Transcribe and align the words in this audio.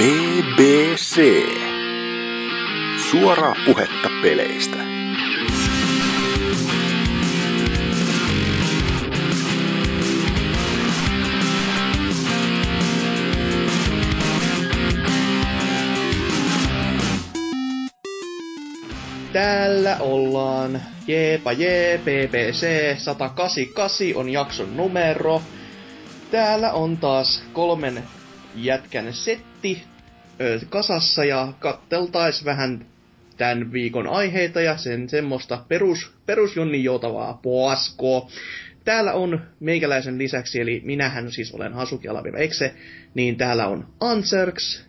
BBC. 0.00 1.20
Suoraa 3.10 3.54
puhetta 3.66 4.08
peleistä. 4.22 4.76
Täällä 19.32 19.96
ollaan. 20.00 20.82
Jeepa 21.06 21.52
jee, 21.52 21.98
BBC 21.98 22.66
188 22.98 24.06
on 24.14 24.28
jakson 24.30 24.76
numero. 24.76 25.42
Täällä 26.30 26.72
on 26.72 26.96
taas 26.96 27.42
kolmen 27.52 28.02
jätkän 28.54 29.14
setti 29.14 29.89
ö, 30.40 30.60
kasassa 30.68 31.24
ja 31.24 31.52
katteltais 31.58 32.44
vähän 32.44 32.86
tämän 33.36 33.72
viikon 33.72 34.06
aiheita 34.06 34.60
ja 34.60 34.76
sen 34.76 35.08
semmoista 35.08 35.64
perus, 35.68 36.12
perus 36.26 36.56
Jonni 36.56 36.84
joutavaa 36.84 37.38
poaskoa. 37.42 38.28
Täällä 38.84 39.12
on 39.12 39.40
meikäläisen 39.60 40.18
lisäksi, 40.18 40.60
eli 40.60 40.82
minähän 40.84 41.32
siis 41.32 41.54
olen 41.54 41.72
Hasuki 41.72 42.08
Ekse, 42.36 42.74
niin 43.14 43.36
täällä 43.36 43.66
on 43.66 43.86
Anserks 44.00 44.86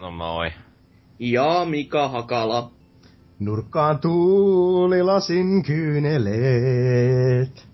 No 0.00 0.10
moi. 0.10 0.50
ja 1.18 1.64
Mika 1.64 2.08
Hakala. 2.08 2.70
Nurkkaan 3.38 3.98
tuuli 3.98 5.02
lasin 5.02 5.62
kyyneleet. 5.62 7.66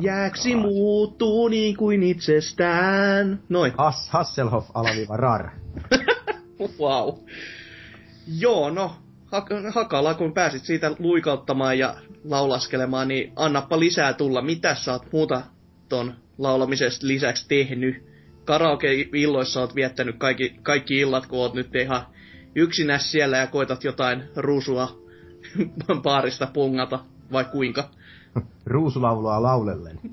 Jääksi 0.00 0.56
muuttuu 0.56 1.48
niin 1.48 1.76
kuin 1.76 2.02
itsestään. 2.02 3.42
Noin. 3.48 3.72
Has, 3.78 4.08
Hasselhoff 4.10 4.70
alaviiva 4.74 5.16
rar. 5.16 5.50
Wow. 6.80 7.14
Joo, 8.38 8.70
no, 8.70 8.96
Hak- 9.26 9.72
Hakala, 9.74 10.14
kun 10.14 10.34
pääsit 10.34 10.64
siitä 10.64 10.90
luikauttamaan 10.98 11.78
ja 11.78 11.94
laulaskelemaan, 12.24 13.08
niin 13.08 13.32
annappa 13.36 13.80
lisää 13.80 14.12
tulla. 14.12 14.42
Mitä 14.42 14.74
sä 14.74 14.92
oot 14.92 15.12
muuta 15.12 15.42
ton 15.88 16.14
laulamisesta 16.38 17.06
lisäksi 17.06 17.48
tehnyt? 17.48 18.08
Karaoke-illoissa 18.44 19.60
oot 19.60 19.74
viettänyt 19.74 20.16
kaikki, 20.18 20.56
kaikki 20.62 20.98
illat, 20.98 21.26
kun 21.26 21.38
oot 21.38 21.54
nyt 21.54 21.74
ihan 21.74 22.06
yksinäs 22.54 23.12
siellä 23.12 23.36
ja 23.36 23.46
koetat 23.46 23.84
jotain 23.84 24.22
ruusua 24.36 24.98
baarista 26.02 26.46
pongata, 26.46 26.98
vai 27.32 27.44
kuinka? 27.44 27.90
Ruusulaulua 28.66 29.42
laulellen. 29.42 30.00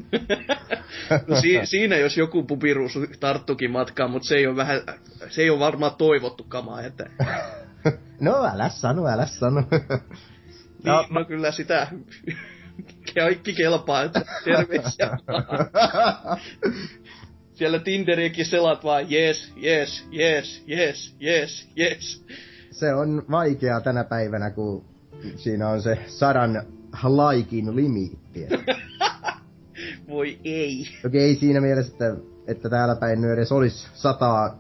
No 1.27 1.41
si- 1.41 1.59
siinä 1.63 1.97
jos 1.97 2.17
joku 2.17 2.43
pupiruusu 2.43 2.99
tarttukin 3.19 3.71
matkaan, 3.71 4.11
mutta 4.11 4.27
se 4.27 4.35
ei 4.35 4.47
ole 4.47 4.55
vähän, 4.55 4.81
se 5.29 5.41
ei 5.41 5.49
ole 5.49 5.59
varmaan 5.59 5.95
toivottu 5.97 6.43
kamaa, 6.43 6.81
että 6.81 7.09
No 8.21 8.45
älä 8.53 8.69
sano, 8.69 9.07
älä 9.07 9.25
sano. 9.25 9.63
Niin, 9.71 9.81
no, 10.83 11.05
no 11.09 11.25
kyllä 11.25 11.51
sitä 11.51 11.87
kaikki 13.15 13.53
kelpaa, 13.53 14.03
että 14.03 14.21
terveisiä. 14.43 15.17
Siellä 17.53 17.79
Tinderiäkin 17.79 18.45
selat 18.45 18.83
vaan, 18.83 19.11
yes, 19.11 19.53
yes, 19.63 20.07
yes, 20.13 20.63
yes, 20.69 21.15
yes, 21.21 21.69
yes. 21.79 22.25
se 22.71 22.93
on 22.93 23.25
vaikeaa 23.31 23.81
tänä 23.81 24.03
päivänä, 24.03 24.49
kun 24.49 24.85
siinä 25.35 25.69
on 25.69 25.81
se 25.81 25.97
sadan 26.07 26.63
laikin 27.03 27.75
limiitti. 27.75 28.47
Voi 30.09 30.39
ei. 30.43 30.85
Toki 31.01 31.19
ei 31.19 31.35
siinä 31.35 31.61
mielessä, 31.61 31.91
että, 31.91 32.15
että 32.47 32.69
täällä 32.69 32.95
päin 32.95 33.21
nyt 33.21 33.31
edes 33.31 33.51
olisi 33.51 33.87
sataa 33.93 34.55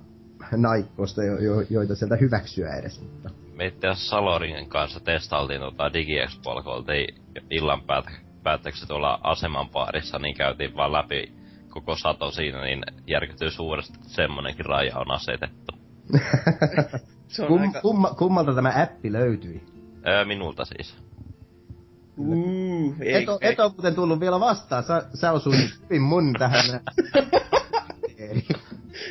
naikkosta, 0.51 1.23
jo, 1.23 1.39
jo, 1.39 1.61
joita 1.69 1.95
sieltä 1.95 2.15
hyväksyä 2.15 2.75
edes. 2.75 3.01
Mutta 3.01 3.29
Me 3.55 3.65
itse 3.65 3.87
asiassa 3.87 4.09
Saloringen 4.09 4.69
kanssa 4.69 4.99
testailtiin 4.99 5.61
tota 5.61 5.93
DigiExpoilla, 5.93 6.63
kun 6.63 6.73
oltiin 6.73 7.15
illan 7.49 7.81
päät- 7.81 8.21
päätteeksi 8.43 8.87
tuolla 8.87 9.19
aseman 9.23 9.69
baarissa, 9.69 10.19
niin 10.19 10.35
käytiin 10.35 10.75
vaan 10.75 10.91
läpi 10.91 11.31
koko 11.69 11.95
sato 11.95 12.31
siinä, 12.31 12.63
niin 12.63 12.83
järkytyy 13.07 13.51
suuresti, 13.51 13.93
että 13.95 14.09
semmonenkin 14.09 14.65
raja 14.65 14.97
on 14.99 15.11
asetettu. 15.11 15.75
Se 17.27 17.41
on 17.41 17.47
Kum, 17.47 17.61
aika... 17.61 17.81
kumma, 17.81 18.09
kummalta 18.09 18.55
tämä 18.55 18.73
appi 18.83 19.11
löytyi? 19.11 19.63
Öö, 20.07 20.25
minulta 20.25 20.65
siis. 20.65 20.95
Uh, 22.17 22.95
ei, 23.01 23.13
Et, 23.13 23.29
o, 23.29 23.37
ei. 23.41 23.51
et 23.51 23.59
ole 23.59 23.71
muuten 23.71 23.95
tullut 23.95 24.19
vielä 24.19 24.39
vastaan. 24.39 24.83
Sä, 24.83 25.05
sä 25.13 25.31
osuit 25.31 25.55
hyvin 25.83 26.01
mun 26.01 26.33
tähän. 26.39 26.65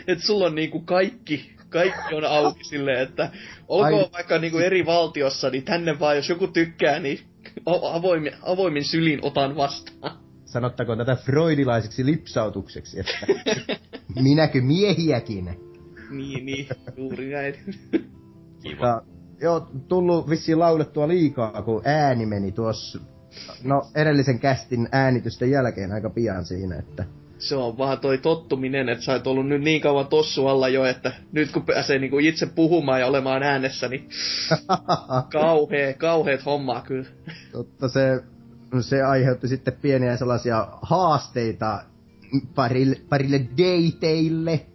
Et 0.06 0.18
sulla 0.20 0.46
on 0.46 0.54
niinku 0.54 0.80
kaikki, 0.80 1.56
kaikki 1.68 2.14
on 2.14 2.24
auki 2.24 2.64
silleen, 2.64 3.00
että 3.00 3.30
olkoon 3.68 3.94
Ai. 3.94 4.10
vaikka 4.12 4.38
niinku 4.38 4.58
eri 4.58 4.86
valtiossa, 4.86 5.50
niin 5.50 5.62
tänne 5.62 5.98
vaan, 6.00 6.16
jos 6.16 6.28
joku 6.28 6.46
tykkää, 6.46 6.98
niin 6.98 7.20
avoimin, 7.66 8.32
avoimin 8.42 8.84
sylin 8.84 9.18
otan 9.22 9.56
vastaan. 9.56 10.18
Sanottakoon 10.44 10.98
tätä 10.98 11.16
freudilaiseksi 11.16 12.06
lipsautukseksi, 12.06 13.00
että 13.00 13.26
minäkö 14.22 14.60
miehiäkin? 14.60 15.58
Niin, 16.10 16.46
niin, 16.46 16.68
juuri 16.96 17.30
näin. 17.30 17.54
Kiva. 18.62 19.02
Joo, 19.44 19.68
tullut 19.88 20.30
vissiin 20.30 20.58
laulettua 20.58 21.08
liikaa, 21.08 21.62
kun 21.62 21.82
ääni 21.84 22.26
meni 22.26 22.52
tuossa, 22.52 22.98
no 23.64 23.82
edellisen 23.94 24.38
kästin 24.38 24.88
äänitysten 24.92 25.50
jälkeen 25.50 25.92
aika 25.92 26.10
pian 26.10 26.44
siinä, 26.44 26.76
että 26.76 27.04
Se 27.38 27.56
on 27.56 27.78
vaan 27.78 28.00
toi 28.00 28.18
tottuminen, 28.18 28.88
että 28.88 29.04
sä 29.04 29.12
oot 29.12 29.26
ollut 29.26 29.48
nyt 29.48 29.62
niin 29.62 29.80
kauan 29.80 30.06
tossu 30.06 30.46
alla 30.46 30.68
jo, 30.68 30.84
että 30.84 31.12
nyt 31.32 31.52
kun 31.52 31.62
pääsee 31.62 31.98
niinku 31.98 32.18
itse 32.18 32.46
puhumaan 32.46 33.00
ja 33.00 33.06
olemaan 33.06 33.42
äänessä, 33.42 33.88
niin 33.88 34.08
kauhee, 35.32 35.92
kauheet 35.92 36.46
hommaa 36.46 36.80
kyllä. 36.80 37.08
totta 37.52 37.88
se, 37.88 38.22
se 38.80 39.02
aiheutti 39.02 39.48
sitten 39.48 39.74
pieniä 39.82 40.16
sellaisia 40.16 40.68
haasteita 40.82 41.82
parille, 42.54 42.96
parille 43.08 43.38
dateille. 43.38 44.66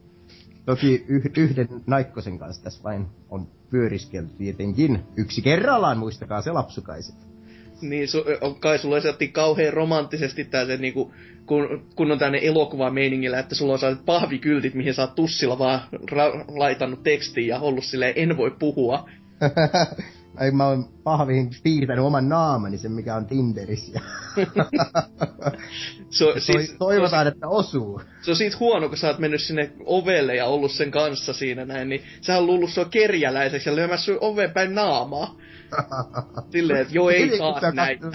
Toki 0.65 1.05
yh, 1.07 1.23
yhden 1.37 1.67
naikkosen 1.87 2.39
kanssa 2.39 2.63
tässä 2.63 2.83
vain 2.83 3.07
on 3.29 3.58
pyöriskelty 3.69 4.33
tietenkin. 4.37 4.99
Yksi 5.17 5.41
kerrallaan, 5.41 5.97
muistakaa 5.97 6.41
se 6.41 6.51
lapsukaiset. 6.51 7.15
Niin, 7.81 8.07
su, 8.07 8.23
on, 8.41 8.59
kai 8.59 8.79
sulla 8.79 8.97
esitettiin 8.97 9.31
kauhean 9.31 9.73
romanttisesti 9.73 10.45
tää 10.45 10.65
se 10.65 10.77
niinku, 10.77 11.13
kun, 11.45 11.85
kun 11.95 12.11
on 12.11 12.19
tänne 12.19 12.39
elokuva 12.41 12.89
meiningillä, 12.89 13.39
että 13.39 13.55
sulla 13.55 13.73
on 13.73 13.79
sellaiset 13.79 14.05
pahvikyltit, 14.05 14.73
mihin 14.73 14.93
sä 14.93 15.01
oot 15.01 15.15
tussilla 15.15 15.59
vaan 15.59 15.81
ra- 15.93 16.45
laitannut 16.47 17.03
tekstiin 17.03 17.47
ja 17.47 17.59
ollut 17.59 17.83
silleen, 17.83 18.13
en 18.15 18.37
voi 18.37 18.51
puhua. 18.59 19.09
Ai 20.39 20.51
mä 20.51 20.67
oon 20.67 20.89
pahviin 21.03 21.49
piirtänyt 21.63 22.05
oman 22.05 22.29
naamani, 22.29 22.77
sen 22.77 22.91
mikä 22.91 23.15
on 23.15 23.25
Tinderissä. 23.25 23.99
Toi, 26.19 26.41
siis, 26.41 26.75
toivotaan, 26.79 27.27
että 27.27 27.47
osuu. 27.47 28.01
se 28.21 28.31
on 28.31 28.37
siitä 28.37 28.57
huono, 28.59 28.89
kun 28.89 28.97
sä 28.97 29.07
oot 29.07 29.19
mennyt 29.19 29.41
sinne 29.41 29.71
ovelle 29.85 30.35
ja 30.35 30.45
ollut 30.45 30.71
sen 30.71 30.91
kanssa 30.91 31.33
siinä 31.33 31.65
näin, 31.65 31.89
niin 31.89 32.03
sä 32.21 32.37
on 32.37 32.45
luullut 32.45 32.69
sua 32.69 32.85
kerjäläiseksi 32.85 33.69
ja 33.69 33.75
lyömässä 33.75 34.05
sun 34.05 34.17
oveen 34.21 34.51
päin 34.51 34.75
naamaa. 34.75 35.35
Silleen, 36.51 36.81
että 36.81 36.93
joo 36.93 37.09
ei 37.09 37.23
Eli 37.23 37.37
saa 37.37 37.71
näitä. 37.71 38.07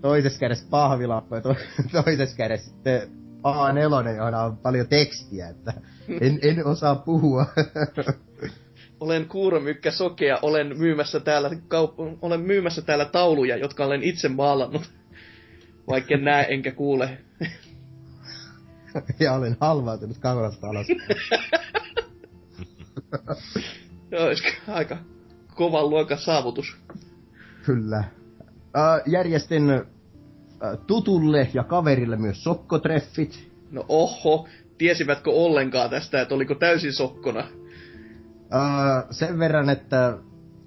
Toisessa 0.00 0.38
kädessä 0.38 0.66
pahvilappu 0.70 1.34
ja 1.34 1.40
to, 1.40 1.56
toisessa 2.04 2.36
kädessä 2.36 2.70
sitten 2.70 3.02
A4, 3.38 4.16
johon 4.16 4.34
on 4.34 4.56
paljon 4.56 4.86
tekstiä, 4.88 5.48
että 5.48 5.72
en, 6.20 6.38
en 6.42 6.66
osaa 6.66 6.94
puhua. 6.94 7.46
Olen 9.02 9.28
kuuromykkä 9.28 9.90
sokea, 9.90 10.38
olen 10.42 10.78
myymässä 10.78 11.20
täällä, 11.20 11.48
kaup- 11.48 12.18
olen 12.22 12.40
myymässä 12.40 12.82
täällä 12.82 13.04
tauluja, 13.04 13.56
jotka 13.56 13.84
olen 13.84 14.02
itse 14.02 14.28
maalannut. 14.28 14.90
Vaikka 15.86 16.14
en 16.14 16.24
näe 16.24 16.46
enkä 16.48 16.72
kuule. 16.72 17.18
ja 19.20 19.32
olen 19.32 19.56
halvautunut 19.60 20.18
kamerasta 20.18 20.68
alas. 20.68 20.86
Joo, 24.10 24.26
olisiko 24.26 24.48
aika 24.68 24.96
kovan 25.54 25.90
luokan 25.90 26.18
saavutus. 26.18 26.76
Kyllä. 27.66 27.98
Äh, 27.98 28.04
järjestin 29.06 29.70
äh, 29.70 29.80
tutulle 30.86 31.48
ja 31.54 31.64
kaverille 31.64 32.16
myös 32.16 32.44
sokkotreffit. 32.44 33.50
No 33.70 33.84
oho, 33.88 34.48
tiesivätkö 34.78 35.30
ollenkaan 35.30 35.90
tästä, 35.90 36.20
että 36.20 36.34
oliko 36.34 36.54
täysin 36.54 36.92
sokkona? 36.92 37.61
Äh, 38.54 39.04
sen 39.10 39.38
verran, 39.38 39.70
että 39.70 40.18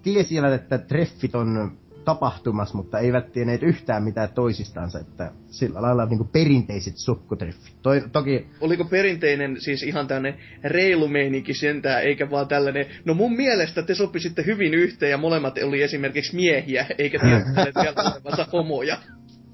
tiesivät, 0.03 0.53
että 0.53 0.77
treffit 0.77 1.35
on 1.35 1.77
tapahtumassa, 2.05 2.77
mutta 2.77 2.99
eivät 2.99 3.31
tienneet 3.31 3.63
yhtään 3.63 4.03
mitään 4.03 4.29
toisistansa, 4.29 4.99
että 4.99 5.31
sillä 5.47 5.81
lailla 5.81 6.05
niin 6.05 6.17
kuin 6.17 6.29
perinteiset 6.29 6.97
sokkotreffit. 6.97 7.81
Toi, 7.81 8.03
toki 8.11 8.47
Oliko 8.61 8.85
perinteinen 8.85 9.61
siis 9.61 9.83
ihan 9.83 10.07
tämmönen 10.07 10.39
reilu 10.63 11.07
meininki 11.07 11.53
sentään, 11.53 12.03
eikä 12.03 12.29
vaan 12.29 12.47
tällainen, 12.47 12.85
no 13.05 13.13
mun 13.13 13.35
mielestä 13.35 13.83
te 13.83 13.95
sopisitte 13.95 14.45
hyvin 14.45 14.73
yhteen 14.73 15.11
ja 15.11 15.17
molemmat 15.17 15.57
oli 15.63 15.83
esimerkiksi 15.83 16.35
miehiä, 16.35 16.85
eikä 16.97 17.19
tiedä 17.19 17.45
vielä 17.81 18.11
olevansa 18.11 18.47
homoja. 18.53 18.97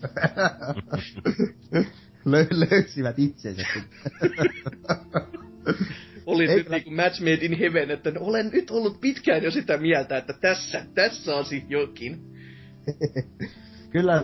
lö- 2.25 2.69
löysivät 2.72 3.19
itsensä. 3.19 3.68
oli 6.31 6.50
Ei 6.50 6.56
nyt 6.56 6.63
kyllä- 6.66 6.78
niinku 6.78 6.92
match 6.92 7.19
made 7.22 7.45
in 7.45 7.60
heaven, 7.60 7.92
että 7.92 8.12
olen 8.19 8.50
nyt 8.54 8.72
ollut 8.72 9.01
pitkään 9.01 9.44
jo 9.44 9.51
sitä 9.51 9.78
mieltä, 9.78 10.18
että 10.18 10.33
tässä, 10.33 10.86
tässä 10.95 11.36
on 11.36 11.45
sit 11.45 11.66
jokin. 11.69 12.22
Kyllä 13.89 14.24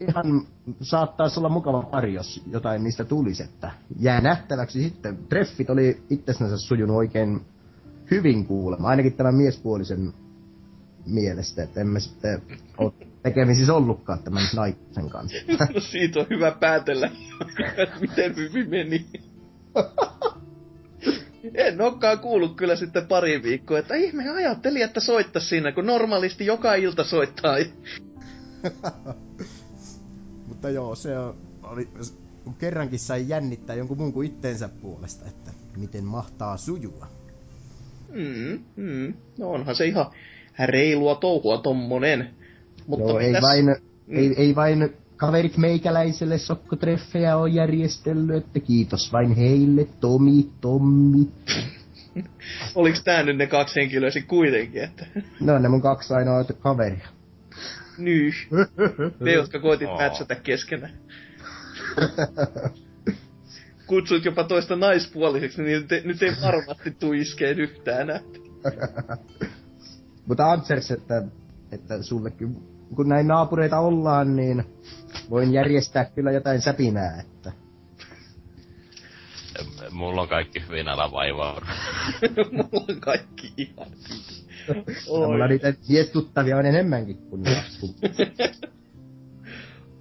ihan 0.00 0.46
saattaisi 0.80 1.40
olla 1.40 1.48
mukava 1.48 1.82
pari, 1.82 2.14
jos 2.14 2.42
jotain 2.50 2.84
niistä 2.84 3.04
tulisi, 3.04 3.42
että 3.42 3.70
jää 4.00 4.20
nähtäväksi 4.20 4.82
sitten. 4.82 5.16
Treffit 5.28 5.70
oli 5.70 6.02
itsensä 6.10 6.58
sujunut 6.58 6.96
oikein 6.96 7.40
hyvin 8.10 8.46
kuulemma, 8.46 8.88
ainakin 8.88 9.12
tämän 9.12 9.34
miespuolisen 9.34 10.12
mielestä, 11.06 11.62
että 11.62 11.80
emme 11.80 12.00
sitten 12.00 12.42
ole 12.78 12.92
tekemisissä 13.22 13.74
ollutkaan 13.74 14.18
tämän 14.18 14.42
naisen 14.56 15.10
kanssa. 15.10 15.38
No 15.74 15.80
siitä 15.80 16.20
on 16.20 16.26
hyvä 16.30 16.50
päätellä, 16.50 17.10
miten 18.00 18.36
hyvin 18.36 18.70
meni. 18.70 19.06
En 21.54 21.80
olekaan 21.80 22.18
kuullut 22.18 22.56
kyllä 22.56 22.76
sitten 22.76 23.06
pari 23.06 23.42
viikkoa, 23.42 23.78
että 23.78 23.94
ihme 23.94 24.28
ajattelin, 24.30 24.82
että 24.82 25.00
soittaa 25.00 25.42
siinä, 25.42 25.72
kun 25.72 25.86
normaalisti 25.86 26.46
joka 26.46 26.74
ilta 26.74 27.04
soittaa. 27.04 27.54
Mutta 30.48 30.70
joo, 30.70 30.94
se 30.94 31.18
on, 31.18 31.36
oli, 31.62 31.88
kun 32.44 32.54
kerrankin 32.54 32.98
sai 32.98 33.24
jännittää 33.28 33.76
jonkun 33.76 33.98
muun 33.98 34.12
kuin 34.12 34.26
itteensä 34.26 34.68
puolesta, 34.68 35.26
että 35.28 35.50
miten 35.76 36.04
mahtaa 36.04 36.56
sujua. 36.56 37.06
Mm, 38.12 38.64
mm. 38.76 39.14
No 39.38 39.50
onhan 39.50 39.74
se 39.76 39.86
ihan 39.86 40.06
reilua 40.66 41.14
touhua 41.14 41.58
tommonen. 41.58 42.30
Mutta 42.86 43.08
Joo, 43.10 43.18
ei 43.18 43.28
mitäs- 43.32 43.42
vain, 43.42 43.64
Mm. 44.06 44.16
ei, 44.16 44.34
ei 44.36 44.54
vain 44.54 44.94
kaverit 45.18 45.56
meikäläiselle 45.56 46.38
sokkotreffejä 46.38 47.36
on 47.36 47.54
järjestellyt, 47.54 48.36
että 48.36 48.60
kiitos 48.60 49.12
vain 49.12 49.36
heille, 49.36 49.86
Tomi, 50.00 50.50
Tommi. 50.60 51.28
Oliks 52.74 53.04
tää 53.04 53.22
nyt 53.22 53.36
ne 53.36 53.46
kaksi 53.46 53.80
henkilöä 53.80 54.10
sit 54.10 54.26
kuitenkin, 54.26 54.82
että... 54.84 55.06
Ne 55.40 55.52
on 55.52 55.62
ne 55.62 55.68
mun 55.68 55.82
kaksi 55.82 56.14
ainoa 56.14 56.44
kaveria. 56.44 57.08
Nyh. 57.98 58.34
Ne, 59.20 59.32
jotka 59.32 59.60
koitit 59.60 59.88
matchata 59.88 60.34
keskenään. 60.34 60.94
Kutsuit 63.86 64.24
jopa 64.24 64.44
toista 64.44 64.76
naispuoliseksi, 64.76 65.62
niin 65.62 65.86
nyt, 65.90 66.04
nyt 66.04 66.22
ei 66.22 66.32
varmasti 66.42 66.90
tuu 66.90 67.12
iskeen 67.12 67.60
yhtään. 67.60 68.08
Mutta 70.26 70.52
Ansers, 70.52 70.90
että, 70.90 71.22
että 71.72 72.02
sullekin, 72.02 72.77
kun 72.96 73.08
näin 73.08 73.28
naapureita 73.28 73.78
ollaan, 73.78 74.36
niin 74.36 74.64
voin 75.30 75.52
järjestää 75.52 76.04
kyllä 76.04 76.32
jotain 76.32 76.60
säpinää, 76.60 77.20
että 77.20 77.52
Mulla 79.90 80.22
on 80.22 80.28
kaikki 80.28 80.62
hyvin 80.68 80.88
älä 80.88 81.10
vaivaa. 81.12 81.60
Mulla 82.52 82.84
on 82.88 83.00
kaikki 83.00 83.52
ihan 83.56 83.88
mulla 85.08 85.48
niitä 85.48 85.74
miestuttavia 85.88 86.56
on 86.56 86.66
enemmänkin 86.66 87.16
kuin 87.16 87.42
kun 87.44 87.44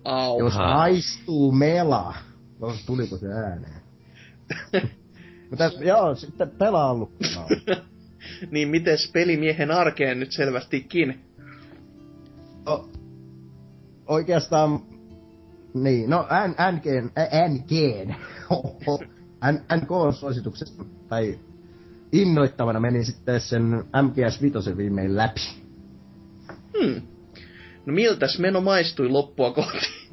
Au. 0.03 0.39
Jos 0.39 0.55
Aha. 0.55 0.73
maistuu 0.73 1.51
mela. 1.51 2.15
No, 2.59 2.75
tuliko 2.85 3.17
se 3.17 3.27
ääneen? 3.27 3.81
Mutta 5.49 5.71
joo, 5.79 6.15
sitten 6.15 6.49
pelaa 6.49 6.93
lukkaa. 6.93 7.47
Niin 8.51 8.69
mites 8.69 9.11
pelimiehen 9.11 9.71
arkeen 9.71 10.19
nyt 10.19 10.31
selvästikin? 10.31 11.26
Oikeastaan, 14.07 14.79
niin, 15.73 16.09
no 16.09 16.27
NGn, 16.71 17.11
NGn, 17.49 18.15
NK-suosituksesta, 19.75 20.85
tai 21.07 21.39
innoittavana 22.11 22.79
meni 22.79 23.03
sitten 23.03 23.41
sen 23.41 23.83
MGS 24.01 24.41
5 24.41 24.77
viimein 24.77 25.17
läpi. 25.17 25.41
Hmm. 26.79 27.01
No 27.85 27.93
miltäs 27.93 28.39
meno 28.39 28.61
maistui 28.61 29.09
loppua 29.09 29.51
kohti? 29.51 30.07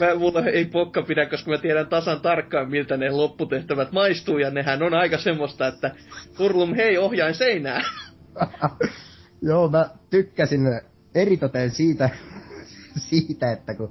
Mä, 0.00 0.14
mulla 0.18 0.40
ei 0.40 0.64
pokka 0.64 1.02
pidä, 1.02 1.26
koska 1.26 1.50
mä 1.50 1.58
tiedän 1.58 1.86
tasan 1.86 2.20
tarkkaan, 2.20 2.70
miltä 2.70 2.96
ne 2.96 3.10
lopputehtävät 3.10 3.92
maistuu, 3.92 4.38
ja 4.38 4.50
nehän 4.50 4.82
on 4.82 4.94
aika 4.94 5.18
semmoista, 5.18 5.66
että 5.66 5.90
Hurlum, 6.38 6.74
hei, 6.74 6.98
ohjain 6.98 7.34
seinää. 7.34 7.80
Joo, 9.42 9.68
mä 9.68 9.88
tykkäsin 10.10 10.80
eritoten 11.14 11.70
siitä, 11.70 12.10
siitä, 13.08 13.52
että 13.52 13.74
kun 13.74 13.90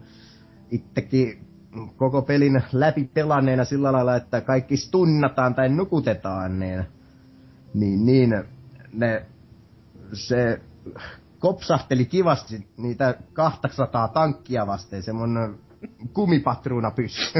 itsekin 0.71 1.45
koko 1.95 2.21
pelin 2.21 2.63
läpi 2.73 3.09
pelanneena 3.13 3.65
sillä 3.65 3.91
lailla, 3.91 4.15
että 4.15 4.41
kaikki 4.41 4.77
stunnataan 4.77 5.55
tai 5.55 5.69
nukutetaan, 5.69 6.59
niin, 6.59 6.85
niin, 7.73 8.05
niin 8.05 8.43
ne, 8.93 9.25
se 10.13 10.61
kopsahteli 11.39 12.05
kivasti 12.05 12.67
niitä 12.77 13.17
200 13.33 14.07
tankkia 14.07 14.67
vasten, 14.67 15.03
semmonen 15.03 15.55
kumipatruuna 16.13 16.91
pyssy. 16.91 17.39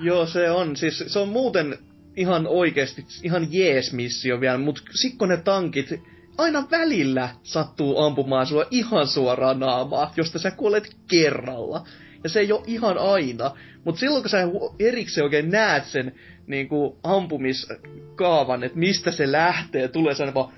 Joo, 0.00 0.26
se 0.26 0.50
on. 0.50 0.76
Siis 0.76 1.04
se 1.06 1.18
on 1.18 1.28
muuten 1.28 1.78
ihan 2.16 2.46
oikeesti 2.46 3.06
ihan 3.22 3.52
jees 3.52 3.92
missio 3.92 4.40
vielä, 4.40 4.58
mut 4.58 4.82
sikko 5.02 5.26
ne 5.26 5.36
tankit 5.36 6.02
aina 6.40 6.66
välillä 6.70 7.28
sattuu 7.42 7.98
ampumaan 7.98 8.46
sua 8.46 8.64
ihan 8.70 9.06
suoraan 9.06 9.60
naamaa, 9.60 10.12
josta 10.16 10.38
sä 10.38 10.50
kuolet 10.50 10.96
kerralla. 11.10 11.86
Ja 12.24 12.30
se 12.30 12.40
ei 12.40 12.52
ole 12.52 12.62
ihan 12.66 12.98
aina. 12.98 13.50
Mut 13.84 13.98
silloin 13.98 14.22
kun 14.22 14.30
sä 14.30 14.48
erikseen 14.78 15.24
oikein 15.24 15.50
näet 15.50 15.84
sen 15.86 16.14
niin 16.46 16.68
kuin 16.68 16.96
ampumiskaavan, 17.02 18.64
että 18.64 18.78
mistä 18.78 19.10
se 19.10 19.32
lähtee, 19.32 19.88
tulee 19.88 20.14
sen 20.14 20.34
vaan 20.34 20.52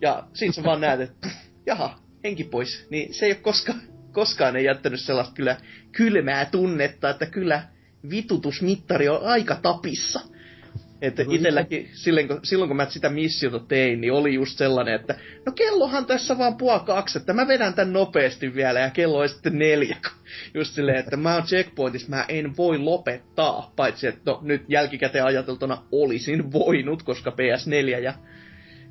ja 0.00 0.24
sit 0.34 0.54
sä 0.54 0.64
vaan 0.64 0.80
näet, 0.80 1.00
että 1.00 1.28
jaha, 1.66 1.98
henki 2.24 2.44
pois. 2.44 2.86
Niin 2.90 3.14
se 3.14 3.26
ei 3.26 3.32
ole 3.32 3.40
koskaan, 3.40 3.80
koskaan 4.12 4.56
ei 4.56 4.64
jättänyt 4.64 5.00
sellaista 5.00 5.34
kyllä 5.34 5.56
kylmää 5.92 6.44
tunnetta, 6.44 7.10
että 7.10 7.26
kyllä 7.26 7.62
vitutusmittari 8.10 9.08
on 9.08 9.22
aika 9.24 9.54
tapissa. 9.62 10.20
Että 11.02 11.24
No 11.24 11.32
itselläkin, 11.32 11.88
silloin 11.92 12.28
kun, 12.28 12.40
silloin 12.42 12.68
kun 12.68 12.76
mä 12.76 12.86
sitä 12.90 13.08
missiota 13.08 13.58
tein, 13.58 14.00
niin 14.00 14.12
oli 14.12 14.34
just 14.34 14.58
sellainen, 14.58 14.94
että 14.94 15.14
no 15.46 15.52
kellohan 15.52 16.06
tässä 16.06 16.38
vaan 16.38 16.56
puoli 16.56 16.80
kaksi, 16.80 17.18
että 17.18 17.32
mä 17.32 17.48
vedän 17.48 17.74
tän 17.74 17.92
nopeasti 17.92 18.54
vielä 18.54 18.80
ja 18.80 18.90
kello 18.90 19.18
on 19.18 19.28
sitten 19.28 19.58
neljä. 19.58 19.96
Just 20.54 20.74
silleen, 20.74 20.98
että 20.98 21.16
mä 21.16 21.34
oon 21.34 21.42
checkpointissa, 21.42 22.08
mä 22.10 22.24
en 22.28 22.56
voi 22.56 22.78
lopettaa, 22.78 23.72
paitsi 23.76 24.06
että 24.06 24.30
no, 24.30 24.38
nyt 24.42 24.62
jälkikäteen 24.68 25.24
ajateltuna 25.24 25.82
olisin 25.92 26.52
voinut, 26.52 27.02
koska 27.02 27.30
PS4 27.30 28.02
ja 28.02 28.14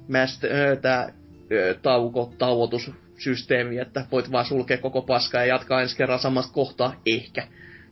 Master, 0.08 0.52
ö, 0.56 0.76
tää 0.76 1.14
ö, 1.52 1.76
tauko, 1.82 2.34
tauotussysteemi, 2.38 3.78
että 3.78 4.06
voit 4.12 4.32
vaan 4.32 4.46
sulkea 4.46 4.78
koko 4.78 5.02
paskaa 5.02 5.42
ja 5.42 5.48
jatkaa 5.48 5.82
ensi 5.82 5.98
kerran 5.98 6.20
samasta 6.20 6.54
kohtaa, 6.54 7.02
ehkä. 7.06 7.48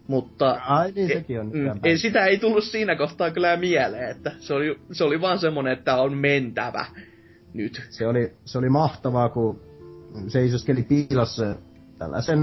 Mutta 0.10 0.62
Ai 0.68 0.92
niin, 0.92 1.08
sekin 1.08 1.40
on 1.40 1.52
mm, 1.54 1.80
ei, 1.84 1.98
sitä 1.98 2.26
ei 2.26 2.38
tullut 2.38 2.64
siinä 2.64 2.96
kohtaa 2.96 3.32
kyllä 3.32 3.58
mieleen, 3.58 4.10
että 4.12 4.32
se 4.40 4.54
oli, 4.54 4.80
se 4.92 5.04
oli 5.04 5.22
vaan 5.22 5.40
semmonen, 5.40 5.74
että 5.74 5.96
on 6.02 6.18
mentävä 6.18 6.86
nyt. 7.54 7.82
se 7.90 8.08
oli, 8.08 8.34
se 8.46 8.58
oli 8.58 8.70
mahtavaa, 8.70 9.30
kun 9.30 9.62
seisoskeli 10.28 10.84
piilossa 10.84 11.56
tällaisen 11.98 12.40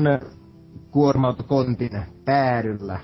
kuorma-autokontin 0.90 2.02
päädyllä 2.24 3.00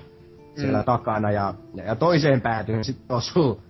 siellä 0.55 0.77
Mm. 0.79 0.85
takana 0.85 1.31
ja, 1.31 1.53
ja, 1.75 1.83
ja 1.83 1.95
toiseen 1.95 2.41
päätyyn 2.41 2.83
sitten 2.83 3.15
osuu, 3.17 3.61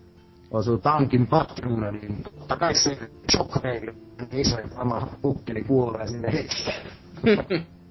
osuu 0.52 0.78
tankin 0.78 1.28
patruuna, 1.28 1.92
niin 1.92 2.24
totta 2.24 2.56
kai 2.56 2.76
se 2.76 2.98
shockwave, 3.32 3.80
niin 3.80 4.28
iso 4.32 4.58
sama 4.76 5.08
pukkeli 5.22 5.64
kuolee 5.64 6.08
sinne 6.08 6.32
heti. 6.34 6.66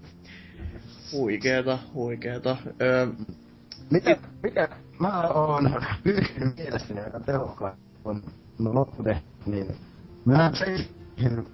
Huikeeta, 1.12 1.78
huikeeta. 1.94 2.56
Öö, 2.80 3.06
Mikä, 3.90 4.16
mikä 4.42 4.68
mä 4.98 5.28
oon 5.28 5.82
pyrkinyt 6.04 6.56
mielestäni 6.56 7.00
aika 7.00 7.20
tehokkaan, 7.20 7.76
kun 8.02 8.22
no 8.58 8.74
lopputehty, 8.74 9.24
niin 9.46 9.66
mä 10.24 10.50
seisin 10.54 11.46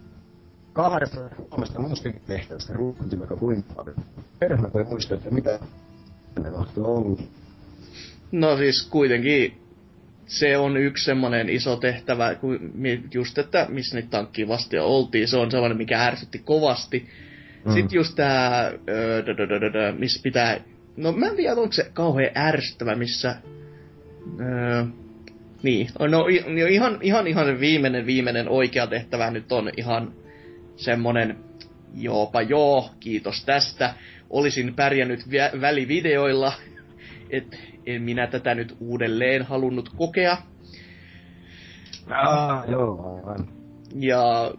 kahdesta 0.72 1.20
kolmesta 1.48 1.80
muustakin 1.80 2.22
tehtävästä 2.26 2.72
ruukutin 2.72 3.20
aika 3.20 3.36
kuinka 3.36 3.74
paljon. 3.74 3.96
Perhana 4.38 4.70
voi 4.74 4.84
muistaa, 4.84 5.16
että 5.16 5.30
mitä 5.30 5.58
ne 6.42 6.50
mahtuu 6.50 6.96
ollut. 6.96 7.20
No 8.32 8.56
siis 8.56 8.88
kuitenkin 8.90 9.60
se 10.26 10.56
on 10.58 10.76
yksi 10.76 11.04
semmonen 11.04 11.48
iso 11.48 11.76
tehtävä, 11.76 12.36
just 13.14 13.38
että 13.38 13.66
missä 13.68 13.96
nyt 13.96 14.10
tankkiin 14.10 14.48
vasti 14.48 14.78
oltiin, 14.78 15.28
se 15.28 15.36
on 15.36 15.50
sellainen, 15.50 15.78
mikä 15.78 16.02
ärsytti 16.04 16.38
kovasti. 16.38 17.08
Mm. 17.64 17.72
Sitten 17.72 17.96
just 17.96 18.14
tää, 18.16 18.72
öö, 18.88 19.92
missä 19.98 20.20
pitää, 20.22 20.60
no 20.96 21.12
mä 21.12 21.26
en 21.26 21.36
tiedä, 21.36 21.54
onko 21.54 21.72
se 21.72 21.90
kauhean 21.92 22.30
ärsyttävä, 22.36 22.94
missä, 22.94 23.36
öö, 24.40 24.84
niin, 25.62 25.88
no 26.08 26.26
i- 26.26 26.44
no 26.60 26.66
ihan, 26.66 26.98
ihan, 27.02 27.26
ihan 27.26 27.60
viimeinen, 27.60 28.06
viimeinen 28.06 28.48
oikea 28.48 28.86
tehtävä 28.86 29.30
nyt 29.30 29.52
on 29.52 29.70
ihan 29.76 30.12
semmonen, 30.76 31.36
joopa 31.94 32.42
joo, 32.42 32.90
kiitos 33.00 33.44
tästä. 33.44 33.94
Olisin 34.30 34.74
pärjännyt 34.74 35.20
vä- 35.20 35.60
välivideoilla, 35.60 36.52
et 37.30 37.58
en 37.86 38.02
minä 38.02 38.26
tätä 38.26 38.54
nyt 38.54 38.76
uudelleen 38.80 39.42
halunnut 39.42 39.88
kokea. 39.96 40.36
Ah, 42.10 42.70
joo, 42.70 43.16
aivan. 43.16 43.48
Ja 43.94 44.52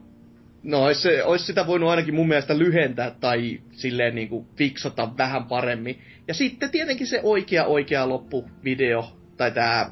no 0.64 0.84
ois, 0.84 1.02
se, 1.02 1.24
ois 1.24 1.48
sitä 1.48 1.68
voinut 1.68 1.90
ainakin 1.90 2.16
mun 2.16 2.28
mielestä 2.28 2.58
lyhentää 2.58 3.12
tai 3.12 3.60
silleen 3.72 4.16
niinku 4.16 4.48
fiksata 4.56 5.10
vähän 5.18 5.46
paremmin. 5.46 6.00
Ja 6.28 6.34
sitten 6.34 6.70
tietenkin 6.70 7.08
se 7.08 7.20
oikea 7.24 7.66
oikea 7.66 8.10
loppuvideo, 8.10 9.18
tai 9.38 9.52
tää, 9.52 9.92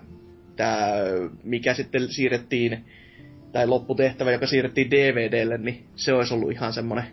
tää 0.56 0.98
mikä 1.44 1.74
sitten 1.74 2.08
siirrettiin, 2.10 2.86
tai 3.52 3.68
lopputehtävä, 3.68 4.32
joka 4.32 4.48
siirrettiin 4.48 4.92
DVDlle, 4.92 5.58
niin 5.58 5.86
se 5.96 6.14
olisi 6.14 6.34
ollut 6.34 6.52
ihan 6.52 6.74
semmonen 6.74 7.04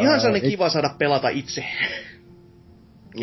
Ihan 0.00 0.20
sellainen 0.20 0.50
kiva 0.50 0.68
saada 0.68 0.94
pelata 0.98 1.28
itse. 1.28 1.64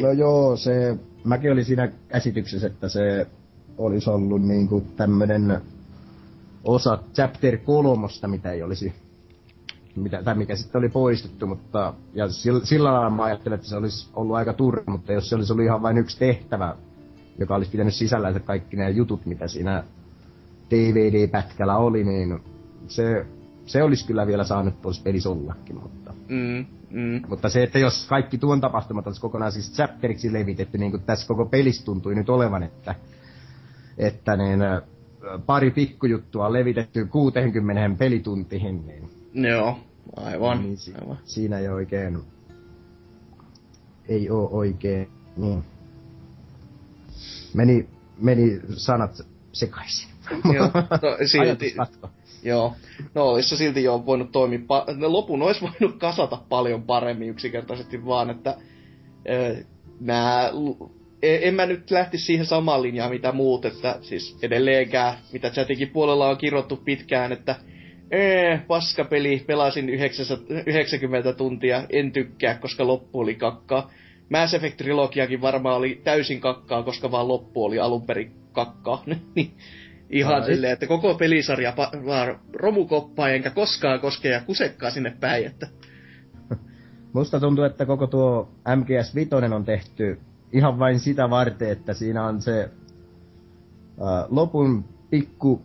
No 0.01 0.11
joo, 0.11 0.57
se, 0.57 0.97
mäkin 1.23 1.51
olin 1.51 1.65
siinä 1.65 1.91
käsityksessä, 2.07 2.67
että 2.67 2.89
se 2.89 3.27
olisi 3.77 4.09
ollut 4.09 4.47
niinku 4.47 4.81
tämmönen 4.97 5.61
osa 6.63 6.99
chapter 7.13 7.57
kolmosta, 7.57 8.27
mitä 8.27 8.51
ei 8.51 8.63
olisi 8.63 8.93
mitä, 9.95 10.23
tai 10.23 10.35
mikä 10.35 10.55
sitten 10.55 10.79
oli 10.79 10.89
poistettu, 10.89 11.47
mutta 11.47 11.93
ja 12.13 12.29
sillä, 12.29 12.65
sillä 12.65 12.93
lailla 12.93 13.09
mä 13.09 13.23
ajattelin, 13.23 13.55
että 13.55 13.67
se 13.67 13.75
olisi 13.75 14.09
ollut 14.13 14.35
aika 14.35 14.53
turha, 14.53 14.83
mutta 14.87 15.13
jos 15.13 15.29
se 15.29 15.35
olisi 15.35 15.53
ollut 15.53 15.65
ihan 15.65 15.81
vain 15.81 15.97
yksi 15.97 16.19
tehtävä, 16.19 16.75
joka 17.39 17.55
olisi 17.55 17.71
pitänyt 17.71 17.93
sisällä 17.93 18.39
kaikki 18.39 18.77
nämä 18.77 18.89
jutut, 18.89 19.25
mitä 19.25 19.47
siinä 19.47 19.83
DVD-pätkällä 20.69 21.77
oli, 21.77 22.03
niin 22.03 22.39
se, 22.87 23.25
se 23.65 23.83
olisi 23.83 24.07
kyllä 24.07 24.27
vielä 24.27 24.43
saanut 24.43 24.81
tuossa 24.81 25.03
pelissä 25.03 25.29
ollakin, 25.29 25.75
mutta... 25.75 26.13
Mm, 26.29 26.65
mm. 26.89 27.21
Mutta 27.27 27.49
se, 27.49 27.63
että 27.63 27.79
jos 27.79 28.05
kaikki 28.09 28.37
tuon 28.37 28.61
tapahtumat 28.61 29.07
olisi 29.07 29.21
kokonaan 29.21 29.51
siis 29.51 29.73
chapteriksi 29.73 30.33
levitetty, 30.33 30.77
niin 30.77 30.91
kuin 30.91 31.03
tässä 31.03 31.27
koko 31.27 31.45
pelissä 31.45 31.85
tuntui 31.85 32.15
nyt 32.15 32.29
olevan, 32.29 32.63
että, 32.63 32.95
että 33.97 34.37
niin, 34.37 34.59
pari 35.45 35.71
pikkujuttua 35.71 36.53
levitetty 36.53 37.05
60 37.05 37.97
pelituntiin, 37.97 38.85
niin... 38.87 39.09
Joo, 39.33 39.79
aivan, 40.15 40.61
niin 40.63 40.77
si- 40.77 40.93
aivan. 41.01 41.17
Siinä 41.23 41.59
ei 41.59 41.67
oikein... 41.67 42.19
Ei 44.09 44.29
oo 44.29 44.49
oikein... 44.51 45.09
Niin. 45.37 45.63
Meni, 47.53 47.87
meni 48.21 48.61
sanat 48.75 49.21
sekaisin. 49.51 50.09
Joo, 50.53 50.65
no, 50.75 51.17
silti. 51.31 51.75
Joo. 52.43 52.75
No 53.15 53.25
olisi 53.27 53.49
se 53.49 53.55
silti 53.55 53.83
jo 53.83 54.03
voinut 54.05 54.31
toimia, 54.31 54.59
pa- 54.59 54.97
ne 54.97 55.07
lopun 55.07 55.41
olisi 55.41 55.61
voinut 55.61 55.99
kasata 55.99 56.41
paljon 56.49 56.83
paremmin 56.83 57.29
yksinkertaisesti 57.29 58.05
vaan, 58.05 58.29
että 58.29 58.57
ö, 59.29 59.63
nää, 59.99 60.47
e- 60.47 60.51
en 61.23 61.55
mä 61.55 61.65
nyt 61.65 61.91
lähti 61.91 62.17
siihen 62.17 62.45
samaan 62.45 62.81
linjaan 62.81 63.11
mitä 63.11 63.31
muut, 63.31 63.65
että 63.65 63.97
siis 64.01 64.37
edelleenkään, 64.41 65.13
mitä 65.33 65.49
chatikin 65.49 65.89
puolella 65.89 66.29
on 66.29 66.37
kirjoittu 66.37 66.77
pitkään, 66.77 67.31
että 67.31 67.55
ee, 68.11 68.61
paskapeli, 68.67 69.43
pelasin 69.47 69.89
90 69.89 71.33
tuntia, 71.33 71.83
en 71.89 72.11
tykkää, 72.11 72.57
koska 72.57 72.87
loppu 72.87 73.19
oli 73.19 73.35
kakkaa. 73.35 73.91
Mass 74.29 74.53
Effect 74.53 74.77
Trilogiakin 74.77 75.41
varmaan 75.41 75.77
oli 75.77 76.01
täysin 76.03 76.41
kakkaa, 76.41 76.83
koska 76.83 77.11
vaan 77.11 77.27
loppu 77.27 77.65
oli 77.65 77.79
alun 77.79 78.05
perin 78.05 78.31
kakkaa. 78.51 79.03
Niin 79.35 79.51
Ihan 80.09 80.41
Ai. 80.41 80.45
silleen, 80.45 80.73
että 80.73 80.87
koko 80.87 81.13
pelisarja 81.13 81.73
pa- 81.77 82.05
vaan 82.05 82.39
romukoppaa 82.53 83.29
enkä 83.29 83.49
koskaan 83.49 83.99
koske 83.99 84.29
ja 84.29 84.41
kusekkaa 84.41 84.91
sinne 84.91 85.13
päin, 85.19 85.45
että 85.45 85.67
Musta 87.13 87.39
tuntuu, 87.39 87.63
että 87.63 87.85
koko 87.85 88.07
tuo 88.07 88.49
MGS 88.75 89.15
5 89.15 89.29
on 89.55 89.65
tehty 89.65 90.19
ihan 90.53 90.79
vain 90.79 90.99
sitä 90.99 91.29
varten, 91.29 91.69
että 91.69 91.93
siinä 91.93 92.25
on 92.25 92.41
se 92.41 92.69
ää, 94.01 94.25
lopun 94.29 94.85
pikku 95.09 95.61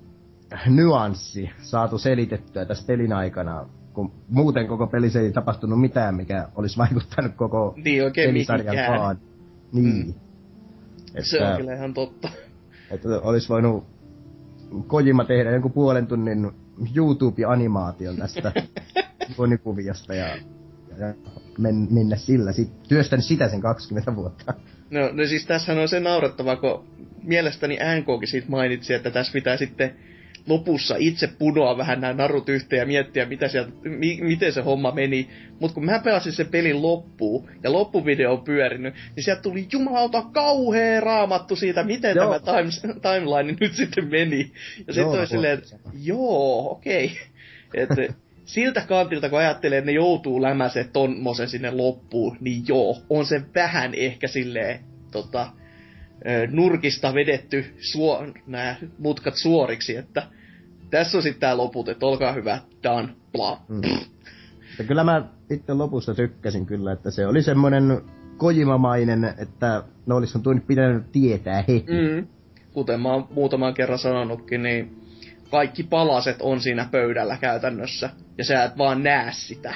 nyanssi 0.66 1.50
saatu 1.62 1.98
selitettyä 1.98 2.64
tässä 2.64 2.86
pelin 2.86 3.12
aikana, 3.12 3.66
kun 3.92 4.12
muuten 4.28 4.66
koko 4.66 4.86
pelissä 4.86 5.20
ei 5.20 5.32
tapahtunut 5.32 5.80
mitään, 5.80 6.14
mikä 6.14 6.48
olisi 6.56 6.78
vaikuttanut 6.84 7.34
koko 7.36 7.74
Niin, 7.84 8.04
oikein 8.04 8.28
pelisarjan 8.28 8.74
mihinkään. 8.74 9.00
vaan. 9.00 9.18
Niin. 9.72 10.06
Mm. 10.06 10.14
Että, 11.14 11.30
se 11.30 11.44
on 11.44 11.56
kyllä 11.56 11.74
ihan 11.74 11.94
totta. 11.94 12.28
että 12.90 13.08
olisi 13.22 13.48
voinut 13.48 13.84
Kojima 14.86 15.24
tehdä 15.24 15.50
jonkun 15.50 15.72
puolen 15.72 16.06
tunnin 16.06 16.50
YouTube-animaation 16.96 18.16
tästä 18.18 18.52
monikuviosta 19.38 20.14
ja, 20.14 20.36
ja 20.98 21.14
men, 21.58 21.88
mennä 21.90 22.16
sillä. 22.16 22.52
Sit, 22.52 22.82
työstänyt 22.88 23.24
sitä 23.24 23.48
sen 23.48 23.60
20 23.60 24.16
vuotta. 24.16 24.54
No, 24.90 25.10
no 25.12 25.26
siis 25.26 25.46
tässähän 25.46 25.82
on 25.82 25.88
se 25.88 26.00
naurettava, 26.00 26.56
kun 26.56 26.88
mielestäni 27.22 27.78
NKkin 27.98 28.28
siitä 28.28 28.50
mainitsi, 28.50 28.94
että 28.94 29.10
tässä 29.10 29.32
pitää 29.32 29.56
sitten 29.56 29.94
lopussa 30.46 30.94
itse 30.98 31.26
punoa 31.38 31.76
vähän 31.78 32.00
nämä 32.00 32.12
narut 32.12 32.48
yhteen 32.48 32.80
ja 32.80 32.86
miettiä, 32.86 33.26
mitä 33.26 33.48
sieltä, 33.48 33.70
mi, 33.82 34.18
miten 34.20 34.52
se 34.52 34.60
homma 34.60 34.92
meni. 34.92 35.28
Mutta 35.60 35.74
kun 35.74 35.84
mä 35.84 35.98
pelasin 35.98 36.32
sen 36.32 36.46
pelin 36.46 36.82
loppuun 36.82 37.50
ja 37.62 37.72
loppuvideo 37.72 38.32
on 38.32 38.44
pyörinyt, 38.44 38.94
niin 39.16 39.24
sieltä 39.24 39.42
tuli 39.42 39.66
jumalauta 39.72 40.22
kauhea 40.22 41.00
raamattu 41.00 41.56
siitä, 41.56 41.82
miten 41.82 42.16
Joo. 42.16 42.38
tämä 42.38 42.56
times, 42.56 42.82
timeline 42.82 43.56
nyt 43.60 43.74
sitten 43.74 44.08
meni. 44.08 44.52
Ja 44.86 44.92
sitten 44.92 45.18
oli 45.18 45.26
silleen, 45.26 45.58
että 45.58 45.76
joo, 46.02 46.70
okei. 46.70 47.12
Okay. 47.82 48.08
Siltä 48.48 48.80
kantilta, 48.88 49.28
kun 49.28 49.38
ajattelee, 49.38 49.78
että 49.78 49.86
ne 49.86 49.92
joutuu 49.92 50.42
lämäsee 50.42 50.84
tommosen 50.84 51.48
sinne 51.48 51.70
loppuun, 51.70 52.36
niin 52.40 52.64
joo, 52.68 53.02
on 53.10 53.26
se 53.26 53.42
vähän 53.54 53.94
ehkä 53.94 54.28
silleen, 54.28 54.80
tota, 55.10 55.50
nurkista 56.50 57.14
vedetty 57.14 57.64
suo, 57.78 58.26
nämä 58.46 58.76
mutkat 58.98 59.34
suoriksi, 59.36 59.96
että 59.96 60.22
tässä 60.90 61.18
on 61.18 61.22
sitten 61.22 61.40
tää 61.40 61.56
loput, 61.56 61.88
että 61.88 62.06
olkaa 62.06 62.32
hyvä, 62.32 62.58
done, 62.82 63.08
bla. 63.32 63.60
Mm. 63.68 63.80
Ja 64.78 64.84
kyllä 64.84 65.04
mä 65.04 65.24
itse 65.50 65.74
lopussa 65.74 66.14
tykkäsin 66.14 66.66
kyllä, 66.66 66.92
että 66.92 67.10
se 67.10 67.26
oli 67.26 67.42
semmonen 67.42 68.00
kojimamainen, 68.36 69.24
että 69.38 69.82
ne 70.06 70.14
olisi 70.14 70.38
tunnin 70.38 70.62
pitänyt 70.66 71.12
tietää 71.12 71.64
heti. 71.68 71.92
Mm. 71.92 72.26
Kuten 72.72 73.00
mä 73.00 73.08
oon 73.12 73.28
muutaman 73.30 73.74
kerran 73.74 73.98
sanonutkin, 73.98 74.62
niin 74.62 75.07
kaikki 75.50 75.82
palaset 75.82 76.36
on 76.40 76.60
siinä 76.60 76.88
pöydällä 76.90 77.36
käytännössä, 77.36 78.10
ja 78.38 78.44
sä 78.44 78.64
et 78.64 78.78
vaan 78.78 79.02
näe 79.02 79.32
sitä. 79.32 79.74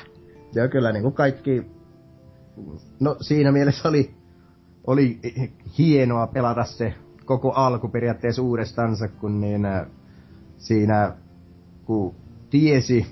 Ja 0.55 0.69
kyllä 0.69 0.93
niin 0.93 1.03
kuin 1.03 1.15
kaikki, 1.15 1.63
no 3.01 3.17
siinä 3.21 3.53
mielessä 3.53 3.89
oli, 3.89 4.15
oli 4.87 5.19
hienoa 5.79 6.27
pelata 6.27 6.65
se 6.65 6.95
koko 7.25 7.53
alku 7.53 7.89
periaatteessa 7.89 8.43
uudestansa, 8.43 9.09
kun 9.09 9.41
niin 9.41 9.65
äh, 9.65 9.87
siinä, 10.59 11.17
kun 11.85 12.15
tiesi 12.51 13.07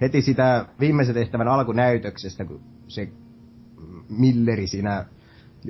heti 0.00 0.22
sitä 0.22 0.66
viimeisen 0.80 1.14
tehtävän 1.14 1.48
alkunäytöksestä, 1.48 2.44
kun 2.44 2.60
se 2.88 3.08
Milleri 4.08 4.66
siinä 4.66 5.04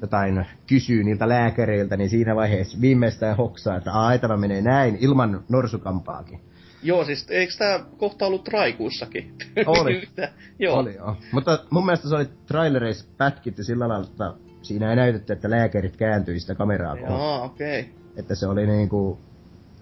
jotain 0.01 0.47
kysyy 0.67 1.05
niiltä 1.05 1.29
lääkäreiltä, 1.29 1.97
niin 1.97 2.11
siinä 2.11 2.37
vaiheessa 2.37 2.81
viimeistään 2.81 3.37
hoksaa, 3.37 3.77
että 3.77 3.93
ai 3.93 4.19
tämä 4.19 4.37
menee 4.37 4.63
näin, 4.63 4.99
ilman 5.01 5.45
norsukampaakin. 5.49 6.41
Joo, 6.83 7.05
siis 7.05 7.27
eikö 7.31 7.53
tää 7.59 7.85
kohta 7.97 8.27
ollut 8.27 8.45
traikuussakin? 8.45 9.35
Oli. 9.67 10.03
Joo. 10.59 10.79
Oli 10.79 10.95
joo. 10.95 11.17
Mutta 11.33 11.65
mun 11.71 11.85
mielestä 11.85 12.09
se 12.09 12.15
oli 12.15 12.29
trailereissa 12.47 13.07
pätkitty 13.19 13.65
sillä 13.65 13.89
lailla, 13.89 14.07
että 14.11 14.35
siinä 14.63 14.91
ei 14.91 14.97
näytetty, 14.97 15.33
että 15.33 15.51
lääkärit 15.51 15.97
kääntyi 15.97 16.41
sitä 16.41 16.55
kameraa 16.55 16.97
kohti. 16.97 17.13
Joo, 17.13 17.45
okei. 17.45 17.81
Okay. 17.81 17.93
Että 18.17 18.35
se 18.35 18.47
oli 18.47 18.67
niinku, 18.67 19.19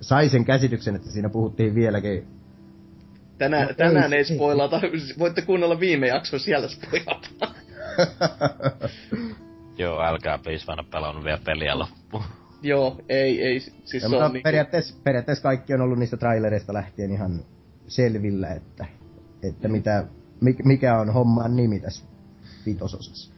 sai 0.00 0.28
sen 0.28 0.44
käsityksen, 0.44 0.96
että 0.96 1.10
siinä 1.10 1.28
puhuttiin 1.28 1.74
vieläkin. 1.74 2.26
Tänään, 3.38 3.68
No, 3.68 3.74
tänään 3.74 4.12
ei 4.12 4.18
ei 4.18 4.24
spoilata. 4.24 4.80
Voitte 5.18 5.42
kuunnella 5.42 5.80
viime 5.80 6.06
jakson, 6.06 6.40
siellä 6.40 6.68
spoilata. 6.68 7.54
Joo, 9.82 10.02
älkää 10.02 10.38
please, 10.38 10.66
mä 10.66 10.72
en 10.72 10.78
oo 10.78 10.84
pelannut 10.90 11.24
vielä 11.24 11.40
peliä 11.44 11.78
loppuun. 11.78 12.24
Joo, 12.62 13.00
ei, 13.08 13.42
ei. 13.42 13.60
Siis 13.60 13.94
ja, 13.94 14.00
se 14.00 14.08
mutta 14.08 14.24
on 14.24 14.32
niinku... 14.32 14.44
periaatteessa, 14.44 14.94
periaatteessa 15.04 15.42
kaikki 15.42 15.74
on 15.74 15.80
ollut 15.80 15.98
niistä 15.98 16.16
trailereista 16.16 16.72
lähtien 16.72 17.10
ihan 17.10 17.40
selvillä, 17.86 18.48
että, 18.48 18.86
että 19.42 19.68
mitä, 19.68 20.04
mik- 20.44 20.64
mikä 20.64 20.98
on 20.98 21.12
homman 21.12 21.56
nimi 21.56 21.80
tässä 21.80 22.04
vitososassa. 22.66 23.32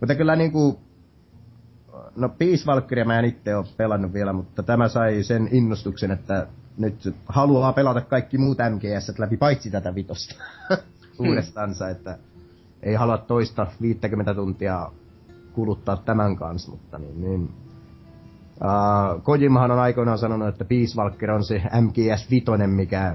Mutta 0.00 0.14
kyllä 0.14 0.36
niinku, 0.36 0.80
no 2.16 2.28
Peace 2.28 2.66
Valkyria 2.66 3.04
mä 3.04 3.18
en 3.18 3.24
itse 3.24 3.56
ole 3.56 3.66
pelannut 3.76 4.12
vielä, 4.12 4.32
mutta 4.32 4.62
tämä 4.62 4.88
sai 4.88 5.22
sen 5.22 5.48
innostuksen, 5.52 6.10
että 6.10 6.46
nyt 6.78 7.14
haluaa 7.26 7.72
pelata 7.72 8.00
kaikki 8.00 8.38
muut 8.38 8.58
MGS 8.70 9.18
läpi, 9.18 9.36
paitsi 9.36 9.70
tätä 9.70 9.94
vitosta 9.94 10.34
uudestaansa, 11.28 11.88
että 11.88 12.18
ei 12.82 12.94
halua 12.94 13.18
toista 13.18 13.66
50 13.80 14.34
tuntia 14.34 14.90
kuluttaa 15.56 15.96
tämän 15.96 16.36
kanssa, 16.36 16.70
mutta 16.70 16.98
niin, 16.98 17.20
niin 17.20 17.50
Uh, 18.56 19.22
Kojimahan 19.22 19.70
on 19.70 19.78
aikoinaan 19.78 20.18
sanonut, 20.18 20.48
että 20.48 20.64
Peace 20.64 20.96
Walker 20.96 21.30
on 21.30 21.44
se 21.44 21.62
MGS 21.80 22.30
5, 22.30 22.44
mikä, 22.66 23.14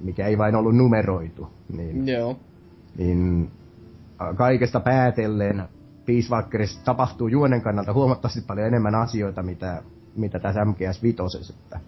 mikä 0.00 0.26
ei 0.26 0.38
vain 0.38 0.54
ollut 0.54 0.76
numeroitu. 0.76 1.48
Niin, 1.76 2.08
Joo. 2.08 2.36
niin 2.98 3.50
uh, 4.30 4.36
kaikesta 4.36 4.80
päätellen 4.80 5.68
Peace 6.06 6.30
Walkerissa 6.30 6.84
tapahtuu 6.84 7.28
juonen 7.28 7.62
kannalta 7.62 7.92
huomattavasti 7.92 8.40
paljon 8.40 8.66
enemmän 8.66 8.94
asioita, 8.94 9.42
mitä, 9.42 9.82
mitä 10.16 10.38
tässä 10.38 10.64
MGS 10.64 11.02
Vitosessa. 11.02 11.80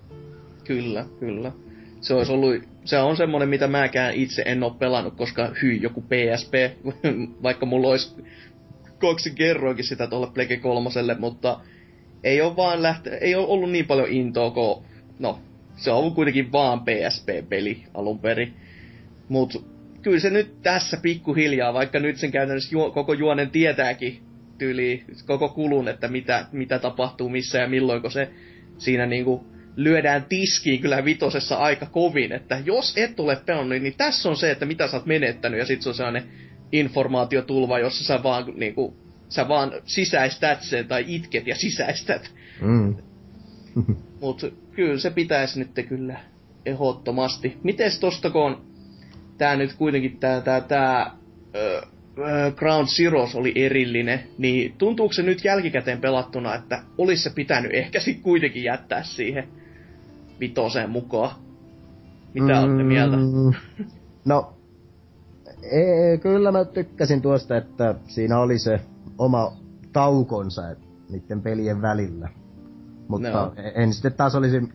Kyllä, 0.64 1.04
kyllä. 1.20 1.52
Se 2.00 2.14
olisi 2.14 2.32
ollut, 2.32 2.62
se 2.85 2.99
on 2.99 3.16
semmonen, 3.16 3.49
mitä 3.49 3.68
mäkään 3.68 4.14
itse 4.14 4.42
en 4.47 4.62
ole 4.62 4.73
pelannut, 4.78 5.16
koska 5.16 5.50
hyi, 5.62 5.82
joku 5.82 6.00
PSP, 6.00 6.54
vaikka 7.42 7.66
mulla 7.66 7.88
olisi 7.88 8.25
kaksi 9.00 9.30
kerroinkin 9.30 9.85
sitä 9.85 10.07
tuolle 10.07 10.30
Plege 10.35 10.57
kolmoselle, 10.57 11.16
mutta 11.19 11.61
ei 12.25 12.40
ole 12.40 12.57
vaan 12.57 12.83
lähte, 12.83 13.19
ei 13.21 13.35
ole 13.35 13.47
ollut 13.47 13.71
niin 13.71 13.87
paljon 13.87 14.09
intoa, 14.09 14.50
kun, 14.50 14.85
no, 15.19 15.38
se 15.76 15.90
on 15.90 15.99
ollut 15.99 16.14
kuitenkin 16.14 16.52
vaan 16.52 16.80
PSP-peli 16.80 17.85
alun 17.95 18.19
perin. 18.19 18.54
Mut 19.28 19.64
kyllä 20.02 20.21
se 20.21 20.30
nyt 20.30 20.62
tässä 20.62 20.97
pikkuhiljaa, 20.97 21.75
vaikka 21.75 22.00
nyt 22.00 22.16
sen 22.16 22.30
käytännössä 22.30 22.75
juo, 22.75 22.90
koko 22.90 23.12
juonen 23.12 23.50
tietääkin 23.50 24.23
tyyli 24.59 25.04
koko 25.26 25.49
kulun, 25.49 25.88
että 25.88 26.09
mitä, 26.09 26.47
mitä 26.52 26.78
tapahtuu 26.78 27.28
missä 27.28 27.59
ja 27.59 27.69
milloin, 27.69 28.11
se 28.11 28.30
siinä 28.78 29.07
niinku 29.07 29.45
lyödään 29.76 30.25
tiskiin 30.25 30.80
kyllä 30.80 31.04
vitosessa 31.04 31.57
aika 31.57 31.87
kovin, 31.87 32.33
että 32.33 32.62
jos 32.64 32.95
et 32.97 33.21
ole 33.21 33.37
pelannut, 33.47 33.83
niin 33.83 33.95
tässä 33.97 34.28
on 34.28 34.37
se, 34.37 34.50
että 34.50 34.66
mitä 34.66 34.88
sä 34.88 34.97
oot 34.97 35.07
menettänyt, 35.07 35.59
ja 35.59 35.66
sit 35.66 35.83
se 35.83 35.88
on 35.88 35.95
sellainen 35.95 36.25
informaatiotulva, 36.73 37.79
jossa 37.79 38.05
sä 38.05 38.23
vaan 38.23 38.45
niinku, 38.57 38.97
sä 39.29 39.49
vaan 39.49 39.73
sisäistät 39.85 40.62
sen, 40.62 40.89
tai 40.89 41.05
itket 41.07 41.47
ja 41.47 41.57
sisäistät. 41.57 42.33
Mm. 42.61 42.97
Mut 44.21 44.55
kyllä 44.73 44.99
se 44.99 45.11
pitäisi 45.11 45.59
nyt 45.59 45.87
kyllä 45.89 46.21
ehdottomasti. 46.67 47.59
Mites 47.62 47.99
tosta 47.99 48.31
kun 48.31 48.43
on 48.43 48.65
tää 49.39 49.57
nyt 49.57 49.73
kuitenkin 49.73 50.19
tää, 50.19 50.41
tää, 50.41 50.61
tää 50.61 51.11
ö, 51.55 51.83
Ground 52.57 52.87
Zeroes 52.87 53.35
oli 53.35 53.53
erillinen, 53.55 54.21
niin 54.39 54.75
tuntuuko 54.79 55.12
se 55.12 55.23
nyt 55.23 55.45
jälkikäteen 55.45 56.00
pelattuna, 56.00 56.55
että 56.55 56.83
olisi 56.99 57.23
se 57.23 57.31
pitänyt 57.35 57.75
ehkä 57.75 58.00
sit 58.00 58.21
kuitenkin 58.21 58.65
jättää 58.65 59.03
siihen 59.03 59.49
vitoseen 60.41 60.91
mukaan? 60.91 61.37
Mitä 62.35 62.55
mm, 62.55 62.65
olette 62.65 62.83
mieltä? 62.83 63.17
No, 64.25 64.60
ei, 65.62 66.19
kyllä 66.19 66.52
mä 66.52 66.64
tykkäsin 66.64 67.23
tuosta, 67.23 67.57
että 67.57 67.95
siinä 68.07 68.38
oli 68.38 68.59
se 68.59 68.81
oma 69.19 69.52
taukonsa 69.93 70.62
niiden 71.09 71.43
pelien 71.43 71.83
välillä. 71.83 72.29
Mutta 73.09 73.31
no. 73.31 73.52
en 73.75 73.93
sitten 73.93 74.12
taas 74.12 74.35
olisi 74.35 74.73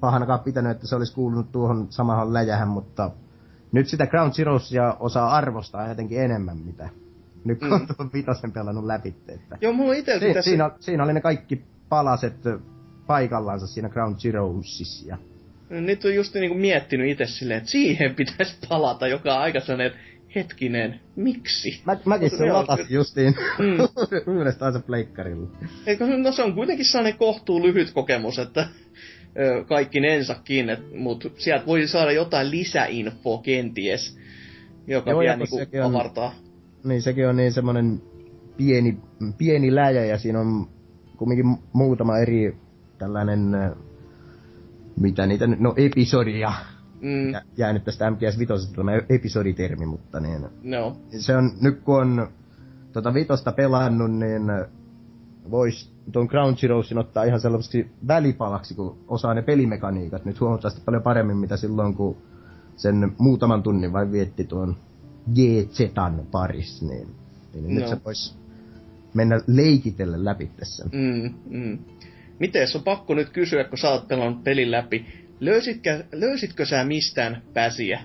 pahanakaan 0.00 0.40
pitänyt, 0.40 0.72
että 0.72 0.86
se 0.86 0.96
olisi 0.96 1.14
kuulunut 1.14 1.52
tuohon 1.52 1.86
samahan 1.90 2.32
läjähän, 2.32 2.68
mutta 2.68 3.10
nyt 3.72 3.88
sitä 3.88 4.06
Ground 4.06 4.32
Zeroesia 4.32 4.96
osaa 5.00 5.30
arvostaa 5.30 5.88
jotenkin 5.88 6.20
enemmän, 6.20 6.58
mitä 6.58 6.88
nyt 7.44 7.58
kun 7.58 7.68
mm. 7.68 7.86
on 7.98 8.10
vitosen 8.14 8.52
pelannut 8.52 8.84
läpi. 8.84 9.14
Että 9.28 9.58
Joo, 9.60 9.72
mulla 9.72 9.94
itse 9.94 10.18
si- 10.18 10.34
tässä... 10.34 10.42
siinä, 10.50 10.70
siinä 10.80 11.04
oli 11.04 11.12
ne 11.12 11.20
kaikki 11.20 11.64
palaset 11.88 12.36
paikallaansa 13.06 13.66
siinä 13.66 13.88
Ground 13.88 14.18
Zeroesissa. 14.18 15.18
Nyt 15.70 16.04
on 16.04 16.14
just 16.14 16.34
niinku 16.34 16.58
miettinyt 16.58 17.10
itse 17.10 17.26
silleen, 17.26 17.58
että 17.58 17.70
siihen 17.70 18.14
pitäisi 18.14 18.56
palata, 18.68 19.06
joka 19.06 19.34
on 19.34 19.40
aika 19.40 19.60
sellainen, 19.60 19.86
että 19.86 19.98
hetkinen, 20.34 21.00
miksi? 21.16 21.82
Mä, 21.84 21.96
mäkin 22.04 22.30
sen 22.30 22.52
latasin 22.52 22.86
justiin 22.90 23.34
mm. 23.58 23.78
uudestaan 24.36 24.72
se 24.72 24.78
pleikkarilla. 24.78 25.48
Eikö, 25.86 26.06
no 26.06 26.32
se 26.32 26.42
on 26.42 26.54
kuitenkin 26.54 26.86
sellainen 26.86 27.18
kohtuu 27.18 27.62
lyhyt 27.62 27.90
kokemus, 27.90 28.38
että 28.38 28.68
kaikki 29.68 30.00
nensakin, 30.00 30.66
mutta 30.98 31.28
sieltä 31.36 31.66
voi 31.66 31.86
saada 31.86 32.12
jotain 32.12 32.50
lisäinfoa 32.50 33.42
kenties, 33.42 34.18
joka 34.86 35.10
Joo, 35.10 35.20
vielä 35.20 35.36
niinku 35.36 35.56
on, 35.56 35.82
avartaa. 35.82 36.34
Niin, 36.84 37.02
sekin 37.02 37.28
on 37.28 37.36
niin 37.36 37.52
semmoinen 37.52 38.02
pieni, 38.56 38.98
pieni 39.38 39.74
läjä 39.74 40.04
ja 40.04 40.18
siinä 40.18 40.40
on 40.40 40.68
kumminkin 41.16 41.46
muutama 41.72 42.18
eri 42.18 42.56
tällainen, 42.98 43.40
mitä 45.00 45.26
niitä 45.26 45.46
no 45.46 45.74
episodia, 45.76 46.52
mm. 47.00 47.32
jäänyt 47.56 47.84
tästä 47.84 48.10
MGS 48.10 48.38
5 48.38 48.74
tämä 48.76 48.92
episoditermi, 49.08 49.86
mutta 49.86 50.20
niin, 50.20 50.46
no. 50.62 50.96
se 51.18 51.36
on, 51.36 51.50
nyt 51.60 51.80
kun 51.80 52.00
on 52.00 52.28
tota 52.92 53.14
vitosta 53.14 53.52
pelannut, 53.52 54.10
niin 54.10 54.42
voisi 55.50 55.90
tuon 56.12 56.26
Ground 56.26 56.56
Zeroesin 56.56 56.98
ottaa 56.98 57.24
ihan 57.24 57.40
sellaiseksi 57.40 57.90
välipalaksi, 58.08 58.74
kun 58.74 58.98
osaa 59.08 59.34
ne 59.34 59.42
pelimekaniikat 59.42 60.24
nyt 60.24 60.40
huomattavasti 60.40 60.80
paljon 60.84 61.02
paremmin, 61.02 61.36
mitä 61.36 61.56
silloin, 61.56 61.94
kun 61.94 62.16
sen 62.76 63.12
muutaman 63.18 63.62
tunnin 63.62 63.92
vain 63.92 64.12
vietti 64.12 64.44
tuon 64.44 64.76
GZan 65.34 66.26
parissa, 66.30 66.86
niin, 66.86 67.08
niin 67.54 67.64
no. 67.64 67.80
nyt 67.80 67.88
se 67.88 67.96
voisi 68.04 68.34
mennä 69.14 69.40
leikitellä 69.46 70.24
läpi 70.24 70.50
tässä. 70.56 70.84
Mm, 70.92 71.34
mm. 71.50 71.78
Miten 72.38 72.68
on 72.74 72.82
pakko 72.82 73.14
nyt 73.14 73.30
kysyä, 73.30 73.64
kun 73.64 73.78
sä 73.78 73.90
oot 73.90 74.08
pelannut 74.08 74.44
pelin 74.44 74.70
läpi, 74.70 75.27
löysitkö, 75.40 76.04
löysitkö 76.12 76.66
sä 76.66 76.84
mistään 76.84 77.42
pääsiä? 77.54 78.00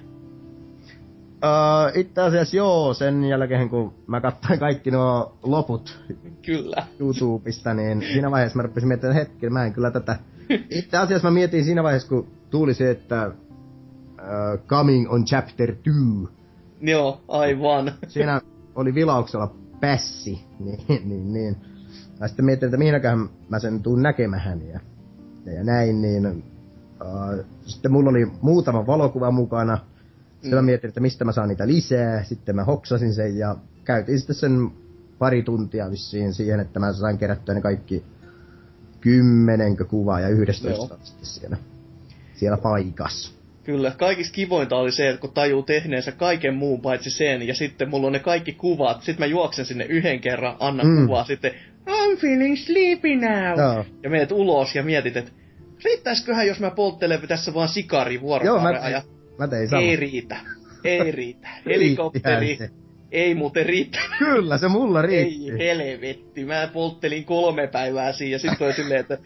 Uh, 1.43 1.99
itse 1.99 2.21
asiassa 2.21 2.57
joo, 2.57 2.93
sen 2.93 3.23
jälkeen 3.23 3.69
kun 3.69 3.93
mä 4.07 4.21
katsoin 4.21 4.59
kaikki 4.59 4.91
nuo 4.91 5.37
loput 5.43 6.03
kyllä. 6.45 6.85
YouTubesta, 6.99 7.73
niin 7.73 8.01
siinä 8.01 8.31
vaiheessa 8.31 8.57
mä 8.57 8.63
rupesin 8.63 8.87
miettimään, 8.87 9.17
että 9.17 9.29
hetki, 9.31 9.49
mä 9.49 9.65
en 9.65 9.73
kyllä 9.73 9.91
tätä... 9.91 10.19
Itse 10.69 10.97
asiassa 10.97 11.27
mä 11.27 11.33
mietin 11.33 11.65
siinä 11.65 11.83
vaiheessa, 11.83 12.09
kun 12.09 12.27
tuli 12.49 12.73
se, 12.73 12.91
että 12.91 13.27
uh, 13.27 14.67
Coming 14.67 15.11
on 15.11 15.25
Chapter 15.25 15.75
2. 15.75 15.91
Joo, 16.81 17.21
aivan. 17.27 17.91
Siinä 18.07 18.41
oli 18.75 18.95
vilauksella 18.95 19.55
pässi, 19.79 20.45
niin, 20.59 20.79
niin, 20.87 21.33
niin. 21.33 21.55
Mä 22.19 22.27
sitten 22.27 22.45
mietin, 22.45 22.67
että 22.67 22.77
mihinäköhän 22.77 23.29
mä 23.49 23.59
sen 23.59 23.83
tuun 23.83 24.01
näkemähän 24.01 24.67
ja, 24.67 24.79
ja 25.45 25.63
näin, 25.63 26.01
niin 26.01 26.43
sitten 27.65 27.91
mulla 27.91 28.09
oli 28.09 28.25
muutama 28.41 28.87
valokuva 28.87 29.31
mukana, 29.31 29.77
sitten 30.33 30.51
mm. 30.51 30.55
mä 30.55 30.61
mietin, 30.61 30.87
että 30.87 30.99
mistä 30.99 31.25
mä 31.25 31.31
saan 31.31 31.49
niitä 31.49 31.67
lisää. 31.67 32.23
Sitten 32.23 32.55
mä 32.55 32.63
hoksasin 32.63 33.13
sen 33.13 33.37
ja 33.37 33.55
käytin 33.83 34.19
sitten 34.19 34.35
sen 34.35 34.71
pari 35.19 35.43
tuntia 35.43 35.91
vissiin 35.91 36.33
siihen, 36.33 36.59
että 36.59 36.79
mä 36.79 36.93
sain 36.93 37.17
kerättyä 37.17 37.55
ne 37.55 37.61
kaikki 37.61 38.03
kymmenenkö 39.01 39.85
kuvaa 39.85 40.19
ja 40.19 40.29
yhdestoista 40.29 40.97
sitten 41.03 41.25
siellä, 41.25 41.57
siellä 42.33 42.57
paikassa. 42.57 43.33
Kyllä, 43.63 43.91
kaikista 43.91 44.33
kivointa 44.33 44.75
oli 44.75 44.91
se, 44.91 45.09
että 45.09 45.21
kun 45.21 45.31
tajuu 45.33 45.63
tehneensä 45.63 46.11
kaiken 46.11 46.53
muun 46.53 46.81
paitsi 46.81 47.09
sen, 47.09 47.47
ja 47.47 47.55
sitten 47.55 47.89
mulla 47.89 48.07
on 48.07 48.13
ne 48.13 48.19
kaikki 48.19 48.53
kuvat, 48.53 48.97
sitten 48.97 49.19
mä 49.19 49.25
juoksen 49.25 49.65
sinne 49.65 49.85
yhden 49.85 50.19
kerran, 50.19 50.55
annan 50.59 50.87
mm. 50.87 51.05
kuvaa, 51.05 51.23
sitten 51.23 51.51
I'm 51.87 52.17
feeling 52.17 52.57
sleepy 52.57 53.15
now. 53.15 53.59
No. 53.59 53.85
Ja 54.03 54.09
menet 54.09 54.31
ulos 54.31 54.75
ja 54.75 54.83
mietit, 54.83 55.17
että 55.17 55.31
riittäisiköhän, 55.83 56.47
jos 56.47 56.59
mä 56.59 56.71
polttelen 56.71 57.27
tässä 57.27 57.53
vaan 57.53 57.69
sikari 57.69 58.21
vuorokauden 58.21 58.91
Joo, 58.91 58.91
mä, 58.91 59.01
Mä 59.39 59.47
tein 59.47 59.69
sama. 59.69 59.81
Ei 59.81 59.95
riitä. 59.95 60.37
Ei 60.83 61.11
riitä. 61.21 61.47
Helikopteri. 61.65 62.57
ei 63.11 63.35
muuten 63.35 63.65
riitä. 63.65 63.99
Kyllä, 64.19 64.57
se 64.57 64.67
mulla 64.67 65.01
riitti. 65.01 65.51
Ei 65.51 65.57
helvetti. 65.57 66.45
Mä 66.45 66.69
polttelin 66.73 67.25
kolme 67.25 67.67
päivää 67.67 68.11
siinä 68.11 68.31
ja 68.31 68.39
sitten 68.39 68.65
oli 68.65 68.73
silleen, 68.73 68.99
että 68.99 69.17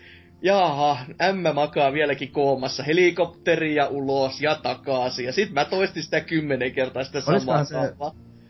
jaha, 0.42 0.98
ämmä 1.22 1.54
makaa 1.54 1.94
vieläkin 1.94 2.32
koomassa. 2.32 2.84
Helikopteri 2.84 3.76
ja 3.76 3.88
ulos 3.88 4.42
ja 4.42 4.56
takaisin. 4.64 5.26
Ja 5.26 5.34
sit 5.34 5.52
mä 5.52 5.66
toistin 5.66 6.04
sitä 6.04 6.22
kymmenen 6.22 6.72
kertaa 6.72 7.04
sitä 7.04 7.22
samaa 7.22 7.64
se, 7.64 7.76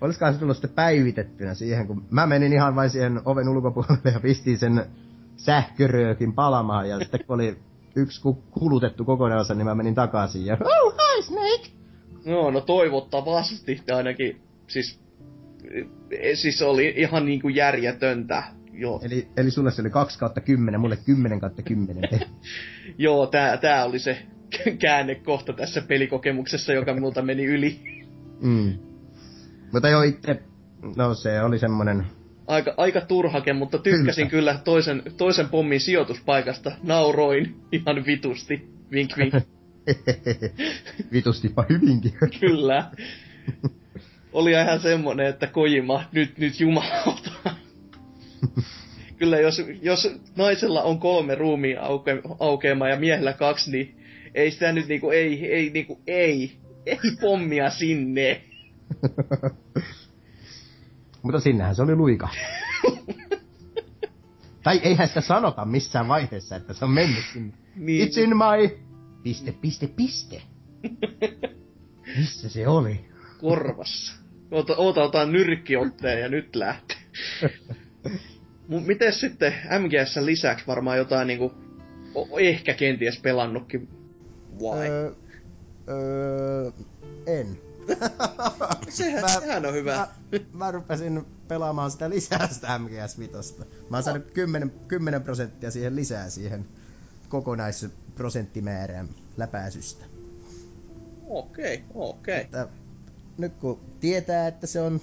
Olisikohan 0.01 0.33
se 0.33 0.39
tullut 0.39 0.57
sitten 0.57 0.75
päivitettynä 0.75 1.53
siihen, 1.53 1.87
kun 1.87 2.05
mä 2.11 2.27
menin 2.27 2.53
ihan 2.53 2.75
vain 2.75 2.89
siihen 2.89 3.21
oven 3.25 3.49
ulkopuolelle 3.49 4.11
ja 4.13 4.19
pistin 4.19 4.57
sen 4.57 4.85
sähköröökin 5.37 6.33
palamaan. 6.33 6.89
Ja 6.89 6.99
sitten 6.99 7.25
kun 7.27 7.33
oli 7.33 7.57
yksi 7.97 8.21
kulutettu 8.51 9.05
kokonaansa, 9.05 9.53
niin 9.53 9.65
mä 9.65 9.75
menin 9.75 9.95
takaisin 9.95 10.45
ja 10.45 10.57
oh, 10.65 10.93
hi 10.93 11.23
Snake! 11.23 11.77
No, 12.25 12.51
no 12.51 12.61
toivottavasti 12.61 13.83
ainakin, 13.95 14.41
siis, 14.67 14.99
e, 16.11 16.35
siis 16.35 16.61
oli 16.61 16.93
ihan 16.97 17.25
niinku 17.25 17.49
järjetöntä. 17.49 18.43
Joo. 18.73 19.01
Eli, 19.03 19.27
eli 19.37 19.51
sulle 19.51 19.71
se 19.71 19.81
oli 19.81 19.89
2 19.89 20.19
kautta 20.19 20.41
10, 20.41 20.81
mulle 20.81 20.97
10 21.05 21.39
kautta 21.39 21.61
10. 21.61 22.09
Joo, 22.97 23.27
tää, 23.27 23.57
tää 23.57 23.85
oli 23.85 23.99
se 23.99 24.17
käännekohta 24.79 25.53
tässä 25.53 25.81
pelikokemuksessa, 25.81 26.73
joka 26.73 26.93
minulta 26.93 27.21
meni 27.21 27.45
yli. 27.45 27.79
Mm. 28.41 28.73
Mutta 29.73 29.89
joo, 29.89 30.01
itse, 30.01 30.43
no 30.95 31.13
se 31.13 31.41
oli 31.41 31.59
semmonen 31.59 32.05
aika, 32.47 32.73
aika 32.77 33.01
turhake, 33.01 33.53
mutta 33.53 33.77
tykkäsin 33.77 34.29
kyllä, 34.29 34.51
kyllä 34.51 34.61
toisen, 34.63 35.03
toisen 35.17 35.49
pommin 35.49 35.79
sijoituspaikasta. 35.79 36.71
Nauroin 36.83 37.55
ihan 37.71 38.05
vitusti. 38.05 38.67
Vink 38.91 39.17
vink. 39.17 39.33
Vitustipa 41.13 41.65
hyvinkin. 41.69 42.13
kyllä. 42.39 42.91
Oli 44.33 44.51
ihan 44.51 44.79
semmonen, 44.79 45.27
että 45.27 45.47
Kojima, 45.47 46.03
nyt, 46.11 46.37
nyt 46.37 46.59
jumalauta. 46.59 47.31
kyllä 49.17 49.39
jos, 49.39 49.61
jos 49.81 50.15
naisella 50.35 50.83
on 50.83 50.99
kolme 50.99 51.35
ruumia 51.35 51.81
auke, 51.81 52.21
aukeamaa 52.39 52.89
ja 52.89 52.99
miehellä 52.99 53.33
kaksi, 53.33 53.71
niin 53.71 53.97
ei 54.35 54.51
sitä 54.51 54.71
nyt 54.71 54.87
niinku, 54.87 55.09
ei, 55.09 55.45
ei, 55.45 55.69
niinku, 55.69 56.01
ei, 56.07 56.51
ei 56.85 56.97
pommia 57.21 57.69
sinne. 57.69 58.41
Mutta 61.27 61.39
sinnehän 61.39 61.75
se 61.75 61.81
oli 61.81 61.95
luika. 61.95 62.29
tai 64.63 64.79
eihän 64.83 65.07
sitä 65.07 65.21
sanota 65.21 65.65
missään 65.65 66.07
vaiheessa, 66.07 66.55
että 66.55 66.73
se 66.73 66.85
on 66.85 66.91
mennyt 66.91 67.23
sinne. 67.33 67.53
Niin. 67.75 68.07
It's 68.07 68.19
in 68.19 68.37
my... 68.37 68.79
Piste, 69.23 69.51
piste, 69.51 69.87
piste. 69.87 70.41
Missä 72.17 72.49
se 72.49 72.67
oli? 72.67 73.05
korvassa. 73.37 74.13
Ota, 74.51 74.75
ota, 74.75 75.03
ota 75.03 75.25
nyrkkiotteen 75.25 76.21
ja 76.21 76.29
nyt 76.29 76.55
lähtee. 76.55 76.97
Miten 78.85 79.13
sitten 79.13 79.53
MGS 79.79 80.17
lisäksi 80.17 80.67
varmaan 80.67 80.97
jotain 80.97 81.27
niinku, 81.27 81.53
ehkä 82.39 82.73
kenties 82.73 83.19
pelannutkin 83.19 83.89
vai? 84.61 84.87
Öö, 84.87 85.11
öö, 85.89 86.71
en. 87.27 87.66
sehän, 88.89 89.21
mä- 89.21 89.39
sehän 89.39 89.65
on 89.65 89.73
hyvä. 89.73 89.95
Mä, 89.95 90.07
mä 90.53 90.71
rupesin 90.71 91.25
pelaamaan 91.47 91.91
sitä 91.91 92.09
lisää 92.09 92.47
sitä 92.51 92.79
MGS 92.79 93.19
Vitosta. 93.19 93.65
Mä 93.89 93.97
oon 93.97 94.03
saanut 94.03 94.31
10, 94.31 94.71
10 94.87 95.23
prosenttia 95.23 95.71
siihen 95.71 95.95
lisää 95.95 96.29
siihen 96.29 96.65
kokonaisprosenttimäärään 97.29 99.09
läpäisystä. 99.37 100.05
Okei, 101.27 101.83
okei. 101.93 102.41
Että 102.41 102.67
nyt 103.37 103.53
kun 103.53 103.79
tietää, 103.99 104.47
että 104.47 104.67
se 104.67 104.81
on 104.81 105.01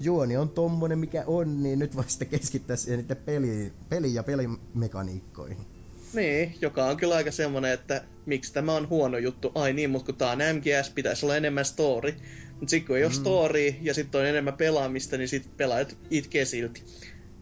juoni 0.00 0.36
on 0.36 0.48
tommonen 0.48 0.98
mikä 0.98 1.24
on, 1.26 1.62
niin 1.62 1.78
nyt 1.78 1.96
voi 1.96 2.04
sitten 2.06 2.28
keskittyä 2.28 2.76
siihen 2.76 3.00
niiden 3.00 3.16
peli, 3.16 3.72
peli- 3.88 4.14
ja 4.14 4.22
pelimekaniikkoihin. 4.22 5.66
Niin, 6.14 6.54
joka 6.60 6.84
on 6.84 6.96
kyllä 6.96 7.14
aika 7.14 7.30
semmonen, 7.30 7.72
että 7.72 8.02
miksi 8.26 8.52
tämä 8.52 8.74
on 8.74 8.88
huono 8.88 9.18
juttu. 9.18 9.52
Ai 9.54 9.72
niin, 9.72 9.90
mutta 9.90 10.06
kun 10.06 10.18
tää 10.18 10.30
on 10.30 10.38
MGS, 10.38 10.90
pitäisi 10.94 11.26
olla 11.26 11.36
enemmän 11.36 11.64
story. 11.64 12.14
Mut 12.60 12.68
sit 12.68 12.86
kun 12.86 12.96
ei 12.96 13.02
mm. 13.02 13.06
ole 13.06 13.14
story 13.14 13.74
ja 13.80 13.94
sitten 13.94 14.20
on 14.20 14.26
enemmän 14.26 14.56
pelaamista, 14.56 15.16
niin 15.16 15.28
sit 15.28 15.56
pelaajat 15.56 15.96
itkee 16.10 16.44
silti. 16.44 16.82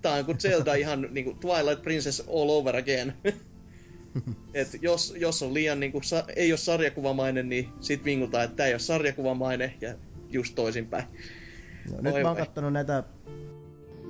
Tää 0.03 0.15
on 0.15 0.25
kuin 0.25 0.41
Zelda 0.41 0.75
ihan 0.85 1.09
niinku 1.11 1.35
Twilight 1.41 1.83
Princess 1.83 2.21
all 2.21 2.51
over 2.51 2.77
again. 2.77 3.13
Et 4.55 4.69
jos, 4.83 5.15
jos 5.19 5.43
on 5.43 5.55
liian 5.55 5.81
niinku, 5.81 6.01
sa- 6.03 6.25
ei 6.37 6.53
ole 6.53 6.59
sarjakuvamainen, 6.59 7.49
niin 7.49 7.69
sit 7.81 8.05
vingutaan, 8.05 8.45
että 8.45 8.57
tää 8.57 8.67
ei 8.67 8.73
ole 8.73 8.79
sarjakuvamainen 8.79 9.73
ja 9.81 9.95
just 10.29 10.55
toisinpäin. 10.55 11.05
No, 11.91 11.97
nyt 12.01 12.23
mä 12.23 12.29
oon 12.29 12.37
kattonut 12.37 12.73
näitä 12.73 13.05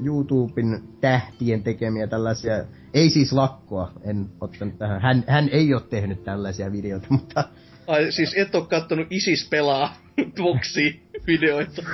YouTuben 0.04 0.82
tähtien 1.00 1.62
tekemiä 1.62 2.06
tällaisia, 2.06 2.64
ei 2.94 3.10
siis 3.10 3.32
lakkoa, 3.32 3.92
en 4.02 4.26
ottanut 4.40 4.78
tähän. 4.78 5.00
Hän, 5.00 5.24
hän 5.26 5.48
ei 5.48 5.74
ole 5.74 5.82
tehnyt 5.90 6.24
tällaisia 6.24 6.72
videoita, 6.72 7.06
mutta 7.20 7.44
Ai 7.86 8.12
siis 8.12 8.34
et 8.36 8.54
oo 8.54 8.62
kattonut 8.62 9.06
Isis 9.10 9.48
pelaa 9.48 9.96
boksi 10.42 11.02
videoita. 11.26 11.82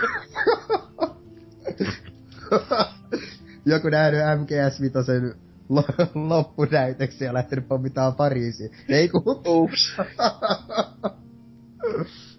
joku 3.66 3.88
nähnyt 3.88 4.20
MGS 4.40 4.80
Vitosen 4.80 5.34
lo- 5.68 5.84
loppunäytöksi 6.14 7.24
ja 7.24 7.34
lähtenyt 7.34 7.68
pommitaan 7.68 8.14
Pariisiin. 8.14 8.70
Ei 8.88 9.08
kun... 9.08 9.22
Oops. 9.44 9.96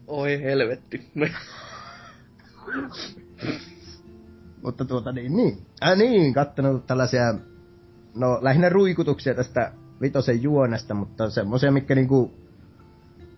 Oi 0.07 0.43
helvetti. 0.43 1.11
Mutta 4.63 4.85
tuota 4.85 5.11
niin, 5.11 5.35
niin. 5.35 5.65
Äh, 5.83 5.97
niin, 5.97 6.33
kattonut 6.33 6.87
tällaisia, 6.87 7.33
no 8.17 8.39
lähinnä 8.41 8.69
ruikutuksia 8.69 9.33
tästä 9.33 9.71
Vitosen 10.01 10.43
juonesta, 10.43 10.93
mutta 10.93 11.29
semmoisia, 11.29 11.71
mitkä 11.71 11.95
niinku 11.95 12.31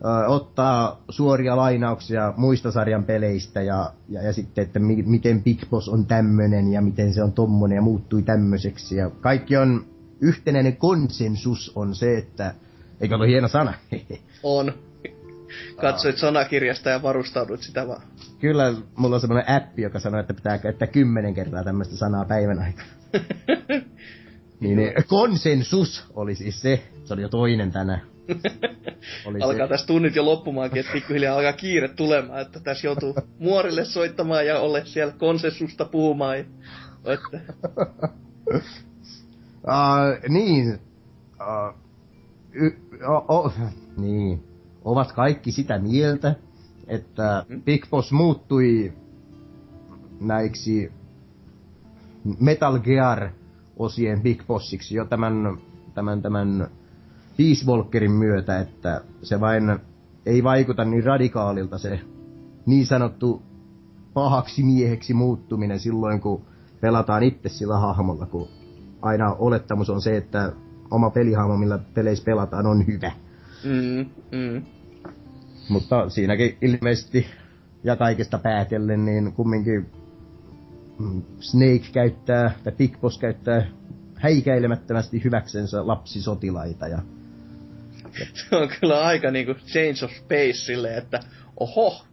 ö, 0.06 0.28
ottaa 0.28 1.04
suoria 1.10 1.58
lainauksia 1.58 2.34
muista 2.38 2.72
sarjan 2.72 3.04
peleistä 3.04 3.62
ja, 3.62 3.94
ja, 4.10 4.24
ja 4.24 4.34
sitten, 4.34 4.64
että 4.64 4.80
mi, 4.80 5.04
miten 5.06 5.44
Big 5.44 5.70
Boss 5.70 5.90
on 5.90 6.06
tämmönen 6.06 6.72
ja 6.72 6.82
miten 6.82 7.14
se 7.14 7.24
on 7.24 7.32
tommonen 7.32 7.76
ja 7.76 7.82
muuttui 7.82 8.22
tämmöiseksi. 8.22 8.96
Ja 8.96 9.10
kaikki 9.10 9.58
on, 9.58 9.86
yhtenäinen 10.22 10.78
konsensus 10.78 11.72
on 11.76 11.96
se, 11.96 12.18
että, 12.18 12.54
eikö 13.02 13.16
ole 13.16 13.28
hieno 13.28 13.48
sana? 13.48 13.74
on. 14.44 14.74
Katsoit 15.82 16.18
sanakirjasta 16.18 16.90
ja 16.90 17.02
varustaudut 17.02 17.62
sitä 17.62 17.88
vaan. 17.88 18.02
Kyllä, 18.40 18.74
mulla 18.96 19.16
on 19.16 19.22
semmoinen 19.22 19.56
appi, 19.56 19.82
joka 19.82 20.00
sanoo, 20.00 20.20
että 20.20 20.34
pitää 20.34 20.58
käyttää 20.58 20.88
kymmenen 20.88 21.34
kertaa 21.34 21.64
tämmöistä 21.64 21.96
sanaa 21.96 22.26
päivän 22.26 22.60
aikana. 22.60 22.90
Niin, 24.60 24.94
konsensus 25.08 26.06
oli 26.16 26.36
siis 26.36 26.62
se. 26.62 26.84
Se 27.06 27.14
oli 27.14 27.22
jo 27.22 27.30
toinen 27.30 27.72
tänään. 27.72 28.02
Oli 29.26 29.42
alkaa 29.42 29.68
se. 29.68 29.70
tässä 29.70 29.88
tunnit 29.88 30.16
jo 30.16 30.26
loppumaankin, 30.26 30.80
että 30.80 30.92
pikkuhiljaa 30.94 31.36
alkaa 31.36 31.54
kiire 31.54 31.88
tulemaan, 31.88 32.42
että 32.42 32.60
tässä 32.60 32.88
joutuu 32.88 33.16
muorille 33.40 33.86
soittamaan 33.86 34.46
ja 34.46 34.60
olla 34.60 34.86
siellä 34.86 35.14
konsensusta 35.14 35.86
puhumaan. 35.86 36.38
Ja, 36.38 36.44
että, 37.06 37.40
Uh, 39.64 40.30
niin. 40.36 40.80
Uh, 41.40 41.76
y, 42.54 42.72
o, 43.08 43.38
o, 43.38 43.54
niin. 43.98 44.44
Ovat 44.86 45.12
kaikki 45.12 45.52
sitä 45.52 45.80
mieltä, 45.80 46.36
että 46.88 47.46
Big 47.66 47.90
Boss 47.90 48.12
muuttui 48.12 48.94
näiksi 50.22 50.92
Metal 52.40 52.80
Gear 52.80 53.30
osien 53.80 54.22
Big 54.22 54.48
Bossiksi 54.48 54.96
jo 54.96 55.06
tämän, 55.06 55.58
tämän, 55.94 56.22
tämän 56.22 56.68
Peace 57.38 57.66
Walkerin 57.68 58.12
myötä, 58.12 58.60
että 58.60 59.02
se 59.24 59.40
vain 59.40 59.80
ei 60.26 60.44
vaikuta 60.44 60.86
niin 60.86 61.04
radikaalilta 61.04 61.78
se 61.78 62.00
niin 62.66 62.86
sanottu 62.86 63.42
pahaksi 64.14 64.64
mieheksi 64.64 65.14
muuttuminen 65.14 65.80
silloin, 65.80 66.22
kun 66.22 66.46
pelataan 66.82 67.24
itse 67.24 67.50
sillä 67.50 67.78
hahmolla, 67.78 68.26
kun 68.26 68.48
aina 69.02 69.34
olettamus 69.34 69.90
on 69.90 70.02
se, 70.02 70.18
että 70.18 70.54
oma 70.92 71.10
pelihahmo, 71.10 71.58
millä 71.58 71.80
peleissä 71.94 72.26
pelataan, 72.26 72.66
on 72.66 72.88
hyvä. 72.88 73.12
mm, 73.64 74.10
mm. 74.32 74.62
Mutta 75.70 76.10
siinäkin 76.10 76.58
ilmeisesti, 76.62 77.26
ja 77.84 77.96
kaikesta 77.96 78.38
päätellen, 78.38 79.06
niin 79.06 79.34
kumminkin 79.34 79.80
mm, 79.80 79.99
Snake 81.40 81.86
käyttää, 81.92 82.52
tai 82.64 82.74
Big 82.74 83.02
Boss 83.02 83.18
käyttää 83.18 83.68
häikäilemättömästi 84.16 85.24
hyväksensä 85.24 85.88
lapsisotilaita 85.88 86.88
ja 86.88 87.00
Se 88.34 88.56
on 88.56 88.70
kyllä 88.80 89.02
aika 89.06 89.32
niinku 89.32 89.54
change 89.54 90.06
of 90.06 90.12
pace 90.28 90.54
silleen, 90.54 90.98
että 90.98 91.20
oho, 91.60 92.06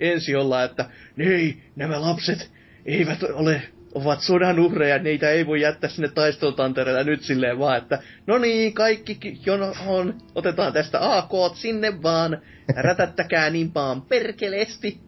ensi 0.00 0.36
ollaan, 0.36 0.64
että 0.64 0.90
ei, 1.18 1.62
nämä 1.76 2.00
lapset 2.00 2.50
eivät 2.86 3.22
ole, 3.22 3.62
ovat 3.94 4.20
sodan 4.20 4.58
uhreja, 4.58 4.98
niitä 4.98 5.30
ei 5.30 5.46
voi 5.46 5.60
jättää 5.60 5.90
sinne 5.90 6.08
taistelutantereelle 6.08 7.04
nyt 7.04 7.22
silleen 7.22 7.58
vaan, 7.58 7.78
että 7.78 7.98
no 8.26 8.38
niin, 8.38 8.72
kaikki 8.72 9.14
ki- 9.14 9.40
jonohon, 9.46 10.14
otetaan 10.34 10.72
tästä 10.72 11.16
AK 11.16 11.30
sinne 11.54 12.02
vaan, 12.02 12.42
rätättäkää 12.76 13.50
niin 13.50 13.74
vaan 13.74 14.02
perkeleesti 14.02 15.00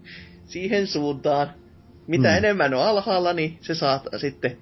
siihen 0.46 0.87
suuntaan. 0.87 1.48
Mitä 2.09 2.29
hmm. 2.29 2.38
enemmän 2.38 2.75
on 2.75 2.83
alhaalla, 2.83 3.33
niin 3.33 3.59
se 3.61 3.75
saa 3.75 4.03
sitten 4.16 4.57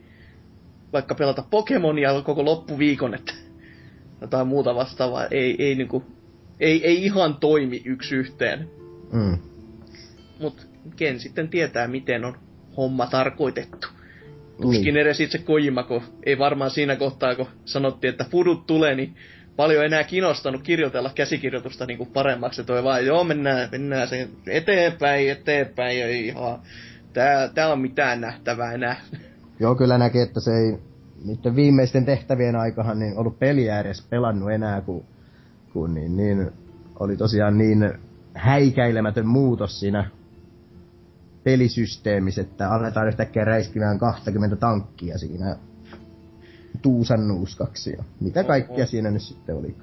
vaikka 0.93 1.15
pelata 1.15 1.45
Pokemonia 1.51 2.23
koko 2.23 2.45
loppuviikon, 2.45 3.15
että 3.15 3.33
jotain 4.21 4.47
muuta 4.47 4.75
vastaavaa. 4.75 5.27
Ei, 5.31 5.57
ei, 5.59 5.75
niinku, 5.75 6.05
ei, 6.61 6.87
ei 6.87 7.05
ihan 7.05 7.37
toimi 7.37 7.83
yksi 7.85 8.17
yhteen. 8.17 8.71
mm, 9.13 9.39
Mut 10.41 10.69
ken 10.97 11.21
sitten 11.21 11.49
tietää, 11.49 11.89
miten 11.89 12.25
on 12.25 12.39
homma 12.77 13.07
tarkoitettu. 13.07 13.89
Tuskin 14.63 14.83
niin. 14.83 14.97
edes 14.97 15.21
itse 15.21 15.39
Kojima, 15.39 15.83
kun 15.83 16.03
ei 16.27 16.39
varmaan 16.39 16.71
siinä 16.71 16.97
kohtaa, 16.97 17.35
kun 17.35 17.47
sanottiin, 17.65 18.11
että 18.11 18.27
fudut 18.31 18.67
tulee, 18.67 18.95
niin 18.95 19.15
paljon 19.57 19.85
enää 19.85 20.05
kiinnostanut 20.05 20.63
kirjoitella 20.63 21.11
käsikirjoitusta 21.15 21.87
niin 21.87 21.99
kuin 21.99 22.11
paremmaksi. 22.13 22.65
Toi 22.65 22.85
vaan, 22.85 23.07
joo, 23.07 23.25
mennään, 23.25 23.69
mennään 23.73 24.09
sen 24.09 24.29
eteenpäin, 24.47 25.31
eteenpäin, 25.31 26.01
ja 26.01 26.09
ihan, 26.09 26.63
tää, 27.17 27.49
tää 27.49 27.73
on 27.73 27.81
mitään 27.81 28.21
nähtävää 28.21 28.73
enää. 28.73 28.97
Joo, 29.61 29.75
kyllä 29.75 29.99
näkee, 29.99 30.23
että 30.23 30.41
se 30.41 30.51
ei 30.51 30.79
niiden 31.25 31.57
viimeisten 31.57 32.05
tehtävien 32.05 32.57
aikahan 32.57 32.99
niin 32.99 33.19
ollut 33.19 33.39
peliä 33.39 33.81
edes 33.81 34.07
pelannut 34.11 34.53
enää, 34.53 34.81
kun, 34.81 35.05
kun 35.73 35.95
niin, 35.95 36.17
niin, 36.17 36.51
oli 37.01 37.17
tosiaan 37.17 37.59
niin 37.59 37.93
häikäilemätön 38.35 39.27
muutos 39.27 39.81
siinä 39.81 40.11
pelisysteemissä, 41.45 42.41
että 42.41 42.71
aletaan 42.71 43.09
yhtäkkiä 43.09 43.45
räiskimään 43.45 43.99
20 43.99 44.57
tankkia 44.57 45.19
siinä 45.19 45.57
tuusan 46.83 47.29
nuuskaksi 47.29 47.91
ja 47.91 48.05
mitä 48.21 48.45
kaikkea 48.45 48.77
Oho. 48.77 48.87
siinä 48.87 49.11
nyt 49.11 49.23
sitten 49.23 49.57
oli. 49.57 49.77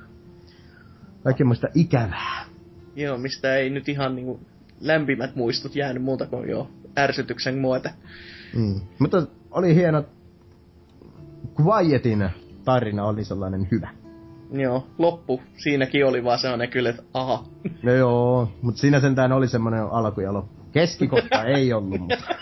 Kaikki 1.23 1.43
muista 1.43 1.67
ikävää. 1.75 2.45
Joo, 2.95 3.17
mistä 3.17 3.55
ei 3.55 3.69
nyt 3.69 3.89
ihan 3.89 4.15
niinku 4.15 4.39
lämpimät 4.81 5.35
muistut 5.35 5.75
jäänyt 5.75 6.03
muuta 6.03 6.25
kuin 6.25 6.49
jo 6.49 6.69
ärsytyksen 6.97 7.57
muuta. 7.57 7.89
Mm. 8.55 8.81
Mutta 8.99 9.23
oli 9.51 9.75
hieno, 9.75 10.03
Quietin 11.65 12.29
tarina 12.65 13.05
oli 13.05 13.23
sellainen 13.23 13.67
hyvä. 13.71 13.89
Joo, 14.51 14.87
loppu 14.97 15.41
siinäkin 15.57 16.05
oli 16.05 16.23
vaan 16.23 16.39
sellainen 16.39 16.69
kyllä, 16.69 16.89
että 16.89 17.03
aha. 17.13 17.45
No 17.83 17.91
joo, 17.91 18.51
mutta 18.61 18.81
siinä 18.81 18.99
sentään 18.99 19.31
oli 19.31 19.47
semmoinen 19.47 19.83
alku 19.83 20.21
ja 20.21 20.33
loppu. 20.33 20.63
Keskikohta 20.71 21.43
ei 21.57 21.73
ollut, 21.73 21.99
mutta... 21.99 22.35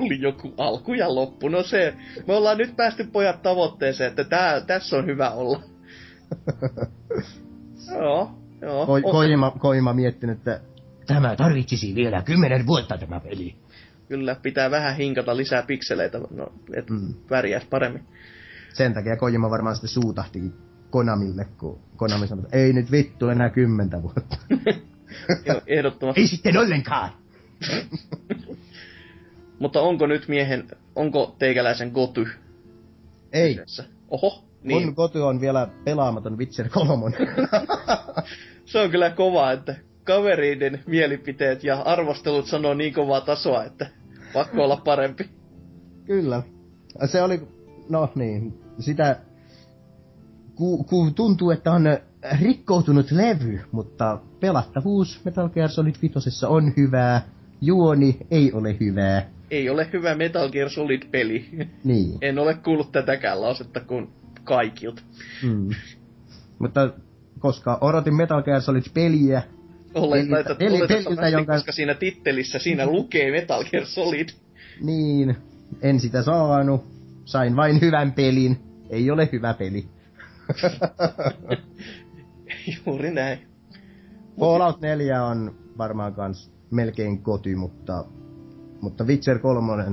oli 0.00 0.20
joku 0.20 0.54
alku 0.56 0.94
ja 0.94 1.14
loppu. 1.14 1.48
No 1.48 1.62
se, 1.62 1.94
me 2.26 2.34
ollaan 2.34 2.58
nyt 2.58 2.76
päästy 2.76 3.04
pojat 3.04 3.42
tavoitteeseen, 3.42 4.10
että 4.10 4.24
tää, 4.24 4.60
tässä 4.60 4.96
on 4.96 5.06
hyvä 5.06 5.30
olla. 5.30 5.60
joo, 7.94 8.30
joo. 8.60 8.86
Ko- 8.86 9.10
Koima, 9.10 9.50
Koima 9.50 9.92
miettinyt, 9.92 10.38
että 10.38 10.60
tämä 11.14 11.36
tarvitsisi 11.36 11.94
vielä 11.94 12.22
kymmenen 12.22 12.66
vuotta 12.66 12.98
tämä 12.98 13.20
peli. 13.20 13.56
Kyllä, 14.08 14.36
pitää 14.42 14.70
vähän 14.70 14.96
hinkata 14.96 15.36
lisää 15.36 15.62
pikseleitä, 15.62 16.18
no, 16.18 16.52
et 16.76 16.90
mm. 16.90 16.96
Mm. 16.96 17.14
pärjäis 17.28 17.64
paremmin. 17.64 18.02
Sen 18.72 18.94
takia 18.94 19.16
Kojima 19.16 19.50
varmaan 19.50 19.76
sitten 19.76 19.90
suutahti 19.90 20.40
Konamille, 20.90 21.44
kun 21.58 21.80
Konami 21.96 22.26
sanoi, 22.26 22.44
että 22.44 22.56
ei 22.56 22.72
nyt 22.72 22.90
vittu 22.90 23.28
enää 23.28 23.50
kymmentä 23.50 24.02
vuotta. 24.02 24.36
Joo, 25.46 25.60
Ehdottomasti. 25.66 26.20
ei 26.20 26.26
sitten 26.26 26.58
ollenkaan! 26.58 27.10
Mutta 29.58 29.80
onko 29.80 30.06
nyt 30.06 30.28
miehen, 30.28 30.68
onko 30.96 31.36
teikäläisen 31.38 31.90
goty 31.90 32.28
Ei, 33.32 33.54
kyseessä? 33.54 33.84
Oho, 34.08 34.44
niin. 34.62 34.84
mun 34.84 34.94
kotu 34.94 35.26
on 35.26 35.40
vielä 35.40 35.68
pelaamaton 35.84 36.38
Witcher 36.38 36.68
3. 36.68 37.16
Se 38.64 38.78
on 38.78 38.90
kyllä 38.90 39.10
kova, 39.10 39.52
että 39.52 39.76
kavereiden 40.04 40.80
mielipiteet 40.86 41.64
ja 41.64 41.82
arvostelut 41.82 42.46
sanoo 42.46 42.74
niin 42.74 42.94
kovaa 42.94 43.20
tasoa, 43.20 43.64
että 43.64 43.86
pakko 44.32 44.64
olla 44.64 44.76
parempi. 44.76 45.30
Kyllä. 46.04 46.42
Se 47.04 47.22
oli, 47.22 47.42
no 47.88 48.12
niin, 48.14 48.54
sitä, 48.78 49.16
ku, 50.54 50.84
ku 50.84 51.10
tuntuu, 51.10 51.50
että 51.50 51.72
on 51.72 51.84
rikkoutunut 52.40 53.10
levy, 53.10 53.60
mutta 53.72 54.18
pelattavuus 54.40 55.24
Metal 55.24 55.48
Gear 55.48 55.68
Solid 55.68 55.94
5 56.02 56.46
on 56.46 56.72
hyvää, 56.76 57.22
juoni 57.60 58.18
ei 58.30 58.52
ole 58.52 58.76
hyvää. 58.80 59.30
Ei 59.50 59.70
ole 59.70 59.88
hyvä 59.92 60.14
Metal 60.14 60.50
Gear 60.50 60.70
Solid-peli. 60.70 61.68
Niin. 61.84 62.18
En 62.20 62.38
ole 62.38 62.54
kuullut 62.54 62.92
tätäkään 62.92 63.40
lausetta 63.40 63.80
kuin 63.80 64.08
kaikilta. 64.44 65.02
Mm. 65.42 65.68
Mutta 66.58 66.90
koska 67.38 67.78
odotin 67.80 68.16
Metal 68.16 68.42
Gear 68.42 68.60
Solid 68.60 68.84
peliä, 68.94 69.42
Oletan, 69.94 70.40
että, 70.40 70.54
peliltä, 70.54 71.28
jonka- 71.28 71.52
koska 71.52 71.72
siinä 71.72 71.94
tittelissä 71.94 72.58
siinä 72.58 72.86
lukee 72.86 73.30
Metal 73.30 73.64
Gear 73.64 73.86
Solid. 73.86 74.28
niin 74.80 75.36
en 75.82 76.00
sitä 76.00 76.22
saanut. 76.22 76.84
Sain 77.24 77.56
vain 77.56 77.80
hyvän 77.80 78.12
pelin. 78.12 78.56
Ei 78.90 79.10
ole 79.10 79.28
hyvä 79.32 79.54
peli. 79.54 79.86
Juuri 82.86 83.10
näin. 83.10 83.38
Fallout 84.40 84.80
4 84.80 85.24
on 85.24 85.54
varmaan 85.78 86.14
kans 86.14 86.52
melkein 86.70 87.22
koti, 87.22 87.56
mutta, 87.56 88.04
mutta 88.80 89.04
Witcher 89.04 89.38
3 89.38 89.84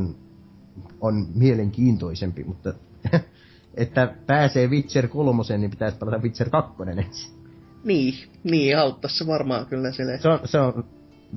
on 1.01 1.27
mielenkiintoisempi, 1.35 2.43
mutta 2.43 2.73
että 3.73 4.13
pääsee 4.27 4.67
Witcher 4.67 5.07
3, 5.07 5.43
niin 5.57 5.71
pitäisi 5.71 5.97
pelata 5.97 6.17
Witcher 6.17 6.49
2 6.49 6.83
ensin. 6.97 7.38
Niin, 7.83 8.13
niin 8.43 8.77
auttaa 8.77 9.09
se 9.09 9.27
varmaan 9.27 9.65
kyllä 9.65 9.91
sille. 9.91 10.17
Se 10.17 10.29
on, 10.29 10.39
se 10.45 10.59
on 10.59 10.85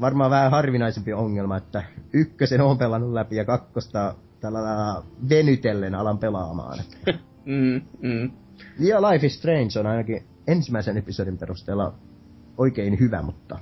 varmaan 0.01 0.31
vähän 0.31 0.51
harvinaisempi 0.51 1.13
ongelma, 1.13 1.57
että 1.57 1.83
ykkösen 2.13 2.61
on 2.61 2.79
pelannut 2.79 3.13
läpi 3.13 3.37
ja 3.37 3.45
kakkosta 3.45 4.15
tällä 4.41 5.03
venytellen 5.29 5.95
alan 5.95 6.19
pelaamaan. 6.19 6.79
Mm, 7.45 7.83
mm. 8.01 8.31
Ja 8.79 9.03
Life 9.03 9.27
is 9.27 9.35
Strange 9.35 9.81
on 9.81 9.87
ainakin 9.87 10.25
ensimmäisen 10.47 10.97
episodin 10.97 11.39
perusteella 11.39 11.95
oikein 12.59 13.01
hyvä, 13.01 13.23
mutta 13.23 13.59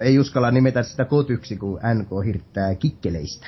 ei 0.00 0.18
uskalla 0.18 0.50
nimetä 0.50 0.82
sitä 0.82 1.04
kotyksi, 1.04 1.56
kun 1.56 1.80
NK 1.94 2.08
hirttää 2.26 2.74
kikkeleistä. 2.74 3.46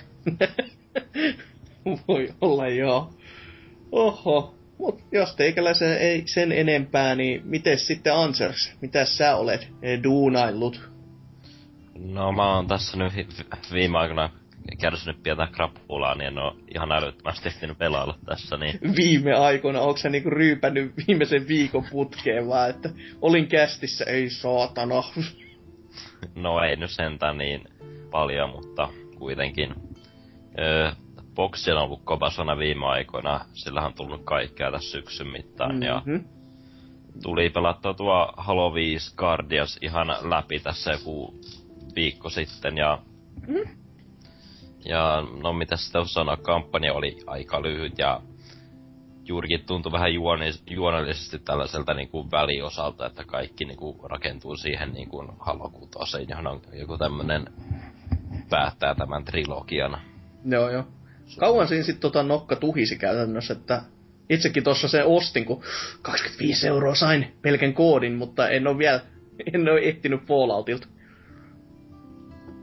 Voi 2.09 2.35
olla 2.41 2.69
joo. 2.69 3.11
Oho. 3.93 4.58
Mut 4.79 5.01
jos 5.13 5.37
teikäläisen 5.37 5.99
ei 5.99 6.23
sen 6.27 6.53
enempää, 6.53 7.15
niin 7.15 7.41
miten 7.45 7.79
sitten 7.79 8.15
Ansers? 8.15 8.73
Mitäs 8.81 9.17
sä 9.17 9.37
olet 9.37 9.69
eh, 9.83 10.03
duunaillut? 10.03 10.91
No 11.99 12.33
mä 12.33 12.57
oon 12.57 12.67
tässä 12.67 12.97
nyt 12.97 13.17
vi- 13.17 13.27
viime 13.73 13.99
aikoina 13.99 14.31
kärsinyt 14.81 15.23
pientä 15.23 15.49
krapulaa, 15.53 16.15
niin 16.15 16.29
en 16.29 16.39
oo 16.39 16.57
ihan 16.75 16.93
älyttömästi 16.93 17.49
ehtinyt 17.49 17.79
pelailla 17.79 18.19
tässä, 18.27 18.57
niin 18.57 18.79
Viime 18.97 19.35
aikoina, 19.35 19.81
onko 19.81 19.97
sä 19.97 20.09
niinku 20.09 20.31
ryypännyt 20.31 20.93
viimeisen 21.07 21.49
viikon 21.49 21.85
putkeen 21.91 22.49
vaan, 22.49 22.71
että 22.71 22.91
olin 23.21 23.49
kästissä, 23.49 24.05
ei 24.05 24.31
saatana. 24.31 25.03
no 26.35 26.63
ei 26.63 26.77
nyt 26.77 26.91
sentään 26.91 27.39
niin 27.39 27.65
paljon, 28.11 28.51
mutta 28.51 28.89
kuitenkin. 29.19 29.75
Öö, 30.59 30.91
boksi 31.39 31.73
on 31.73 31.79
ollut 31.83 32.01
kovasana 32.05 32.59
viime 32.59 32.87
aikoina, 32.87 33.41
sillä 33.53 33.87
on 33.87 33.95
tullut 33.95 34.25
kaikkea 34.25 34.73
tässä 34.73 34.91
syksyn 34.91 35.27
mittaan, 35.27 35.71
mm-hmm. 35.71 35.83
ja 35.87 36.03
Mhm. 36.07 36.25
tuli 37.23 37.51
pelattua 37.51 37.95
tuo 37.95 38.33
Halo 38.37 38.75
5 38.75 39.17
Guardians 39.17 39.79
ihan 39.83 40.07
läpi 40.21 40.61
tässä 40.61 40.93
joku 40.93 41.41
viikko 41.95 42.31
sitten 42.31 42.77
ja 42.77 42.99
Mm. 43.49 43.71
ja 44.85 45.23
no 45.43 45.53
mitä 45.53 45.77
sitä 45.77 46.05
sanoa, 46.05 46.37
kampanja 46.37 46.95
oli 46.95 47.19
aika 47.27 47.63
lyhyt 47.63 47.99
ja 47.99 48.21
juurikin 49.25 49.65
tuntui 49.67 49.93
vähän 49.93 50.15
juoni, 50.15 50.51
juonellisesti 50.71 51.39
tällaiselta 51.39 51.95
niin 51.95 52.09
kuin 52.09 52.31
väliosalta, 52.31 53.07
että 53.07 53.25
kaikki 53.25 53.65
niin 53.65 53.77
kuin 53.77 53.99
rakentuu 54.11 54.57
siihen 54.57 54.93
niin 54.93 55.09
kuin 55.09 55.29
Halo 55.39 55.71
6, 55.71 56.27
johon 56.29 56.47
on 56.47 56.61
joku 56.73 56.99
tämmönen 56.99 57.45
päättää 58.51 58.95
tämän 58.95 59.25
trilogian. 59.25 59.99
Joo, 60.45 60.71
joo. 60.71 60.85
Kauan 61.39 61.69
siinä 61.69 61.85
sitten 61.85 62.01
tota 62.01 62.23
nokka 62.23 62.57
tuhisi 62.57 62.99
käytännössä, 62.99 63.53
että 63.53 63.83
itsekin 64.31 64.65
tuossa 64.65 64.89
se 64.89 65.05
ostin, 65.05 65.45
kun 65.45 65.63
25 66.03 66.69
euroa 66.69 66.95
sain 66.95 67.37
pelkän 67.43 67.75
koodin, 67.75 68.15
mutta 68.15 68.49
en 68.49 68.67
ole 68.67 68.79
vielä, 68.79 69.01
en 69.55 69.69
ole 69.69 69.81
ehtinyt 69.81 70.21
Falloutilta. 70.27 70.89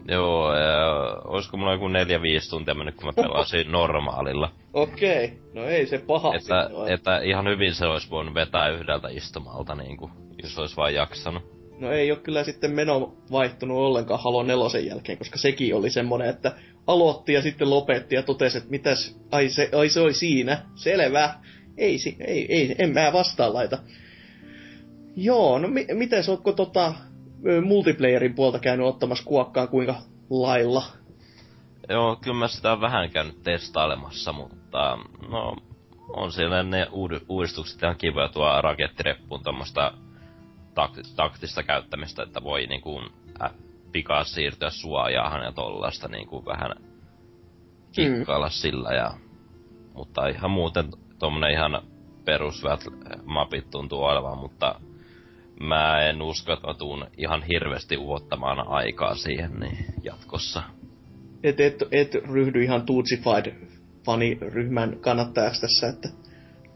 Joo, 0.07 0.55
ja 0.55 0.87
olisiko 1.23 1.57
mulla 1.57 1.73
joku 1.73 1.87
4-5 1.87 1.91
tuntia 2.49 2.75
mennyt, 2.75 2.95
kun 2.95 3.05
mä 3.05 3.13
pelasin 3.13 3.71
normaalilla. 3.79 4.51
Okei, 4.73 5.39
no 5.53 5.65
ei 5.65 5.85
se 5.85 5.97
paha 5.97 6.35
Että, 6.35 6.69
että 6.87 7.19
ihan 7.19 7.47
hyvin 7.47 7.75
se 7.75 7.85
olisi 7.85 8.09
voinut 8.09 8.33
vetää 8.33 8.69
yhdeltä 8.69 9.07
istumalta, 9.07 9.75
niin 9.75 9.97
kuin, 9.97 10.11
jos 10.43 10.59
olisi 10.59 10.77
vain 10.77 10.95
jaksanut. 10.95 11.54
No 11.79 11.91
ei 11.91 12.11
ole 12.11 12.19
kyllä 12.19 12.43
sitten 12.43 12.71
meno 12.71 13.17
vaihtunut 13.31 13.77
ollenkaan 13.77 14.19
Halo 14.23 14.43
nelosen 14.43 14.85
jälkeen, 14.85 15.17
koska 15.17 15.37
sekin 15.37 15.75
oli 15.75 15.89
semmonen, 15.89 16.29
että 16.29 16.55
aloitti 16.87 17.33
ja 17.33 17.41
sitten 17.41 17.69
lopetti 17.69 18.15
ja 18.15 18.23
totesi, 18.23 18.57
että 18.57 18.69
mitäs, 18.69 19.19
ai 19.31 19.49
se, 19.49 19.69
ai 19.77 19.89
se 19.89 19.99
oli 19.99 20.13
siinä, 20.13 20.65
selvä. 20.75 21.33
Ei, 21.77 21.97
ei, 22.27 22.45
ei, 22.49 22.75
en 22.77 22.89
mä 22.89 23.13
vastaan 23.13 23.53
laita. 23.53 23.77
Joo, 25.15 25.59
no 25.59 25.67
mi- 25.67 25.87
miten 25.93 26.23
ootko 26.27 26.51
tota 26.51 26.93
multiplayerin 27.65 28.35
puolta 28.35 28.59
käynyt 28.59 28.87
ottamassa 28.87 29.25
kuokkaan 29.25 29.67
kuinka 29.67 29.95
lailla? 30.29 30.83
Joo, 31.89 32.15
kyllä 32.15 32.37
mä 32.37 32.47
sitä 32.47 32.81
vähän 32.81 33.09
käynyt 33.09 33.43
testailemassa, 33.43 34.33
mutta 34.33 34.97
no, 35.29 35.55
on 36.13 36.31
siellä 36.31 36.63
ne 36.63 36.85
uud- 36.85 37.25
uudistukset 37.29 37.83
ihan 37.83 37.97
kivoja 37.97 38.29
tuo 38.29 38.61
rakettireppuun 38.61 39.43
tommoista 39.43 39.93
tak- 40.75 41.15
taktista 41.15 41.63
käyttämistä, 41.63 42.23
että 42.23 42.43
voi 42.43 42.65
niinku 42.67 43.01
ä, 43.41 43.49
pikaa 43.91 44.23
siirtyä 44.23 44.69
suojaahan 44.69 45.43
ja 45.43 45.51
tollaista 45.51 46.07
niinku 46.07 46.45
vähän 46.45 46.71
kikkailla 47.91 48.47
mm. 48.47 48.51
sillä 48.51 48.89
ja 48.89 49.13
mutta 49.93 50.27
ihan 50.27 50.51
muuten 50.51 50.85
tommonen 51.19 51.51
ihan 51.51 51.81
perusvät 52.25 52.83
mapit 53.25 53.69
tuntuu 53.69 54.03
olevan, 54.03 54.37
mutta 54.37 54.79
mä 55.59 56.01
en 56.01 56.21
usko, 56.21 56.53
että 56.53 56.67
mä 56.67 56.73
tuun 56.73 57.07
ihan 57.17 57.43
hirveästi 57.43 57.97
uottamaan 57.97 58.67
aikaa 58.67 59.15
siihen 59.15 59.59
niin 59.59 59.85
jatkossa. 60.03 60.63
Et, 61.43 61.59
et, 61.59 61.83
et 61.91 62.13
ryhdy 62.13 62.63
ihan 62.63 62.85
Tootsified 62.85 63.55
faniryhmän 64.05 64.99
kannattajaksi 64.99 65.61
tässä, 65.61 65.87
että 65.87 66.09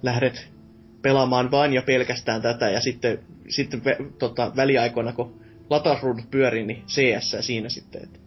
lähdet 0.04 0.59
pelaamaan 1.02 1.52
vain 1.52 1.74
ja 1.74 1.82
pelkästään 1.82 2.42
tätä 2.42 2.70
ja 2.70 2.82
sitten, 2.82 3.20
sitten 3.50 3.82
tota, 4.20 4.52
väliaikoina, 4.56 5.14
kun 5.14 5.42
latausruudut 5.70 6.32
pyörii, 6.32 6.66
niin 6.66 6.84
CS 6.88 7.38
siinä 7.40 7.70
sitten, 7.70 8.04
että 8.04 8.20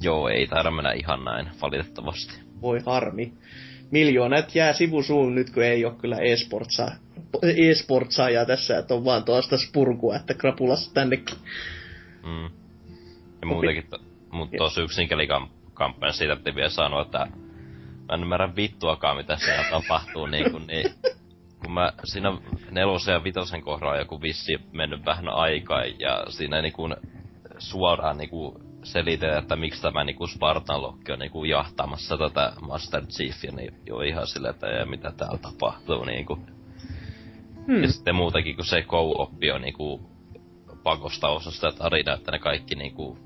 Joo, 0.00 0.28
ei 0.28 0.46
taida 0.46 0.70
mennä 0.70 0.92
ihan 0.92 1.24
näin, 1.24 1.48
valitettavasti. 1.62 2.34
voi 2.60 2.80
harmi. 2.86 3.32
Miljoonat 3.90 4.54
jää 4.54 4.72
sivusuun 4.72 5.34
nyt, 5.34 5.50
kun 5.50 5.62
ei 5.62 5.84
ole 5.84 5.94
kyllä 5.94 6.16
e-sportsaa, 6.16 6.90
e-sportsaajaa 7.42 8.44
tässä, 8.44 8.78
että 8.78 8.94
on 8.94 9.04
vaan 9.04 9.24
tuosta 9.24 9.58
spurkua, 9.58 10.16
että 10.16 10.34
krapulassa 10.34 10.94
tännekin. 10.94 11.36
Mm. 12.26 12.50
Ja 13.40 13.46
muutenkin, 13.46 13.86
to, 13.90 13.98
mut 14.32 14.50
tuossa 14.56 14.82
yksinkälikampanjan 14.82 16.14
siitä 16.14 16.36
piti 16.36 16.54
vielä 16.54 16.68
sanoa, 16.68 17.02
että 17.02 17.18
mä 18.08 18.14
en 18.14 18.22
ymmärrä 18.22 18.56
vittuakaan, 18.56 19.16
mitä 19.16 19.36
siinä 19.36 19.64
tapahtuu, 19.70 20.26
niin 20.26 20.52
kun, 20.52 20.66
niin, 20.66 20.90
kun 21.64 21.72
mä 21.74 21.92
siinä 22.04 22.38
nelosen 22.70 23.12
ja 23.12 23.24
vitosen 23.24 23.62
kohdalla 23.62 23.96
joku 23.96 24.22
vissi 24.22 24.52
mennyt 24.72 25.06
vähän 25.06 25.28
aikaa, 25.28 25.84
ja 25.84 26.24
siinä 26.28 26.62
niin 26.62 26.72
kun 26.72 26.96
suoraan 27.58 28.18
niin 28.18 28.30
kun 28.30 28.60
selitellä, 28.82 29.38
että 29.38 29.56
miksi 29.56 29.82
tämä 29.82 30.04
niinku 30.04 30.26
Spartan 30.26 30.82
Lokki 30.82 31.12
on 31.12 31.18
niinku 31.18 31.44
jahtaamassa 31.44 32.16
tätä 32.18 32.52
Master 32.60 33.06
Chiefia, 33.06 33.52
niin 33.52 33.74
jo 33.86 34.00
ihan 34.00 34.26
sille, 34.26 34.48
että 34.48 34.66
ja 34.66 34.86
mitä 34.86 35.12
täällä 35.16 35.38
tapahtuu 35.38 36.04
niinku. 36.04 36.38
Hmm. 37.66 37.82
Ja 37.82 37.92
sitten 37.92 38.14
muutakin, 38.14 38.56
kun 38.56 38.64
se 38.64 38.82
co-oppi 38.82 39.50
on 39.50 39.60
niinku 39.60 40.10
pakosta 40.82 41.28
osa 41.28 41.50
sitä 41.50 41.72
tarinaa, 41.72 42.14
että 42.14 42.32
ne 42.32 42.38
kaikki 42.38 42.74
niinku 42.74 43.18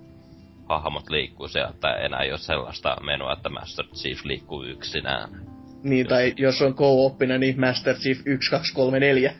hahmot 0.68 1.10
liikkuu 1.10 1.48
siellä, 1.48 1.70
että 1.70 1.94
enää 1.94 2.20
ei 2.20 2.30
ole 2.30 2.38
sellaista 2.38 2.96
menoa, 3.02 3.32
että 3.32 3.48
Master 3.48 3.86
Chief 3.86 4.24
liikkuu 4.24 4.62
yksinään. 4.62 5.57
Niin, 5.82 5.98
jos... 5.98 6.08
tai 6.08 6.34
jos 6.36 6.62
on 6.62 6.74
co-oppina, 6.74 7.38
niin 7.38 7.60
Master 7.60 7.96
Chief 7.96 8.18
1, 8.24 8.50
2, 8.50 8.74
3, 8.74 9.00
4. 9.00 9.32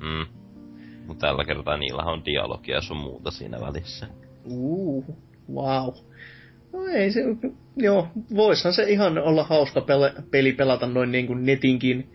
Mm. 0.00 0.26
Mutta 1.06 1.26
tällä 1.26 1.44
kertaa 1.44 1.76
niillä 1.76 2.02
on 2.02 2.24
dialogia 2.24 2.80
sun 2.80 2.96
muuta 2.96 3.30
siinä 3.30 3.60
välissä. 3.60 4.06
Uh, 4.44 5.04
wow. 5.54 5.94
No 6.72 6.86
ei 6.92 7.10
se, 7.10 7.20
joo, 7.76 8.08
voishan 8.36 8.72
se 8.72 8.82
ihan 8.82 9.18
olla 9.18 9.44
hauska 9.44 9.80
pele, 9.80 10.12
peli 10.30 10.52
pelata 10.52 10.86
noin 10.86 11.12
niin 11.12 11.26
kuin 11.26 11.46
netinkin 11.46 12.10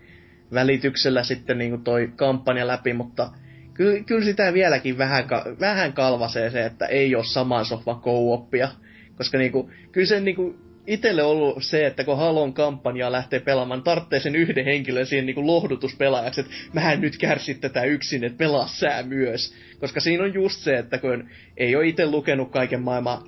välityksellä 0.54 1.22
sitten 1.22 1.58
niin 1.58 1.70
kuin 1.70 1.84
toi 1.84 2.12
kampanja 2.16 2.66
läpi, 2.66 2.92
mutta 2.92 3.30
kyllä, 3.74 4.04
kyllä 4.04 4.24
sitä 4.24 4.52
vieläkin 4.52 4.98
vähän, 4.98 5.24
vähän 5.60 5.92
kalvasee 5.92 6.50
se, 6.50 6.64
että 6.66 6.86
ei 6.86 7.14
ole 7.14 7.24
saman 7.24 7.64
sohvan 7.64 8.00
co-oppia. 8.00 8.68
Koska 9.16 9.38
niinku, 9.38 9.70
kyllä 9.92 10.06
se 10.06 10.20
niinku, 10.20 10.56
itselle 10.88 11.22
ollut 11.22 11.64
se, 11.64 11.86
että 11.86 12.04
kun 12.04 12.16
Halon 12.16 12.54
kampanjaa 12.54 13.12
lähtee 13.12 13.40
pelaamaan, 13.40 13.82
tarvitsee 13.82 14.20
sen 14.20 14.36
yhden 14.36 14.64
henkilön 14.64 15.06
siihen 15.06 15.26
niinku 15.26 15.46
lohdutuspelaajaksi, 15.46 16.40
että 16.40 16.52
mähän 16.72 17.00
nyt 17.00 17.18
kärsit 17.18 17.60
tätä 17.60 17.84
yksin, 17.84 18.24
että 18.24 18.38
pelaa 18.38 18.66
sää 18.66 19.02
myös. 19.02 19.54
Koska 19.80 20.00
siinä 20.00 20.24
on 20.24 20.34
just 20.34 20.60
se, 20.60 20.78
että 20.78 20.98
kun 20.98 21.28
ei 21.56 21.76
ole 21.76 21.86
itse 21.86 22.06
lukenut 22.06 22.50
kaiken 22.50 22.82
maailman 22.82 23.22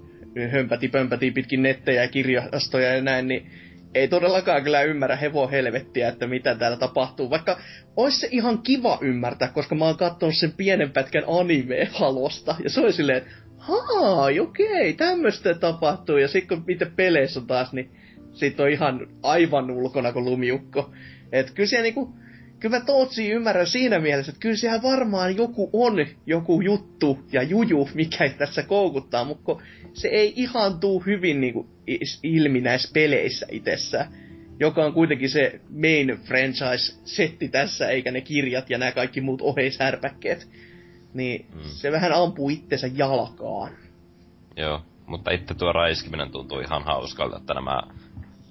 hömpäti 0.50 0.88
pömpäti 0.88 1.30
pitkin 1.30 1.62
nettejä 1.62 2.02
ja 2.02 2.08
kirjastoja 2.08 2.94
ja 2.94 3.02
näin, 3.02 3.28
niin 3.28 3.50
ei 3.94 4.08
todellakaan 4.08 4.62
kyllä 4.62 4.82
ymmärrä 4.82 5.16
hevo 5.16 5.48
helvettiä, 5.48 6.08
että 6.08 6.26
mitä 6.26 6.54
täällä 6.54 6.76
tapahtuu. 6.76 7.30
Vaikka 7.30 7.58
olisi 7.96 8.20
se 8.20 8.28
ihan 8.30 8.58
kiva 8.58 8.98
ymmärtää, 9.00 9.48
koska 9.48 9.74
mä 9.74 9.84
oon 9.84 9.96
katsonut 9.96 10.36
sen 10.36 10.52
pienen 10.52 10.90
pätkän 10.90 11.24
anime-halosta. 11.26 12.56
Ja 12.64 12.70
se 12.70 12.80
oli 12.80 12.92
silleen, 12.92 13.18
että 13.18 13.30
haa, 13.60 14.26
okei, 14.40 14.92
tämmöistä 14.92 15.54
tapahtuu. 15.54 16.16
Ja 16.16 16.28
sitten 16.28 16.58
kun 16.58 16.70
itse 16.70 16.86
peleissä 16.96 17.40
taas, 17.40 17.72
niin 17.72 17.90
sit 18.32 18.60
on 18.60 18.70
ihan 18.70 19.06
aivan 19.22 19.70
ulkona 19.70 20.12
kuin 20.12 20.24
lumiukko. 20.24 20.92
Et 21.32 21.50
kyllä 21.50 21.66
siellä 21.66 21.82
niinku, 21.82 22.14
kyllä 22.60 22.78
mä 22.78 22.84
Tootsi 22.84 23.30
ymmärrän 23.30 23.66
siinä 23.66 23.98
mielessä, 23.98 24.30
että 24.30 24.40
kyllä 24.40 24.56
siellä 24.56 24.82
varmaan 24.82 25.36
joku 25.36 25.70
on 25.72 26.06
joku 26.26 26.60
juttu 26.60 27.18
ja 27.32 27.42
juju, 27.42 27.88
mikä 27.94 28.30
tässä 28.38 28.62
koukuttaa, 28.62 29.24
mutta 29.24 29.56
se 29.92 30.08
ei 30.08 30.32
ihan 30.36 30.80
tuu 30.80 31.00
hyvin 31.06 31.40
niinku 31.40 31.68
ilmi 32.22 32.60
näissä 32.60 32.90
peleissä 32.94 33.46
itsessään. 33.50 34.12
Joka 34.60 34.84
on 34.84 34.92
kuitenkin 34.92 35.30
se 35.30 35.60
main 35.70 36.18
franchise-setti 36.24 37.48
tässä, 37.48 37.88
eikä 37.88 38.10
ne 38.10 38.20
kirjat 38.20 38.70
ja 38.70 38.78
nämä 38.78 38.92
kaikki 38.92 39.20
muut 39.20 39.42
oheishärpäkkeet. 39.42 40.48
Niin 41.14 41.46
mm. 41.54 41.60
se 41.62 41.92
vähän 41.92 42.12
ampuu 42.12 42.48
itsensä 42.48 42.86
jalkaan. 42.86 43.72
Joo, 44.56 44.82
mutta 45.06 45.30
itse 45.30 45.54
tuo 45.54 45.72
raiskiminen 45.72 46.30
tuntuu 46.30 46.60
ihan 46.60 46.84
hauskalta, 46.84 47.36
että 47.36 47.54
nämä 47.54 47.82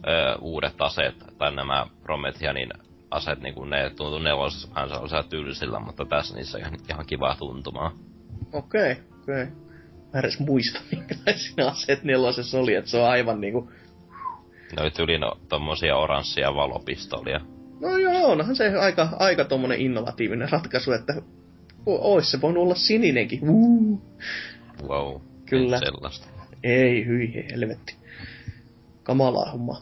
ö, 0.07 0.37
uudet 0.41 0.81
aseet, 0.81 1.15
tai 1.37 1.55
nämä 1.55 1.87
Prometheanin 2.03 2.69
aseet, 3.11 3.41
niin 3.41 3.53
kuin 3.53 3.69
ne 3.69 3.89
tuntuu 3.89 4.19
nelosessa 4.19 4.75
vähän 4.75 4.89
sellaisella 4.89 5.23
tylsillä, 5.23 5.79
mutta 5.79 6.05
tässä 6.05 6.35
niissä 6.35 6.57
on 6.57 6.61
ihan, 6.61 6.79
ihan 6.89 7.05
kivaa 7.05 7.35
tuntumaa. 7.35 7.91
Okei, 8.53 8.91
okay, 8.91 9.03
okei. 9.21 9.43
Okay. 9.43 9.55
Mä 10.13 10.19
edes 10.19 10.39
muista, 10.39 10.79
minkälaisia 10.91 11.67
aseet 11.67 12.03
nelosessa 12.03 12.59
oli, 12.59 12.75
että 12.75 12.91
se 12.91 12.97
on 12.97 13.09
aivan 13.09 13.41
niinku... 13.41 13.71
No 14.79 14.89
tuli 14.89 15.19
no, 15.19 15.37
tommosia 15.49 15.97
oranssia 15.97 16.55
valopistolia. 16.55 17.39
No 17.81 17.97
joo, 17.97 18.31
onhan 18.31 18.55
se 18.55 18.77
aika, 18.79 19.09
aika 19.19 19.45
tommonen 19.45 19.81
innovatiivinen 19.81 20.49
ratkaisu, 20.49 20.91
että 20.91 21.13
ois 21.85 22.31
se 22.31 22.41
voinut 22.41 22.63
olla 22.63 22.75
sininenkin. 22.75 23.39
Uh. 23.49 24.01
Wow. 24.87 25.21
Kyllä. 25.45 25.79
sellaista. 25.79 26.27
Ei, 26.63 27.05
hyi, 27.05 27.45
helvetti. 27.51 27.95
Kamalaa 29.03 29.51
homma. 29.51 29.81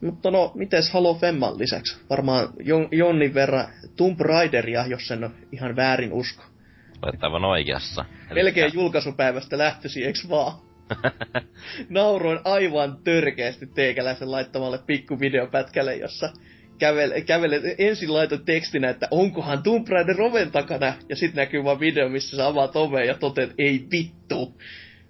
Mutta 0.00 0.30
no, 0.30 0.52
mites 0.54 0.90
Halo 0.90 1.14
Femman 1.14 1.58
lisäksi? 1.58 1.96
Varmaan 2.10 2.48
jon, 2.64 2.88
jonnin 2.92 3.34
verran 3.34 3.66
Tomb 3.96 4.20
Raideria, 4.20 4.86
jos 4.86 5.08
sen 5.08 5.24
on 5.24 5.34
ihan 5.52 5.76
väärin 5.76 6.12
usko. 6.12 6.42
Olet 7.02 7.24
aivan 7.24 7.44
oikeassa. 7.44 8.04
Melkein 8.34 8.74
julkaisupäivästä 8.74 9.58
lähtösi, 9.58 10.04
eks 10.04 10.28
vaan? 10.28 10.52
Nauroin 11.88 12.38
aivan 12.44 12.98
törkeästi 13.04 13.66
teikäläisen 13.66 14.30
laittamalle 14.30 14.78
pikkuvideopätkälle, 14.86 15.96
jossa 15.96 16.32
kävele, 16.78 17.20
kävele, 17.20 17.74
ensin 17.78 18.12
laitoin 18.12 18.44
tekstinä, 18.44 18.90
että 18.90 19.08
onkohan 19.10 19.62
Tomb 19.62 19.88
Raider 19.88 20.22
oven 20.22 20.50
takana, 20.50 20.94
ja 21.08 21.16
sitten 21.16 21.36
näkyy 21.36 21.64
vaan 21.64 21.80
video, 21.80 22.08
missä 22.08 22.36
sä 22.36 22.46
avaat 22.46 22.76
oveen 22.76 23.06
ja 23.06 23.14
toteat, 23.14 23.50
ei 23.58 23.86
vittu. 23.92 24.60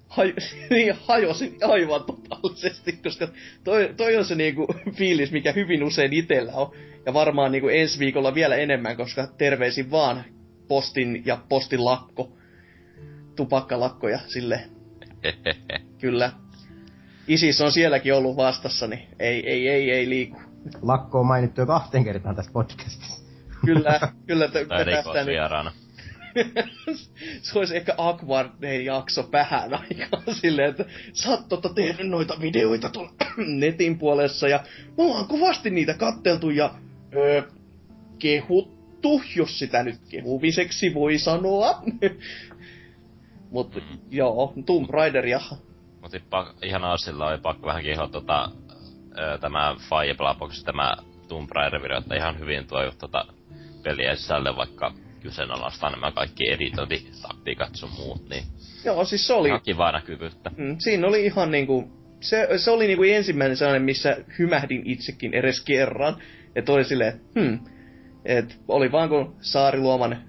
Haj, 0.09 0.33
niin 0.71 0.95
hajosin 1.07 1.57
aivan 1.63 2.05
totaalisesti, 2.05 2.93
koska 2.93 3.29
toi, 3.65 3.95
toi 3.97 4.17
on 4.17 4.25
se 4.25 4.35
niinku 4.35 4.67
fiilis, 4.93 5.33
mikä 5.33 5.53
hyvin 5.53 5.85
usein 5.85 6.13
itellä 6.13 6.53
on. 6.53 6.77
Ja 7.07 7.15
varmaan 7.15 7.53
niinku 7.53 7.69
ensi 7.69 7.99
viikolla 7.99 8.35
vielä 8.35 8.57
enemmän, 8.57 8.97
koska 8.97 9.27
terveisin 9.39 9.91
vaan 9.91 10.25
postin 10.69 11.23
ja 11.27 11.39
postin 11.49 11.85
lakko. 11.85 12.33
Tupakkalakko 13.37 14.09
ja 14.09 14.19
sille. 14.27 14.61
Kyllä. 16.01 16.33
Isis 17.29 17.61
on 17.61 17.73
sielläkin 17.73 18.15
ollut 18.15 18.37
vastassa, 18.37 18.87
niin 18.87 19.03
ei, 19.19 19.51
ei, 19.51 19.69
ei, 19.69 19.91
ei 19.91 20.09
liiku. 20.09 20.41
Lakko 20.83 21.21
on 21.21 21.27
mainittu 21.27 21.61
jo 21.61 21.67
kahteen 21.67 22.05
kertaan 22.05 22.37
tässä 22.37 22.53
podcastissa. 22.53 23.23
Kyllä, 23.65 24.01
kyllä. 24.27 24.49
Te, 24.49 24.65
tai 24.65 24.85
rikosvieraana. 24.85 25.73
se 27.43 27.59
olisi 27.59 27.77
ehkä 27.77 27.95
Aquardin 27.99 28.85
jakso 28.85 29.29
vähän 29.33 29.75
aikaa 29.75 30.35
silleen, 30.41 30.71
että 30.71 30.85
sä 31.13 31.31
oot 31.31 31.49
tota 31.49 31.69
tehnyt 31.75 32.09
noita 32.09 32.41
videoita 32.41 32.89
tuolla 32.89 33.13
netin 33.61 33.99
puolessa 33.99 34.49
ja 34.49 34.65
me 34.97 35.05
ollaan 35.05 35.27
kovasti 35.27 35.71
niitä 35.71 35.95
katteltu 35.95 36.51
ja 36.51 36.75
öö, 37.15 37.43
kehuttu, 38.19 39.23
jos 39.37 39.59
sitä 39.59 39.83
nyt 39.83 40.01
kehuviseksi 40.09 40.95
voi 40.95 41.19
sanoa. 41.19 41.83
Mut 43.51 43.75
mm. 43.75 43.99
joo, 44.11 44.53
Tomb 44.67 44.91
Raider 44.91 45.27
ja... 45.27 45.41
Mut 46.01 46.13
ihan 46.63 46.99
sillä 46.99 47.27
oli 47.27 47.39
pakko 47.39 47.67
vähän 47.67 47.83
kehoa 47.83 48.09
tota, 48.09 48.51
tämä 49.41 49.77
Firebox, 49.89 50.65
tämä 50.65 50.97
Tomb 51.29 51.51
Raider 51.51 51.93
että 51.93 52.15
ihan 52.15 52.39
hyvin 52.39 52.67
tuo 52.67 52.79
tota 52.99 53.25
peliä 53.83 54.17
sisälle, 54.17 54.57
vaikka 54.57 54.93
kyseenalaistaa 55.21 55.91
nämä 55.91 56.13
kaikki 56.13 56.51
editointitaktiikat 56.51 57.75
sun 57.75 57.91
muut, 57.99 58.29
niin... 58.29 58.45
Joo, 58.85 59.05
siis 59.05 59.27
se 59.27 59.33
oli... 59.33 59.49
Ihan 59.49 59.61
kivaa 59.61 59.93
näkyvyyttä. 59.93 60.51
Mm, 60.57 60.77
siinä 60.79 61.07
oli 61.07 61.25
ihan 61.25 61.51
niinku... 61.51 61.91
Se, 62.21 62.49
se 62.57 62.71
oli 62.71 62.87
niinku 62.87 63.03
ensimmäinen 63.03 63.57
sellainen, 63.57 63.83
missä 63.83 64.17
hymähdin 64.39 64.83
itsekin 64.85 65.35
edes 65.35 65.61
kerran. 65.61 66.17
Että 66.57 66.73
oli 66.73 66.85
silleen, 66.85 67.21
hmm, 67.35 67.59
et 68.25 68.59
oli 68.69 68.93
vaan 68.93 69.09
kun 69.09 69.37
Saariluoman 69.41 70.23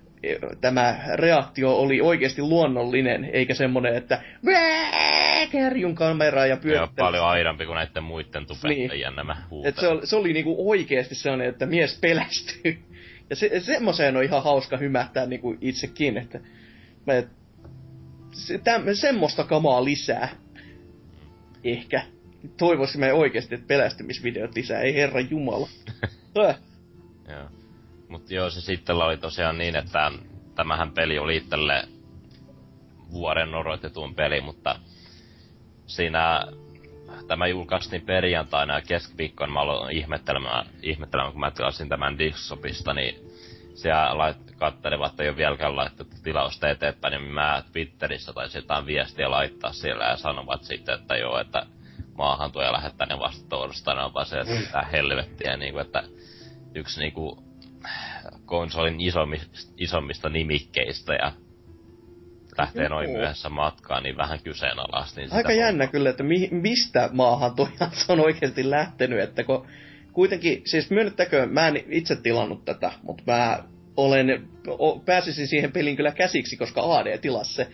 tämä 0.61 0.99
reaktio 1.15 1.75
oli 1.75 2.01
oikeasti 2.01 2.41
luonnollinen, 2.41 3.25
eikä 3.33 3.53
semmonen, 3.53 3.95
että 3.95 4.21
kärjun 5.51 5.95
kameraa 5.95 6.45
ja 6.45 6.57
pyörittely. 6.57 6.89
Joo, 6.97 7.05
paljon 7.05 7.25
aidampi 7.25 7.65
kuin 7.65 7.75
näiden 7.75 8.03
muiden 8.03 8.45
tubettajien 8.45 8.89
niin. 8.89 9.15
nämä 9.15 9.37
Et 9.63 9.77
se 9.77 9.87
oli, 9.87 10.07
se 10.07 10.15
oli 10.15 10.33
niinku 10.33 10.71
oikeasti 10.71 11.15
sellainen, 11.15 11.49
että 11.49 11.65
mies 11.65 11.99
pelästyy. 12.01 12.77
Ja 13.29 13.35
se, 13.35 13.59
semmoiseen 13.59 14.17
on 14.17 14.23
ihan 14.23 14.43
hauska 14.43 14.77
hymähtää 14.77 15.25
niin 15.25 15.41
kuin 15.41 15.57
itsekin, 15.61 16.17
että 16.17 16.39
me, 17.05 17.27
se, 18.31 18.57
täm, 18.57 18.83
semmoista 18.93 19.43
kamaa 19.43 19.85
lisää. 19.85 20.29
Ehkä. 21.63 22.01
Toivoisimme 22.57 23.13
oikeasti, 23.13 23.55
että 23.55 23.67
pelästymisvideot 23.67 24.55
lisää, 24.55 24.81
ei 24.81 24.95
herra 24.95 25.19
jumala. 25.19 25.69
äh. 26.49 26.59
Joo. 27.27 27.58
Mut 28.09 28.31
joo, 28.31 28.49
se 28.49 28.61
sitten 28.61 28.95
oli 28.95 29.17
tosiaan 29.17 29.57
niin, 29.57 29.75
että 29.75 30.11
tämähän 30.55 30.91
peli 30.91 31.19
oli 31.19 31.37
itselle 31.37 31.83
vuoden 33.11 33.55
odotetun 33.55 34.15
peli, 34.15 34.41
mutta 34.41 34.79
siinä 35.85 36.43
tämä 37.27 37.47
julkaistiin 37.47 38.01
perjantaina 38.01 38.73
ja 38.73 38.81
keskiviikkoina 38.81 39.53
mä 39.53 39.61
aloin 39.61 39.97
ihmettelemään, 39.97 40.65
ihmettelemään 40.81 41.31
kun 41.31 41.39
mä 41.39 41.51
tilasin 41.51 41.89
tämän 41.89 42.17
Dixopista, 42.17 42.93
niin 42.93 43.15
siellä 43.73 44.17
lait, 44.17 44.37
kattelevat, 44.57 45.11
että 45.11 45.23
ei 45.23 45.29
ole 45.29 45.37
vieläkään 45.37 45.75
laittanut 45.75 46.13
tilausta 46.23 46.69
eteenpäin, 46.69 47.11
niin 47.11 47.33
mä 47.33 47.63
Twitterissä 47.71 48.33
tai 48.33 48.47
jotain 48.55 48.85
viestiä 48.85 49.31
laittaa 49.31 49.73
siellä 49.73 50.05
ja 50.05 50.17
sanovat 50.17 50.63
sitten, 50.63 50.99
että 50.99 51.17
joo, 51.17 51.39
että 51.39 51.65
maahan 52.17 52.51
tuo 52.51 52.61
ja 52.61 52.73
lähettää 52.73 53.07
ne 53.07 53.19
vasta 53.19 53.49
torstaina, 53.49 54.13
vaan 54.13 54.25
se, 54.25 54.39
että 54.39 54.53
mitä 54.53 54.81
helvettiä, 54.81 55.57
niin 55.57 55.73
kuin, 55.73 55.85
että 55.85 56.03
yksi 56.75 56.99
niin 56.99 57.13
kuin, 57.13 57.48
konsolin 58.45 59.01
isommista, 59.01 59.71
isommista 59.77 60.29
nimikkeistä 60.29 61.13
ja 61.13 61.31
lähtee 62.57 62.83
Joo. 62.83 62.89
noin 62.89 63.09
myöhässä 63.09 63.49
matkaan, 63.49 64.03
niin 64.03 64.17
vähän 64.17 64.39
kyseenalaistin 64.43 65.23
sitä. 65.23 65.35
Aika 65.35 65.51
jännä 65.51 65.83
hommaa. 65.83 65.91
kyllä, 65.91 66.09
että 66.09 66.23
mi- 66.23 66.49
mistä 66.51 67.09
maahan 67.13 67.55
toi 67.55 67.67
on 68.07 68.19
oikeasti 68.19 68.69
lähtenyt, 68.69 69.19
että 69.19 69.43
kun 69.43 69.67
kuitenkin, 70.13 70.61
siis 70.65 70.89
myönnettäköön, 70.89 71.53
mä 71.53 71.67
en 71.67 71.83
itse 71.89 72.15
tilannut 72.15 72.65
tätä, 72.65 72.91
mutta 73.03 73.23
mä 73.27 73.63
olen, 73.97 74.49
o, 74.67 74.99
pääsisin 74.99 75.47
siihen 75.47 75.71
peliin 75.71 75.95
kyllä 75.95 76.11
käsiksi, 76.11 76.57
koska 76.57 76.97
AD 76.97 77.17
tilasi 77.17 77.53
se. 77.53 77.67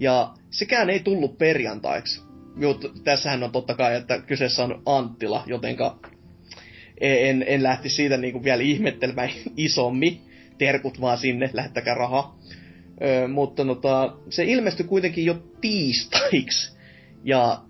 Ja 0.00 0.30
sekään 0.50 0.90
ei 0.90 1.00
tullut 1.00 1.38
perjantaiksi. 1.38 2.22
Jut, 2.56 2.92
tässähän 3.04 3.42
on 3.42 3.52
totta 3.52 3.74
kai, 3.74 3.96
että 3.96 4.18
kyseessä 4.18 4.64
on 4.64 4.82
Anttila, 4.86 5.42
jotenka 5.46 5.98
en, 7.00 7.44
en 7.46 7.62
lähti 7.62 7.88
siitä 7.88 8.16
niinku 8.16 8.44
vielä 8.44 8.62
ihmettelemään 8.62 9.30
isommin. 9.56 10.20
Terkut 10.58 11.00
vaan 11.00 11.18
sinne, 11.18 11.50
lähettäkää 11.52 11.94
rahaa. 11.94 12.38
Ö, 13.02 13.28
mutta 13.28 13.64
nota, 13.64 14.16
se 14.30 14.44
ilmestyi 14.44 14.86
kuitenkin 14.86 15.26
jo 15.26 15.42
tiistaiksi. 15.60 16.76
Ja 17.24 17.62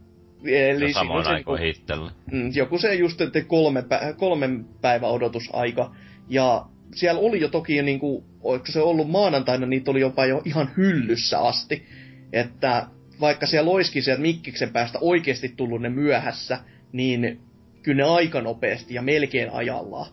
eli 0.44 0.84
Ja 0.84 0.94
samoin 0.94 1.26
aikoihin 1.26 1.68
itsellä. 1.68 2.12
Mm, 2.32 2.50
joku 2.54 2.78
se 2.78 2.94
just, 2.94 3.20
että 3.20 3.40
kolme 3.40 3.80
pä- 3.80 4.14
kolmen 4.16 4.64
päivän 4.80 5.10
odotusaika. 5.10 5.94
Ja 6.28 6.66
siellä 6.94 7.20
oli 7.20 7.40
jo 7.40 7.48
toki, 7.48 7.82
niin 7.82 7.98
kuin, 7.98 8.24
oliko 8.40 8.66
se 8.66 8.80
ollut 8.80 9.10
maanantaina, 9.10 9.66
niitä 9.66 9.90
oli 9.90 10.00
jopa 10.00 10.26
jo 10.26 10.42
ihan 10.44 10.70
hyllyssä 10.76 11.38
asti. 11.38 11.86
Että 12.32 12.86
vaikka 13.20 13.46
siellä 13.46 13.70
olisikin 13.70 14.02
sieltä 14.02 14.22
Mikkiksen 14.22 14.70
päästä 14.70 14.98
oikeasti 15.00 15.48
tullut 15.48 15.82
ne 15.82 15.88
myöhässä, 15.88 16.58
niin 16.92 17.40
kyllä 17.86 18.02
ne 18.02 18.10
aika 18.10 18.40
nopeasti 18.40 18.94
ja 18.94 19.02
melkein 19.02 19.50
ajallaan. 19.52 20.06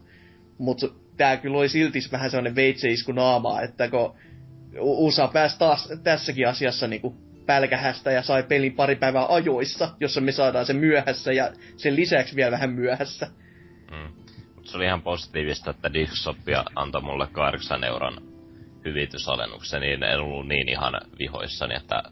Mutta 0.57 0.87
tää 1.17 1.37
kyllä 1.37 1.57
oli 1.57 1.69
silti 1.69 1.99
vähän 2.11 2.29
sellainen 2.29 2.55
veitseisku 2.55 3.11
naamaa, 3.11 3.61
että 3.61 3.89
kun 3.89 4.15
USA 4.79 5.27
pääsi 5.27 5.59
taas 5.59 5.89
tässäkin 6.03 6.47
asiassa 6.47 6.87
niinku 6.87 7.15
pälkähästä 7.45 8.11
ja 8.11 8.21
sai 8.21 8.43
pelin 8.43 8.75
pari 8.75 8.95
päivää 8.95 9.25
ajoissa, 9.29 9.95
jossa 9.99 10.21
me 10.21 10.31
saadaan 10.31 10.65
se 10.65 10.73
myöhässä 10.73 11.33
ja 11.33 11.51
sen 11.77 11.95
lisäksi 11.95 12.35
vielä 12.35 12.51
vähän 12.51 12.69
myöhässä. 12.69 13.27
Mm. 13.91 14.13
Mut 14.55 14.67
se 14.67 14.77
oli 14.77 14.85
ihan 14.85 15.01
positiivista, 15.01 15.71
että 15.71 15.93
Discshopia 15.93 16.63
antoi 16.75 17.01
mulle 17.01 17.27
8 17.31 17.83
euron 17.83 18.33
hyvitysalennuksen, 18.85 19.81
niin 19.81 20.03
en 20.03 20.19
ollut 20.19 20.47
niin 20.47 20.69
ihan 20.69 20.93
vihoissani, 21.19 21.75
että 21.75 22.03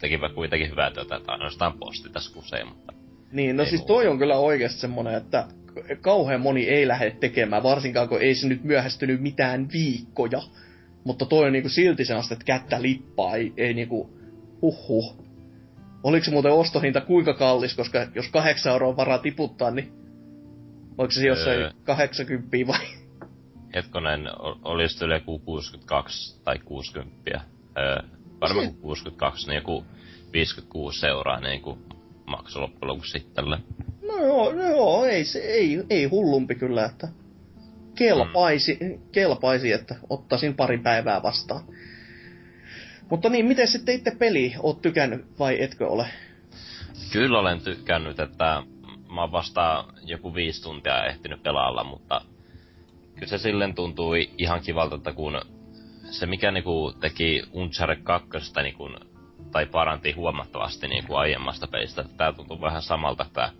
tekivät 0.00 0.32
kuitenkin 0.32 0.70
hyvää 0.70 0.90
työtä, 0.90 1.16
että 1.16 1.32
ainoastaan 1.32 1.78
posti 1.78 2.08
tässä 2.08 2.34
kusee, 2.34 2.64
mutta 2.64 3.03
Niin, 3.32 3.56
no 3.56 3.62
Ei 3.62 3.68
siis 3.68 3.80
muuta. 3.80 3.92
toi 3.94 4.08
on 4.08 4.18
kyllä 4.18 4.36
oikeasti 4.36 4.80
semmonen, 4.80 5.14
että 5.14 5.46
kauhean 6.00 6.40
moni 6.40 6.68
ei 6.68 6.88
lähde 6.88 7.10
tekemään, 7.10 7.62
varsinkaan 7.62 8.08
kun 8.08 8.20
ei 8.22 8.34
se 8.34 8.48
nyt 8.48 8.64
myöhästynyt 8.64 9.20
mitään 9.20 9.68
viikkoja. 9.72 10.42
Mutta 11.04 11.26
toi 11.26 11.46
on 11.46 11.52
niinku 11.52 11.68
silti 11.68 12.04
sellaista, 12.04 12.34
että 12.34 12.44
kättä 12.44 12.82
lippaa, 12.82 13.36
ei, 13.36 13.52
ei 13.56 13.74
niinku, 13.74 14.18
huhhuh. 14.62 15.16
Oliko 16.02 16.24
se 16.24 16.30
muuten 16.30 16.52
ostohinta 16.52 17.00
kuinka 17.00 17.34
kallis, 17.34 17.76
koska 17.76 18.06
jos 18.14 18.28
8 18.28 18.72
euroa 18.72 18.96
varaa 18.96 19.18
tiputtaa, 19.18 19.70
niin 19.70 19.92
oliko 20.98 21.12
se 21.12 21.26
jossain 21.26 21.60
Öö. 21.60 21.70
80 21.84 22.48
vai? 22.66 22.86
hetkonen, 23.74 24.28
o- 24.28 24.58
olisi 24.64 25.04
yli 25.04 25.14
joku 25.14 25.38
62 25.38 26.40
tai 26.44 26.58
60. 26.58 27.40
Öö, 27.78 27.96
varmaan 28.40 28.66
kun 28.68 28.76
62, 28.80 29.46
niin 29.48 29.56
joku 29.56 29.84
56 30.32 31.06
euroa 31.06 31.40
niin 31.40 31.60
kuin 31.62 31.78
maksu 32.26 32.60
loppujen 32.60 32.88
lopuksi 32.88 33.18
itselle. 33.18 33.58
No 34.08 34.16
joo, 34.24 34.52
no 34.52 34.62
joo 34.62 35.04
ei, 35.04 35.24
se, 35.24 35.38
ei, 35.38 35.84
ei 35.90 36.04
hullumpi 36.04 36.54
kyllä, 36.54 36.84
että 36.84 37.08
kelpaisi, 37.94 38.78
mm. 38.80 38.98
kelpaisi, 39.12 39.72
että 39.72 39.96
ottaisin 40.10 40.54
pari 40.54 40.78
päivää 40.78 41.22
vastaan. 41.22 41.64
Mutta 43.10 43.28
niin, 43.28 43.46
miten 43.46 43.68
sitten 43.68 43.94
itse 43.94 44.16
peli? 44.18 44.54
Oot 44.58 44.82
tykännyt 44.82 45.38
vai 45.38 45.62
etkö 45.62 45.88
ole? 45.88 46.06
Kyllä 47.12 47.38
olen 47.38 47.60
tykännyt, 47.60 48.20
että 48.20 48.62
mä 49.14 49.20
oon 49.20 49.32
vasta 49.32 49.84
joku 50.02 50.34
viisi 50.34 50.62
tuntia 50.62 51.04
ehtinyt 51.04 51.42
pelailla, 51.42 51.84
mutta 51.84 52.20
kyllä 53.14 53.26
se 53.26 53.38
silleen 53.38 53.74
tuntui 53.74 54.30
ihan 54.38 54.60
kivalta, 54.60 54.96
että 54.96 55.12
kun 55.12 55.40
se 56.10 56.26
mikä 56.26 56.50
niinku 56.50 56.92
teki 57.00 57.42
Uncharted 57.52 58.02
2 58.02 58.28
niinku, 58.62 58.88
tai 59.54 59.66
paranti 59.66 60.12
huomattavasti 60.12 60.88
niinku 60.88 61.14
aiemmasta 61.14 61.66
pelistä, 61.66 62.04
tää 62.16 62.32
tuntuu 62.32 62.60
vähän 62.60 62.82
samalta, 62.82 63.24
että 63.24 63.50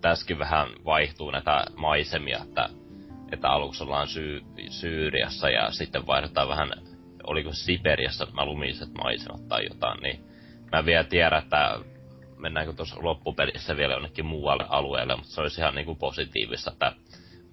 tässäkin 0.00 0.38
vähän 0.38 0.68
vaihtuu 0.84 1.30
näitä 1.30 1.64
maisemia, 1.76 2.38
että, 2.42 2.68
että 3.32 3.48
aluksi 3.48 3.84
ollaan 3.84 4.08
syy, 4.08 4.42
Syyriassa 4.68 5.50
ja 5.50 5.70
sitten 5.70 6.06
vaihdetaan 6.06 6.48
vähän, 6.48 6.72
oliko 7.26 7.52
Siperiassa 7.52 8.24
nämä 8.24 8.44
lumiset 8.44 8.88
maisemat 8.94 9.48
tai 9.48 9.64
jotain, 9.64 10.02
niin 10.02 10.24
mä 10.72 10.84
vielä 10.84 11.04
tiedä, 11.04 11.38
että 11.38 11.78
mennäänkö 12.38 12.72
tuossa 12.72 12.96
loppupelissä 13.00 13.76
vielä 13.76 13.94
jonnekin 13.94 14.26
muualle 14.26 14.66
alueelle, 14.68 15.16
mutta 15.16 15.30
se 15.30 15.40
olisi 15.40 15.60
ihan 15.60 15.74
niinku 15.74 15.94
positiivista, 15.94 16.70
että 16.72 16.92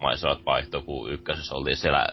maisemat 0.02 0.46
vaihtoi, 0.46 0.82
kun 0.82 1.12
ykkösessä 1.12 1.56
oltiin 1.56 1.78
siellä 1.78 2.08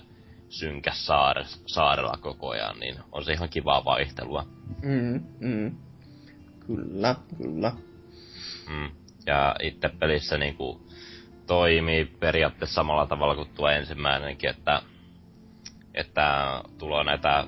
synkäs 0.49 1.07
saare, 1.07 1.45
saarella 1.67 2.19
koko 2.21 2.49
ajan, 2.51 2.81
niin 2.81 2.97
on 3.13 3.25
se 3.25 3.33
ihan 3.33 3.49
kivaa 3.49 3.85
vaihtelua. 3.85 4.47
Mm, 4.83 5.25
mm. 5.41 5.77
Kyllä, 6.67 7.15
kyllä. 7.39 7.73
Mm. 8.69 8.91
Ja 9.27 9.57
itse 9.63 9.89
pelissä 9.89 10.39
niinku 10.39 10.89
toimii 11.47 12.05
periaatteessa 12.05 12.75
samalla 12.75 13.07
tavalla 13.07 13.35
kuin 13.35 13.49
tuo 13.55 13.69
ensimmäinenkin, 13.69 14.51
että, 14.51 14.83
että 15.95 16.61
tulee 16.79 17.05
näitä 17.05 17.45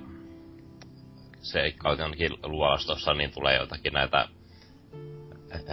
seikkailuja 1.42 2.02
jonnekin 2.02 2.32
luolastossa, 2.42 3.14
niin 3.14 3.30
tulee 3.30 3.56
jotakin 3.56 3.92
näitä 3.92 4.28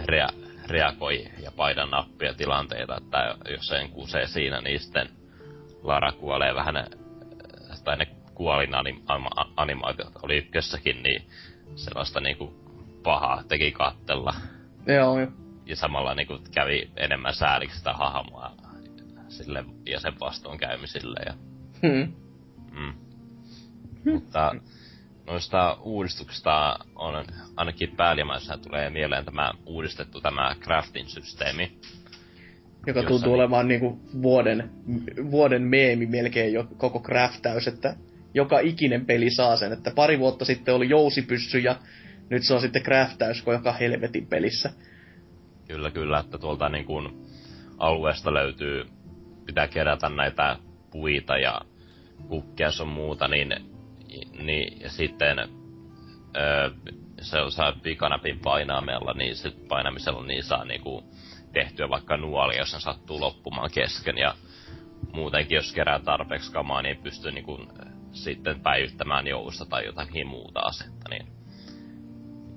rea, 0.04 0.28
reagoi 0.66 1.24
ja 1.42 1.52
paida 1.56 1.86
nappia 1.86 2.34
tilanteita, 2.34 2.96
että 2.96 3.36
jos 3.50 3.66
sen 3.66 3.90
kusee 3.90 4.26
siinä, 4.26 4.60
niin 4.60 4.80
sitten 4.80 5.08
Lara 5.82 6.12
kuolee 6.12 6.54
vähän, 6.54 6.76
äh, 6.76 6.84
tai 7.88 7.96
ne 7.96 8.06
kuolin 8.34 8.74
anim, 8.74 8.96
anima- 9.06 9.52
animaatiot 9.56 10.12
oli 10.22 10.36
ykkössäkin, 10.36 11.02
niin 11.02 11.22
sellaista 11.76 12.20
niinku 12.20 12.54
pahaa 13.02 13.42
teki 13.48 13.72
kattella. 13.72 14.34
Joo, 14.86 15.18
joo. 15.20 15.30
Ja 15.66 15.76
samalla 15.76 16.14
niinku 16.14 16.38
kävi 16.54 16.90
enemmän 16.96 17.34
sääliksi 17.34 17.78
sitä 17.78 17.92
hahmoa 17.92 18.52
sille 19.28 19.64
ja 19.86 20.00
sen 20.00 20.20
vastoinkäymisille. 20.20 21.20
Ja, 21.26 21.34
Hmm. 21.82 22.12
mm. 22.72 22.92
Mutta 24.12 24.54
noista 25.26 25.76
uudistuksista 25.82 26.78
on 26.94 27.24
ainakin 27.56 27.96
päällimmäisenä 27.96 28.58
tulee 28.58 28.90
mieleen 28.90 29.24
tämä 29.24 29.52
uudistettu 29.66 30.20
tämä 30.20 30.56
crafting-systeemi. 30.60 31.78
Joka 32.88 32.98
Jossa 33.00 33.08
tuntuu 33.08 33.32
niin- 33.32 33.40
olemaan 33.40 33.68
niinku 33.68 34.00
vuoden, 34.22 34.70
vuoden 35.30 35.62
meemi 35.62 36.06
melkein 36.06 36.52
jo 36.52 36.68
koko 36.76 37.00
craftäys, 37.00 37.68
että 37.68 37.96
joka 38.34 38.60
ikinen 38.60 39.06
peli 39.06 39.30
saa 39.30 39.56
sen, 39.56 39.72
että 39.72 39.90
pari 39.94 40.18
vuotta 40.18 40.44
sitten 40.44 40.74
oli 40.74 40.88
jousipyssy 40.88 41.58
ja 41.58 41.76
nyt 42.30 42.42
se 42.42 42.54
on 42.54 42.60
sitten 42.60 42.82
craftäys 42.82 43.42
kuin 43.42 43.54
joka 43.54 43.72
helvetin 43.72 44.26
pelissä. 44.26 44.70
Kyllä, 45.68 45.90
kyllä, 45.90 46.18
että 46.18 46.38
tuolta 46.38 46.68
niin 46.68 46.84
kuin 46.84 47.08
alueesta 47.78 48.34
löytyy, 48.34 48.86
pitää 49.46 49.68
kerätä 49.68 50.08
näitä 50.08 50.56
puita 50.90 51.38
ja 51.38 51.60
kukkia 52.28 52.70
sun 52.70 52.88
muuta, 52.88 53.28
niin, 53.28 53.54
niin 54.42 54.80
ja 54.80 54.90
sitten 54.90 55.38
öö, 56.36 56.70
se 57.20 57.38
saa 57.48 57.72
pikanapin 57.82 58.38
painaamella, 58.38 59.12
niin 59.12 59.36
sit 59.36 59.68
painamisella 59.68 60.24
niin 60.24 60.44
saa 60.44 60.64
niinku 60.64 61.04
tehtyä 61.52 61.88
vaikka 61.88 62.16
nuolia, 62.16 62.58
jos 62.58 62.72
ne 62.72 62.80
sattuu 62.80 63.20
loppumaan 63.20 63.70
kesken. 63.70 64.18
Ja 64.18 64.34
muutenkin, 65.12 65.56
jos 65.56 65.72
kerää 65.72 65.98
tarpeeksi 65.98 66.52
kamaa, 66.52 66.82
niin 66.82 66.96
pystyy 66.96 67.32
niinku 67.32 67.58
sitten 68.12 68.60
päivittämään 68.60 69.26
jousta 69.26 69.66
tai 69.66 69.86
jotakin 69.86 70.26
muuta 70.26 70.60
asetta. 70.60 71.10
Niin 71.10 71.26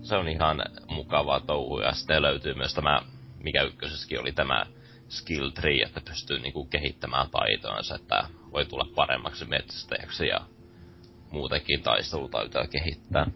se 0.02 0.16
on 0.16 0.28
ihan 0.28 0.62
mukavaa 0.88 1.40
touhua. 1.40 1.84
Ja 1.84 1.92
sitten 1.92 2.22
löytyy 2.22 2.54
myös 2.54 2.74
tämä, 2.74 3.02
mikä 3.44 3.64
ykkösessäkin 3.64 4.20
oli 4.20 4.32
tämä 4.32 4.66
skill 5.10 5.50
tree, 5.50 5.82
että 5.86 6.02
pystyy 6.10 6.40
niinku 6.40 6.66
kehittämään 6.66 7.30
taitoansa, 7.30 7.96
että 7.96 8.24
voi 8.52 8.66
tulla 8.66 8.88
paremmaksi 8.96 9.46
metsästäjäksi 9.46 10.28
ja 10.28 10.40
muutenkin 11.32 11.84
taistelutaitoja 11.84 12.68
kehittää. 12.68 13.28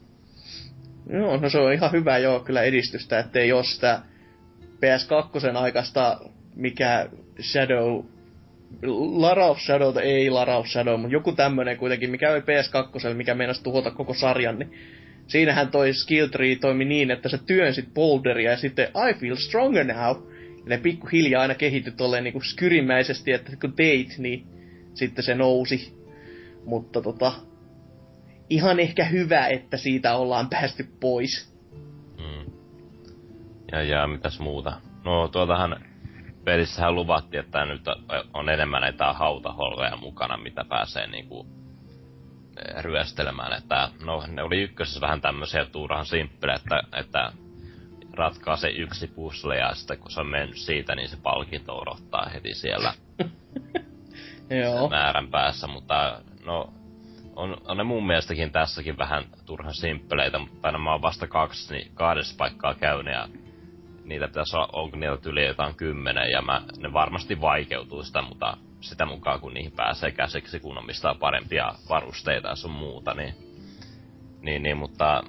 Joo, 1.10 1.38
no 1.38 1.50
se 1.50 1.58
on 1.58 1.74
ihan 1.74 1.92
hyvä 1.92 2.18
joo 2.18 2.40
kyllä 2.40 2.62
edistystä, 2.62 3.20
ettei 3.20 3.54
ole 3.54 3.64
sitä 3.64 4.02
PS2 4.76 5.58
aikaista 5.58 6.20
mikä 6.56 7.10
Shadow 7.42 8.06
Lara 9.16 9.46
of 9.46 9.60
Shadow, 9.60 9.98
ei 9.98 10.30
Lara 10.30 10.58
of 10.58 10.68
Shadow, 10.68 11.00
mutta 11.00 11.14
joku 11.14 11.32
tämmönen 11.32 11.78
kuitenkin, 11.78 12.12
mikä 12.12 12.32
oli 12.32 12.40
PS2, 12.40 13.14
mikä 13.14 13.36
meinasi 13.36 13.64
tuhota 13.64 13.92
koko 13.92 14.14
sarjan, 14.14 14.60
niin 14.60 14.72
siinähän 15.28 15.72
toi 15.72 15.94
skill 15.94 16.28
tree 16.28 16.56
toimi 16.56 16.86
niin, 16.86 17.12
että 17.12 17.30
sä 17.30 17.38
työnsit 17.38 17.94
boulderia 17.94 18.52
ja 18.52 18.58
sitten 18.58 18.88
I 19.10 19.14
feel 19.14 19.36
stronger 19.36 19.84
now. 19.84 20.18
Ja 20.58 20.70
ne 20.70 20.78
pikkuhiljaa 20.78 21.42
aina 21.42 21.56
kehittyi 21.56 21.94
tolleen 21.94 22.24
niinku 22.24 22.42
skyrimäisesti, 22.42 23.32
että 23.32 23.52
kun 23.62 23.74
teit, 23.74 24.18
niin 24.18 24.48
sitten 24.94 25.24
se 25.24 25.36
nousi. 25.36 25.94
Mutta 26.66 27.02
tota, 27.02 27.32
ihan 28.50 28.80
ehkä 28.80 29.06
hyvä, 29.06 29.48
että 29.48 29.78
siitä 29.78 30.16
ollaan 30.16 30.50
päästy 30.50 30.88
pois. 31.00 31.55
Ja, 33.72 33.84
ja 33.84 34.08
mitäs 34.08 34.40
muuta? 34.40 34.74
No 35.04 35.28
tuotahan 35.28 35.86
pelissähän 36.44 36.96
luvattiin, 36.96 37.44
että 37.44 37.66
nyt 37.66 37.82
on 38.34 38.50
enemmän 38.50 38.82
näitä 38.82 39.14
hautaholleja 39.14 39.98
mukana, 39.98 40.38
mitä 40.38 40.66
pääsee 40.70 41.08
niinku 41.08 41.48
eh, 42.58 42.84
ryöstelemään. 42.84 43.54
Että, 43.54 43.90
no, 44.06 44.24
ne 44.28 44.44
oli 44.44 44.62
ykkösessä 44.62 45.02
vähän 45.02 45.22
tämmöisiä 45.22 45.66
turhan 45.66 46.06
simppelejä, 46.06 46.56
että, 46.56 47.00
että 47.00 47.32
ratkaa 48.14 48.56
se 48.56 48.70
yksi 48.70 49.08
puzzle 49.08 49.58
ja 49.58 49.74
sitten 49.74 49.98
kun 49.98 50.12
se 50.12 50.20
on 50.20 50.28
mennyt 50.28 50.58
siitä, 50.58 50.96
niin 50.96 51.10
se 51.10 51.18
palkinto 51.24 51.78
odottaa 51.78 52.30
heti 52.34 52.54
siellä 52.54 52.94
Joo. 54.64 54.90
määrän 54.90 55.28
päässä, 55.28 55.68
mutta 55.68 56.22
no 56.46 56.74
on, 57.36 57.58
on 57.66 57.78
ne 57.78 57.84
mun 57.84 58.08
mielestäkin 58.08 58.52
tässäkin 58.52 58.98
vähän 58.98 59.24
turhan 59.46 59.74
simppeleitä, 59.74 60.40
mutta 60.40 60.68
aina 60.68 60.78
mä 60.78 60.92
oon 60.92 61.02
vasta 61.02 61.28
kaksi, 61.28 61.74
niin 61.74 61.92
kahdessa 61.94 62.36
paikkaa 62.38 62.74
käynyt 62.74 63.14
ja 63.14 63.28
niitä 64.06 64.28
pitäisi 64.28 64.56
olla, 64.56 64.70
onko 64.74 64.98
niitä 64.98 65.30
yli 65.30 65.46
jotain 65.46 65.76
kymmenen, 65.76 66.32
ja 66.32 66.42
mä, 66.42 66.62
ne 66.78 66.94
varmasti 66.94 67.42
vaikeutuu 67.42 68.04
sitä, 68.04 68.22
mutta 68.22 68.58
sitä 68.82 69.06
mukaan 69.06 69.40
kun 69.40 69.54
niihin 69.54 69.72
pääsee 69.72 70.12
käsiksi, 70.12 70.60
kun 70.60 70.78
omistaa 70.78 71.16
parempia 71.16 71.74
varusteita 71.90 72.48
ja 72.48 72.56
sun 72.56 72.72
muuta, 72.72 73.14
niin, 73.14 73.36
niin, 74.42 74.64
niin 74.64 74.78
mutta 74.78 75.24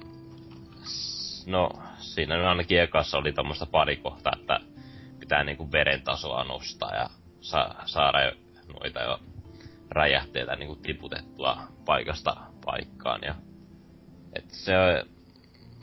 no, 1.45 1.69
siinä 1.97 2.37
nyt 2.37 2.45
ainakin 2.45 2.81
ekassa 2.81 3.17
oli 3.17 3.33
tommoista 3.33 3.65
parikohtaa, 3.65 4.33
että 4.41 4.59
pitää 5.19 5.43
niinku 5.43 5.71
veren 5.71 6.01
tasoa 6.01 6.43
nostaa 6.43 6.95
ja 6.95 7.09
sa- 7.41 7.75
saada 7.85 8.31
noita 8.73 9.01
jo 9.01 9.19
räjähteitä 9.91 10.55
niinku 10.55 10.75
tiputettua 10.75 11.57
paikasta 11.85 12.35
paikkaan. 12.65 13.21
Ja, 13.21 13.35
et 14.35 14.49
se 14.49 14.73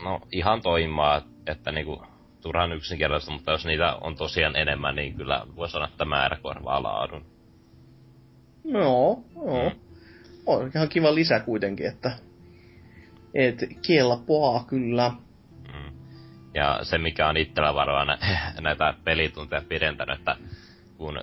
no, 0.03 0.21
ihan 0.31 0.61
toimimaa, 0.61 1.21
että 1.47 1.71
niinku 1.71 2.03
turhan 2.45 2.73
yksinkertaista, 2.73 3.31
mutta 3.31 3.51
jos 3.51 3.65
niitä 3.65 3.95
on 3.95 4.15
tosiaan 4.15 4.55
enemmän, 4.55 4.95
niin 4.95 5.15
kyllä 5.15 5.45
voi 5.55 5.69
sanoa, 5.69 5.87
että 5.87 6.05
määrä 6.05 6.37
korvaa 6.41 6.83
laadun. 6.83 7.25
Joo, 8.63 9.23
joo. 9.35 9.69
Mm. 9.69 9.79
On 10.45 10.71
ihan 10.75 10.89
kiva 10.89 11.15
lisä 11.15 11.39
kuitenkin, 11.39 11.87
että... 11.87 12.11
Et 13.33 13.57
kelpaa 13.87 14.63
kyllä. 14.67 15.11
Mm. 15.73 15.97
Ja 16.53 16.79
se, 16.83 16.97
mikä 16.97 17.29
on 17.29 17.37
itsellä 17.37 17.73
varoa 17.73 18.05
nä- 18.05 18.17
näitä 18.61 18.93
pelitunteja 19.03 19.61
pidentänyt, 19.69 20.19
että 20.19 20.35
kun 20.97 21.19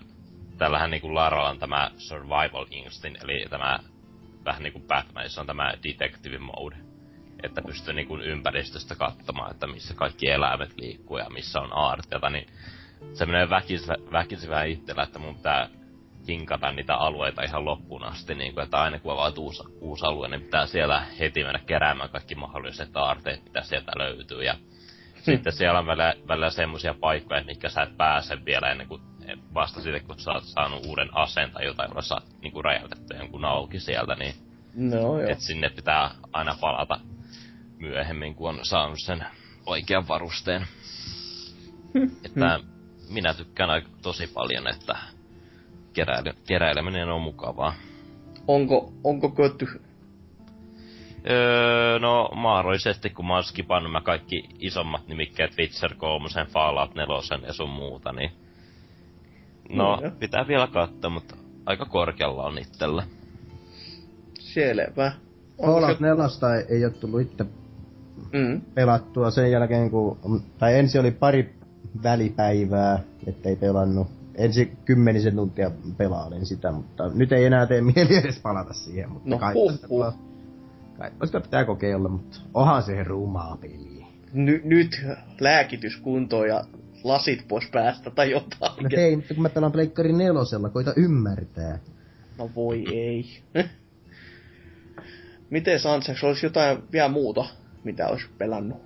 tällähän 0.58 0.90
niinku 0.90 1.14
Laralla 1.14 1.50
on 1.50 1.58
tämä 1.58 1.90
survival 1.96 2.66
instinct, 2.70 3.24
eli 3.24 3.46
tämä 3.50 3.78
vähän 4.44 4.62
niinku 4.62 4.80
Batmanissa 4.80 5.40
on 5.40 5.46
tämä 5.46 5.74
detective 5.82 6.38
mode. 6.38 6.91
Että 7.43 7.62
pystyy 7.62 7.95
niinku 7.95 8.18
ympäristöstä 8.18 8.95
katsomaan, 8.95 9.51
että 9.51 9.66
missä 9.66 9.95
kaikki 9.95 10.30
eläimet 10.30 10.72
liikkuu 10.76 11.18
ja 11.18 11.30
missä 11.30 11.61
on 11.61 11.72
aarteita, 11.72 12.30
niin 12.30 12.47
se 13.12 13.26
menee 13.26 13.51
väkisi, 13.51 13.88
väkisi 14.12 14.49
vähän 14.49 14.68
itsellä, 14.68 15.03
että 15.03 15.18
mun 15.18 15.34
pitää 15.34 15.68
hinkata 16.28 16.72
niitä 16.72 16.95
alueita 16.95 17.43
ihan 17.43 17.64
loppuun 17.64 18.05
asti, 18.05 18.34
niin 18.34 18.55
kuin, 18.55 18.64
että 18.64 18.80
aina 18.80 18.99
kun 18.99 19.12
avaat 19.12 19.38
uusi, 19.38 19.62
uusi 19.80 20.07
alue, 20.07 20.28
niin 20.28 20.43
pitää 20.43 20.66
siellä 20.66 21.01
heti 21.18 21.45
mennä 21.45 21.61
keräämään 21.66 22.11
kaikki 22.11 22.34
mahdolliset 22.34 22.97
aarteet, 22.97 23.45
mitä 23.45 23.62
sieltä 23.62 23.93
löytyy. 23.97 24.45
Ja 24.45 24.55
sitten 25.22 25.53
siellä 25.53 25.78
on 25.78 25.86
välillä, 25.86 26.14
välillä 26.28 26.51
semmoisia 26.51 26.95
paikkoja, 26.95 27.45
mikä 27.45 27.68
sä 27.68 27.82
et 27.82 27.97
pääse 27.97 28.45
vielä 28.45 28.70
ennen 28.70 28.88
kuin 28.88 29.03
vasta 29.55 29.80
sitten, 29.80 30.07
kun 30.07 30.18
sä 30.18 30.32
oot 30.32 30.45
saanut 30.45 30.86
uuden 30.86 31.16
aseen 31.16 31.51
tai 31.51 31.64
jotain, 31.64 31.88
jolla 31.90 32.03
saat 32.03 32.24
niinku 32.43 32.62
räjäytetty 32.62 33.16
jonkun 33.16 33.45
auki 33.45 33.80
sieltä, 33.80 34.14
niin 34.14 34.34
No 34.74 34.96
joo. 34.96 35.30
et 35.30 35.40
sinne 35.40 35.70
pitää 35.70 36.10
aina 36.32 36.56
palata 36.60 37.00
myöhemmin, 37.78 38.34
kun 38.34 38.48
on 38.48 38.58
saanut 38.62 38.98
sen 39.00 39.24
oikean 39.66 40.08
varusteen. 40.08 40.66
että 42.24 42.60
minä 43.08 43.34
tykkään 43.34 43.70
aika 43.70 43.88
tosi 44.02 44.26
paljon, 44.26 44.68
että 44.68 44.98
keräily, 45.92 46.32
keräileminen 46.46 47.08
on 47.08 47.22
mukavaa. 47.22 47.74
Onko, 48.48 48.92
onko 49.04 49.30
kötty? 49.30 49.66
Öö, 51.30 51.98
no 51.98 52.28
mahdollisesti, 52.34 53.10
kun 53.10 53.26
mä 53.26 53.34
oon 53.34 53.44
skipannut 53.44 53.92
mä 53.92 54.00
kaikki 54.00 54.48
isommat 54.58 55.08
nimikkeet, 55.08 55.58
Witcher 55.58 55.94
3, 55.94 56.28
Fallout 56.48 56.94
4 56.94 57.46
ja 57.46 57.52
sun 57.52 57.70
muuta, 57.70 58.12
niin... 58.12 58.30
No, 59.68 59.98
Joo. 60.02 60.10
pitää 60.18 60.48
vielä 60.48 60.66
katsoa, 60.66 61.10
mutta 61.10 61.36
aika 61.66 61.84
korkealla 61.84 62.42
on 62.42 62.58
itsellä. 62.58 63.02
Selvä. 64.55 65.12
Fallout 65.62 65.98
se- 65.98 66.05
4 66.05 66.24
ei, 66.59 66.76
ei 66.76 66.84
ole 66.84 66.92
tullut 66.92 67.20
itse 67.20 67.44
Mm. 68.32 68.61
pelattua 68.74 69.30
sen 69.30 69.50
jälkeen, 69.50 69.90
kun... 69.90 70.42
Tai 70.59 70.78
ensin 70.78 71.00
oli 71.00 71.11
pari 71.11 71.55
välipäivää, 72.03 72.98
ettei 73.26 73.57
pelannut. 73.57 74.07
Ensi 74.34 74.72
kymmenisen 74.84 75.36
tuntia 75.36 75.70
pelailin 75.96 76.46
sitä, 76.46 76.72
mutta 76.72 77.09
nyt 77.14 77.32
ei 77.32 77.44
enää 77.44 77.66
tee 77.66 77.80
mieli 77.80 78.16
edes 78.16 78.38
palata 78.38 78.72
siihen. 78.72 79.11
Mutta 79.11 79.28
No, 79.28 79.38
kai, 79.38 79.55
huh, 79.55 79.72
huh. 79.88 80.05
pitää- 80.05 81.11
kai 81.18 81.26
sitä 81.26 81.40
pitää 81.40 81.64
kokeilla, 81.64 82.09
mutta 82.09 82.36
onhan 82.55 82.82
se 82.82 83.05
rumaa 83.05 83.57
peli. 83.61 84.05
Ny- 84.32 84.61
nyt 84.64 85.07
lääkitys 85.40 85.96
kuntoon 85.96 86.48
ja 86.48 86.64
lasit 87.05 87.48
pois 87.48 87.64
päästä 87.72 88.11
tai 88.11 88.30
jotain. 88.30 88.82
No 88.82 88.88
hei, 88.96 89.16
nyt 89.16 89.26
kun 89.28 89.42
mä 89.42 89.48
pelaan 89.48 89.72
Pleikkari 89.72 90.12
nelosella, 90.12 90.68
koita 90.68 90.92
ymmärtää. 90.96 91.78
No 92.38 92.50
voi 92.57 92.84
ei. 92.96 93.24
Miten 95.53 95.80
Sanseks, 95.80 96.24
olisi 96.24 96.46
jotain 96.46 96.78
vielä 96.92 97.09
muuta, 97.09 97.44
mitä 97.84 98.09
olisi 98.09 98.26
pelannut? 98.38 98.82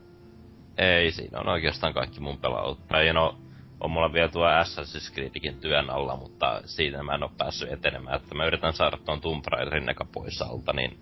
Ei, 0.78 1.12
siinä 1.12 1.40
on 1.40 1.48
oikeastaan 1.48 1.94
kaikki 1.94 2.20
mun 2.20 2.38
pelaut. 2.38 2.88
Tai 2.88 3.12
no, 3.12 3.38
on 3.80 3.90
mulla 3.90 4.12
vielä 4.12 4.28
tuo 4.28 4.46
Assassin's 4.46 5.14
Creedikin 5.14 5.56
työn 5.60 5.90
alla, 5.90 6.16
mutta 6.16 6.62
siitä 6.64 7.02
mä 7.02 7.14
en 7.14 7.22
oo 7.22 7.32
päässyt 7.38 7.72
etenemään. 7.72 8.16
Että 8.16 8.34
mä 8.34 8.46
yritän 8.46 8.72
saada 8.72 8.96
tuon 9.04 9.20
Tomb 9.20 9.44
Raiderin 9.46 9.88
eka 9.88 10.06
pois 10.12 10.42
alta, 10.42 10.72
niin 10.72 10.98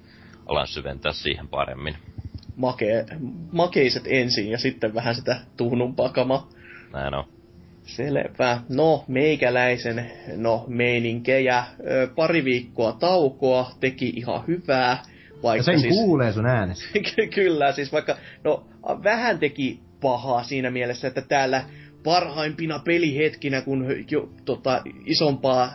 alan 0.46 0.66
syventää 0.66 1.12
siihen 1.12 1.48
paremmin. 1.48 1.96
Make, 2.56 3.06
makeiset 3.52 4.04
ensin 4.06 4.50
ja 4.50 4.58
sitten 4.58 4.94
vähän 4.94 5.14
sitä 5.14 5.40
tuhnumpaa 5.56 6.08
kamaa. 6.08 6.48
Näin 6.92 7.14
on. 7.14 7.24
Selvä. 7.84 8.60
No, 8.68 9.04
meikäläisen, 9.08 10.10
no, 10.36 10.64
meininkejä. 10.68 11.64
Ö, 11.86 12.08
pari 12.16 12.44
viikkoa 12.44 12.92
taukoa, 12.92 13.70
teki 13.80 14.08
ihan 14.08 14.46
hyvää. 14.46 15.13
Ja 15.44 15.48
Vaikka 15.48 15.64
sen 15.64 15.80
siis... 15.80 15.94
kuulee 15.94 16.32
sun 16.32 16.46
äänessä. 16.46 16.84
Ky- 17.16 17.26
Kyllä, 17.26 17.72
siis 17.72 17.92
vaikka, 17.92 18.16
no 18.44 18.66
vähän 19.04 19.38
teki 19.38 19.80
pahaa 20.00 20.42
siinä 20.42 20.70
mielessä, 20.70 21.08
että 21.08 21.22
täällä 21.22 21.64
parhaimpina 22.04 22.78
pelihetkinä, 22.78 23.60
kun 23.60 23.86
jo, 24.10 24.28
tota, 24.44 24.82
isompaa 25.06 25.74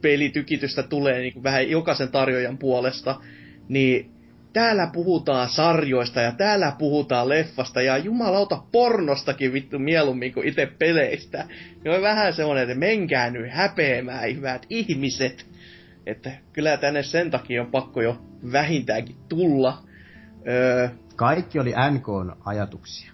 pelitykitystä 0.00 0.82
tulee 0.82 1.18
niin 1.18 1.32
kuin 1.32 1.42
vähän 1.42 1.70
jokaisen 1.70 2.08
tarjoajan 2.08 2.58
puolesta, 2.58 3.20
niin 3.68 4.10
täällä 4.52 4.90
puhutaan 4.92 5.48
sarjoista 5.48 6.20
ja 6.20 6.32
täällä 6.32 6.72
puhutaan 6.78 7.28
leffasta 7.28 7.82
ja 7.82 7.98
jumalauta 7.98 8.62
pornostakin 8.72 9.52
vittu 9.52 9.78
mieluummin 9.78 10.32
kuin 10.32 10.48
itse 10.48 10.66
peleistä. 10.78 11.44
Niin 11.84 11.94
on 11.94 12.02
vähän 12.02 12.32
semmonen, 12.34 12.62
että 12.62 12.74
menkää 12.74 13.30
nyt 13.30 13.50
häpeämään, 13.50 14.36
hyvät 14.36 14.66
ihmiset. 14.70 15.46
Että 16.10 16.30
kyllä 16.52 16.76
tänne 16.76 17.02
sen 17.02 17.30
takia 17.30 17.62
on 17.62 17.70
pakko 17.70 18.02
jo 18.02 18.16
vähintäänkin 18.52 19.16
tulla. 19.28 19.82
Öö, 20.48 20.88
Kaikki 21.16 21.58
oli 21.58 21.74
NKn 21.90 22.32
ajatuksia. 22.44 23.12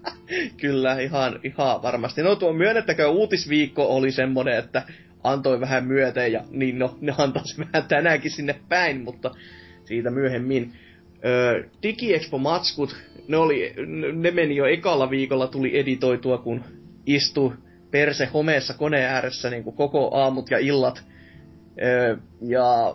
kyllä, 0.60 1.00
ihan, 1.00 1.40
ihan 1.42 1.82
varmasti. 1.82 2.22
No 2.22 2.36
tuo 2.36 2.52
myönnettäkö 2.52 3.08
uutisviikko 3.08 3.96
oli 3.96 4.12
semmonen, 4.12 4.58
että 4.58 4.82
antoi 5.24 5.60
vähän 5.60 5.86
myöten 5.86 6.32
ja 6.32 6.44
niin 6.50 6.78
no, 6.78 6.98
ne 7.00 7.14
antaisi 7.18 7.58
vähän 7.58 7.88
tänäänkin 7.88 8.30
sinne 8.30 8.60
päin, 8.68 9.00
mutta 9.00 9.30
siitä 9.84 10.10
myöhemmin. 10.10 10.72
Öö, 11.24 11.64
DigiExpo-matskut, 11.82 12.96
ne, 13.28 13.36
oli, 13.36 13.74
ne 14.12 14.30
meni 14.30 14.56
jo 14.56 14.66
ekalla 14.66 15.10
viikolla, 15.10 15.46
tuli 15.46 15.78
editoitua, 15.78 16.38
kun 16.38 16.64
istui 17.06 17.52
perse 17.90 18.26
homeessa 18.26 18.74
koneen 18.74 19.10
ääressä 19.10 19.50
niin 19.50 19.64
kuin 19.64 19.76
koko 19.76 20.10
aamut 20.14 20.50
ja 20.50 20.58
illat. 20.58 21.04
Öö, 21.82 22.16
ja 22.42 22.94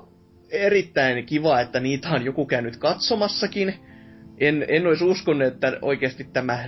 erittäin 0.51 1.25
kiva, 1.25 1.61
että 1.61 1.79
niitä 1.79 2.09
on 2.09 2.25
joku 2.25 2.45
käynyt 2.45 2.77
katsomassakin. 2.77 3.75
En, 4.37 4.65
en 4.67 4.87
olisi 4.87 5.03
uskonut, 5.03 5.47
että 5.47 5.77
oikeasti 5.81 6.23
tämä 6.23 6.67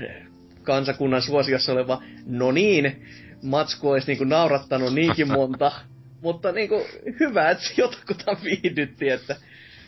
kansakunnan 0.64 1.22
suosiossa 1.22 1.72
oleva, 1.72 2.03
no 2.26 2.51
niin, 2.51 3.05
matsku 3.43 3.89
olisi 3.89 4.07
niinku 4.07 4.24
naurattanut 4.24 4.93
niinkin 4.93 5.28
monta. 5.38 5.72
Mutta 6.22 6.51
niinku, 6.51 6.86
hyvä, 7.20 7.49
että 7.49 7.64
se 7.64 7.74
jotakuta 7.78 8.38
viihdytti, 8.43 9.09
että, 9.09 9.36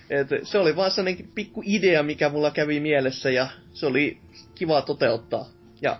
että 0.10 0.36
se 0.44 0.58
oli 0.58 0.76
vaan 0.76 0.92
sellainen 0.92 1.28
pikku 1.36 1.64
idea, 1.66 2.04
mikä 2.04 2.30
mulla 2.30 2.52
kävi 2.52 2.80
mielessä 2.80 3.30
ja 3.30 3.48
se 3.74 3.86
oli 3.86 4.18
kiva 4.56 4.82
toteuttaa. 4.82 5.50
Ja 5.82 6.00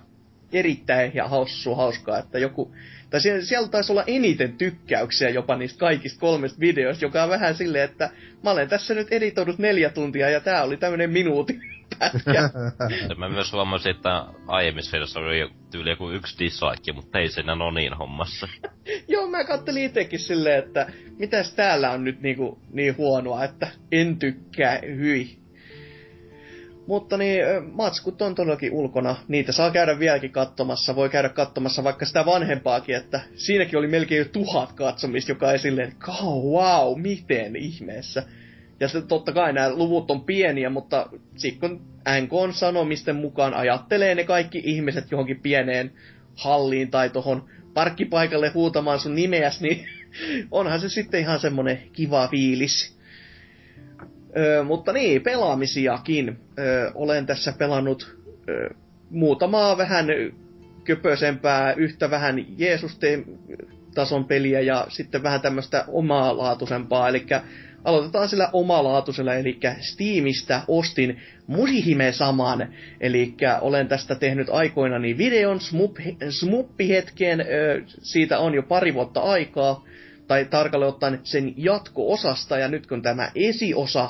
erittäin 0.54 1.12
ja 1.14 1.28
hassu, 1.28 1.76
hauskaa, 1.76 2.20
että 2.20 2.40
joku, 2.40 2.76
tai 3.10 3.22
siellä, 3.22 3.42
siellä 3.42 3.68
taisi 3.68 3.92
olla 3.92 4.04
eniten 4.08 4.58
tykkäyksiä 4.58 5.30
jopa 5.30 5.56
niistä 5.56 5.80
kaikista 5.80 6.20
kolmesta 6.20 6.60
videoista, 6.60 7.06
joka 7.06 7.24
on 7.24 7.30
vähän 7.30 7.56
silleen, 7.56 7.84
että 7.84 8.10
mä 8.44 8.52
olen 8.52 8.70
tässä 8.70 8.94
nyt 8.94 9.08
editoinut 9.12 9.58
neljä 9.58 9.90
tuntia 9.90 10.30
ja 10.30 10.40
tää 10.40 10.64
oli 10.64 10.78
tämmönen 10.78 11.10
minuutin 11.10 11.62
pätkä. 12.00 12.50
mä 13.18 13.30
myös 13.30 13.54
huomasin, 13.54 13.96
että 13.96 14.26
aiemmissa 14.48 14.92
videossa 14.92 15.20
oli 15.20 15.50
tyyli 15.72 15.90
joku 15.90 16.10
yksi 16.10 16.40
dislike, 16.40 16.92
mutta 16.94 17.20
ei 17.20 17.30
siinä 17.30 17.56
no 17.56 17.72
niin 17.72 17.94
hommassa. 17.94 18.48
Joo, 19.08 19.28
mä 19.28 19.44
kattelin 19.44 19.84
itekin 19.84 20.20
silleen, 20.20 20.64
että 20.64 20.88
mitäs 21.18 21.54
täällä 21.54 21.92
on 21.92 22.04
nyt 22.04 22.22
niinku 22.22 22.60
niin 22.72 22.98
huonoa, 22.98 23.44
että 23.44 23.68
en 23.92 24.20
tykkää, 24.20 24.80
hyi. 24.98 25.45
Mutta 26.88 27.18
niin, 27.18 27.44
matskut 27.72 28.22
on 28.22 28.36
todellakin 28.36 28.72
ulkona. 28.72 29.16
Niitä 29.28 29.52
saa 29.52 29.72
käydä 29.72 30.00
vieläkin 30.00 30.32
katsomassa. 30.32 30.96
Voi 30.96 31.10
käydä 31.10 31.30
katsomassa 31.30 31.84
vaikka 31.84 32.06
sitä 32.06 32.26
vanhempaakin, 32.26 32.96
että 32.96 33.22
siinäkin 33.36 33.80
oli 33.80 33.88
melkein 33.88 34.20
jo 34.20 34.26
tuhat 34.26 34.74
katsomista, 34.74 35.32
joka 35.32 35.52
ei 35.52 35.60
silleen, 35.60 35.88
että 35.88 36.12
wow, 36.52 37.02
miten 37.02 37.56
ihmeessä. 37.56 38.24
Ja 38.80 38.88
sitten 38.88 39.08
totta 39.08 39.32
kai 39.32 39.54
nämä 39.54 39.74
luvut 39.74 40.12
on 40.12 40.22
pieniä, 40.22 40.70
mutta 40.70 41.10
sitten 41.36 41.80
NK 42.22 42.56
sanomisten 42.56 43.16
mukaan 43.16 43.54
ajattelee 43.54 44.16
ne 44.16 44.24
kaikki 44.24 44.62
ihmiset 44.64 45.12
johonkin 45.12 45.40
pieneen 45.40 45.92
halliin 46.36 46.92
tai 46.92 47.10
tuohon 47.10 47.50
parkkipaikalle 47.74 48.50
huutamaan 48.50 49.00
sun 49.00 49.16
nimeäsi, 49.16 49.64
niin 49.64 49.86
onhan 50.52 50.80
se 50.80 50.90
sitten 50.90 51.20
ihan 51.20 51.40
semmonen 51.40 51.82
kiva 51.94 52.28
fiilis. 52.28 52.95
Öö, 54.38 54.64
mutta 54.64 54.94
niin, 54.94 55.22
pelaamisiakin. 55.22 56.38
Öö, 56.60 56.92
olen 56.96 57.26
tässä 57.26 57.54
pelannut 57.58 58.18
öö, 58.50 58.70
muutamaa 59.10 59.78
vähän 59.78 60.06
köpösempää, 60.84 61.74
yhtä 61.74 62.12
vähän 62.12 62.46
Jeesus-tason 62.58 64.26
peliä 64.26 64.62
ja 64.62 64.86
sitten 64.90 65.24
vähän 65.24 65.42
tämmöistä 65.42 65.86
omaa 65.88 66.38
laatuisempaa, 66.38 67.10
eli 67.10 67.26
aloitetaan 67.84 68.30
sillä 68.30 68.50
omalaatuisella, 68.54 69.34
eli 69.34 69.60
Steamista 69.80 70.62
ostin 70.68 71.22
Musihime 71.48 72.12
saman, 72.12 72.74
eli 73.02 73.36
olen 73.62 73.88
tästä 73.88 74.16
tehnyt 74.16 74.48
aikoinani 74.50 75.18
videon 75.18 75.60
smup, 75.60 75.98
smuppihetken, 76.30 77.46
siitä 78.02 78.40
on 78.40 78.54
jo 78.54 78.64
pari 78.64 78.94
vuotta 78.94 79.20
aikaa, 79.20 79.86
tai 80.28 80.46
tarkalleen 80.46 80.90
ottaen 80.90 81.20
sen 81.24 81.54
jatko-osasta, 81.58 82.58
ja 82.58 82.68
nyt 82.68 82.88
kun 82.88 83.02
tämä 83.02 83.32
esiosa 83.36 84.10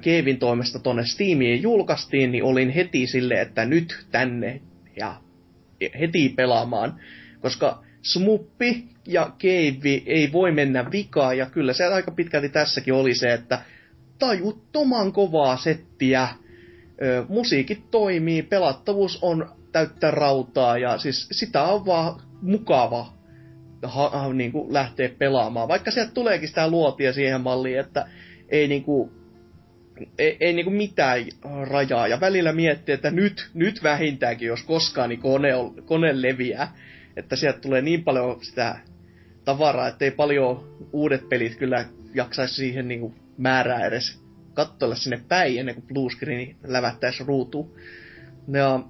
Kevin 0.00 0.38
toimesta 0.38 0.78
tonne 0.78 1.06
Steamiin 1.06 1.62
julkaistiin, 1.62 2.32
niin 2.32 2.44
olin 2.44 2.70
heti 2.70 3.06
sille, 3.06 3.40
että 3.40 3.64
nyt 3.64 4.06
tänne 4.10 4.60
ja 4.96 5.14
heti 6.00 6.28
pelaamaan, 6.28 7.00
koska 7.40 7.84
smuppi 8.02 8.84
ja 9.06 9.30
keivi 9.38 10.02
ei 10.06 10.32
voi 10.32 10.52
mennä 10.52 10.90
vikaan, 10.90 11.38
ja 11.38 11.46
kyllä 11.46 11.72
se 11.72 11.84
aika 11.84 12.10
pitkälti 12.10 12.48
tässäkin 12.48 12.94
oli 12.94 13.14
se, 13.14 13.32
että 13.32 13.62
tajuttoman 14.18 15.12
kovaa 15.12 15.56
settiä, 15.56 16.28
ö, 17.02 17.24
musiikit 17.28 17.90
toimii, 17.90 18.42
pelattavuus 18.42 19.18
on 19.22 19.50
täyttä 19.72 20.10
rautaa, 20.10 20.78
ja 20.78 20.98
siis 20.98 21.28
sitä 21.32 21.62
on 21.62 21.86
vaan 21.86 22.20
mukava 22.42 23.12
ha, 23.82 24.32
niin 24.32 24.52
kuin 24.52 24.72
lähteä 24.72 25.08
pelaamaan. 25.18 25.68
Vaikka 25.68 25.90
sieltä 25.90 26.12
tuleekin 26.12 26.48
sitä 26.48 26.70
luotia 26.70 27.12
siihen 27.12 27.40
malliin, 27.40 27.80
että 27.80 28.06
ei 28.48 28.68
niin 28.68 28.84
kuin, 28.84 29.10
ei, 30.18 30.36
ei 30.40 30.52
niin 30.52 30.64
kuin 30.64 30.76
mitään 30.76 31.24
rajaa. 31.62 32.08
Ja 32.08 32.20
välillä 32.20 32.52
miettii, 32.52 32.94
että 32.94 33.10
nyt, 33.10 33.50
nyt 33.54 33.82
vähintäänkin, 33.82 34.48
jos 34.48 34.62
koskaan 34.62 35.08
niin 35.08 35.20
kone, 35.20 35.48
kone 35.84 36.22
leviää, 36.22 36.76
että 37.16 37.36
sieltä 37.36 37.58
tulee 37.58 37.82
niin 37.82 38.04
paljon 38.04 38.44
sitä 38.44 38.78
tavaraa, 39.44 39.88
että 39.88 40.04
ei 40.04 40.10
paljon 40.10 40.78
uudet 40.92 41.28
pelit 41.28 41.56
kyllä 41.56 41.84
jaksaisi 42.14 42.54
siihen 42.54 42.88
niin 42.88 43.00
kuin 43.00 43.14
määrää 43.38 43.86
edes 43.86 44.20
katsella 44.54 44.94
sinne 44.94 45.20
päin 45.28 45.58
ennen 45.58 45.74
kuin 45.74 45.86
bluescreeni 45.86 46.56
lävättäisi 46.64 47.24
ruutuun. 47.24 47.74
Ja 48.52 48.80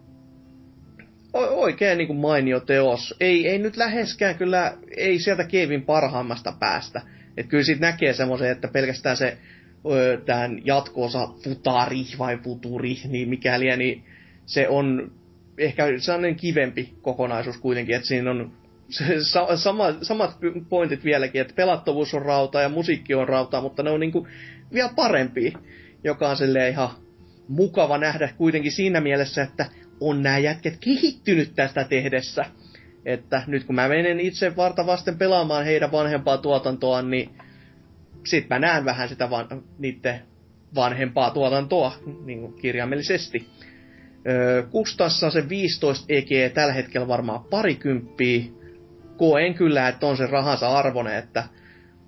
oikein 1.33 1.99
niin 1.99 2.07
kuin 2.07 2.19
mainio 2.19 2.61
teos. 2.61 3.15
Ei, 3.21 3.49
ei 3.49 3.59
nyt 3.59 3.77
läheskään 3.77 4.35
kyllä, 4.35 4.75
ei 4.97 5.19
sieltä 5.19 5.45
Kevin 5.45 5.83
parhaimmasta 5.83 6.53
päästä. 6.61 7.03
Et 7.37 7.47
kyllä 7.47 7.65
siitä 7.65 7.81
näkee 7.81 8.13
semmoisen, 8.13 8.51
että 8.51 8.69
pelkästään 8.69 9.17
se 9.17 9.39
tämän 10.27 10.61
jatkoosa 10.65 11.29
Futari 11.45 12.05
vai 12.19 12.39
Futuri, 12.45 12.97
niin 13.09 13.29
mikäli, 13.29 13.77
niin 13.77 14.05
se 14.47 14.69
on 14.69 15.13
ehkä 15.59 15.85
sellainen 15.99 16.37
kivempi 16.37 16.95
kokonaisuus 17.03 17.59
kuitenkin, 17.59 17.97
että 17.97 18.09
siinä 18.09 18.31
on 18.31 18.53
sama, 19.57 19.85
samat 20.03 20.39
pointit 20.69 21.05
vieläkin, 21.05 21.41
että 21.41 21.55
pelattavuus 21.55 22.15
on 22.15 22.23
rauta 22.23 22.61
ja 22.61 22.69
musiikki 22.69 23.15
on 23.15 23.29
rauta, 23.29 23.61
mutta 23.61 23.83
ne 23.83 23.91
on 23.91 24.01
niinku 24.01 24.27
vielä 24.73 24.91
parempi, 24.97 25.53
joka 26.05 26.29
on 26.29 26.37
ihan 26.71 26.91
mukava 27.49 27.99
nähdä 27.99 28.29
kuitenkin 28.37 28.73
siinä 28.73 29.01
mielessä, 29.01 29.43
että 29.43 29.67
on 30.01 30.23
nämä 30.23 30.39
jätket 30.39 30.77
kehittynyt 30.81 31.55
tästä 31.55 31.85
tehdessä. 31.85 32.45
Että 33.05 33.43
nyt 33.47 33.65
kun 33.65 33.75
mä 33.75 33.89
menen 33.89 34.21
itse 34.21 34.57
varta 34.57 34.87
vasten 34.87 35.19
pelaamaan 35.19 35.65
heidän 35.65 35.93
vanhempaa 35.93 36.39
tuotantoa, 36.39 37.03
niin 37.03 37.31
sit 38.27 38.49
mä 38.49 38.59
näen 38.59 38.85
vähän 38.85 39.09
sitä 39.09 39.31
van, 39.31 39.65
niiden 39.79 40.21
vanhempaa 40.75 41.31
tuotantoa 41.31 41.93
niin 42.25 42.53
kirjaimellisesti. 42.53 43.49
Öö, 44.29 44.63
Kustassa 44.63 45.31
se 45.31 45.49
15 45.49 46.05
EG 46.09 46.55
tällä 46.55 46.73
hetkellä 46.73 47.09
varmaan 47.09 47.45
parikymppiä. 47.45 48.45
Koen 49.17 49.55
kyllä, 49.55 49.89
että 49.89 50.07
on 50.07 50.17
se 50.17 50.27
rahansa 50.27 50.79
arvone, 50.79 51.19
että 51.19 51.45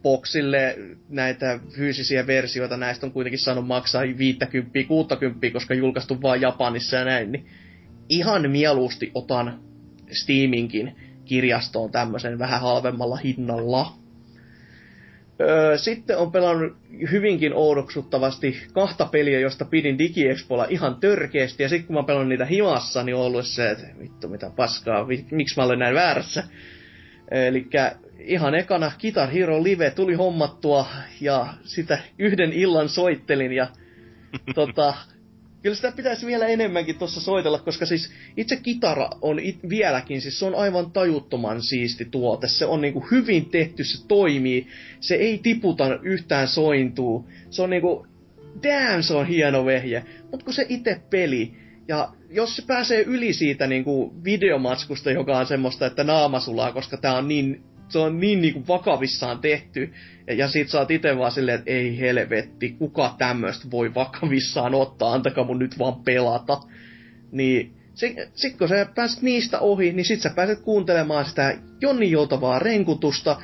boksille 0.03 0.79
näitä 1.09 1.61
fyysisiä 1.77 2.27
versioita 2.27 2.77
näistä 2.77 3.07
on 3.07 3.13
kuitenkin 3.13 3.39
saanut 3.39 3.67
maksaa 3.67 4.03
50, 4.03 4.89
60, 4.89 5.51
koska 5.53 5.75
julkaistu 5.75 6.23
vaan 6.23 6.41
Japanissa 6.41 6.97
ja 6.97 7.05
näin, 7.05 7.33
niin 7.33 7.47
ihan 8.09 8.51
mieluusti 8.51 9.11
otan 9.15 9.61
Steaminkin 10.13 10.97
kirjastoon 11.25 11.93
tämmöisen 11.93 12.39
vähän 12.39 12.61
halvemmalla 12.61 13.17
hinnalla. 13.17 14.02
Öö, 15.41 15.79
sitten 15.79 16.19
on 16.19 16.33
pelannut 16.33 16.77
hyvinkin 17.11 17.55
oudoksuttavasti 17.55 18.63
kahta 18.73 19.09
peliä, 19.13 19.41
josta 19.41 19.65
pidin 19.65 19.99
DigiExpolla 19.99 20.67
ihan 20.69 20.97
törkeästi. 20.97 21.63
Ja 21.63 21.69
sitten 21.69 21.87
kun 21.87 21.97
mä 21.97 22.03
pelannut 22.03 22.29
niitä 22.29 22.45
himassa, 22.45 23.03
niin 23.03 23.15
on 23.15 23.23
ollut 23.23 23.47
se, 23.47 23.71
että 23.71 23.87
vittu 24.01 24.29
mitä 24.29 24.51
paskaa, 24.57 25.07
miksi 25.31 25.57
mä 25.57 25.65
olen 25.65 25.79
näin 25.79 25.95
väärässä. 25.95 26.45
Eli 27.31 27.67
ihan 28.19 28.55
ekana 28.55 28.93
Guitar 29.01 29.31
Hero 29.31 29.63
Live 29.63 29.91
tuli 29.91 30.15
hommattua 30.15 30.87
ja 31.21 31.47
sitä 31.65 31.99
yhden 32.19 32.53
illan 32.53 32.89
soittelin 32.89 33.53
ja 33.53 33.67
tota, 34.55 34.95
kyllä 35.63 35.77
sitä 35.77 35.93
pitäisi 35.93 36.27
vielä 36.27 36.47
enemmänkin 36.47 36.99
tuossa 36.99 37.21
soitella, 37.21 37.59
koska 37.59 37.87
siis 37.87 38.13
itse 38.37 38.57
kitara 38.57 39.11
on 39.21 39.39
it, 39.39 39.59
vieläkin, 39.69 40.21
siis 40.21 40.39
se 40.39 40.45
on 40.45 40.55
aivan 40.55 40.91
tajuttoman 40.91 41.63
siisti 41.63 42.05
tuote. 42.05 42.49
Se 42.49 42.67
on 42.67 42.81
niinku 42.81 43.07
hyvin 43.11 43.51
tehty, 43.51 43.85
se 43.85 44.07
toimii, 44.09 44.67
se 45.01 45.15
ei 45.15 45.39
tiputa 45.39 45.99
yhtään 46.03 46.49
sointuu. 46.49 47.29
Se 47.51 47.63
on 47.63 47.71
niinku, 47.71 48.07
damn 48.63 49.03
se 49.03 49.15
on 49.15 49.27
hieno 49.27 49.65
vehje. 49.65 50.05
Mutta 50.31 50.45
kun 50.45 50.55
se 50.55 50.67
itse 50.69 51.01
peli, 51.11 51.55
ja 51.89 52.09
jos 52.31 52.57
se 52.57 52.63
pääsee 52.67 53.03
yli 53.03 53.33
siitä 53.33 53.67
niinku 53.67 54.15
videomatskusta, 54.25 55.11
joka 55.11 55.39
on 55.39 55.47
semmoista, 55.47 55.87
että 55.87 56.05
naama 56.05 56.41
sulaa, 56.41 56.73
koska 56.73 56.97
tää 56.97 57.17
on 57.17 57.29
niin 57.29 57.63
se 57.93 57.99
on 57.99 58.21
niin 58.21 58.41
niinku 58.41 58.65
vakavissaan 58.69 59.39
tehty, 59.39 59.93
ja, 60.27 60.35
ja 60.35 60.49
sit 60.49 60.69
sä 60.69 60.79
oot 60.79 60.91
ite 60.91 61.19
vaan 61.19 61.33
silleen, 61.33 61.59
että 61.59 61.71
ei 61.71 62.01
helvetti, 62.01 62.71
kuka 62.79 63.15
tämmöistä 63.19 63.71
voi 63.71 63.95
vakavissaan 63.95 64.75
ottaa, 64.75 65.13
antakaa 65.13 65.45
mun 65.45 65.59
nyt 65.59 65.79
vaan 65.79 65.95
pelata. 66.05 66.61
Niin 67.33 67.73
sit, 68.35 68.57
kun 68.59 68.69
sä 68.69 68.87
pääset 68.95 69.23
niistä 69.23 69.59
ohi, 69.59 69.93
niin 69.93 70.05
sit 70.05 70.21
sä 70.21 70.31
pääset 70.31 70.61
kuuntelemaan 70.61 71.25
sitä 71.25 71.59
Jonni 71.81 72.11
Joutavaa 72.11 72.59
renkutusta, 72.59 73.43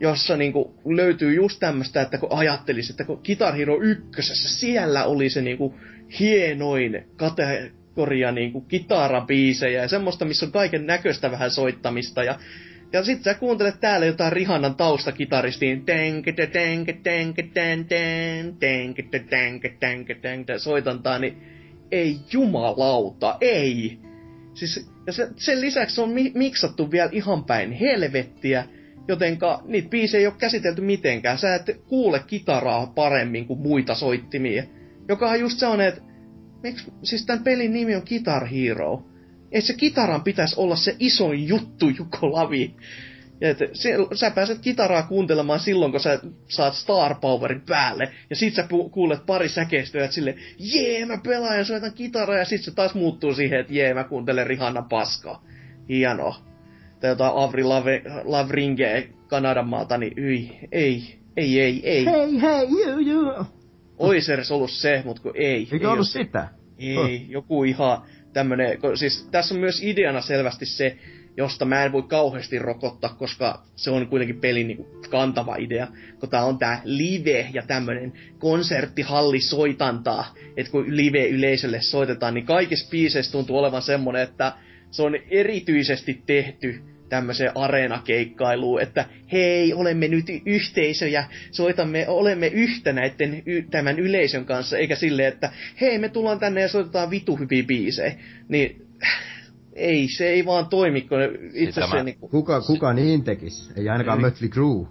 jossa 0.00 0.36
niinku 0.36 0.74
löytyy 0.84 1.34
just 1.34 1.60
tämmöistä, 1.60 2.02
että 2.02 2.18
kun 2.18 2.32
ajattelis, 2.32 2.90
että 2.90 3.04
kun 3.04 3.20
Guitar 3.26 3.54
Hero 3.54 3.82
ykkösessä, 3.82 4.48
siellä 4.48 5.04
oli 5.04 5.30
se 5.30 5.42
niinku 5.42 5.74
hienoin 6.20 7.04
kategoria 7.16 8.32
niinku 8.32 8.60
kitarabiisejä 8.60 9.82
ja 9.82 9.88
semmoista, 9.88 10.24
missä 10.24 10.46
on 10.46 10.52
kaiken 10.52 10.86
näköistä 10.86 11.30
vähän 11.30 11.50
soittamista 11.50 12.24
ja 12.24 12.38
ja 12.92 13.04
sit 13.04 13.22
sä 13.22 13.34
kuuntelet 13.34 13.80
täällä 13.80 14.06
jotain 14.06 14.32
Rihannan 14.32 14.74
taustakitaristiin. 14.74 15.84
Soitantaa, 20.58 21.18
niin 21.18 21.42
ei 21.90 22.16
jumalauta, 22.32 23.36
ei. 23.40 23.98
Siis, 24.54 24.90
ja 25.06 25.12
se, 25.12 25.28
sen 25.36 25.60
lisäksi 25.60 26.00
on 26.00 26.10
mi- 26.10 26.32
miksattu 26.34 26.90
vielä 26.90 27.08
ihan 27.12 27.44
päin 27.44 27.72
helvettiä, 27.72 28.64
jotenka 29.08 29.62
niitä 29.64 29.88
biisejä 29.88 30.20
ei 30.20 30.26
ole 30.26 30.34
käsitelty 30.38 30.80
mitenkään. 30.80 31.38
Sä 31.38 31.54
et 31.54 31.80
kuule 31.88 32.22
kitaraa 32.26 32.86
paremmin 32.86 33.46
kuin 33.46 33.60
muita 33.60 33.94
soittimia. 33.94 34.64
Joka 35.08 35.30
on 35.30 35.40
just 35.40 35.58
sellainen, 35.58 35.88
että 35.88 36.02
miksi, 36.62 36.92
siis 37.02 37.26
tämän 37.26 37.44
pelin 37.44 37.72
nimi 37.72 37.96
on 37.96 38.02
Guitar 38.08 38.46
Hero. 38.46 39.02
Että 39.52 39.66
se 39.66 39.74
kitaran 39.76 40.22
pitäisi 40.22 40.54
olla 40.60 40.76
se 40.76 40.96
isoin 40.98 41.48
juttu, 41.48 41.88
Juko 41.88 42.32
Lavi. 42.32 42.74
Ja 43.40 43.50
että 43.50 43.68
se, 43.72 43.96
sä 44.14 44.30
pääset 44.30 44.58
kitaraa 44.58 45.02
kuuntelemaan 45.02 45.60
silloin, 45.60 45.92
kun 45.92 46.00
sä 46.00 46.20
saat 46.48 46.74
Star 46.74 47.14
Powerin 47.14 47.60
päälle. 47.60 48.12
Ja 48.30 48.36
sit 48.36 48.54
sä 48.54 48.62
pu- 48.62 48.90
kuulet 48.90 49.26
pari 49.26 49.48
säkeistöä, 49.48 50.04
että 50.04 50.14
sille, 50.14 50.34
jee, 50.58 51.06
mä 51.06 51.18
pelaan 51.24 51.58
ja 51.58 51.64
soitan 51.64 51.92
kitaraa. 51.92 52.38
Ja 52.38 52.44
sit 52.44 52.62
se 52.62 52.74
taas 52.74 52.94
muuttuu 52.94 53.34
siihen, 53.34 53.60
että 53.60 53.74
jee, 53.74 53.94
mä 53.94 54.04
kuuntelen 54.04 54.46
Rihanna 54.46 54.82
paskaa. 54.82 55.44
Hienoa. 55.88 56.36
Tai 57.00 57.10
jotain 57.10 57.32
Avri 57.34 57.64
Lave, 57.64 58.02
Lavringe 58.24 59.08
Kanadan 59.26 59.68
maalta, 59.68 59.98
niin 59.98 60.12
yi, 60.16 60.58
ei, 60.72 61.18
ei, 61.36 61.60
ei, 61.60 61.80
ei. 61.84 62.04
Hei, 62.04 62.40
hei, 62.40 62.68
juu, 62.68 62.98
juu. 62.98 63.32
Ois 63.98 64.28
edes 64.28 64.50
ollut 64.50 64.70
se, 64.70 65.02
mut 65.04 65.20
kun 65.20 65.32
ei. 65.34 65.68
Eikö 65.72 65.76
ei 65.76 65.86
ollut 65.86 66.08
se. 66.08 66.22
sitä? 66.22 66.48
Ei, 66.78 67.26
joku 67.28 67.64
ihan 67.64 68.02
tämmönen, 68.32 68.78
siis 68.94 69.28
tässä 69.30 69.54
on 69.54 69.60
myös 69.60 69.82
ideana 69.82 70.20
selvästi 70.20 70.66
se, 70.66 70.96
josta 71.36 71.64
mä 71.64 71.84
en 71.84 71.92
voi 71.92 72.02
kauheasti 72.02 72.58
rokottaa, 72.58 73.14
koska 73.18 73.62
se 73.76 73.90
on 73.90 74.06
kuitenkin 74.06 74.40
pelin 74.40 74.66
niinku 74.66 75.00
kantava 75.10 75.56
idea, 75.56 75.88
kun 76.20 76.28
tää 76.28 76.44
on 76.44 76.58
tää 76.58 76.80
live 76.84 77.48
ja 77.52 77.62
tämmönen 77.62 78.12
konserttihallisoitantaa, 78.38 80.34
että 80.56 80.72
kun 80.72 80.96
live-yleisölle 80.96 81.80
soitetaan, 81.80 82.34
niin 82.34 82.46
kaikissa 82.46 82.90
biiseissä 82.90 83.32
tuntuu 83.32 83.58
olevan 83.58 83.82
semmonen, 83.82 84.22
että 84.22 84.52
se 84.90 85.02
on 85.02 85.14
erityisesti 85.30 86.22
tehty 86.26 86.91
tämmöiseen 87.12 87.56
areenakeikkailuun, 87.56 88.80
että 88.82 89.04
hei, 89.32 89.74
olemme 89.74 90.08
nyt 90.08 90.28
y- 90.28 90.40
yhteisö 90.46 91.08
ja 91.08 91.24
soitamme, 91.50 92.08
olemme 92.08 92.46
yhtä 92.46 92.92
näiden 92.92 93.42
y- 93.46 93.62
tämän 93.62 93.98
yleisön 93.98 94.44
kanssa, 94.44 94.78
eikä 94.78 94.96
silleen, 94.96 95.28
että 95.28 95.52
hei, 95.80 95.98
me 95.98 96.08
tullaan 96.08 96.38
tänne 96.38 96.60
ja 96.60 96.68
soitetaan 96.68 97.10
vitu 97.10 97.36
hyviä 97.36 97.62
biisejä. 97.62 98.14
Niin 98.48 98.86
ei, 99.74 100.08
se 100.08 100.28
ei 100.28 100.46
vaan 100.46 100.66
toimi, 100.66 101.00
kun 101.00 101.18
itse 101.54 101.72
Sitä 101.80 101.86
se 101.86 101.96
mä- 101.96 102.02
niinku... 102.02 102.28
Kuka, 102.28 102.60
kuka 102.60 102.92
niin 102.92 103.24
tekis? 103.24 103.70
Ei 103.76 103.88
ainakaan 103.88 104.18
Ei. 104.18 104.22
Mötley 104.22 104.48
Crue. 104.50 104.86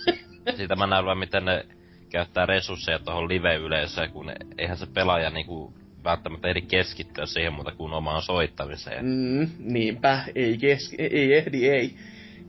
Siitä 0.56 0.76
mä 0.76 0.86
näen 0.86 1.04
vaan, 1.04 1.18
miten 1.18 1.44
ne 1.44 1.66
käyttää 2.08 2.46
resursseja 2.46 2.98
tuohon 2.98 3.28
live-yleisöön, 3.28 4.10
kun 4.10 4.32
eihän 4.58 4.76
se 4.76 4.86
pelaaja 4.86 5.30
niinku 5.30 5.74
välttämättä 6.04 6.48
eri 6.48 6.62
keskittyä 6.62 7.26
siihen 7.26 7.52
muuta 7.52 7.72
kuin 7.72 7.92
omaan 7.92 8.22
soittamiseen. 8.22 9.06
Mm, 9.06 9.48
niinpä, 9.58 10.20
ei, 10.34 10.58
keski, 10.58 10.96
ei 10.98 11.34
ehdi, 11.34 11.68
ei. 11.68 11.94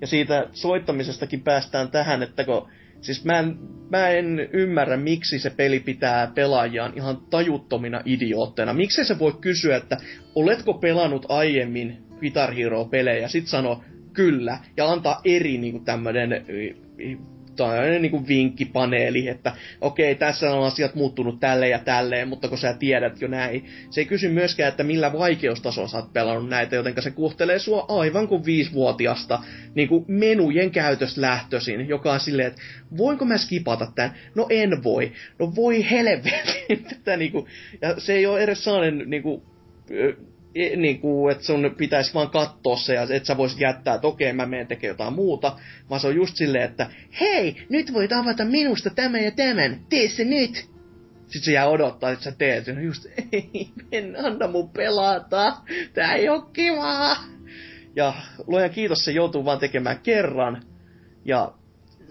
Ja 0.02 0.08
siitä 0.08 0.48
soittamisestakin 0.54 1.42
päästään 1.42 1.92
tähän, 1.92 2.24
että 2.24 2.44
kun, 2.44 2.68
siis 3.02 3.26
mä 3.26 3.40
en, 3.40 3.58
mä 3.90 4.10
en 4.10 4.40
ymmärrä, 4.54 4.98
miksi 4.98 5.40
se 5.40 5.50
peli 5.50 5.80
pitää 5.80 6.32
pelaajiaan 6.36 6.94
ihan 6.96 7.18
tajuttomina 7.30 8.02
idiootteina. 8.06 8.74
Miksi 8.74 9.06
se 9.06 9.20
voi 9.20 9.34
kysyä, 9.42 9.78
että 9.78 9.98
oletko 10.36 10.74
pelannut 10.74 11.26
aiemmin 11.30 11.98
Guitar 12.20 12.54
Hero-pelejä, 12.54 13.28
sit 13.28 13.48
sano 13.48 13.84
kyllä, 14.14 14.60
ja 14.78 14.92
antaa 14.92 15.22
eri 15.26 15.60
tämmönen 15.86 16.46
y, 16.48 16.76
y, 16.98 17.18
tällainen 17.70 18.02
niin 18.02 18.12
kuin 18.12 18.28
vinkkipaneeli, 18.28 19.28
että 19.28 19.54
okei, 19.82 20.16
tässä 20.16 20.52
on 20.52 20.68
asiat 20.68 20.96
muuttunut 20.96 21.40
tälle 21.40 21.70
ja 21.70 21.80
tälleen, 21.80 22.28
mutta 22.28 22.48
kun 22.48 22.58
sä 22.58 22.74
tiedät 22.74 23.22
jo 23.22 23.28
näin. 23.28 23.66
Se 23.90 24.02
ei 24.02 24.06
kysy 24.06 24.30
myöskään, 24.30 24.70
että 24.70 24.84
millä 24.84 25.14
vaikeustasolla 25.14 25.88
sä 25.88 25.98
oot 25.98 26.14
pelannut 26.14 26.50
näitä, 26.50 26.76
jotenka 26.76 27.02
se 27.02 27.12
kuhtelee 27.12 27.60
sua 27.60 27.86
aivan 27.88 28.28
kuin 28.28 28.46
viisivuotiasta 28.46 29.40
niin 29.76 29.88
kuin 29.88 30.06
menujen 30.08 30.72
käytöstä 30.72 31.22
lähtöisin, 31.22 31.90
joka 31.90 32.14
on 32.14 32.20
silleen, 32.20 32.48
että 32.48 32.62
voinko 32.98 33.26
mä 33.26 33.38
skipata 33.38 33.92
tämän? 33.96 34.16
No 34.36 34.48
en 34.50 34.84
voi. 34.84 35.12
No 35.40 35.56
voi 35.56 35.90
helvetin. 35.90 36.84
Tätä 36.90 37.18
niin 37.18 37.32
kuin, 37.32 37.46
ja 37.82 38.00
se 38.00 38.14
ei 38.14 38.26
ole 38.26 38.44
edes 38.44 38.64
sellainen 38.64 39.10
niin 39.10 39.24
kuin, 39.24 39.42
niin 40.54 41.00
kuin, 41.00 41.32
että 41.32 41.44
sun 41.44 41.76
pitäisi 41.78 42.14
vaan 42.14 42.30
katsoa 42.30 42.78
se 42.78 42.94
ja 42.94 43.02
että 43.02 43.28
sä 43.28 43.38
voisit 43.38 43.60
jättää, 43.60 43.96
että 43.96 44.08
okei, 44.08 44.34
mä 44.34 44.46
menen 44.46 44.68
tekemään 44.68 44.94
jotain 44.94 45.14
muuta, 45.14 45.56
vaan 45.90 46.02
se 46.02 46.08
on 46.08 46.16
just 46.16 46.36
silleen, 46.36 46.64
että 46.64 46.90
hei, 47.20 47.66
nyt 47.70 47.94
voit 47.94 48.14
avata 48.14 48.46
minusta 48.46 48.90
tämän 48.90 49.24
ja 49.24 49.32
tämän, 49.32 49.80
tee 49.90 50.10
se 50.10 50.24
nyt! 50.24 50.72
Sitten 51.22 51.42
se 51.46 51.52
jää 51.52 51.68
odottaa, 51.68 52.12
että 52.12 52.24
sä 52.24 52.32
teet 52.32 52.66
sen. 52.66 52.84
Just, 52.84 53.06
ei, 53.32 53.70
en 53.92 54.26
anna 54.26 54.48
mun 54.48 54.70
pelata, 54.70 55.58
tää 55.94 56.16
ei 56.16 56.30
oo 56.30 56.42
kivaa! 56.42 57.16
Ja 57.96 58.14
luojan 58.48 58.70
kiitos, 58.70 59.06
se 59.06 59.12
joutuu 59.12 59.46
vaan 59.46 59.60
tekemään 59.60 60.00
kerran. 60.00 60.64
Ja 61.26 61.54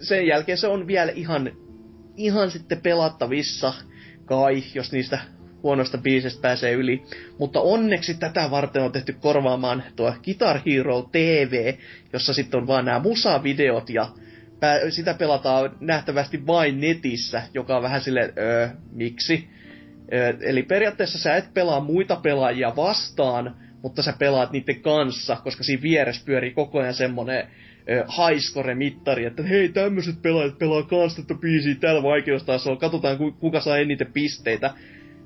sen 0.00 0.26
jälkeen 0.26 0.58
se 0.58 0.66
on 0.66 0.86
vielä 0.86 1.12
ihan, 1.12 1.52
ihan 2.16 2.50
sitten 2.50 2.80
pelattavissa, 2.80 3.74
kai, 4.24 4.62
jos 4.74 4.92
niistä 4.92 5.18
huonoista 5.62 5.98
biisistä 5.98 6.42
pääsee 6.42 6.72
yli. 6.72 7.02
Mutta 7.38 7.60
onneksi 7.60 8.14
tätä 8.14 8.50
varten 8.50 8.82
on 8.82 8.92
tehty 8.92 9.12
korvaamaan 9.12 9.82
tuo 9.96 10.14
Guitar 10.24 10.60
Hero 10.66 11.08
TV, 11.12 11.74
jossa 12.12 12.34
sitten 12.34 12.60
on 12.60 12.66
vaan 12.66 12.84
nämä 12.84 12.98
musavideot 12.98 13.90
ja 13.90 14.08
pää- 14.60 14.90
sitä 14.90 15.14
pelataan 15.14 15.76
nähtävästi 15.80 16.46
vain 16.46 16.80
netissä, 16.80 17.42
joka 17.54 17.76
on 17.76 17.82
vähän 17.82 18.00
silleen, 18.00 18.32
öö, 18.38 18.68
miksi? 18.92 19.48
Öö, 20.12 20.32
eli 20.40 20.62
periaatteessa 20.62 21.18
sä 21.18 21.36
et 21.36 21.54
pelaa 21.54 21.80
muita 21.80 22.16
pelaajia 22.16 22.76
vastaan, 22.76 23.56
mutta 23.82 24.02
sä 24.02 24.14
pelaat 24.18 24.52
niiden 24.52 24.80
kanssa, 24.80 25.36
koska 25.44 25.64
siinä 25.64 25.82
vieressä 25.82 26.22
pyörii 26.24 26.50
koko 26.50 26.78
ajan 26.78 26.94
semmonen 26.94 27.46
ö, 27.90 28.04
highscore-mittari, 28.04 29.24
että 29.26 29.42
hei, 29.42 29.68
tämmöiset 29.68 30.22
pelaajat 30.22 30.58
pelaa 30.58 30.82
kans 30.82 31.16
tätä 31.16 31.34
biisiä 31.34 31.74
tällä 31.74 32.02
vaikeustasolla, 32.02 32.80
katsotaan 32.80 33.18
ku, 33.18 33.32
kuka 33.32 33.60
saa 33.60 33.78
eniten 33.78 34.12
pisteitä. 34.12 34.74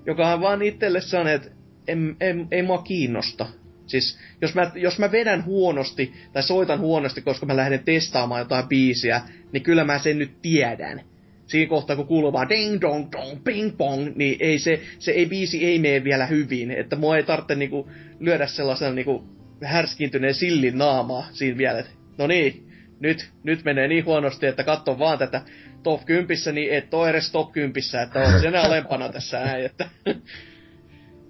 Joka 0.07 0.33
on 0.33 0.41
vaan 0.41 0.63
itselle 0.63 1.01
sellainen, 1.01 1.35
että 1.35 1.51
en, 1.89 2.17
en, 2.21 2.49
ei 2.51 2.63
mua 2.63 2.83
kiinnosta. 2.83 3.47
Siis, 3.87 4.19
jos 4.41 4.55
mä, 4.55 4.71
jos 4.75 4.99
mä 4.99 5.13
vedän 5.13 5.45
huonosti, 5.45 6.13
tai 6.33 6.43
soitan 6.43 6.81
huonosti, 6.81 7.23
koska 7.23 7.47
mä 7.47 7.57
lähden 7.57 7.85
testaamaan 7.85 8.41
jotain 8.41 8.69
biisiä, 8.69 9.21
niin 9.53 9.63
kyllä 9.63 9.85
mä 9.85 9.99
sen 9.99 10.19
nyt 10.19 10.43
tiedän. 10.43 11.01
Siinä 11.47 11.69
kohtaa, 11.69 11.97
kun 11.97 12.07
kuuluu 12.07 12.33
vaan 12.33 12.49
ding 12.49 12.81
dong 12.81 13.13
dong 13.13 13.45
ping 13.45 13.77
pong, 13.77 14.13
niin 14.17 14.37
ei 14.41 14.59
se, 14.59 14.81
se 14.99 15.13
ei 15.13 15.27
biisi 15.27 15.67
ei 15.67 15.79
mene 15.79 16.05
vielä 16.05 16.27
hyvin. 16.27 16.71
Että 16.71 16.97
mua 16.97 17.17
ei 17.17 17.23
tarvitse 17.23 17.55
niinku 17.55 17.91
lyödä 18.21 18.47
sellaisen 18.47 18.95
niinku 18.95 19.25
härskintyneen 19.63 20.35
sillin 20.35 20.79
naamaa 20.79 21.27
siinä 21.33 21.59
vielä, 21.59 21.79
että 21.79 21.91
no 22.19 22.27
niin, 22.27 22.69
nyt, 23.01 23.31
nyt 23.43 23.65
menee 23.65 23.89
niin 23.89 24.05
huonosti, 24.05 24.47
että 24.47 24.65
katso 24.65 24.99
vaan 24.99 25.19
tätä 25.19 25.43
top 25.85 26.05
10, 26.05 26.55
niin 26.55 26.73
et 26.73 26.95
ole 26.95 27.11
edes 27.11 27.33
top 27.33 27.53
10, 27.53 27.73
että 28.03 28.21
on 28.21 28.41
sen 28.41 28.57
alempana 28.57 29.09
tässä 29.09 29.41
näin, 29.41 29.65
että 29.65 29.89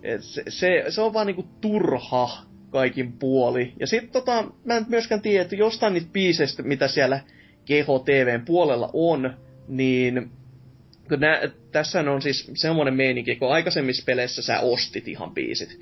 et 0.03 0.23
se, 0.23 0.43
se, 0.49 0.85
se, 0.89 1.01
on 1.01 1.13
vaan 1.13 1.27
niinku 1.27 1.49
turha 1.61 2.29
kaikin 2.71 3.13
puoli. 3.13 3.73
Ja 3.81 3.87
sitten 3.87 4.11
tota, 4.11 4.45
mä 4.65 4.77
en 4.77 4.87
myöskään 4.89 5.21
tiedä, 5.21 5.43
että 5.43 5.57
jostain 5.57 5.93
niistä 5.95 6.13
biiseistä, 6.13 6.63
mitä 6.63 6.89
siellä 6.89 7.21
Keho 7.65 7.99
TVn 7.99 8.45
puolella 8.45 8.91
on, 8.93 9.37
niin 9.69 10.31
nä, 11.19 11.41
tässä 11.73 12.01
on 12.01 12.23
siis 12.23 12.51
semmoinen 12.55 12.95
meininki, 12.95 13.37
kun 13.37 13.53
aikaisemmissa 13.53 14.05
peleissä 14.07 14.43
sä 14.43 14.61
ostit 14.61 15.09
ihan 15.09 15.35
biisit. 15.35 15.81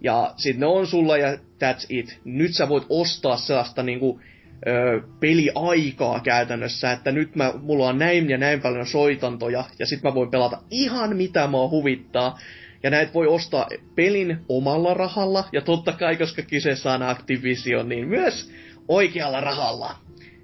Ja 0.00 0.34
sit 0.36 0.58
ne 0.58 0.66
on 0.66 0.86
sulla 0.86 1.16
ja 1.16 1.34
that's 1.34 1.86
it. 1.88 2.18
Nyt 2.24 2.54
sä 2.54 2.68
voit 2.68 2.86
ostaa 2.88 3.36
sellaista 3.36 3.82
niinku, 3.82 4.20
ö, 4.66 5.00
peliaikaa 5.20 6.20
käytännössä, 6.20 6.92
että 6.92 7.12
nyt 7.12 7.36
mä, 7.36 7.52
mulla 7.62 7.88
on 7.88 7.98
näin 7.98 8.30
ja 8.30 8.38
näin 8.38 8.60
paljon 8.60 8.86
soitantoja, 8.86 9.64
ja 9.78 9.86
sit 9.86 10.02
mä 10.02 10.14
voin 10.14 10.30
pelata 10.30 10.62
ihan 10.70 11.16
mitä 11.16 11.46
mua 11.46 11.68
huvittaa. 11.68 12.38
Ja 12.82 12.90
näitä 12.90 13.14
voi 13.14 13.26
ostaa 13.26 13.68
pelin 13.94 14.38
omalla 14.48 14.94
rahalla, 14.94 15.44
ja 15.52 15.60
totta 15.60 15.92
kai, 15.92 16.16
koska 16.16 16.42
kyseessä 16.42 16.92
on 16.92 17.02
Activision, 17.02 17.88
niin 17.88 18.08
myös 18.08 18.52
oikealla 18.88 19.40
rahalla. 19.40 19.98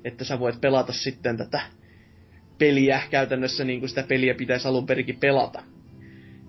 Että 0.04 0.24
sä 0.24 0.38
voit 0.38 0.60
pelata 0.60 0.92
sitten 0.92 1.36
tätä 1.36 1.60
peliä 2.58 3.00
käytännössä 3.10 3.64
niin 3.64 3.80
kuin 3.80 3.88
sitä 3.88 4.02
peliä 4.02 4.34
pitäisi 4.34 4.68
alun 4.68 4.86
perinkin 4.86 5.16
pelata. 5.20 5.62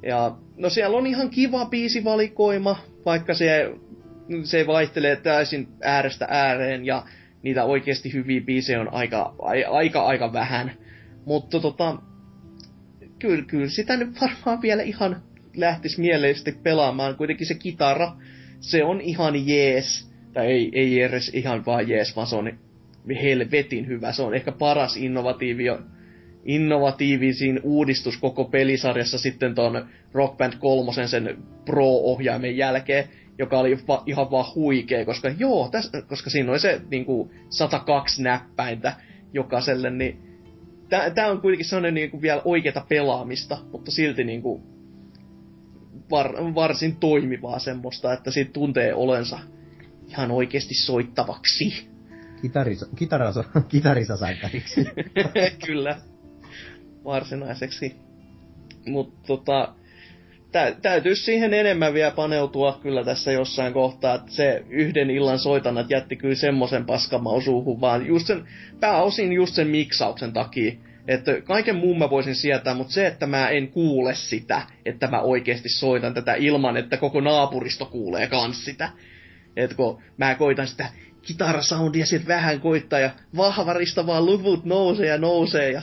Ja 0.04 0.38
no 0.58 0.70
siellä 0.70 0.98
on 0.98 1.08
ihan 1.08 1.30
kiva 1.30 1.66
biisivalikoima, 1.66 2.78
vaikka 3.06 3.34
se, 3.34 3.72
se 4.44 4.68
vaihtelee 4.68 5.16
täysin 5.16 5.68
äärestä 5.82 6.28
ääreen 6.30 6.86
ja 6.86 7.04
niitä 7.46 7.64
oikeasti 7.64 8.14
hyviä 8.14 8.42
biisejä 8.42 8.82
on 8.82 8.94
aika, 8.94 9.36
aika, 9.72 10.06
aika 10.06 10.34
vähän. 10.34 10.72
Mutta 11.26 11.60
tota, 11.60 11.98
kyllä, 13.20 13.46
kyllä 13.46 13.70
sitä 13.70 13.98
nyt 13.98 14.22
varmaan 14.22 14.62
vielä 14.62 14.84
ihan 14.84 15.22
lähtisi 15.56 16.02
mieleisesti 16.02 16.52
pelaamaan. 16.64 17.16
Kuitenkin 17.16 17.48
se 17.48 17.54
kitara, 17.54 18.16
se 18.60 18.84
on 18.84 19.02
ihan 19.02 19.48
jees. 19.48 20.12
Tai 20.34 20.46
ei, 20.48 20.72
ei 20.74 21.02
edes 21.02 21.30
ihan 21.34 21.66
vaan 21.66 21.90
jees, 21.90 22.16
vaan 22.16 22.28
se 22.28 22.36
on 22.36 22.52
helvetin 23.22 23.88
hyvä. 23.88 24.12
Se 24.12 24.22
on 24.22 24.36
ehkä 24.36 24.52
paras 24.52 24.98
innovatiivio, 24.98 25.80
innovatiivisin 26.46 27.60
uudistus 27.64 28.18
koko 28.18 28.46
pelisarjassa 28.46 29.18
sitten 29.18 29.56
ton 29.56 29.86
Rock 30.14 30.38
Band 30.38 30.54
3 30.60 31.08
sen 31.08 31.38
Pro-ohjaimen 31.66 32.58
jälkeen, 32.58 33.10
joka 33.38 33.60
oli 33.60 33.78
va, 33.88 34.04
ihan 34.06 34.32
vaan 34.32 34.56
huikea, 34.56 35.06
koska 35.06 35.30
joo, 35.30 35.70
täs, 35.72 35.92
koska 36.08 36.30
siinä 36.30 36.52
oli 36.52 36.60
se 36.60 36.82
niinku 36.92 37.32
102 37.50 38.24
näppäintä 38.24 38.94
jokaiselle, 39.34 39.90
niin 39.90 40.20
tää 41.16 41.32
on 41.32 41.42
kuitenkin 41.42 41.66
sellainen 41.66 41.94
niinku 41.94 42.22
vielä 42.22 42.42
oikeata 42.46 42.86
pelaamista, 42.90 43.58
mutta 43.72 43.92
silti 43.92 44.24
niinku 44.24 44.64
var, 46.12 46.34
varsin 46.56 46.96
toimivaa 46.96 47.60
semmoista, 47.60 48.14
että 48.14 48.32
siitä 48.32 48.52
tuntee 48.52 48.94
olensa 48.94 49.40
ihan 50.08 50.32
oikeasti 50.32 50.74
soittavaksi. 50.74 51.88
Kitarisa, 52.42 52.86
kitarasa, 52.96 53.44
kitarisasaittariksi. 53.70 54.86
Kyllä. 55.66 55.98
Varsinaiseksi. 57.04 57.96
Mutta 58.86 59.28
tota, 59.28 59.76
tä, 60.56 60.76
täytyisi 60.82 61.24
siihen 61.24 61.54
enemmän 61.54 61.94
vielä 61.94 62.12
paneutua 62.12 62.80
kyllä 62.82 63.04
tässä 63.04 63.32
jossain 63.32 63.74
kohtaa, 63.74 64.16
että 64.16 64.32
se 64.32 64.64
yhden 64.70 65.10
illan 65.10 65.40
soitannat 65.40 65.90
jätti 65.90 66.16
kyllä 66.16 66.36
semmoisen 66.36 66.86
paskamaun 66.86 67.42
suuhun, 67.42 67.82
vaan 67.82 68.06
just 68.06 68.28
sen, 68.28 68.48
pääosin 68.80 69.34
just 69.34 69.56
sen 69.56 69.68
miksauksen 69.68 70.34
takia. 70.34 70.74
Että 71.08 71.42
kaiken 71.42 71.76
muun 71.76 71.98
mä 71.98 72.10
voisin 72.10 72.36
sietää, 72.36 72.74
mutta 72.74 72.94
se, 72.94 73.08
että 73.08 73.28
mä 73.28 73.50
en 73.50 73.68
kuule 73.68 74.16
sitä, 74.16 74.62
että 74.86 75.08
mä 75.08 75.22
oikeasti 75.22 75.70
soitan 75.70 76.14
tätä 76.14 76.34
ilman, 76.34 76.78
että 76.78 76.98
koko 76.98 77.22
naapuristo 77.22 77.86
kuulee 77.86 78.28
kans 78.28 78.66
sitä. 78.66 78.90
Että 79.56 79.76
kun 79.76 80.02
mä 80.18 80.36
koitan 80.36 80.68
sitä 80.68 80.90
kitarasoundia 81.22 82.06
sit 82.06 82.28
vähän 82.28 82.62
koittaa 82.62 83.00
ja 83.00 83.10
vahvarista 83.38 84.08
vaan 84.08 84.26
luvut 84.26 84.66
nousee 84.66 85.08
ja 85.08 85.18
nousee 85.18 85.72
ja 85.72 85.82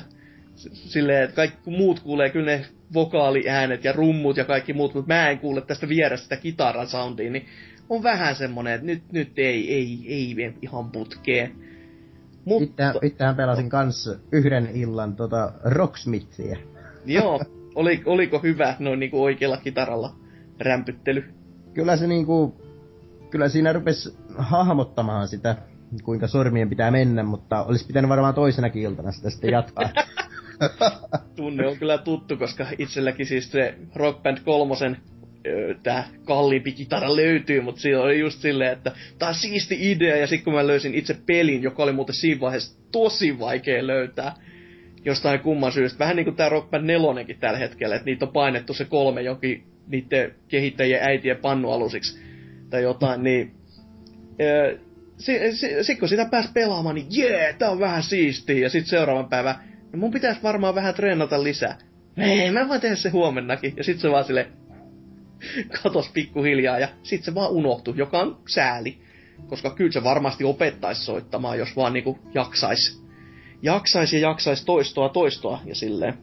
silleen, 0.73 1.25
että 1.25 1.37
kaikki 1.37 1.71
muut 1.71 2.01
kuulee 2.01 2.31
kyllä 2.31 2.47
ne 2.47 2.67
vokaaliäänet 2.95 3.85
ja 3.85 3.93
rummut 3.93 4.37
ja 4.37 4.45
kaikki 4.45 4.73
muut, 4.73 4.95
mutta 4.95 5.15
mä 5.15 5.31
en 5.31 5.39
kuule 5.39 5.61
tästä 5.61 5.89
vierestä 5.89 6.23
sitä 6.23 6.37
kitarasoundia, 6.37 7.31
niin 7.31 7.47
on 7.89 8.03
vähän 8.03 8.37
semmonen, 8.37 8.75
että 8.75 8.87
nyt, 8.87 9.03
nyt 9.13 9.39
ei, 9.39 9.75
ei, 9.75 10.05
ei 10.07 10.55
ihan 10.63 10.91
putkeen. 10.91 11.53
Mutta... 12.45 12.95
Itsehän 13.03 13.37
pelasin 13.37 13.69
kanssa 13.69 14.17
yhden 14.33 14.69
illan 14.75 15.17
tota 15.17 15.53
Rocksmithia. 15.65 16.57
Joo, 17.07 17.41
oli, 17.75 18.03
oliko 18.07 18.39
hyvä 18.39 18.77
noin 18.79 19.01
niinku 19.01 19.23
oikealla 19.23 19.57
kitaralla 19.57 20.17
rämpyttely? 20.61 21.25
Kyllä 21.75 21.97
se 21.97 22.07
niinku, 22.07 22.57
kyllä 23.31 23.49
siinä 23.49 23.73
rupesi 23.73 24.17
hahmottamaan 24.39 25.29
sitä, 25.29 25.57
kuinka 26.05 26.27
sormien 26.27 26.69
pitää 26.69 26.91
mennä, 26.91 27.23
mutta 27.23 27.65
olisi 27.65 27.87
pitänyt 27.87 28.09
varmaan 28.09 28.35
toisenakin 28.35 28.83
iltana 28.83 29.13
sitä 29.13 29.31
sitten 29.31 29.51
jatkaa. 29.51 29.91
Tunne 31.37 31.67
on 31.67 31.79
kyllä 31.79 31.99
tuttu, 31.99 32.37
koska 32.37 32.67
itselläkin 32.79 33.27
siis 33.27 33.53
se 33.53 33.75
Rock 33.95 34.23
Band 34.23 34.39
kolmosen 34.45 34.97
tää 35.83 36.09
kalliimpi 36.25 36.73
kitara 36.73 37.17
löytyy, 37.17 37.61
mutta 37.61 37.81
siinä 37.81 38.01
oli 38.01 38.21
just 38.21 38.41
silleen, 38.41 38.73
että 38.73 38.93
tää 39.19 39.29
on 39.29 39.35
siisti 39.35 39.91
idea, 39.93 40.17
ja 40.17 40.27
sitten 40.27 40.45
kun 40.45 40.53
mä 40.53 40.67
löysin 40.67 40.95
itse 40.95 41.17
pelin, 41.27 41.63
joka 41.63 41.83
oli 41.83 41.93
muuten 41.93 42.15
siinä 42.15 42.41
vaiheessa 42.41 42.79
tosi 42.93 43.39
vaikea 43.39 43.87
löytää, 43.87 44.35
jostain 45.05 45.41
kumman 45.41 45.73
syystä. 45.73 45.99
Vähän 45.99 46.17
niin 46.17 46.25
kuin 46.25 46.37
tää 46.37 46.49
Rock 46.49 46.71
Band 46.71 46.85
4 46.85 47.37
tällä 47.41 47.59
hetkellä, 47.59 47.95
että 47.97 48.07
niitä 48.07 48.25
on 48.25 48.33
painettu 48.33 48.75
se 48.75 48.85
kolme 48.85 49.23
jonkin 49.23 49.65
niiden 49.87 50.35
kehittäjien 50.49 51.03
äitien 51.03 51.37
pannualusiksi 51.37 52.21
tai 52.71 52.83
jotain, 52.83 53.23
niin 53.23 53.55
sitten 55.17 55.57
si, 55.57 55.85
si, 55.85 55.97
kun 55.97 56.09
sitä 56.09 56.29
pääsi 56.31 56.49
pelaamaan, 56.55 56.95
niin 56.95 57.07
jee, 57.11 57.55
tää 57.59 57.71
on 57.71 57.81
vähän 57.81 58.03
siistiä, 58.03 58.59
ja 58.59 58.71
sitten 58.71 58.91
seuraavan 58.91 59.29
päivän, 59.29 59.55
no 59.93 59.99
mun 59.99 60.11
pitäisi 60.11 60.43
varmaan 60.43 60.75
vähän 60.75 60.95
treenata 60.95 61.43
lisää. 61.43 61.79
Ei, 62.17 62.51
mä 62.51 62.69
voin 62.69 62.81
tehdä 62.81 62.97
se 62.97 63.09
huomennakin. 63.09 63.75
Ja 63.77 63.85
sitten 63.85 64.01
se 64.01 64.11
vaan 64.11 64.25
sille 64.25 64.49
katos 65.83 66.09
pikkuhiljaa 66.09 66.79
ja 66.79 66.89
sitten 67.03 67.25
se 67.25 67.35
vaan 67.35 67.51
unohtui, 67.51 67.95
joka 67.97 68.21
on 68.21 68.41
sääli. 68.49 68.99
Koska 69.47 69.71
kyllä 69.71 69.93
se 69.93 70.05
varmasti 70.05 70.45
opettaisi 70.45 71.05
soittamaan, 71.05 71.59
jos 71.59 71.77
vaan 71.77 71.93
niinku 71.93 72.19
jaksaisi. 72.35 73.03
Jaksaisi 73.63 74.17
ja 74.17 74.29
jaksaisi 74.29 74.67
toistoa 74.67 75.09
toistoa 75.09 75.61
ja 75.65 75.75
silleen. 75.75 76.15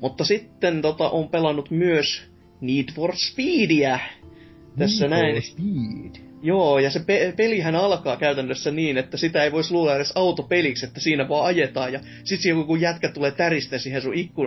Mutta 0.00 0.24
sitten 0.24 0.82
tota, 0.82 1.10
on 1.10 1.28
pelannut 1.28 1.70
myös 1.70 2.22
Need 2.60 2.92
for 2.94 3.16
Speedia. 3.16 3.98
Tässä 4.78 5.08
Need 5.08 5.22
näin. 5.22 5.34
For 5.34 5.42
Speed. 5.42 6.27
Joo, 6.42 6.78
ja 6.78 6.90
se 6.90 7.00
pe- 7.00 7.34
pelihän 7.36 7.74
alkaa 7.74 8.16
käytännössä 8.16 8.70
niin, 8.70 8.98
että 8.98 9.16
sitä 9.16 9.44
ei 9.44 9.52
voisi 9.52 9.72
luulla 9.72 9.96
edes 9.96 10.12
autopeliksi, 10.14 10.86
että 10.86 11.00
siinä 11.00 11.28
vaan 11.28 11.46
ajetaan, 11.46 11.92
ja 11.92 12.00
sit 12.24 12.40
siinä 12.40 12.58
joku 12.58 12.76
jätkä 12.76 13.08
tulee 13.08 13.30
täristen 13.30 13.80
siihen 13.80 14.02
sun 14.02 14.14
ikku, 14.14 14.42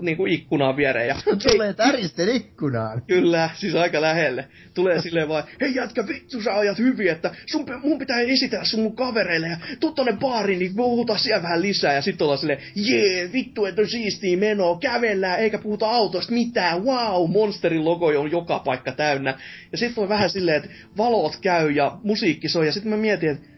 niin 0.00 0.16
kuin 0.16 0.32
ikkunaan 0.32 0.76
viereen. 0.76 1.08
Ja, 1.08 1.16
tulee 1.50 1.72
täristen 1.72 2.28
ikkunaan? 2.28 3.02
Kyllä, 3.06 3.50
siis 3.54 3.74
aika 3.74 4.00
lähelle. 4.00 4.48
Tulee 4.74 5.02
silleen 5.02 5.28
vaan, 5.28 5.44
hei 5.60 5.74
jätkä, 5.74 6.08
vittu 6.08 6.42
sä 6.42 6.56
ajat 6.56 6.78
hyvin, 6.78 7.10
että 7.10 7.34
sun, 7.46 7.66
mun 7.82 7.98
pitää 7.98 8.20
esitellä 8.20 8.64
sun 8.64 8.80
mun 8.80 8.96
kavereille, 8.96 9.48
ja 9.48 9.56
tuu 9.80 9.92
tonne 9.92 10.12
baariin, 10.12 10.58
niin 10.58 10.76
puhutaan 10.76 11.18
siellä 11.18 11.42
vähän 11.42 11.62
lisää, 11.62 11.92
ja 11.92 12.02
sit 12.02 12.22
ollaan 12.22 12.38
silleen, 12.38 12.62
jee, 12.74 13.32
vittu, 13.32 13.64
että 13.64 13.82
on 13.82 13.88
siistiä 13.88 14.36
menoa, 14.36 14.78
kävellään, 14.78 15.40
eikä 15.40 15.58
puhuta 15.58 15.90
autosta 15.90 16.32
mitään, 16.32 16.84
wow, 16.84 17.30
Monsterin 17.30 17.84
logo 17.84 18.06
on 18.06 18.30
joka 18.30 18.58
paikka 18.58 18.92
täynnä. 18.92 19.38
Ja 19.72 19.78
sit 19.78 19.98
on 19.98 20.08
vähän 20.08 20.30
silleen, 20.30 20.56
että 20.56 20.70
valot 21.06 21.36
käy 21.36 21.70
ja 21.70 21.98
musiikki 22.02 22.48
soi, 22.48 22.66
ja 22.66 22.72
sitten 22.72 22.90
mä 22.90 22.96
mietin, 22.96 23.30
että 23.30 23.48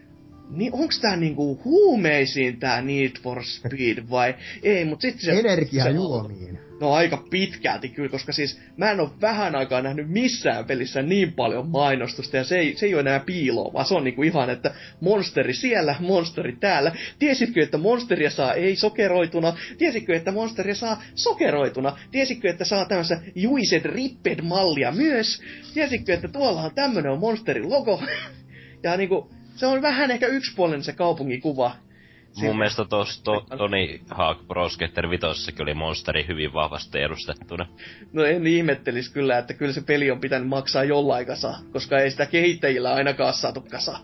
niin 0.50 0.72
onks 0.72 1.00
tää 1.00 1.16
niinku 1.16 1.60
huumeisiin 1.64 2.60
tää 2.60 2.82
Need 2.82 3.12
for 3.22 3.44
Speed 3.44 4.04
vai 4.10 4.34
ei, 4.62 4.84
mut 4.84 5.00
sitten 5.00 5.20
se... 5.20 5.38
Energiajuomiin. 5.38 6.58
No 6.80 6.92
aika 6.92 7.24
pitkälti 7.30 7.88
kyllä, 7.88 8.08
koska 8.08 8.32
siis 8.32 8.60
mä 8.76 8.90
en 8.90 9.00
oo 9.00 9.14
vähän 9.20 9.56
aikaa 9.56 9.82
nähnyt 9.82 10.08
missään 10.08 10.64
pelissä 10.64 11.02
niin 11.02 11.32
paljon 11.32 11.68
mainostusta 11.68 12.36
ja 12.36 12.44
se 12.44 12.58
ei, 12.58 12.76
se 12.76 12.86
ei 12.86 12.94
ole 12.94 13.00
enää 13.00 13.20
piiloa, 13.20 13.72
vaan 13.72 13.84
se 13.84 13.94
on 13.94 14.04
niinku 14.04 14.22
ihan, 14.22 14.50
että 14.50 14.74
monsteri 15.00 15.54
siellä, 15.54 15.94
monsteri 16.00 16.56
täällä. 16.60 16.92
Tiesitkö, 17.18 17.62
että 17.62 17.78
monsteria 17.78 18.30
saa 18.30 18.54
ei 18.54 18.76
sokeroituna? 18.76 19.56
Tiesitkö, 19.78 20.16
että 20.16 20.32
monsteria 20.32 20.74
saa 20.74 21.02
sokeroituna? 21.14 21.98
Tiesitkö, 22.10 22.50
että 22.50 22.64
saa 22.64 22.84
tämmöistä 22.84 23.20
juiset 23.34 23.84
ripped 23.84 24.42
mallia 24.42 24.92
myös? 24.92 25.42
Tiesitkö, 25.74 26.14
että 26.14 26.28
tuolla 26.28 26.62
on 26.62 27.06
on 27.08 27.18
monsterin 27.18 27.70
logo? 27.70 28.02
ja 28.82 28.96
niinku, 28.96 29.30
se 29.56 29.66
on 29.66 29.82
vähän 29.82 30.10
ehkä 30.10 30.26
yksipuolinen 30.26 30.82
se 30.82 30.92
kaupungikuva. 30.92 31.87
Mun 32.36 32.58
mielestä 32.58 32.84
tuossa 32.84 33.24
to, 33.24 33.46
Tony 33.58 34.00
Hawk 34.10 34.46
Pro 34.48 34.68
Skater 34.68 35.10
5 35.10 35.26
oli 35.60 35.74
monsteri 35.74 36.26
hyvin 36.28 36.52
vahvasti 36.52 36.98
edustettuna. 36.98 37.66
No 38.12 38.24
en 38.24 38.46
ihmettelis 38.46 39.08
kyllä, 39.10 39.38
että 39.38 39.54
kyllä 39.54 39.72
se 39.72 39.80
peli 39.80 40.10
on 40.10 40.20
pitänyt 40.20 40.48
maksaa 40.48 40.84
jollain 40.84 41.26
kasa, 41.26 41.54
koska 41.72 41.98
ei 41.98 42.10
sitä 42.10 42.26
kehittäjillä 42.26 42.94
ainakaan 42.94 43.34
saatu 43.34 43.60
kasa. 43.70 43.98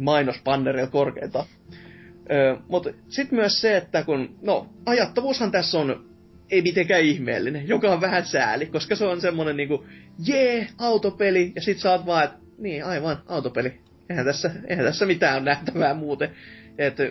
Mainospannereilla 0.00 0.90
korkeinta. 0.90 1.46
Öö, 2.30 2.56
Mutta 2.68 2.90
sitten 3.08 3.38
myös 3.38 3.60
se, 3.60 3.76
että 3.76 4.02
kun, 4.02 4.38
no 4.42 4.66
ajattavuushan 4.86 5.50
tässä 5.50 5.78
on 5.78 6.10
ei 6.50 6.62
mitenkään 6.62 7.02
ihmeellinen, 7.02 7.68
joka 7.68 7.92
on 7.92 8.00
vähän 8.00 8.26
sääli, 8.26 8.66
koska 8.66 8.96
se 8.96 9.04
on 9.04 9.20
semmonen 9.20 9.56
niinku, 9.56 9.86
jee, 10.26 10.68
autopeli, 10.78 11.52
ja 11.54 11.62
sit 11.62 11.78
saat 11.78 12.06
vaan, 12.06 12.24
että 12.24 12.36
niin 12.58 12.84
aivan, 12.84 13.22
autopeli. 13.26 13.80
Eihän 14.10 14.24
tässä, 14.24 14.50
eihän 14.66 14.84
tässä 14.84 15.06
mitään 15.06 15.44
nähtävää 15.44 15.94
muuten. 15.94 16.30
Että 16.78 17.02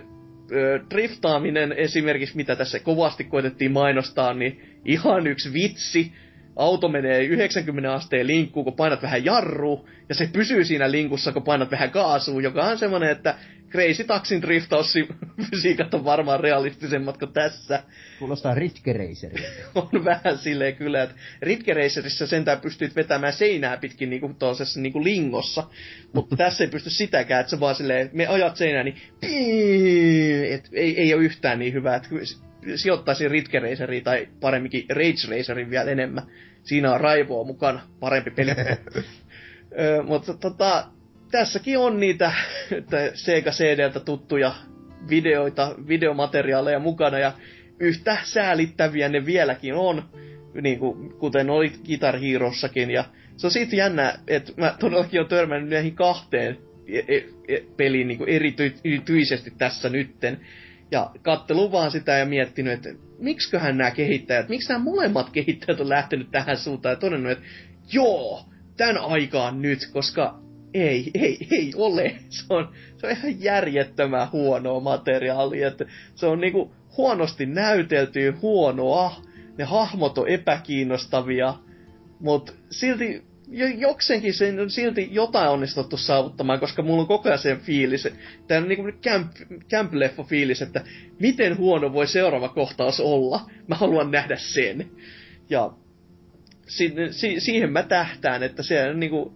driftaaminen 0.89 1.72
esimerkiksi, 1.72 2.38
mitä 2.38 2.56
tässä 2.56 2.80
kovasti 2.80 3.24
koitettiin 3.24 3.72
mainostaa, 3.72 4.34
niin 4.34 4.62
ihan 4.86 5.28
yksi 5.28 5.54
vitsi. 5.54 6.12
Auto 6.60 6.89
menee 6.89 7.24
90 7.24 7.93
asteen 7.93 8.28
linkkuun, 8.28 8.64
kun 8.64 8.74
painat 8.74 9.01
vähän 9.01 9.26
jarru, 9.26 9.88
ja 10.10 10.16
se 10.16 10.30
pysyy 10.34 10.66
siinä 10.66 10.91
linkussa, 10.91 11.32
kun 11.32 11.43
painat 11.43 11.72
vähän 11.72 11.91
kaasua, 11.91 12.41
joka 12.41 12.64
on 12.64 12.78
semmoinen, 12.78 13.10
että 13.10 13.36
Crazy 13.72 14.03
Taxin 14.03 14.41
driftausfysiikat 14.41 15.93
on 15.93 16.05
varmaan 16.05 16.39
realistisemmat 16.39 17.18
kuin 17.18 17.34
tässä. 17.34 17.84
Kuulostaa 18.20 18.53
Ritke 18.53 18.93
Racerilta. 18.93 19.49
on 19.93 20.05
vähän 20.05 20.38
silleen 20.38 20.76
kyllä, 20.76 21.03
että 21.03 21.16
Ritke 21.41 21.74
Racerissa 21.74 22.28
sentään 22.28 22.62
pystyt 22.62 22.95
vetämään 22.95 23.34
seinää 23.34 23.78
pitkin 23.78 24.10
niinku 24.10 24.36
tuollaisessa 24.39 24.80
niinku 24.80 25.03
lingossa. 25.03 25.64
Mutta 26.14 26.36
tässä 26.43 26.64
ei 26.64 26.70
pysty 26.70 26.89
sitäkään, 26.89 27.41
että 27.41 27.49
se 27.49 27.60
vaan 27.60 27.76
silleen, 27.76 28.10
me 28.14 28.28
ajat 28.28 28.55
seinää, 28.55 28.84
niin 28.84 28.97
et 30.53 30.70
ei, 30.74 31.01
ei 31.01 31.14
ole 31.14 31.24
yhtään 31.24 31.60
niin 31.60 31.74
hyvä, 31.74 31.95
että 31.95 32.10
sijoittaisin 32.76 33.32
Ritke 33.32 33.62
tai 34.03 34.28
paremminkin 34.39 34.86
Rage 34.89 35.38
Racerin 35.38 35.70
vielä 35.70 35.91
enemmän. 35.91 36.24
Siinä 36.70 36.94
on 36.94 37.02
raivoa 37.02 37.44
mukana, 37.44 37.82
parempi 38.00 38.32
peli. 38.32 38.52
Mutta 40.08 40.34
tota, 40.34 40.86
tässäkin 41.32 41.80
on 41.80 42.00
niitä 42.00 42.32
Sega 43.14 43.52
CDltä 43.52 44.00
tuttuja 44.00 44.54
videoita, 45.10 45.76
videomateriaaleja 45.88 46.80
mukana 46.80 47.20
ja 47.20 47.32
yhtä 47.80 48.18
säälittäviä 48.24 49.10
ne 49.10 49.26
vieläkin 49.26 49.76
on, 49.76 50.10
niin 50.62 50.80
kuin, 50.80 51.14
kuten 51.14 51.50
oli 51.50 51.72
Guitar 51.86 52.18
Herossakin. 52.20 52.92
Ja 52.92 53.04
se 53.38 53.48
on 53.48 53.52
siitä 53.52 53.76
jännä, 53.76 54.20
että 54.28 54.52
mä 54.58 54.76
todellakin 54.80 55.20
olen 55.20 55.30
törmännyt 55.30 55.70
näihin 55.70 55.96
kahteen 55.96 56.58
e- 56.88 57.16
e- 57.16 57.26
e- 57.48 57.64
peliin 57.78 58.08
niin 58.08 58.18
kuin 58.18 58.30
erityisesti 58.30 59.54
tässä 59.58 59.90
nytten. 59.90 60.40
Ja 60.92 61.12
kattelu 61.22 61.72
vaan 61.72 61.92
sitä 61.92 62.12
ja 62.12 62.26
miettinyt, 62.26 62.74
että 62.74 62.90
miksiköhän 63.20 63.78
nämä 63.78 63.92
kehittäjät, 63.92 64.50
miksi 64.50 64.70
nämä 64.70 64.84
molemmat 64.84 65.30
kehittäjät 65.30 65.80
on 65.80 65.90
lähtenyt 65.90 66.32
tähän 66.32 66.58
suuntaan 66.58 66.94
ja 66.94 67.00
todennut, 67.00 67.32
että 67.32 67.46
joo, 67.94 68.46
tämän 68.78 68.98
aikaan 68.98 69.62
nyt, 69.62 69.80
koska 69.94 70.40
ei, 70.74 71.12
ei, 71.14 71.48
ei 71.52 71.72
ole. 71.76 72.16
Se 72.30 72.46
on, 72.50 72.72
se 72.98 73.08
on 73.08 73.14
ihan 73.14 73.44
järjettömän 73.44 74.32
huonoa 74.32 74.80
materiaalia. 74.80 75.68
Että 75.68 75.86
se 76.16 76.26
on 76.26 76.42
niinku 76.42 76.72
huonosti 76.98 77.46
näyteltyä 77.46 78.34
huonoa. 78.42 79.22
Ne 79.58 79.64
hahmot 79.64 80.18
on 80.18 80.28
epäkiinnostavia. 80.28 81.54
Mut 82.20 82.56
silti 82.72 83.24
jokseenkin 83.78 84.34
sen 84.34 84.60
on 84.60 84.70
silti 84.70 85.10
jotain 85.12 85.50
onnistuttu 85.50 85.97
saavuttamaan, 85.97 86.60
koska 86.60 86.82
mulla 86.82 87.02
on 87.02 87.08
koko 87.08 87.30
ajan 87.30 87.39
se 87.39 87.56
fiilis, 87.56 88.08
tämä 88.47 88.62
on 88.62 88.68
niinku 88.68 88.84
camp, 89.02 89.32
camp-leffa 89.70 90.24
fiilis, 90.24 90.62
että 90.62 90.84
miten 91.20 91.58
huono 91.58 91.93
voi 91.93 92.08
seuraava 92.08 92.50
kohtaus 92.50 93.00
olla. 93.00 93.50
Mä 93.68 93.76
haluan 93.76 94.12
nähdä 94.12 94.36
sen. 94.36 94.91
Ja 95.50 95.72
si, 96.68 96.93
si, 97.12 97.39
siihen 97.39 97.72
mä 97.72 97.84
tähtään, 97.84 98.43
että 98.43 98.64
se 98.64 98.89
on 98.89 99.00
niinku, 99.00 99.34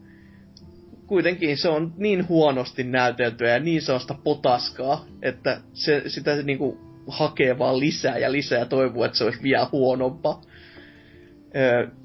kuitenkin 1.07 1.57
se 1.57 1.69
on 1.69 1.93
niin 1.97 2.27
huonosti 2.27 2.83
näyteltyä 2.83 3.49
ja 3.49 3.59
niin 3.59 3.81
sellaista 3.81 4.15
potaskaa, 4.23 5.05
että 5.21 5.61
se, 5.73 6.03
sitä 6.07 6.43
niinku 6.43 6.77
hakee 7.07 7.59
vaan 7.59 7.79
lisää 7.79 8.17
ja 8.17 8.31
lisää 8.31 8.59
ja 8.59 8.65
toivoo, 8.65 9.05
että 9.05 9.17
se 9.17 9.23
olisi 9.23 9.43
vielä 9.43 9.67
huonompaa. 9.71 10.41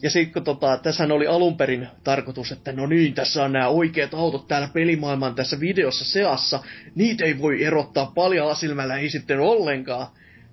Ja 0.03 0.11
sitten 0.11 0.33
kun 0.33 0.45
tota, 0.45 0.77
tässä 0.83 1.05
oli 1.05 1.27
alun 1.27 1.57
perin 1.57 1.89
tarkoitus, 2.05 2.53
että 2.53 2.73
no 2.73 2.87
niin, 2.87 3.15
tässä 3.15 3.45
on 3.45 3.53
nämä 3.53 3.69
oikeat 3.69 4.15
autot 4.15 4.49
täällä 4.49 4.69
pelimaailman 4.73 5.35
tässä 5.35 5.61
videossa 5.61 6.05
seassa, 6.05 6.61
niitä 6.95 7.25
ei 7.25 7.39
voi 7.39 7.65
erottaa 7.65 8.13
paljon 8.15 8.57
silmällä, 8.57 8.97
ei 8.97 9.11
sitten 9.11 9.41
ollenkaan. 9.41 10.07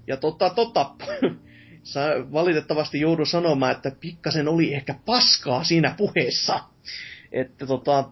Ja 0.08 0.18
totta, 0.18 0.50
totta, 0.50 0.96
Sä 1.86 2.02
valitettavasti 2.32 3.00
joudun 3.00 3.28
sanomaan, 3.28 3.72
että 3.72 3.92
pikkasen 4.00 4.48
oli 4.48 4.74
ehkä 4.74 4.96
paskaa 5.06 5.64
siinä 5.64 5.96
puheessa. 5.98 6.60
Että 7.32 7.68
tota, 7.68 8.10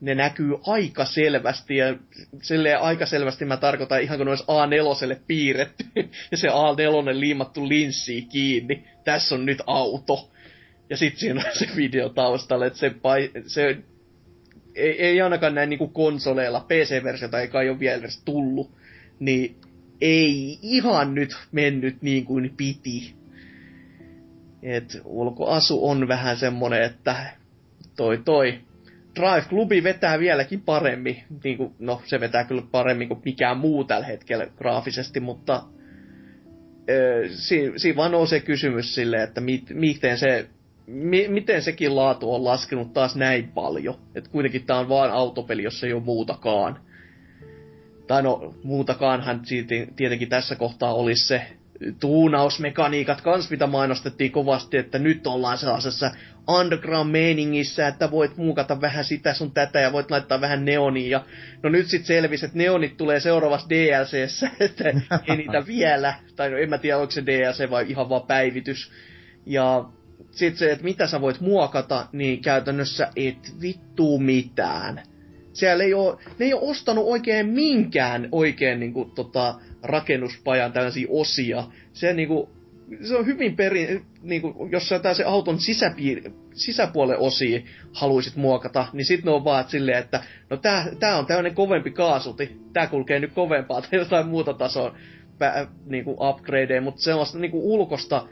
ne 0.00 0.14
näkyy 0.14 0.56
aika 0.66 1.04
selvästi, 1.04 1.76
ja 1.76 1.96
silleen 2.42 2.80
aika 2.80 3.06
selvästi 3.06 3.44
mä 3.44 3.56
tarkoitan 3.56 4.02
ihan 4.02 4.18
kun 4.18 4.28
olisi 4.28 4.44
A4 4.44 5.20
piirretty, 5.26 5.84
ja 6.30 6.36
se 6.36 6.48
A4 6.48 7.20
liimattu 7.20 7.68
linssiin 7.68 8.28
kiinni. 8.28 8.84
Tässä 9.08 9.34
on 9.34 9.46
nyt 9.46 9.62
auto. 9.66 10.30
Ja 10.90 10.96
sitten 10.96 11.20
siinä 11.20 11.40
on 11.46 11.58
se 11.58 11.68
video 11.76 12.08
taustalla, 12.08 12.66
että 12.66 12.78
se, 12.78 12.90
pai, 12.90 13.30
se 13.46 13.76
ei, 14.74 15.02
ei 15.02 15.20
ainakaan 15.20 15.54
näin 15.54 15.70
niinku 15.70 15.88
konsoleilla, 15.88 16.60
PC-versiota 16.60 17.40
ei 17.40 17.48
kai 17.48 17.68
ole 17.68 17.78
vielä 17.78 17.96
edes 17.96 18.22
tullut, 18.24 18.70
niin 19.20 19.56
ei 20.00 20.58
ihan 20.62 21.14
nyt 21.14 21.30
mennyt 21.52 22.02
niin 22.02 22.24
kuin 22.24 22.54
piti. 22.56 23.14
Et 24.62 25.00
ulkoasu 25.04 25.88
on 25.88 26.08
vähän 26.08 26.36
semmonen, 26.36 26.82
että 26.82 27.16
toi 27.96 28.18
toi 28.24 28.60
Drive-klubi 29.20 29.82
vetää 29.82 30.18
vieläkin 30.18 30.60
paremmin. 30.60 31.22
Niin 31.44 31.56
kuin, 31.56 31.74
no, 31.78 32.02
se 32.04 32.20
vetää 32.20 32.44
kyllä 32.44 32.62
paremmin 32.70 33.08
kuin 33.08 33.20
mikään 33.24 33.58
muu 33.58 33.84
tällä 33.84 34.06
hetkellä 34.06 34.46
graafisesti, 34.56 35.20
mutta 35.20 35.62
siinä, 37.30 37.78
siinä 37.78 37.96
vaan 37.96 38.14
on 38.14 38.26
se 38.26 38.40
kysymys 38.40 38.94
silleen, 38.94 39.22
että 39.22 39.40
mit, 39.40 39.62
miten, 39.70 40.18
se, 40.18 40.48
mi, 40.86 41.28
miten 41.28 41.62
sekin 41.62 41.96
laatu 41.96 42.34
on 42.34 42.44
laskenut 42.44 42.92
taas 42.92 43.16
näin 43.16 43.48
paljon. 43.48 43.94
Että 44.14 44.30
kuitenkin 44.30 44.66
tämä 44.66 44.78
on 44.78 44.88
vaan 44.88 45.10
autopeli, 45.10 45.62
jossa 45.62 45.86
ei 45.86 45.92
ole 45.92 46.02
muutakaan. 46.02 46.80
Tai 48.06 48.22
no, 48.22 48.54
muutakaanhan 48.62 49.42
tietenkin 49.96 50.28
tässä 50.28 50.56
kohtaa 50.56 50.94
olisi 50.94 51.26
se 51.26 51.42
tuunausmekaniikat 52.00 53.20
kans, 53.20 53.50
mitä 53.50 53.66
mainostettiin 53.66 54.32
kovasti, 54.32 54.76
että 54.76 54.98
nyt 54.98 55.26
ollaan 55.26 55.58
sellaisessa 55.58 56.10
underground-meiningissä, 56.48 57.88
että 57.88 58.10
voit 58.10 58.36
muukata 58.36 58.80
vähän 58.80 59.04
sitä 59.04 59.34
sun 59.34 59.52
tätä 59.52 59.80
ja 59.80 59.92
voit 59.92 60.10
laittaa 60.10 60.40
vähän 60.40 60.64
neonia. 60.64 61.24
no 61.62 61.70
nyt 61.70 61.86
sitten 61.86 62.06
selvisi, 62.06 62.44
että 62.46 62.58
neonit 62.58 62.96
tulee 62.96 63.20
seuraavassa 63.20 63.68
DLCssä, 63.68 64.50
että 64.60 64.84
ei 65.28 65.36
niitä 65.36 65.66
vielä. 65.66 66.14
Tai 66.36 66.50
no 66.50 66.56
en 66.56 66.70
mä 66.70 66.78
tiedä, 66.78 66.98
onko 66.98 67.10
se 67.10 67.26
DLC 67.26 67.70
vai 67.70 67.86
ihan 67.88 68.08
vaan 68.08 68.26
päivitys. 68.26 68.92
Ja 69.46 69.84
sitten 70.30 70.58
se, 70.58 70.72
että 70.72 70.84
mitä 70.84 71.06
sä 71.06 71.20
voit 71.20 71.40
muokata, 71.40 72.06
niin 72.12 72.42
käytännössä 72.42 73.08
et 73.16 73.52
vittu 73.62 74.18
mitään. 74.18 75.02
Siellä 75.52 75.84
ei 75.84 75.94
ole, 75.94 76.18
ne 76.38 76.46
ei 76.46 76.54
ole 76.54 76.70
ostanut 76.70 77.04
oikein 77.06 77.46
minkään 77.48 78.28
oikein 78.32 78.80
niin 78.80 78.92
kuin, 78.92 79.10
tota, 79.10 79.54
rakennuspajan 79.82 80.72
tällaisia 80.72 81.06
osia. 81.10 81.64
Se, 81.92 82.12
niin 82.12 82.28
kuin, 82.28 82.48
se 83.02 83.16
on 83.16 83.26
hyvin 83.26 83.56
perin, 83.56 84.04
niin 84.22 84.42
kuin, 84.42 84.72
jos 84.72 84.88
sä 84.88 85.14
se 85.14 85.24
auton 85.24 85.56
sisäpiir- 85.56 86.32
sisäpuolen 86.54 87.18
osia 87.18 87.60
haluaisit 87.92 88.36
muokata, 88.36 88.86
niin 88.92 89.04
sitten 89.04 89.24
ne 89.24 89.30
on 89.30 89.44
vaan 89.44 89.64
silleen, 89.68 89.98
että 89.98 90.22
no 90.50 90.56
tää, 90.56 90.86
tää 91.00 91.18
on 91.18 91.26
tämmöinen 91.26 91.54
kovempi 91.54 91.90
kaasuti, 91.90 92.56
tää 92.72 92.86
kulkee 92.86 93.20
nyt 93.20 93.32
kovempaa 93.32 93.80
tai 93.80 93.98
jotain 93.98 94.28
muuta 94.28 94.54
tasoa 94.54 94.96
niin 95.86 96.04
kuin 96.04 96.16
upgradeja, 96.20 96.80
mutta 96.80 97.02
sellaista 97.02 97.38
niin 97.38 97.50
kuin 97.50 97.64
ulkosta 97.64 98.28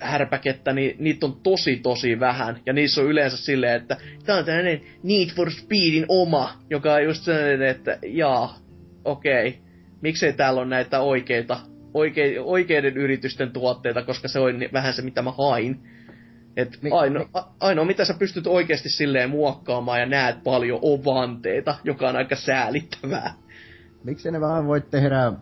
härpäkettä, 0.00 0.72
niin 0.72 0.96
niitä 0.98 1.26
on 1.26 1.40
tosi 1.42 1.76
tosi 1.76 2.20
vähän. 2.20 2.60
Ja 2.66 2.72
niissä 2.72 3.00
on 3.00 3.06
yleensä 3.06 3.36
silleen, 3.36 3.76
että 3.76 3.96
tää 4.24 4.36
on 4.36 4.44
tämmönen 4.44 4.80
Need 5.02 5.28
for 5.28 5.50
Speedin 5.50 6.04
oma, 6.08 6.62
joka 6.70 6.94
on 6.94 7.04
just 7.04 7.22
sellainen, 7.22 7.62
että 7.62 7.98
jaa, 8.06 8.58
okei. 9.04 9.48
Okay. 9.48 9.67
Miksei 10.00 10.32
täällä 10.32 10.60
on 10.60 10.70
näitä 10.70 11.00
oikeita, 11.00 11.60
oike, 11.94 12.40
oikeiden 12.40 12.96
yritysten 12.96 13.50
tuotteita, 13.52 14.02
koska 14.02 14.28
se 14.28 14.38
on 14.38 14.54
vähän 14.72 14.94
se, 14.94 15.02
mitä 15.02 15.22
mä 15.22 15.30
hain. 15.30 15.80
Et 16.56 16.78
mi- 16.82 16.90
ainoa, 16.90 17.24
mi- 17.24 17.40
ainoa, 17.60 17.84
mitä 17.84 18.04
sä 18.04 18.14
pystyt 18.18 18.46
oikeasti 18.46 18.88
silleen 18.88 19.30
muokkaamaan 19.30 20.00
ja 20.00 20.06
näet 20.06 20.44
paljon, 20.44 20.78
on 20.82 21.04
vanteita, 21.04 21.74
joka 21.84 22.08
on 22.08 22.16
aika 22.16 22.36
säälittävää. 22.36 23.34
Miksi 24.04 24.30
ne 24.30 24.40
vaan 24.40 24.66
voit 24.66 24.90
tehdä 24.90 25.32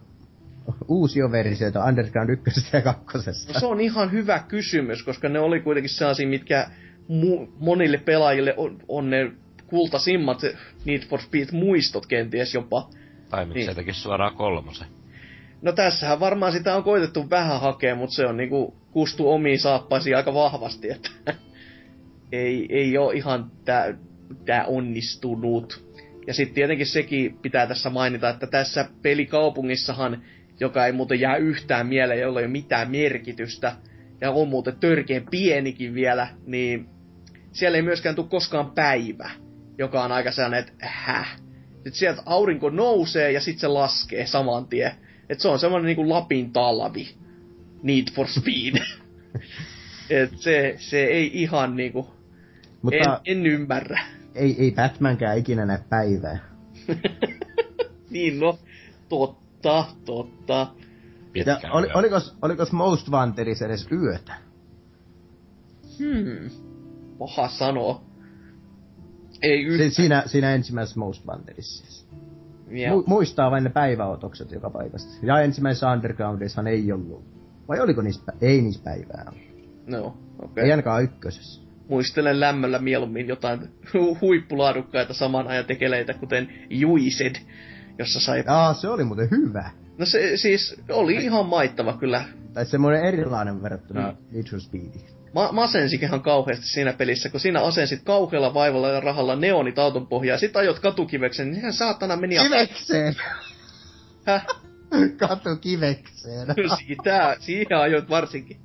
uusia 0.89 1.31
versioita 1.33 1.85
Underground 1.85 2.31
1 2.31 2.71
ja 2.73 2.83
2. 2.83 3.19
No 3.53 3.61
se 3.61 3.67
on 3.67 3.81
ihan 3.81 4.13
hyvä 4.13 4.39
kysymys, 4.49 5.03
koska 5.03 5.29
ne 5.29 5.39
oli 5.39 5.61
kuitenkin 5.61 5.91
sellaisia, 5.91 6.29
mitkä 6.29 6.67
mu- 7.09 7.49
monille 7.59 7.99
pelaajille 7.99 8.55
on, 8.57 8.79
on 8.89 9.11
ne 9.11 9.33
kultasimmat 9.67 10.41
Need 10.85 11.03
for 11.09 11.21
Speed-muistot 11.21 12.07
kenties 12.09 12.55
jopa. 12.55 12.91
Tai 13.29 13.47
miksi 13.47 13.83
niin. 13.83 13.95
suoraan 13.95 14.37
kolmosen. 14.37 14.87
No 15.63 15.73
tässähän 15.73 16.21
varmaan 16.21 16.53
sitä 16.53 16.77
on 16.77 16.83
koitettu 16.83 17.31
vähän 17.31 17.61
hakea, 17.61 17.95
mutta 17.95 18.15
se 18.15 18.27
on 18.27 18.37
niinku 18.37 18.75
kustu 18.91 19.31
omiin 19.31 19.59
saappaisiin 19.59 20.17
aika 20.17 20.35
vahvasti, 20.35 20.91
että 20.91 21.11
ei, 22.33 22.67
ei 22.71 22.99
ole 22.99 23.15
ihan 23.15 23.51
tää, 23.65 23.95
tää 24.45 24.65
onnistunut. 24.65 25.87
Ja 26.27 26.35
sitten 26.35 26.55
tietenkin 26.55 26.87
sekin 26.87 27.39
pitää 27.43 27.67
tässä 27.67 27.91
mainita, 27.91 28.29
että 28.29 28.47
tässä 28.47 28.89
pelikaupungissahan 29.03 30.23
joka 30.61 30.87
ei 30.87 30.93
muuten 30.93 31.21
jää 31.21 31.37
yhtään 31.37 31.87
mieleen, 31.87 32.21
jolla 32.21 32.41
ei 32.41 32.47
ole 32.47 32.53
mitään 32.53 32.91
merkitystä, 32.91 33.77
ja 34.21 34.31
on 34.31 34.49
muuten 34.49 34.77
törkeän 34.77 35.27
pienikin 35.31 35.95
vielä, 35.95 36.29
niin 36.47 36.89
siellä 37.53 37.77
ei 37.77 37.83
myöskään 37.83 38.15
tule 38.15 38.27
koskaan 38.29 38.71
päivä, 38.71 39.31
joka 39.79 40.05
on 40.05 40.13
aika 40.13 40.33
sellainen, 40.33 40.61
että 40.61 40.87
häh. 40.87 41.46
Sitten 41.87 41.99
sieltä 41.99 42.23
aurinko 42.27 42.71
nousee 42.71 43.33
ja 43.33 43.41
sitten 43.41 43.61
se 43.61 43.69
laskee 43.69 44.27
saman 44.27 44.67
tien. 44.67 44.93
Että 45.29 45.43
se 45.43 45.49
on 45.49 45.59
semmoinen 45.59 45.87
niinku 45.87 46.09
Lapin 46.09 46.53
talvi. 46.53 47.15
Need 47.83 48.05
for 48.15 48.27
speed. 48.29 48.83
Et 50.11 50.39
se, 50.39 50.77
se 50.79 51.05
ei 51.05 51.31
ihan 51.43 51.77
niinku... 51.77 52.11
Mutta 52.83 53.21
en, 53.25 53.39
en 53.39 53.47
ymmärrä. 53.47 54.01
Ei, 54.35 54.57
ei 54.59 54.73
Batmankään 54.73 55.39
ikinä 55.39 55.67
näe 55.67 55.79
päivää. 55.89 56.39
niin 58.11 58.41
no, 58.41 58.59
totta 59.09 59.47
Totta. 60.05 60.67
Ja 61.35 61.61
oli, 61.73 61.89
olikos, 61.95 62.37
olikos 62.43 62.73
Most 62.73 63.09
Wanteris 63.11 63.63
edes 63.63 63.89
yötä? 63.93 64.35
Hmm. 65.99 66.51
Paha 67.19 67.49
sanoa. 67.49 68.03
Ei 69.43 69.63
yhtään. 69.63 69.91
Si- 69.91 69.97
siinä, 69.97 70.23
siinä 70.27 70.55
ensimmäisessä 70.55 71.01
Most 71.01 71.27
Wanterissa. 71.27 72.07
Yeah. 72.73 72.93
Mu- 72.93 73.05
muistaa 73.07 73.51
vain 73.51 73.65
ne 73.65 73.71
päiväotokset 73.71 74.53
joka 74.53 74.71
paikasta. 74.71 75.27
Ja 75.27 75.41
ensimmäisessä 75.41 75.91
Undergroundissahan 75.91 76.67
ei 76.67 76.93
ollut. 76.93 77.25
Vai 77.69 77.81
oliko 77.81 78.03
niissä, 78.03 78.33
pä- 78.33 78.37
ei 78.41 78.63
niissä 78.63 78.83
päivää 78.85 79.33
No, 79.87 80.07
okei. 80.07 80.17
Okay. 80.45 80.65
Ei 80.65 80.71
ainakaan 80.71 81.03
ykkösessä. 81.05 81.63
Muistelen 81.89 82.41
lämmöllä 82.41 82.79
mieluummin 82.79 83.29
jotain 83.29 83.61
hu- 83.61 84.21
huippulaadukkaita 84.21 85.15
saman 85.15 85.47
ajan 85.49 85.65
tekeleitä, 85.65 86.15
kuten 86.15 86.49
Juised, 86.71 87.37
jossa 87.99 88.21
sai... 88.21 88.45
Aa, 88.47 88.75
se 88.75 88.89
oli 88.89 89.05
muuten 89.05 89.31
hyvä. 89.31 89.71
No 89.99 90.07
se 90.07 90.37
siis 90.37 90.83
oli 90.89 91.15
ihan 91.15 91.47
maittava 91.47 91.97
kyllä. 91.99 92.25
Tai 92.53 92.67
semmoinen 92.67 93.05
erilainen 93.05 93.63
verrattuna 93.63 94.11
mm. 94.11 94.17
Need 94.33 94.51
for 94.51 94.61
Speediin. 94.61 95.16
Ma- 95.37 95.53
masensikin 95.53 96.23
kauheasti 96.23 96.67
siinä 96.67 96.93
pelissä, 96.93 97.29
kun 97.29 97.41
siinä 97.41 97.61
asensit 97.61 98.03
kauhealla 98.05 98.55
vaivalla 98.55 98.89
ja 98.89 99.01
rahalla 99.01 99.37
neonit 99.37 99.79
auton 99.79 100.07
pohjaa, 100.07 100.35
ja 100.35 100.39
sit 100.39 100.57
ajot 100.57 100.79
katukiveksen, 100.79 101.51
niin 101.51 101.59
ihan 101.59 101.73
saatana 101.73 102.17
meni... 102.17 102.37
Kivekseen! 102.39 103.17
Häh? 104.25 104.47
Katukivekseen. 105.29 106.47
Siitä, 106.87 107.37
siihen 107.41 107.79
ajoit 107.79 108.11
varsinkin. 108.11 108.57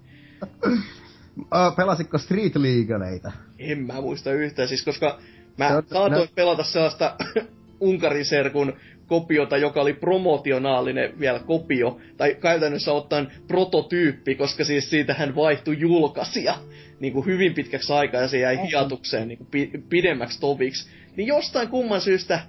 Pelasitko 1.76 2.18
Street 2.18 2.56
Leagueita? 2.56 3.32
En 3.60 3.80
mä 3.80 4.02
muista 4.02 4.32
yhtään, 4.32 4.68
siis 4.68 4.86
koska 4.86 5.20
mä 5.58 5.70
saatoin 5.70 6.12
no... 6.12 6.28
pelata 6.36 6.64
sellaista 6.64 7.16
Unkarin 7.80 8.26
serkun 8.26 8.74
kopiota, 9.12 9.58
joka 9.58 9.82
oli 9.82 9.94
promotionaalinen 9.94 11.20
vielä 11.20 11.40
kopio, 11.40 12.00
tai 12.18 12.36
käytännössä 12.42 12.94
ottaen 12.94 13.32
prototyyppi, 13.48 14.36
koska 14.36 14.64
siis 14.64 14.90
siitä 14.90 15.14
hän 15.14 15.36
vaihtui 15.36 15.80
julkaisija 15.80 16.56
niin 17.00 17.14
kuin 17.14 17.26
hyvin 17.26 17.54
pitkäksi 17.54 17.94
aikaa 17.94 18.22
ja 18.22 18.28
se 18.28 18.40
jäi 18.40 18.68
hiatukseen 18.70 19.28
niin 19.28 19.38
kuin 19.38 19.48
pi- 19.52 19.72
pidemmäksi 19.90 20.40
toviksi. 20.40 20.90
Niin 21.16 21.28
jostain 21.28 21.68
kumman 21.68 22.02
syystä 22.02 22.40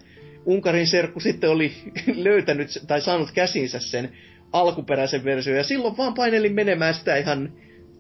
Unkarin 0.47 0.87
serkku 0.87 1.21
sitten 1.21 1.51
oli 1.51 1.73
löytänyt 2.27 2.69
tai 2.87 3.01
saanut 3.01 3.31
käsinsä 3.31 3.79
sen 3.81 4.13
alkuperäisen 4.53 5.25
version 5.25 5.57
ja 5.57 5.65
silloin 5.65 5.97
vaan 5.97 6.15
painelin 6.15 6.55
menemään 6.55 6.95
sitä 6.95 7.17
ihan 7.17 7.53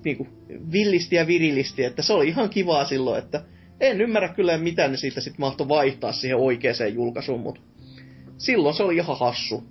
niin 0.04 0.16
kuin 0.16 0.28
villisti 0.72 1.16
ja 1.16 1.26
virilisti, 1.26 1.84
että 1.84 2.02
se 2.02 2.12
oli 2.12 2.28
ihan 2.28 2.50
kivaa 2.50 2.84
silloin, 2.84 3.24
että 3.24 3.44
en 3.80 4.00
ymmärrä 4.00 4.28
kyllä 4.28 4.58
mitä 4.58 4.88
ne 4.88 4.96
siitä 4.96 5.20
sitten 5.20 5.40
mahtoi 5.40 5.68
vaihtaa 5.68 6.12
siihen 6.12 6.38
oikeaan 6.38 6.94
julkaisuun, 6.94 7.40
mutta 7.40 7.71
silloin 8.42 8.74
se 8.74 8.82
oli 8.82 8.96
ihan 8.96 9.18
hassu. 9.18 9.64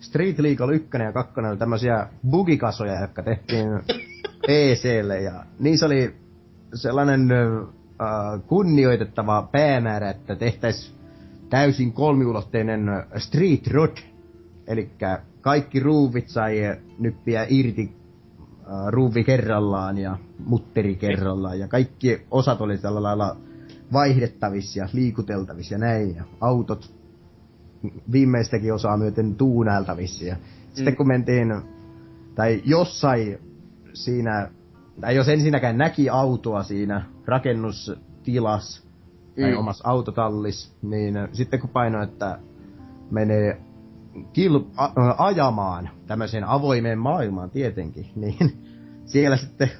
Street 0.00 0.38
League 0.38 0.74
1 0.74 0.88
ja 1.04 1.12
2 1.12 1.40
oli 1.40 1.56
tämmöisiä 1.56 2.06
bugikasoja, 2.30 3.00
jotka 3.00 3.22
tehtiin 3.22 3.68
PClle 4.46 5.20
ja 5.20 5.44
niissä 5.58 5.86
oli 5.86 6.14
sellainen 6.74 7.32
äh, 7.32 8.42
kunnioitettava 8.46 9.48
päämäärä, 9.52 10.10
että 10.10 10.36
tehtäisiin 10.36 10.98
täysin 11.50 11.92
kolmiulotteinen 11.92 12.90
Street 13.16 13.66
Rod. 13.66 13.96
Eli 14.66 14.90
kaikki 15.40 15.80
ruuvit 15.80 16.28
sai 16.28 16.76
nyppiä 16.98 17.46
irti 17.48 17.96
äh, 18.60 18.88
ruuvi 18.88 19.24
kerrallaan 19.24 19.98
ja 19.98 20.18
mutteri 20.44 20.96
kerrallaan. 20.96 21.58
Ja 21.58 21.68
kaikki 21.68 22.26
osat 22.30 22.60
oli 22.60 22.78
tällä 22.78 23.02
lailla 23.02 23.36
vaihdettavissa 23.92 24.78
ja 24.78 24.88
liikuteltavissa 24.92 25.74
ja 25.74 25.78
näin. 25.78 26.16
Ja 26.16 26.24
autot 26.40 27.01
viimeistäkin 28.12 28.74
osaa 28.74 28.96
myöten 28.96 29.34
tuunailtavissa. 29.34 30.24
Ja 30.24 30.34
mm. 30.34 30.40
sitten 30.74 30.96
kun 30.96 31.08
mentiin, 31.08 31.62
tai 32.34 32.62
jossain 32.64 33.38
siinä, 33.92 34.50
tai 35.00 35.16
jos 35.16 35.28
ensinnäkään 35.28 35.78
näki 35.78 36.08
autoa 36.08 36.62
siinä 36.62 37.04
rakennustilas, 37.26 38.86
tai 39.40 39.52
mm. 39.52 39.58
omassa 39.58 39.88
autotallis, 39.88 40.76
niin 40.82 41.14
sitten 41.32 41.60
kun 41.60 41.70
paino, 41.70 42.02
että 42.02 42.38
menee 43.10 43.60
kil- 44.16 44.70
a- 44.76 45.14
ajamaan 45.18 45.90
tämmöiseen 46.06 46.44
avoimeen 46.44 46.98
maailmaan 46.98 47.50
tietenkin, 47.50 48.06
niin 48.22 48.52
siellä 49.04 49.36
sitten 49.36 49.70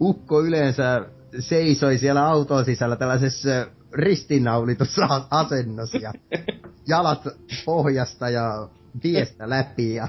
ukko 0.00 0.42
yleensä 0.42 1.06
seisoi 1.38 1.98
siellä 1.98 2.26
auton 2.26 2.64
sisällä 2.64 2.96
tällaisessa 2.96 3.66
ristiinnaulitussa 3.92 5.26
asennossa 5.30 5.98
ja 5.98 6.12
jalat 6.90 7.28
pohjasta 7.64 8.30
ja 8.30 8.68
viestä 9.04 9.50
läpi 9.50 9.94
ja 9.94 10.08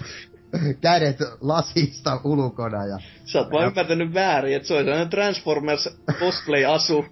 kädet 0.80 1.16
lasista 1.40 2.20
ulkona. 2.24 2.86
Ja, 2.86 2.98
Sä 3.24 3.38
oot 3.38 3.50
vaan 3.52 3.66
ymmärtänyt 3.66 4.14
väärin, 4.14 4.56
että 4.56 4.68
se 4.68 4.74
on 4.74 4.80
sellainen 4.80 5.10
Transformers 5.10 5.98
cosplay-asu. 6.12 7.04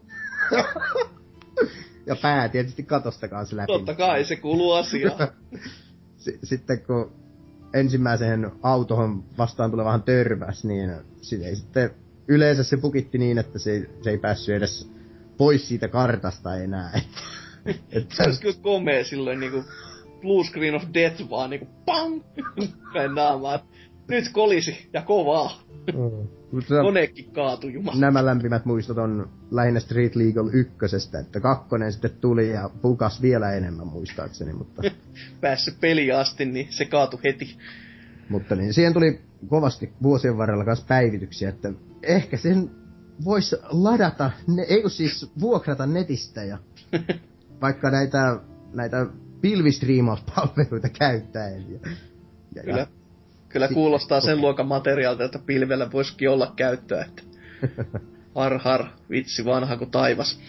ja 2.06 2.16
pää 2.22 2.48
tietysti 2.48 2.82
katosta 2.82 3.28
kanssa 3.28 3.56
läpi. 3.56 3.66
Totta 3.72 3.94
kai, 3.94 4.24
se 4.24 4.36
kuuluu 4.36 4.72
asiaan. 4.72 5.28
S- 6.24 6.38
sitten 6.44 6.80
kun 6.80 7.12
ensimmäiseen 7.74 8.50
autohon 8.62 9.24
vastaan 9.38 9.70
tulevahan 9.70 10.02
törmäs, 10.02 10.64
niin 10.64 10.94
sit 11.22 11.42
ei 11.42 11.56
sitten 11.56 11.90
yleensä 12.28 12.64
se 12.64 12.76
pukitti 12.76 13.18
niin, 13.18 13.38
että 13.38 13.58
se, 13.58 13.90
se 14.02 14.10
ei 14.10 14.18
päässyt 14.18 14.54
edes 14.54 14.90
pois 15.36 15.68
siitä 15.68 15.88
kartasta 15.88 16.56
enää. 16.56 17.00
Et, 17.92 18.10
se 18.12 18.22
olisi 18.22 18.40
kyllä 18.40 18.56
komea 18.62 19.04
silloin 19.04 19.40
niinku 19.40 19.64
blue 20.20 20.44
screen 20.44 20.74
of 20.74 20.82
death 20.94 21.30
vaan 21.30 21.50
niinku 21.50 21.68
pam! 21.86 22.20
Päin 22.92 23.14
naamaa. 23.14 23.66
Nyt 24.08 24.28
kolisi 24.32 24.88
ja 24.92 25.02
kovaa. 25.02 25.62
Mm. 25.92 26.28
Konekin 26.82 27.30
kaatu 27.32 27.68
jumala. 27.68 28.00
Nämä 28.00 28.24
lämpimät 28.24 28.64
muistot 28.64 28.98
on 28.98 29.28
lähinnä 29.50 29.80
Street 29.80 30.16
Legal 30.16 30.50
ykkösestä, 30.52 31.18
että 31.18 31.40
kakkonen 31.40 31.92
sitten 31.92 32.10
tuli 32.20 32.50
ja 32.50 32.70
pukas 32.82 33.22
vielä 33.22 33.52
enemmän 33.52 33.86
muistaakseni, 33.86 34.52
mutta... 34.52 34.82
Päässyt 35.40 35.80
peli 35.80 36.12
asti, 36.12 36.44
niin 36.44 36.66
se 36.70 36.84
kaatu 36.84 37.20
heti. 37.24 37.56
Mutta 38.28 38.56
niin, 38.56 38.74
siihen 38.74 38.92
tuli 38.92 39.20
kovasti 39.48 39.92
vuosien 40.02 40.38
varrella 40.38 40.64
kanssa 40.64 40.86
päivityksiä, 40.88 41.48
että 41.48 41.72
ehkä 42.02 42.36
sen 42.36 42.70
voisi 43.24 43.56
ladata, 43.70 44.30
ne, 44.46 44.62
ei 44.62 44.82
kun 44.82 44.90
siis 44.90 45.30
vuokrata 45.40 45.86
netistä 45.86 46.44
ja 46.44 46.58
vaikka 47.60 47.90
näitä, 47.90 48.36
näitä 48.74 49.06
pilvistriimauspalveluita 49.40 50.88
käyttäen. 50.88 51.64
Ja, 51.72 51.78
ja, 52.54 52.62
kyllä, 52.62 52.78
ja, 52.78 52.86
kyllä 53.48 53.68
kuulostaa 53.68 54.20
sen 54.20 54.40
luokan 54.40 54.66
materiaalta, 54.66 55.24
että 55.24 55.38
pilvellä 55.38 55.92
voisikin 55.92 56.30
olla 56.30 56.52
käyttöä. 56.56 57.04
Että 57.04 57.22
har 58.34 58.58
har, 58.58 58.86
vitsi 59.10 59.44
vanha 59.44 59.76
kuin 59.76 59.90
taivas. 59.90 60.40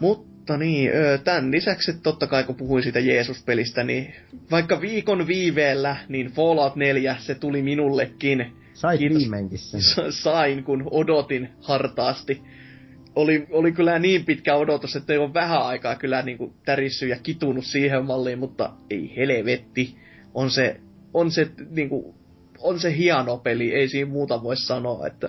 Mutta 0.00 0.56
niin, 0.56 0.90
tämän 1.24 1.52
lisäksi 1.52 1.92
totta 2.02 2.26
kai 2.26 2.44
kun 2.44 2.54
puhuin 2.54 2.82
siitä 2.82 3.00
Jeesus-pelistä, 3.00 3.84
niin 3.84 4.14
vaikka 4.50 4.80
viikon 4.80 5.26
viiveellä, 5.26 5.96
niin 6.08 6.26
Fallout 6.26 6.76
4, 6.76 7.16
se 7.18 7.34
tuli 7.34 7.62
minullekin. 7.62 8.52
Sait 8.74 9.00
viimeinkin 9.00 9.58
sen. 9.58 9.80
Sain, 10.12 10.64
kun 10.64 10.88
odotin 10.90 11.48
hartaasti 11.60 12.42
oli, 13.16 13.46
oli 13.50 13.72
kyllä 13.72 13.98
niin 13.98 14.24
pitkä 14.24 14.54
odotus, 14.54 14.96
että 14.96 15.12
ei 15.12 15.18
ole 15.18 15.34
vähän 15.34 15.62
aikaa 15.62 15.96
kyllä 15.96 16.22
niin 16.22 16.38
kuin 16.38 16.52
tärissyt 16.64 17.08
ja 17.08 17.16
kitunut 17.22 17.64
siihen 17.64 18.04
malliin, 18.04 18.38
mutta 18.38 18.72
ei 18.90 19.12
helvetti. 19.16 19.96
On 20.34 20.50
se, 20.50 20.80
on 21.14 21.30
se, 21.30 21.50
niin 21.70 21.88
kuin, 21.88 22.14
on 22.58 22.80
se 22.80 22.96
hieno 22.96 23.36
peli, 23.36 23.74
ei 23.74 23.88
siinä 23.88 24.10
muuta 24.10 24.42
voi 24.42 24.56
sanoa. 24.56 25.06
Että 25.06 25.28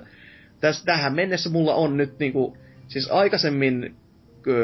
täs, 0.60 0.84
tähän 0.84 1.16
mennessä 1.16 1.50
mulla 1.50 1.76
on 1.76 1.98
nyt 1.98 2.20
niin 2.20 2.34
kuin, 2.34 2.58
siis 2.88 3.12
aikaisemmin 3.12 3.96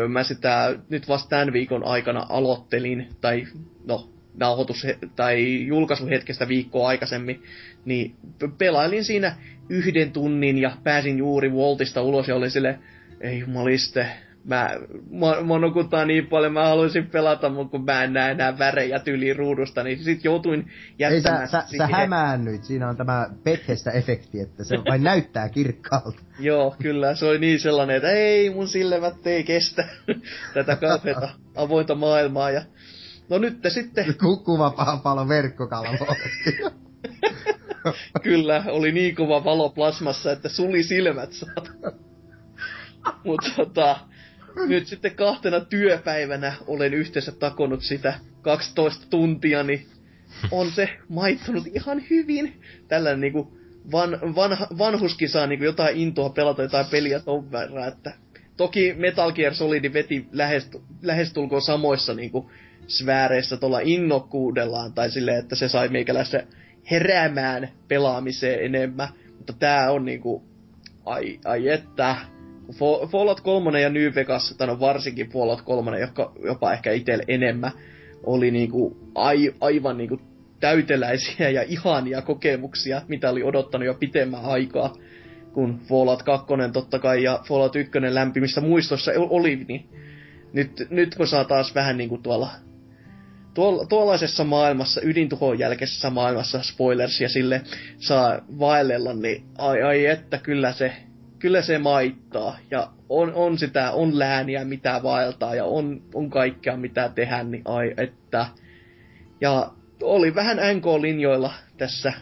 mä 0.08 0.24
sitä 0.24 0.80
nyt 0.90 1.08
vasta 1.08 1.30
tämän 1.30 1.54
viikon 1.54 1.84
aikana 1.84 2.26
aloittelin, 2.30 3.08
tai 3.22 3.48
no, 3.86 4.10
nauhoitus- 4.34 4.86
tai 5.16 5.66
julkaisuhetkestä 5.66 6.48
viikkoa 6.48 6.88
aikaisemmin, 6.88 7.44
niin 7.86 8.16
pelailin 8.58 9.04
siinä 9.04 9.36
yhden 9.70 10.12
tunnin 10.12 10.58
ja 10.58 10.78
pääsin 10.84 11.18
juuri 11.18 11.52
Voltista 11.52 12.02
ulos 12.02 12.28
ja 12.28 12.36
oli 12.36 12.50
sille 12.50 12.80
ei 13.24 13.40
jumaliste, 13.40 14.08
mä, 14.44 14.70
mä, 15.12 15.42
mä 15.42 15.60
nukuttaa 15.60 16.06
niin 16.06 16.28
paljon, 16.28 16.54
mä 16.54 16.68
haluaisin 16.68 17.08
pelata, 17.08 17.50
mutta 17.50 17.72
kun 17.72 17.86
mä 17.86 18.04
en 18.04 18.14
näe 18.14 18.32
enää 18.32 18.60
värejä 18.60 19.00
tyli 19.00 19.34
ruudusta, 19.34 19.84
niin 19.84 20.04
sit 20.04 20.24
joutuin 20.24 20.72
jättämään 21.00 21.42
Ei, 21.42 21.48
sä, 21.48 21.64
sä, 21.68 21.78
sä 21.78 21.88
hämäännyt, 21.88 22.64
siinä 22.64 22.90
on 22.90 22.98
tämä 22.98 23.30
Bethesda-efekti, 23.44 24.40
että 24.44 24.64
se 24.64 24.78
vain 24.78 25.04
näyttää 25.04 25.50
kirkkaalta. 25.50 26.22
Joo, 26.40 26.76
kyllä, 26.82 27.16
se 27.16 27.26
oli 27.26 27.40
niin 27.40 27.60
sellainen, 27.60 27.96
että 27.96 28.10
ei, 28.10 28.50
mun 28.50 28.68
silmät 28.68 29.28
ei 29.28 29.44
kestä 29.44 29.88
tätä 30.54 30.76
kauheata 30.76 31.30
avointa 31.56 31.96
maailmaa, 31.96 32.52
ja 32.52 32.62
no 33.30 33.38
nyt 33.38 33.62
te 33.62 33.70
sitten... 33.70 34.06
Kuva 34.46 35.00
palo 35.04 35.28
verkkokalvoa. 35.28 36.16
kyllä, 38.24 38.64
oli 38.68 38.92
niin 38.92 39.16
kova 39.16 39.44
valo 39.44 39.70
plasmassa, 39.70 40.32
että 40.32 40.50
suli 40.50 40.84
silmät 40.84 41.32
saatana. 41.32 42.13
Mutta 43.26 43.50
tota, 43.56 44.00
nyt 44.68 44.88
sitten 44.88 45.16
kahtena 45.16 45.60
työpäivänä 45.60 46.54
olen 46.68 46.94
yhteensä 46.94 47.32
takonut 47.32 47.84
sitä 47.84 48.14
12 48.42 49.08
tuntia, 49.10 49.64
niin 49.64 49.86
on 50.52 50.72
se 50.72 50.90
maittunut 51.10 51.68
ihan 51.68 52.02
hyvin. 52.10 52.62
Tällainen 52.88 53.22
niinku 53.22 53.58
van, 53.92 54.20
vanha, 54.36 54.68
vanhuskin 54.78 55.30
saa 55.30 55.48
niinku 55.48 55.66
jotain 55.66 55.98
intoa 55.98 56.30
pelata 56.30 56.62
jotain 56.62 56.86
peliä 56.86 57.20
ton 57.20 57.52
verran, 57.52 57.88
että 57.88 58.14
toki 58.58 58.94
Metal 58.98 59.32
Gear 59.32 59.56
Solid 59.56 59.94
veti 59.94 60.28
lähest, 60.32 60.76
lähestulkoon 61.02 61.62
samoissa 61.62 62.14
niinku 62.14 62.52
sfääreissä 62.88 63.58
tuolla 63.58 63.80
innokkuudellaan, 63.80 64.94
tai 64.94 65.12
silleen, 65.12 65.40
että 65.40 65.56
se 65.56 65.68
sai 65.68 65.88
meikäläistä 65.88 66.44
heräämään 66.92 67.70
pelaamiseen 67.88 68.66
enemmän. 68.66 69.08
Mutta 69.38 69.54
tää 69.54 69.92
on 69.92 70.06
niinku, 70.06 70.44
ai, 71.06 71.40
ai 71.46 71.70
että, 71.70 72.16
Fallout 73.12 73.42
3 73.42 73.82
ja 73.82 73.90
New 73.90 74.16
Vegas, 74.16 74.56
tai 74.58 74.68
no 74.68 74.80
varsinkin 74.80 75.30
Fallout 75.30 75.62
3, 75.62 76.00
joka 76.00 76.32
jopa 76.46 76.74
ehkä 76.74 76.92
itselle 76.92 77.24
enemmän, 77.28 77.72
oli 78.24 78.52
niinku 78.52 78.98
ai, 79.16 79.54
aivan 79.62 79.98
niinku 79.98 80.20
täyteläisiä 80.60 81.50
ja 81.50 81.64
ihania 81.68 82.22
kokemuksia, 82.22 83.02
mitä 83.08 83.30
oli 83.30 83.44
odottanut 83.44 83.86
jo 83.86 83.94
pitemmän 83.94 84.46
aikaa, 84.46 84.96
kun 85.54 85.80
Fallout 85.90 86.24
2 86.24 86.46
totta 86.74 87.00
kai 87.00 87.24
ja 87.24 87.40
Fallout 87.48 87.76
1 87.76 87.92
lämpimissä 88.10 88.62
muistossa 88.62 89.12
oli, 89.18 89.66
niin 89.68 89.90
nyt, 90.54 90.88
nyt 90.90 91.16
kun 91.16 91.28
saa 91.28 91.46
taas 91.46 91.76
vähän 91.76 91.98
niinku 91.98 92.18
tuolla 92.18 92.50
tuolla, 93.54 93.86
tuollaisessa 93.86 94.44
maailmassa, 94.44 95.02
ydintuhon 95.04 95.60
jälkeisessä 95.60 96.10
maailmassa, 96.10 96.64
spoilers 96.64 97.22
ja 97.22 97.30
sille 97.30 97.62
saa 97.98 98.40
vaellella, 98.60 99.14
niin 99.14 99.44
ai, 99.58 99.82
ai 99.82 100.06
että 100.06 100.38
kyllä 100.38 100.72
se 100.72 100.94
kyllä 101.44 101.62
se 101.62 101.78
maittaa. 101.78 102.58
Ja 102.72 102.90
on, 103.10 103.34
on 103.34 103.58
sitä, 103.58 103.92
on 103.92 104.20
lääniä 104.20 104.66
mitä 104.66 105.00
vaeltaa 105.04 105.56
ja 105.56 105.66
on, 105.66 106.02
on 106.14 106.30
kaikkea 106.30 106.78
mitä 106.78 107.12
tehdä, 107.16 107.44
niin 107.44 107.62
ai 107.66 107.94
että. 107.98 108.46
Ja 109.42 109.72
oli 110.02 110.36
vähän 110.36 110.58
NK-linjoilla 110.58 111.54
tässä 111.78 112.14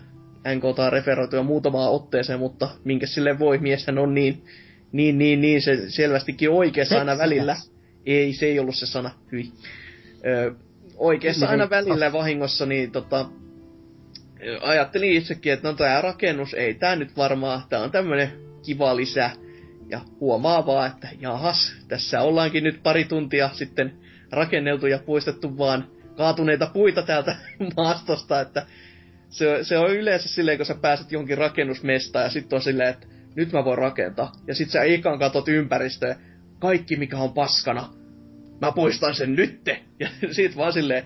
NKta 0.55 0.89
referoitu 0.89 1.35
jo 1.35 1.43
muutamaa 1.43 1.89
otteeseen, 1.89 2.39
mutta 2.39 2.69
minkä 2.83 3.07
sille 3.07 3.39
voi, 3.39 3.57
mieshän 3.57 3.97
on 3.97 4.13
niin, 4.13 4.43
niin, 4.91 5.17
niin, 5.17 5.41
niin 5.41 5.61
se 5.61 5.89
selvästikin 5.89 6.49
oikeassa 6.49 6.99
aina 6.99 7.17
välillä. 7.17 7.55
Ei, 8.05 8.33
se 8.33 8.45
ei 8.45 8.59
ollut 8.59 8.75
se 8.75 8.85
sana, 8.85 9.11
hyi. 9.31 9.51
Ö, 10.25 10.55
oikeassa 10.95 11.47
aina 11.47 11.69
välillä 11.69 12.13
vahingossa, 12.13 12.65
niin 12.65 12.91
tota, 12.91 13.25
ajattelin 14.61 15.13
itsekin, 15.13 15.53
että 15.53 15.67
no 15.67 15.73
tämä 15.73 16.01
rakennus 16.01 16.53
ei 16.53 16.73
tämä 16.73 16.95
nyt 16.95 17.17
varmaan, 17.17 17.61
tämä 17.69 17.83
on 17.83 17.91
tämmönen 17.91 18.50
kiva 18.65 18.95
lisä. 18.95 19.31
Ja 19.89 20.01
huomaa 20.19 20.65
vaan, 20.65 20.91
että 20.91 21.07
jahas, 21.19 21.73
tässä 21.87 22.21
ollaankin 22.21 22.63
nyt 22.63 22.83
pari 22.83 23.03
tuntia 23.03 23.49
sitten 23.53 23.93
rakenneltu 24.31 24.87
ja 24.87 24.99
puistettu 24.99 25.57
vaan 25.57 25.87
kaatuneita 26.17 26.69
puita 26.73 27.01
täältä 27.01 27.35
maastosta, 27.77 28.41
että 28.41 28.65
se, 29.29 29.63
se 29.63 29.77
on 29.77 29.95
yleensä 29.95 30.29
silleen, 30.29 30.57
kun 30.57 30.65
sä 30.65 30.75
pääset 30.75 31.11
johonkin 31.11 31.37
rakennusmestaan 31.37 32.25
ja 32.25 32.31
sitten 32.31 32.57
on 32.57 32.61
silleen, 32.61 32.89
että 32.89 33.07
nyt 33.35 33.51
mä 33.51 33.65
voin 33.65 33.77
rakentaa. 33.77 34.31
Ja 34.47 34.55
sit 34.55 34.69
sä 34.69 34.83
ekaan 34.83 35.19
katot 35.19 35.47
ympäristöä, 35.47 36.15
kaikki 36.59 36.95
mikä 36.95 37.17
on 37.17 37.33
paskana, 37.33 37.93
mä 38.61 38.71
poistan 38.71 39.15
sen 39.15 39.35
nytte. 39.35 39.79
Ja 39.99 40.09
sit 40.31 40.57
vaan 40.57 40.73
silleen, 40.73 41.05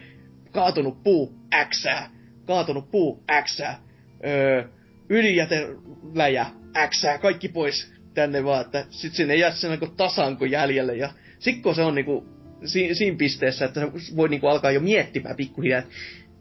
kaatunut 0.52 1.04
puu, 1.04 1.36
äksää, 1.54 2.10
kaatunut 2.46 2.92
puu, 2.92 3.24
äksää, 3.32 3.80
öö, 4.26 4.64
ydinjäteläjä, 5.10 6.46
äksää, 6.78 7.18
kaikki 7.18 7.48
pois 7.48 7.94
tänne 8.14 8.44
vaan, 8.44 8.62
että 8.62 8.86
sit 8.90 9.14
sinne 9.14 9.36
jää 9.36 9.52
sen 9.52 9.70
niinku 9.70 9.88
tasanko 9.88 10.46
jäljelle. 10.46 10.96
Ja 10.96 11.10
sikko 11.40 11.74
se 11.74 11.82
on 11.82 11.96
niinku 11.96 12.28
si- 12.66 12.96
siinä 12.96 13.18
pisteessä, 13.18 13.66
että 13.66 13.82
voi 14.16 14.30
niinku 14.30 14.48
alkaa 14.48 14.72
jo 14.72 14.80
miettimään 14.80 15.36
pikkuhiljaa, 15.36 15.80
että 15.80 15.94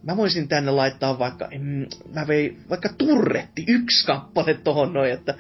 mä 0.03 0.17
voisin 0.17 0.49
tänne 0.49 0.71
laittaa 0.71 1.19
vaikka, 1.19 1.49
mm, 1.59 1.87
mä 2.15 2.27
vei 2.27 2.57
vaikka 2.71 2.89
turretti, 2.99 3.65
yksi 3.69 4.07
kappale 4.07 4.55
tohon 4.55 4.93
noin, 4.93 5.13
että 5.13 5.35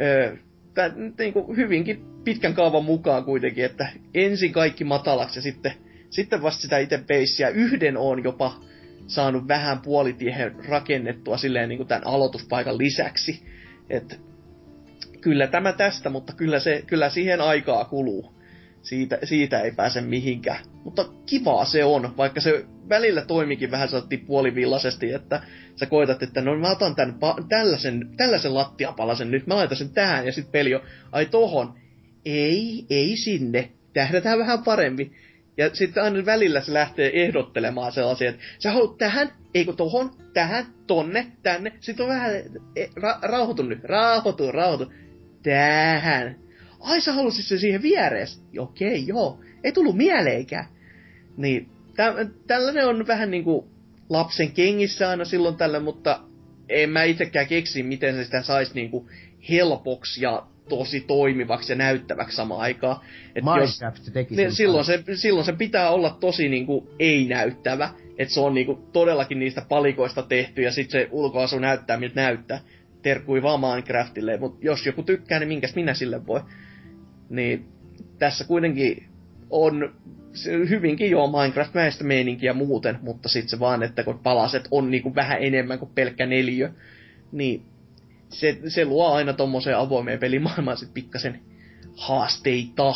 öö, 0.00 0.36
tää, 0.74 0.90
niinku 1.18 1.54
hyvinkin 1.56 2.04
pitkän 2.24 2.54
kaavan 2.54 2.84
mukaan 2.84 3.24
kuitenkin, 3.24 3.64
että 3.64 3.88
ensin 4.14 4.52
kaikki 4.52 4.84
matalaksi 4.84 5.38
ja 5.38 5.42
sitten, 5.42 5.72
sitten 6.10 6.42
vasta 6.42 6.62
sitä 6.62 6.78
itse 6.78 6.98
beissiä. 6.98 7.48
Yhden 7.48 7.96
on 7.96 8.24
jopa 8.24 8.60
saanut 9.06 9.48
vähän 9.48 9.80
puolitiehen 9.80 10.54
rakennettua 10.68 11.36
silleen 11.36 11.68
niin 11.68 11.76
kuin 11.76 11.88
tämän 11.88 12.06
aloituspaikan 12.06 12.78
lisäksi. 12.78 13.42
Et 13.90 14.20
kyllä 15.20 15.46
tämä 15.46 15.72
tästä, 15.72 16.10
mutta 16.10 16.32
kyllä, 16.32 16.58
se, 16.60 16.82
kyllä 16.86 17.10
siihen 17.10 17.40
aikaa 17.40 17.84
kuluu. 17.84 18.34
Siitä, 18.82 19.18
siitä 19.24 19.60
ei 19.60 19.72
pääse 19.72 20.00
mihinkään. 20.00 20.64
Mutta 20.84 21.04
kivaa 21.26 21.64
se 21.64 21.84
on, 21.84 22.16
vaikka 22.16 22.40
se 22.40 22.64
välillä 22.88 23.24
toimikin 23.24 23.70
vähän 23.70 23.88
sellaisesti 23.88 24.16
puolivillaisesti, 24.16 25.12
että 25.12 25.42
sä 25.76 25.86
koetat, 25.86 26.22
että 26.22 26.40
no 26.40 26.56
mä 26.56 26.70
otan 26.70 26.94
tämän, 26.94 27.18
tällaisen, 27.48 28.10
tällaisen 28.16 28.54
lattiapalasen 28.54 29.30
nyt, 29.30 29.46
mä 29.46 29.56
laitan 29.56 29.76
sen 29.76 29.90
tähän, 29.90 30.26
ja 30.26 30.32
sitten 30.32 30.52
peli 30.52 30.74
on, 30.74 30.80
ai 31.12 31.26
tohon, 31.26 31.74
ei, 32.24 32.86
ei 32.90 33.16
sinne, 33.16 33.70
tähdätään 33.92 34.38
vähän 34.38 34.62
paremmin. 34.62 35.12
Ja 35.56 35.74
sitten 35.74 36.02
aina 36.02 36.26
välillä 36.26 36.60
se 36.60 36.72
lähtee 36.72 37.24
ehdottelemaan 37.24 37.92
sellaisia, 37.92 38.30
että 38.30 38.42
sä 38.58 38.72
haluat 38.72 38.98
tähän, 38.98 39.32
eikö 39.54 39.72
tohon, 39.72 40.10
tähän, 40.32 40.66
tonne, 40.86 41.26
tänne. 41.42 41.72
Sitten 41.80 42.06
on 42.06 42.12
vähän, 42.12 42.34
e, 42.76 42.86
ra, 42.96 43.18
rauhoitu 43.22 43.62
nyt, 43.62 43.84
rauhoitu, 43.84 44.52
rauhoitu. 44.52 44.92
Tähän. 45.42 46.36
Ai 46.80 47.00
sä 47.00 47.12
halusit 47.12 47.44
se 47.44 47.58
siihen 47.58 47.82
viereen? 47.82 48.26
Okei, 48.58 49.06
joo. 49.06 49.40
Ei 49.64 49.72
tullut 49.72 49.96
mieleenkään. 49.96 50.66
Niin, 51.36 51.68
tä, 51.96 52.14
tällainen 52.46 52.86
on 52.86 53.06
vähän 53.06 53.30
niinku 53.30 53.68
lapsen 54.08 54.52
kengissä 54.52 55.08
aina 55.08 55.24
silloin 55.24 55.56
tällä, 55.56 55.80
mutta 55.80 56.20
en 56.68 56.90
mä 56.90 57.02
itsekään 57.02 57.46
keksi, 57.46 57.82
miten 57.82 58.14
se 58.14 58.24
sitä 58.24 58.42
saisi 58.42 58.74
niinku 58.74 59.10
helpoksi 59.50 60.24
ja 60.24 60.46
tosi 60.68 61.00
toimivaksi 61.00 61.72
ja 61.72 61.76
näyttäväksi 61.76 62.36
samaan 62.36 62.60
aikaan. 62.60 62.96
Et 63.34 63.44
Minecraft 63.44 63.98
jos, 63.98 64.12
teki 64.12 64.36
niin 64.36 64.52
silloin, 64.52 64.84
se, 64.84 65.04
silloin 65.14 65.46
se 65.46 65.52
pitää 65.52 65.90
olla 65.90 66.16
tosi 66.20 66.48
niinku 66.48 66.94
ei-näyttävä. 66.98 67.90
Että 68.18 68.34
se 68.34 68.40
on 68.40 68.54
niinku 68.54 68.74
todellakin 68.92 69.38
niistä 69.38 69.62
palikoista 69.68 70.22
tehty 70.22 70.62
ja 70.62 70.72
sitten 70.72 71.00
se 71.00 71.08
ulkoasu 71.10 71.58
näyttää 71.58 71.96
miltä 71.96 72.20
näyttää. 72.20 72.60
Terkui 73.02 73.42
vaan 73.42 73.60
Minecraftille, 73.60 74.36
mutta 74.36 74.58
jos 74.66 74.86
joku 74.86 75.02
tykkää, 75.02 75.38
niin 75.38 75.48
minkäs 75.48 75.74
minä 75.74 75.94
sille 75.94 76.26
voi. 76.26 76.40
Niin 77.30 77.68
tässä 78.18 78.44
kuitenkin 78.44 79.06
on 79.50 79.94
hyvinkin 80.68 81.10
joo 81.10 81.26
Minecraft-mäistä 81.26 82.04
meininkiä 82.04 82.52
muuten, 82.52 82.98
mutta 83.02 83.28
sitten 83.28 83.48
se 83.48 83.58
vaan, 83.58 83.82
että 83.82 84.04
kun 84.04 84.18
palaset 84.18 84.68
on 84.70 84.90
niinku 84.90 85.14
vähän 85.14 85.38
enemmän 85.40 85.78
kuin 85.78 85.90
pelkkä 85.94 86.26
neliö, 86.26 86.70
niin 87.32 87.62
se, 88.34 88.58
se 88.68 88.84
luo 88.84 89.12
aina 89.12 89.32
tommoseen 89.32 89.78
avoimeen 89.78 90.18
pelimaailmaan 90.18 90.76
sit 90.76 90.94
pikkasen 90.94 91.40
haasteita. 91.96 92.94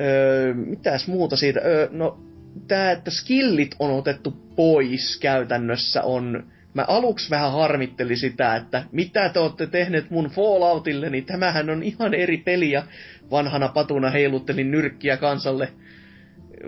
Öö, 0.00 0.54
mitäs 0.54 1.08
muuta 1.08 1.36
siitä? 1.36 1.60
Öö, 1.64 1.88
no, 1.92 2.20
tää, 2.68 2.92
että 2.92 3.10
skillit 3.10 3.76
on 3.78 3.90
otettu 3.90 4.30
pois 4.56 5.18
käytännössä 5.20 6.02
on... 6.02 6.46
Mä 6.74 6.84
aluksi 6.88 7.30
vähän 7.30 7.52
harmittelin 7.52 8.16
sitä, 8.16 8.56
että 8.56 8.84
mitä 8.92 9.28
te 9.28 9.38
olette 9.38 9.66
tehneet 9.66 10.10
mun 10.10 10.30
Falloutille, 10.30 11.10
niin 11.10 11.24
tämähän 11.24 11.70
on 11.70 11.82
ihan 11.82 12.14
eri 12.14 12.36
peli 12.36 12.70
ja 12.70 12.82
vanhana 13.30 13.68
patuna 13.68 14.10
heiluttelin 14.10 14.70
nyrkkiä 14.70 15.16
kansalle. 15.16 15.72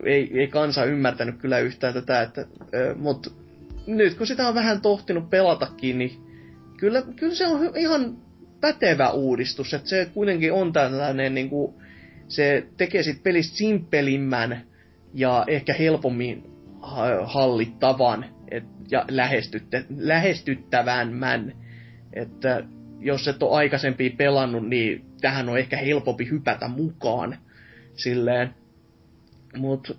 Ei, 0.04 0.30
ei 0.40 0.48
kansa 0.48 0.84
ymmärtänyt 0.84 1.38
kyllä 1.38 1.58
yhtään 1.58 1.94
tätä, 1.94 2.22
että, 2.22 2.46
öö, 2.74 2.94
mutta 2.94 3.30
nyt 3.86 4.14
kun 4.14 4.26
sitä 4.26 4.48
on 4.48 4.54
vähän 4.54 4.80
tohtinut 4.80 5.30
pelatakin, 5.30 5.98
niin 5.98 6.31
kyllä, 6.82 7.02
kyllä 7.16 7.34
se 7.34 7.46
on 7.46 7.76
ihan 7.76 8.16
pätevä 8.60 9.10
uudistus, 9.10 9.74
että 9.74 9.88
se 9.88 10.10
kuitenkin 10.14 10.52
on 10.52 10.72
tällainen 10.72 11.34
niin 11.34 11.50
kuin, 11.50 11.74
se 12.28 12.66
tekee 12.76 13.02
sit 13.02 13.22
pelistä 13.22 13.56
simpelimmän 13.56 14.66
ja 15.14 15.44
ehkä 15.46 15.74
helpommin 15.74 16.50
hallittavan 17.24 18.24
et, 18.50 18.64
ja 18.90 19.04
lähestyttävämmän. 19.98 21.52
Että 22.12 22.64
jos 23.00 23.28
et 23.28 23.42
ole 23.42 23.56
aikaisempi 23.56 24.10
pelannut, 24.10 24.68
niin 24.68 25.04
tähän 25.20 25.48
on 25.48 25.58
ehkä 25.58 25.76
helpompi 25.76 26.30
hypätä 26.30 26.68
mukaan. 26.68 27.38
Silleen. 27.94 28.54
Mut 29.56 29.98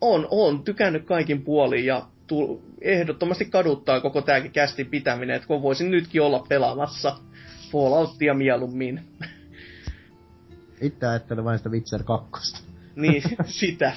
on, 0.00 0.28
on 0.30 0.64
tykännyt 0.64 1.04
kaikin 1.04 1.42
puolin 1.42 1.84
ja 1.84 2.06
tu- 2.26 2.62
ehdottomasti 2.84 3.44
kaduttaa 3.44 4.00
koko 4.00 4.22
tämäkin 4.22 4.50
kästin 4.50 4.86
pitäminen, 4.86 5.36
että 5.36 5.48
kun 5.48 5.62
voisin 5.62 5.90
nytkin 5.90 6.22
olla 6.22 6.46
pelaamassa 6.48 7.16
Falloutia 7.72 8.34
mieluummin. 8.34 9.00
Itse 10.80 11.06
ajattelen 11.06 11.44
vain 11.44 11.58
sitä 11.58 11.70
Witcher 11.70 12.02
2. 12.02 12.64
niin, 12.96 13.22
sitä. 13.44 13.92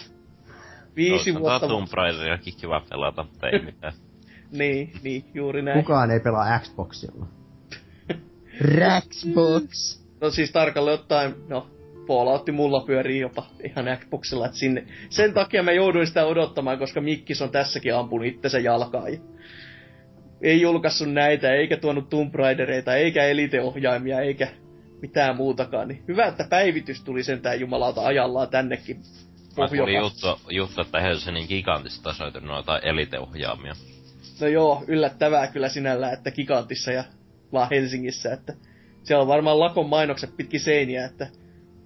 Viisi 0.95 1.31
no, 1.31 1.39
vuotta... 1.39 1.67
Tomb 1.67 1.93
Raideriakin 1.93 2.53
kiva 2.61 2.81
pelata, 2.89 3.23
mutta 3.23 3.49
ei 3.49 3.65
mitään. 3.65 3.93
niin, 4.51 4.91
niin, 5.03 5.25
juuri 5.33 5.61
näin. 5.61 5.83
Kukaan 5.83 6.11
ei 6.11 6.19
pelaa 6.19 6.59
Xboxilla. 6.59 7.27
Raxbox! 8.79 9.99
No 10.21 10.29
siis 10.29 10.51
tarkalleen 10.51 10.99
ottaen, 10.99 11.35
no 11.47 11.67
Falloutti 12.07 12.51
mulla 12.51 12.83
pyörii 12.85 13.19
jopa 13.19 13.45
ihan 13.63 13.97
Xboxilla, 13.97 14.45
että 14.45 14.57
sinne. 14.57 14.87
Sen 15.09 15.33
takia 15.33 15.63
mä 15.63 15.71
jouduin 15.71 16.07
sitä 16.07 16.25
odottamaan, 16.25 16.79
koska 16.79 17.01
Mikkis 17.01 17.41
on 17.41 17.49
tässäkin 17.49 17.95
ampunut 17.95 18.27
itsensä 18.27 18.59
jalkaan. 18.59 19.13
Ja 19.13 19.19
ei 20.41 20.61
julkaissut 20.61 21.13
näitä, 21.13 21.53
eikä 21.53 21.77
tuonut 21.77 22.09
Tomb 22.09 22.35
Raidereita, 22.35 22.95
eikä 22.95 23.23
Elite-ohjaimia, 23.23 24.21
eikä 24.21 24.47
mitään 25.01 25.37
muutakaan. 25.37 25.87
Niin 25.87 26.03
hyvä, 26.07 26.25
että 26.25 26.45
päivitys 26.49 27.03
tuli 27.03 27.23
sentään 27.23 27.59
jumalauta 27.59 28.05
ajallaan 28.05 28.49
tännekin. 28.49 28.97
Mä 29.57 29.67
kuulin 29.67 29.95
juttu, 29.95 30.27
juttu, 30.49 30.81
että 30.81 31.01
Helsingin 31.01 31.45
gigantista 31.47 32.13
soitu 32.13 32.39
noita 32.39 32.79
Elite-ohjaamia. 32.79 33.73
No 34.41 34.47
joo, 34.47 34.83
yllättävää 34.87 35.47
kyllä 35.47 35.69
sinällä, 35.69 36.11
että 36.11 36.31
gigantissa 36.31 36.91
ja 36.91 37.03
vaan 37.53 37.67
Helsingissä, 37.71 38.33
että 38.33 38.53
siellä 39.03 39.21
on 39.21 39.27
varmaan 39.27 39.59
lakon 39.59 39.89
mainokset 39.89 40.37
pitkin 40.37 40.59
seiniä, 40.59 41.05
että 41.05 41.27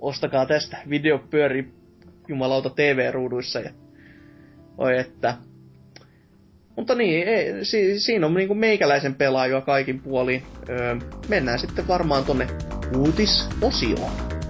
ostakaa 0.01 0.45
tästä, 0.45 0.77
video 0.89 1.19
pyörii 1.19 1.73
jumalauta 2.27 2.69
TV-ruuduissa 2.69 3.59
ja 3.59 3.71
oi 4.77 4.99
että. 4.99 5.37
Mutta 6.75 6.95
niin, 6.95 7.27
ei, 7.27 7.65
si, 7.65 7.99
siinä 7.99 8.25
on 8.25 8.33
niinku 8.33 8.55
meikäläisen 8.55 9.15
pelaajoa 9.15 9.61
kaikin 9.61 9.99
puolin. 9.99 10.43
Öö, 10.69 10.95
mennään 11.27 11.59
sitten 11.59 11.87
varmaan 11.87 12.25
tonne 12.25 12.47
uutisosioon. 12.97 14.40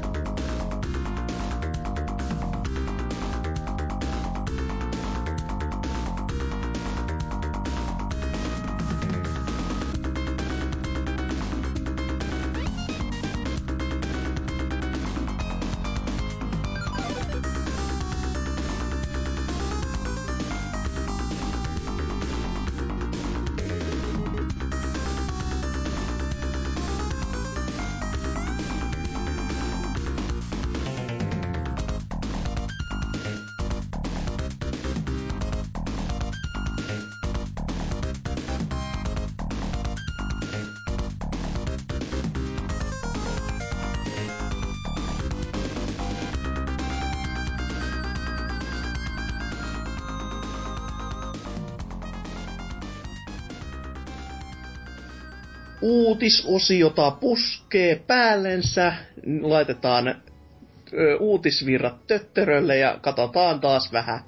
Uutisosiota 56.21 57.11
puskee 57.11 58.03
päällensä, 58.07 58.93
laitetaan 59.41 60.07
ö, 60.07 61.17
uutisvirrat 61.19 62.07
töttörölle 62.07 62.77
ja 62.77 62.99
katsotaan 63.01 63.59
taas 63.59 63.91
vähän, 63.93 64.19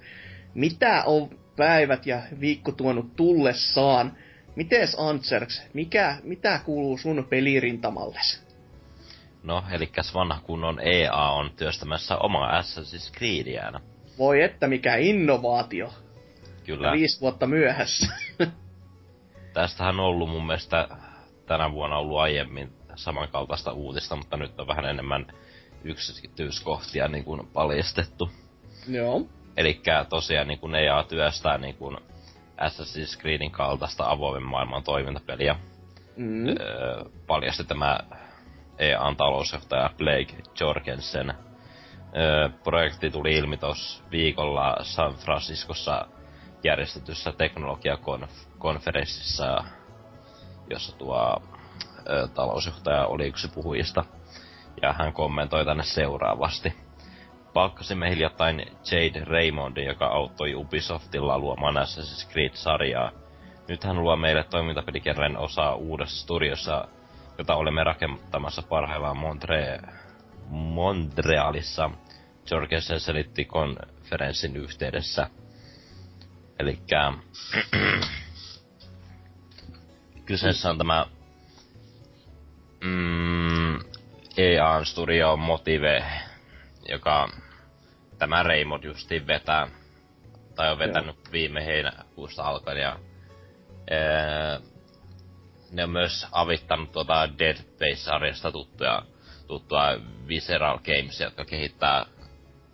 mitä 0.53 1.03
on 1.05 1.29
päivät 1.55 2.05
ja 2.05 2.21
viikko 2.39 2.71
tuonut 2.71 3.15
tullessaan. 3.15 4.17
Mites 4.55 4.95
Antserks, 4.99 5.61
mikä, 5.73 6.17
mitä 6.23 6.59
kuuluu 6.65 6.97
sun 6.97 7.27
pelirintamalles? 7.29 8.43
No, 9.43 9.63
eli 9.71 9.91
vanha 10.13 10.39
kunnon 10.43 10.79
EA 10.79 11.29
on 11.29 11.51
työstämässä 11.57 12.17
omaa 12.17 12.61
Assassin's 12.61 13.17
Creediään. 13.17 13.79
Voi 14.17 14.41
että 14.41 14.67
mikä 14.67 14.95
innovaatio. 14.95 15.93
Kyllä. 16.65 16.87
Ja 16.87 16.93
viisi 16.93 17.21
vuotta 17.21 17.47
myöhässä. 17.47 18.13
Tästähän 19.53 19.99
on 19.99 20.05
ollut 20.05 20.29
mun 20.29 20.45
mielestä 20.45 20.87
tänä 21.45 21.71
vuonna 21.71 21.97
ollut 21.97 22.19
aiemmin 22.19 22.73
samankaltaista 22.95 23.71
uutista, 23.71 24.15
mutta 24.15 24.37
nyt 24.37 24.59
on 24.59 24.67
vähän 24.67 24.85
enemmän 24.85 25.27
yksityiskohtia 25.83 27.07
niin 27.07 27.23
kuin 27.23 27.47
paljastettu. 27.53 28.29
Joo. 28.87 29.21
Eli 29.57 29.81
tosiaan 30.09 30.47
niin 30.47 30.59
kuin 30.59 30.75
EA 30.75 31.03
työstää 31.03 31.57
niin 31.57 31.75
kuin 31.75 31.97
Assassin's 32.57 33.19
Creedin 33.19 33.51
kaltaista 33.51 34.09
avoimen 34.09 34.49
maailman 34.49 34.83
toimintapeliä. 34.83 35.55
Mm. 36.17 36.47
Öö, 36.47 36.55
paljasti 37.27 37.63
tämä 37.63 37.99
EAN 38.79 39.15
talousjohtaja 39.15 39.89
Blake 39.97 40.35
Jorgensen. 40.59 41.29
Öö, 41.29 41.35
projekti 42.63 43.09
tuli 43.09 43.37
ilmi 43.37 43.57
tuossa 43.57 44.03
viikolla 44.11 44.77
San 44.81 45.13
Franciscossa 45.13 46.07
järjestetyssä 46.63 47.31
teknologiakonferenssissa, 47.31 49.63
jossa 50.69 50.97
tuo 50.97 51.41
ö, 52.09 52.27
talousjohtaja 52.27 53.05
oli 53.05 53.27
yksi 53.27 53.47
puhujista. 53.47 54.05
Ja 54.81 54.93
hän 54.93 55.13
kommentoi 55.13 55.65
tänne 55.65 55.83
seuraavasti. 55.83 56.73
Palkkasimme 57.53 58.09
hiljattain 58.09 58.65
Jade 58.91 59.23
Raymondin, 59.25 59.85
joka 59.85 60.05
auttoi 60.07 60.55
Ubisoftilla 60.55 61.39
luomaan 61.39 61.77
Assassin's 61.77 62.31
Creed-sarjaa. 62.31 63.11
Nyt 63.67 63.83
hän 63.83 64.01
luo 64.01 64.15
meille 64.15 64.43
toimintapelikerran 64.43 65.37
osaa 65.37 65.75
uudessa 65.75 66.23
studiossa, 66.23 66.87
jota 67.37 67.55
olemme 67.55 67.83
rakentamassa 67.83 68.61
parhaillaan 68.61 69.17
Montre- 69.17 69.93
Montrealissa. 70.49 71.89
Jorgensen 72.51 72.99
selitti 72.99 73.45
konferenssin 73.45 74.55
yhteydessä– 74.57 75.29
Eli 76.59 76.79
kyseessä 80.25 80.69
on 80.69 80.77
tämä 80.77 81.05
mm, 82.83 83.75
EA 84.37 84.83
Studio 84.83 85.37
Motive, 85.37 86.03
joka 86.89 87.29
tämä 88.17 88.43
Raymond 88.43 88.83
justiin 88.83 89.27
vetää, 89.27 89.67
tai 90.55 90.71
on 90.71 90.79
vetänyt 90.79 91.15
Joo. 91.15 91.31
viime 91.31 91.65
heinäkuusta 91.65 92.43
alkaen, 92.43 92.77
ja 92.77 92.99
ee, 93.87 94.59
ne 95.71 95.83
on 95.83 95.89
myös 95.89 96.27
avittanut 96.31 96.91
tuota 96.91 97.29
Dead 97.39 97.57
Space-sarjasta 97.57 98.51
tuttuja, 98.51 99.03
tuttua 99.47 99.83
Visceral 100.27 100.79
Games, 100.79 101.21
jotka 101.21 101.45
kehittää 101.45 102.05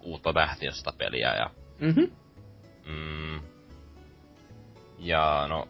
uutta 0.01 0.34
tähtiöstä 0.34 0.93
peliä, 0.97 1.35
ja 1.35 1.49
mm-hmm. 1.80 2.11
mm, 2.85 3.41
ja 4.99 5.45
no, 5.49 5.67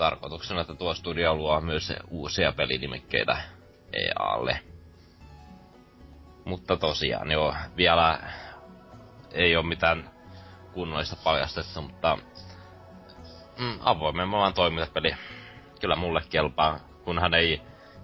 tarkoituksena, 0.00 0.60
että 0.60 0.74
tuo 0.74 0.94
studio 0.94 1.34
luo 1.34 1.60
myös 1.60 1.92
uusia 2.10 2.52
pelinimikkeitä 2.52 3.36
EAlle. 3.92 4.60
Mutta 6.44 6.76
tosiaan, 6.76 7.30
joo, 7.30 7.54
vielä 7.76 8.18
ei 9.32 9.56
ole 9.56 9.66
mitään 9.66 10.10
kunnollista 10.72 11.16
paljastettu, 11.24 11.82
mutta 11.82 12.18
mm, 13.58 13.78
avoimen 13.80 14.28
maailman 14.28 14.54
toimintapeli 14.54 15.14
kyllä 15.80 15.96
mulle 15.96 16.22
kelpaa, 16.30 16.80
kunhan 17.04 17.34
ei 17.34 17.60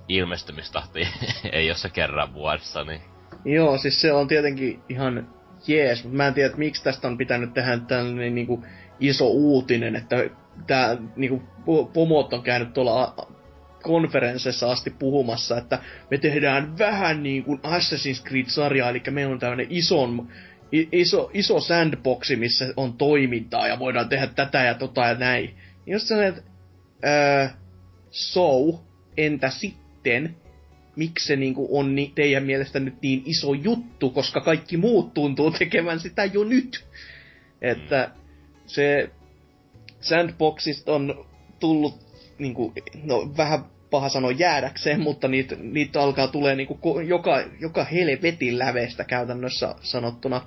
ilmestymistahti 0.08 1.08
ei 1.52 1.70
ole 1.70 1.76
se 1.76 1.88
kerran 1.88 2.34
vuodessa, 2.34 2.84
niin... 2.84 3.00
Joo, 3.44 3.78
siis 3.78 4.00
se 4.00 4.12
on 4.12 4.28
tietenkin 4.28 4.82
ihan 4.88 5.28
jees, 5.66 6.04
mutta 6.04 6.16
mä 6.16 6.26
en 6.26 6.34
tiedä, 6.34 6.46
että 6.46 6.58
miksi 6.58 6.84
tästä 6.84 7.08
on 7.08 7.18
pitänyt 7.18 7.54
tehdä 7.54 7.78
tällainen 7.78 8.34
niinku 8.34 8.64
iso 9.00 9.26
uutinen, 9.26 9.96
että 9.96 10.16
tää 10.66 10.96
niinku 11.16 11.42
pomot 11.92 12.32
on 12.32 12.42
käynyt 12.42 12.72
tuolla 12.72 13.14
konferenssissa 13.82 14.72
asti 14.72 14.90
puhumassa, 14.90 15.58
että 15.58 15.78
me 16.10 16.18
tehdään 16.18 16.78
vähän 16.78 17.22
niin 17.22 17.44
kuin 17.44 17.60
Assassin's 17.62 18.28
Creed-sarjaa, 18.28 18.90
eli 18.90 19.02
meillä 19.10 19.32
on 19.32 19.38
tämmöinen 19.38 19.66
ison, 19.70 20.28
iso, 20.92 21.30
iso 21.34 21.60
sandboxi, 21.60 22.36
missä 22.36 22.72
on 22.76 22.92
toimintaa 22.92 23.68
ja 23.68 23.78
voidaan 23.78 24.08
tehdä 24.08 24.26
tätä 24.26 24.64
ja 24.64 24.74
tota 24.74 25.04
ja 25.06 25.14
näin. 25.14 25.54
Jos 25.86 26.08
sellainen, 26.08 26.34
että 26.38 26.50
äh, 27.44 27.56
so, 28.10 28.50
entä 29.16 29.50
sitten, 29.50 30.36
miksi 30.96 31.26
se 31.26 31.36
niinku 31.36 31.78
on 31.78 31.94
ni, 31.94 32.12
teidän 32.14 32.44
mielestä 32.44 32.80
nyt 32.80 32.94
niin 33.02 33.22
iso 33.26 33.54
juttu, 33.54 34.10
koska 34.10 34.40
kaikki 34.40 34.76
muut 34.76 35.14
tuntuu 35.14 35.50
tekevän 35.50 36.00
sitä 36.00 36.24
jo 36.24 36.44
nyt. 36.44 36.84
Että 37.62 38.10
se 38.66 39.10
sandboxista 40.08 40.94
on 40.94 41.26
tullut 41.60 42.06
niinku, 42.38 42.72
no 43.02 43.32
vähän 43.36 43.64
paha 43.90 44.08
sanoa 44.08 44.30
jäädäkseen, 44.30 45.00
mutta 45.00 45.28
niitä, 45.28 45.56
niitä 45.60 46.00
alkaa 46.00 46.28
tulee 46.28 46.56
niinku 46.56 47.00
joka, 47.00 47.42
joka 47.60 47.84
helvetin 47.84 48.58
lävestä 48.58 49.04
käytännössä 49.04 49.74
sanottuna. 49.80 50.46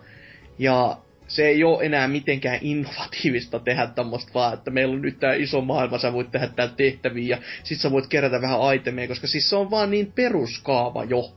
Ja 0.59 0.97
se 1.27 1.47
ei 1.47 1.63
ole 1.63 1.85
enää 1.85 2.07
mitenkään 2.07 2.59
innovatiivista 2.61 3.59
tehdä 3.59 3.87
tämmöistä 3.87 4.31
vaan, 4.33 4.53
että 4.53 4.71
meillä 4.71 4.93
on 4.93 5.01
nyt 5.01 5.19
tämä 5.19 5.33
iso 5.33 5.61
maailma, 5.61 5.97
sä 5.97 6.13
voit 6.13 6.31
tehdä 6.31 6.47
täällä 6.47 6.73
tehtäviä 6.77 7.35
ja 7.35 7.41
sit 7.63 7.79
sä 7.79 7.91
voit 7.91 8.07
kerätä 8.07 8.41
vähän 8.41 8.75
itemeja, 8.75 9.07
koska 9.07 9.27
siis 9.27 9.49
se 9.49 9.55
on 9.55 9.71
vaan 9.71 9.91
niin 9.91 10.11
peruskaava 10.11 11.03
jo. 11.03 11.35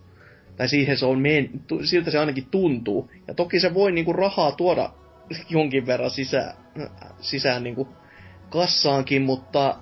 Tai 0.57 0.69
siihen 0.69 0.97
se 0.97 1.07
on 1.07 1.19
men, 1.19 1.51
siltä 1.85 2.11
se 2.11 2.19
ainakin 2.19 2.47
tuntuu. 2.51 3.11
Ja 3.29 3.35
toki 3.35 3.61
se 3.61 3.75
voi 3.75 3.93
niinku 3.93 4.13
rahaa 4.13 4.53
tuoda 4.53 4.91
jonkin 5.51 5.87
verran 5.87 6.11
sisään, 6.11 6.55
sisään 7.21 7.63
niinku 7.63 7.89
kassaankin, 8.53 9.23
mutta 9.23 9.77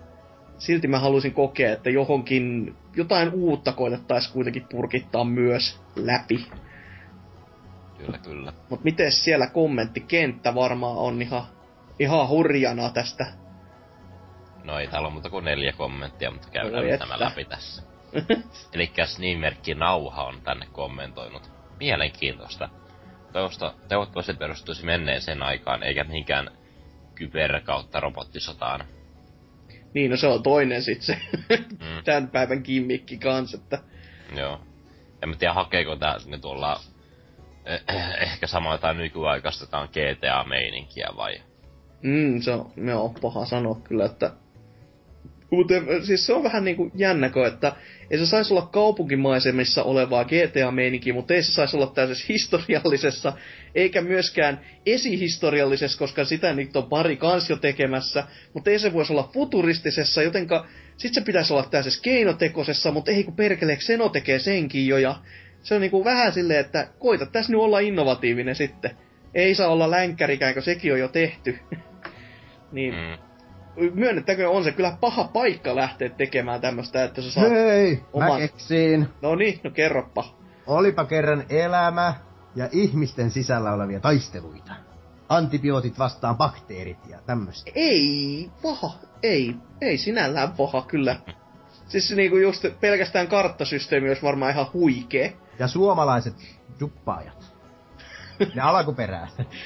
silti 0.58 0.88
mä 0.88 0.98
haluaisin 0.98 1.34
kokea, 1.34 1.72
että 1.72 1.90
johonkin 1.90 2.74
jotain 2.96 3.30
uutta 3.32 3.72
koitettaisiin 3.72 4.32
kuitenkin 4.32 4.66
purkittaa 4.70 5.24
myös 5.24 5.80
läpi. 5.96 6.46
Kyllä, 7.98 8.18
kyllä. 8.18 8.52
Mut 8.70 8.84
miten 8.84 9.12
siellä 9.12 9.46
kommenttikenttä 9.46 10.54
varmaan 10.54 10.96
on 10.96 11.22
ihan, 11.22 11.42
ihan 11.98 12.28
hurjana 12.28 12.90
tästä. 12.90 13.26
No 14.64 14.78
ei 14.78 14.86
täällä 14.86 15.06
ole 15.06 15.12
muuta 15.12 15.30
kuin 15.30 15.44
neljä 15.44 15.72
kommenttia, 15.72 16.30
mutta 16.30 16.48
käydään 16.50 16.84
no, 16.84 16.96
nämä 16.98 17.20
läpi 17.20 17.44
tässä. 17.44 17.82
Elikkäs 18.74 19.18
nimimerkki 19.18 19.74
Nauha 19.74 20.24
on 20.24 20.40
tänne 20.42 20.66
kommentoinut. 20.72 21.50
Mielenkiintoista. 21.78 22.68
Toivottavasti 23.88 24.34
perustuisi 24.34 24.84
menneeseen 24.84 25.42
aikaan, 25.42 25.82
eikä 25.82 26.04
mihinkään 26.04 26.50
kyber 27.20 27.60
kautta 27.60 28.00
robottisotaan. 28.00 28.84
Niin, 29.94 30.10
no 30.10 30.16
se 30.16 30.26
on 30.26 30.42
toinen 30.42 30.82
sit 30.82 31.02
se 31.02 31.18
mm. 31.50 32.02
tämän 32.04 32.28
päivän 32.28 32.62
kimmikki 32.62 33.18
kans, 33.18 33.54
että... 33.54 33.78
Joo. 34.36 34.60
En 35.22 35.28
mä 35.28 35.36
tiedä, 35.36 35.54
hakeeko 35.54 35.96
tää 35.96 36.16
ne 36.26 36.38
tuolla 36.38 36.80
eh, 37.66 37.80
ehkä 38.20 38.46
samaa 38.46 38.74
jotain 38.74 38.96
nykyaikaistetaan 38.96 39.88
GTA-meininkiä 39.88 41.08
vai? 41.16 41.40
Mm, 42.02 42.40
se 42.40 42.50
on, 42.50 42.72
joo, 42.86 43.14
paha 43.20 43.44
sanoa 43.44 43.80
kyllä, 43.84 44.04
että 44.04 44.32
mutta 45.50 45.74
siis 46.06 46.26
se 46.26 46.32
on 46.32 46.42
vähän 46.42 46.64
niinku 46.64 46.90
jännäkö, 46.94 47.46
että 47.46 47.72
ei 48.10 48.18
se 48.18 48.26
saisi 48.26 48.54
olla 48.54 48.66
kaupunkimaisemissa 48.66 49.82
olevaa 49.82 50.24
GTA-meininkiä, 50.24 51.14
mutta 51.14 51.34
ei 51.34 51.42
se 51.42 51.52
saisi 51.52 51.76
olla 51.76 51.86
täysin 51.86 52.26
historiallisessa, 52.34 53.32
eikä 53.74 54.00
myöskään 54.00 54.60
esihistoriallisessa, 54.86 55.98
koska 55.98 56.24
sitä 56.24 56.52
nyt 56.52 56.76
on 56.76 56.88
pari 56.88 57.16
kans 57.16 57.50
jo 57.50 57.56
tekemässä, 57.56 58.24
mutta 58.54 58.70
ei 58.70 58.78
se 58.78 58.92
voisi 58.92 59.12
olla 59.12 59.30
futuristisessa, 59.34 60.22
jotenka 60.22 60.66
sit 60.96 61.14
se 61.14 61.20
pitäisi 61.20 61.52
olla 61.52 61.68
täysin 61.70 62.02
keinotekosessa, 62.02 62.92
mutta 62.92 63.10
ei 63.10 63.24
kun 63.24 63.36
perkele, 63.36 63.76
Xeno 63.76 64.08
tekee 64.08 64.38
senkin 64.38 64.86
jo, 64.86 64.98
ja 64.98 65.14
se 65.62 65.74
on 65.74 65.80
niinku 65.80 66.04
vähän 66.04 66.32
silleen, 66.32 66.60
että 66.60 66.88
koita 66.98 67.26
tässä 67.26 67.52
nyt 67.52 67.60
olla 67.60 67.78
innovatiivinen 67.78 68.54
sitten. 68.54 68.90
Ei 69.34 69.54
saa 69.54 69.68
olla 69.68 69.90
länkkärikään, 69.90 70.54
kun 70.54 70.62
sekin 70.62 70.92
on 70.92 70.98
jo 70.98 71.08
tehty. 71.08 71.58
niin, 72.72 72.94
mm 72.94 73.30
myönnettäkö 73.94 74.50
on 74.50 74.64
se 74.64 74.72
kyllä 74.72 74.96
paha 75.00 75.24
paikka 75.24 75.76
lähteä 75.76 76.08
tekemään 76.08 76.60
tämmöstä, 76.60 77.04
että 77.04 77.22
sä 77.22 77.30
saat 77.30 77.50
Hei, 77.50 78.00
oman... 78.12 78.32
mä 78.32 78.38
keksin. 78.38 79.08
No 79.22 79.34
niin, 79.34 79.60
no 79.64 79.70
kerroppa. 79.70 80.24
Olipa 80.66 81.04
kerran 81.04 81.44
elämä 81.50 82.14
ja 82.56 82.68
ihmisten 82.72 83.30
sisällä 83.30 83.72
olevia 83.72 84.00
taisteluita. 84.00 84.72
Antibiootit 85.28 85.98
vastaan 85.98 86.36
bakteerit 86.36 86.98
ja 87.08 87.18
tämmöistä. 87.26 87.70
Ei, 87.74 88.50
paha. 88.62 88.92
Ei, 89.22 89.54
ei 89.80 89.98
sinällään 89.98 90.52
paha 90.52 90.82
kyllä. 90.82 91.16
Siis 91.88 92.10
niinku 92.10 92.36
just 92.36 92.64
pelkästään 92.80 93.28
karttasysteemi 93.28 94.08
olisi 94.08 94.22
varmaan 94.22 94.52
ihan 94.52 94.66
huikee. 94.72 95.36
Ja 95.58 95.68
suomalaiset 95.68 96.34
duppaajat. 96.80 97.54
Ne 98.54 98.62
alkuperäiset. 98.62 99.48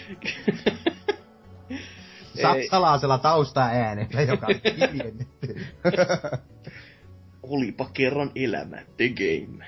Saksalaisella 2.42 3.18
taustaäänellä, 3.18 4.22
joka 4.22 4.46
on 4.46 4.54
hiljennetty. 4.64 5.66
Olipa 7.42 7.90
kerran 7.92 8.30
elämä, 8.34 8.76
the 8.96 9.08
game. 9.08 9.66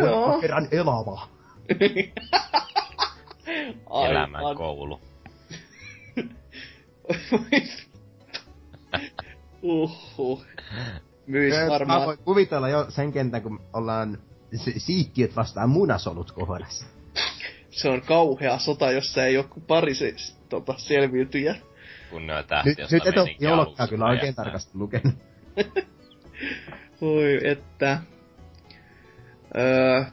Olipa 0.00 0.40
kerran 0.40 0.68
elava. 0.70 1.33
Elämän 4.10 4.56
koulu. 4.56 5.00
Uhuh. 9.62 10.44
Myis 11.26 11.54
Mä 11.54 11.68
varmaan... 11.68 12.06
voin 12.06 12.18
kuvitella 12.18 12.68
jo 12.68 12.86
sen 12.88 13.12
kentän, 13.12 13.42
kun 13.42 13.60
ollaan 13.72 14.18
si- 14.54 14.80
siikkiöt 14.80 15.36
vastaan 15.36 15.70
munasolut 15.70 16.32
kohdassa. 16.32 16.86
Se 17.70 17.88
on 17.88 18.02
kauhea 18.02 18.58
sota, 18.58 18.90
jossa 18.90 19.24
ei 19.24 19.44
kuin 19.50 19.64
pari 19.66 19.94
se, 19.94 20.14
tota, 20.48 20.74
selviytyjä. 20.78 21.56
Kun 22.10 22.26
ne 22.26 22.36
on 22.36 22.44
tähti, 22.44 22.68
Nyt, 22.70 22.78
nyt 22.90 23.06
et 23.06 23.16
ole 23.16 23.36
joulokkaa 23.40 23.88
kyllä 23.88 24.04
oikein 24.04 24.20
räjähtää. 24.22 24.44
tarkasti 24.44 24.78
lukenut. 24.78 25.14
Voi 27.00 27.40
että... 27.44 27.98
Öö, 29.56 30.04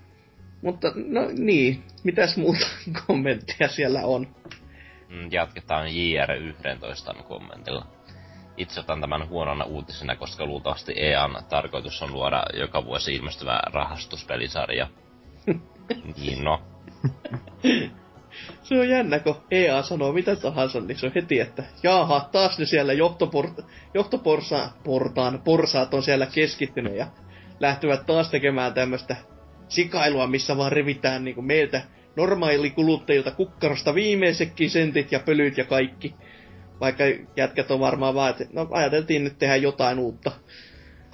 mutta 0.61 0.91
no 0.95 1.21
niin, 1.37 1.83
mitäs 2.03 2.37
muuta 2.37 2.65
kommentteja 3.07 3.69
siellä 3.69 4.01
on? 4.03 4.27
Mm, 5.09 5.31
Jatketaan 5.31 5.87
JR11 5.87 7.23
kommentilla. 7.23 7.87
Itse 8.57 8.79
otan 8.79 9.01
tämän 9.01 9.29
huonona 9.29 9.65
uutisena, 9.65 10.15
koska 10.15 10.45
luultavasti 10.45 10.93
EAN 10.95 11.43
tarkoitus 11.49 12.01
on 12.01 12.13
luoda 12.13 12.43
joka 12.53 12.85
vuosi 12.85 13.15
ilmestyvä 13.15 13.59
rahastuspelisarja. 13.73 14.87
niin 16.17 16.43
no, 16.43 16.61
Se 18.63 18.79
on 18.79 18.89
jännä, 18.89 19.19
kun 19.19 19.35
EA 19.51 19.81
sanoo 19.81 20.13
mitä 20.13 20.35
tahansa, 20.35 20.79
niin 20.79 20.97
se 20.97 21.05
on 21.05 21.11
heti, 21.15 21.39
että 21.39 21.63
jaaha, 21.83 22.29
taas 22.31 22.59
ne 22.59 22.65
siellä 22.65 22.93
johtoporsa, 23.93 24.69
portaan, 24.83 25.41
porsaat 25.41 25.93
on 25.93 26.03
siellä 26.03 26.25
keskittynyt 26.25 26.95
ja 26.95 27.07
lähtevät 27.59 28.05
taas 28.05 28.29
tekemään 28.29 28.73
tämmöistä 28.73 29.15
sikailua, 29.71 30.27
missä 30.27 30.57
vaan 30.57 30.71
revitään 30.71 31.23
niin 31.23 31.45
meiltä 31.45 31.81
normaalikuluttajilta 32.15 33.31
kukkarosta 33.31 33.95
viimeisetkin 33.95 34.69
sentit 34.69 35.11
ja 35.11 35.19
pölyt 35.19 35.57
ja 35.57 35.65
kaikki. 35.65 36.15
Vaikka 36.79 37.03
jätkät 37.35 37.71
on 37.71 37.79
varmaan 37.79 38.15
vaan, 38.15 38.29
että 38.29 38.45
no 38.53 38.67
ajateltiin 38.71 39.23
nyt 39.23 39.39
tehdä 39.39 39.55
jotain 39.55 39.99
uutta. 39.99 40.31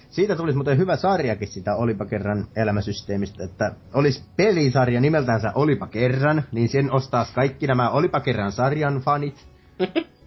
Siitä 0.09 0.35
tulisi 0.35 0.55
muuten 0.55 0.77
hyvä 0.77 0.95
sarjakin 0.95 1.47
sitä 1.47 1.75
Olipa 1.75 2.05
kerran 2.05 2.47
elämäsysteemistä, 2.55 3.43
että 3.43 3.71
olisi 3.93 4.23
pelisarja 4.37 5.01
nimeltänsä 5.01 5.51
Olipa 5.55 5.87
kerran, 5.87 6.43
niin 6.51 6.69
sen 6.69 6.91
ostaisi 6.91 7.33
kaikki 7.33 7.67
nämä 7.67 7.89
Olipa 7.89 8.19
kerran 8.19 8.51
sarjan 8.51 9.01
fanit, 9.01 9.47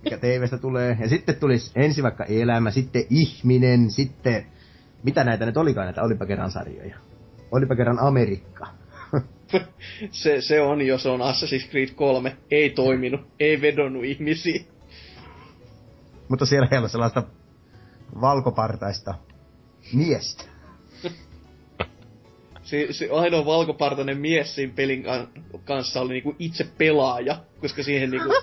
mikä 0.05 0.19
TVstä 0.19 0.59
tulee. 0.59 0.97
Ja 1.01 1.09
sitten 1.09 1.37
tulisi 1.37 1.73
ensin 1.77 2.05
vaikka 2.05 2.25
elämä, 2.25 2.71
sitten 2.71 3.05
ihminen, 3.11 3.91
sitten... 3.91 4.47
Mitä 5.03 5.25
näitä 5.25 5.47
nyt 5.47 5.57
olikaan 5.57 5.87
näitä 5.87 6.03
Olipa 6.03 6.27
kerran 6.27 6.51
sarjoja? 6.51 7.10
Olipa 7.53 7.77
kerran 7.77 7.99
Amerikka. 7.99 8.67
se, 10.23 10.41
se 10.41 10.61
on, 10.61 10.87
jos 10.87 11.07
on 11.07 11.21
Assassin's 11.21 11.71
Creed 11.71 11.95
3, 11.95 12.37
ei 12.51 12.71
toiminut, 12.71 13.21
ei 13.41 13.61
vedonnut 13.61 14.05
ihmisiin. 14.05 14.67
Mutta 16.29 16.47
siellä 16.47 16.69
ei 16.73 16.79
ole 16.79 16.89
sellaista 16.89 17.23
valkopartaista 18.21 19.15
miestä. 19.93 20.45
Se, 22.63 22.87
se 22.91 23.09
ainoa 23.13 23.47
valkopartainen 23.47 24.19
mies 24.19 24.55
siinä 24.55 24.73
pelin 24.77 25.03
kan- 25.03 25.29
kanssa 25.65 26.01
oli 26.01 26.13
niinku 26.13 26.37
itse 26.39 26.67
pelaaja, 26.79 27.45
koska 27.61 27.83
siihen 27.83 28.11
niinku 28.11 28.35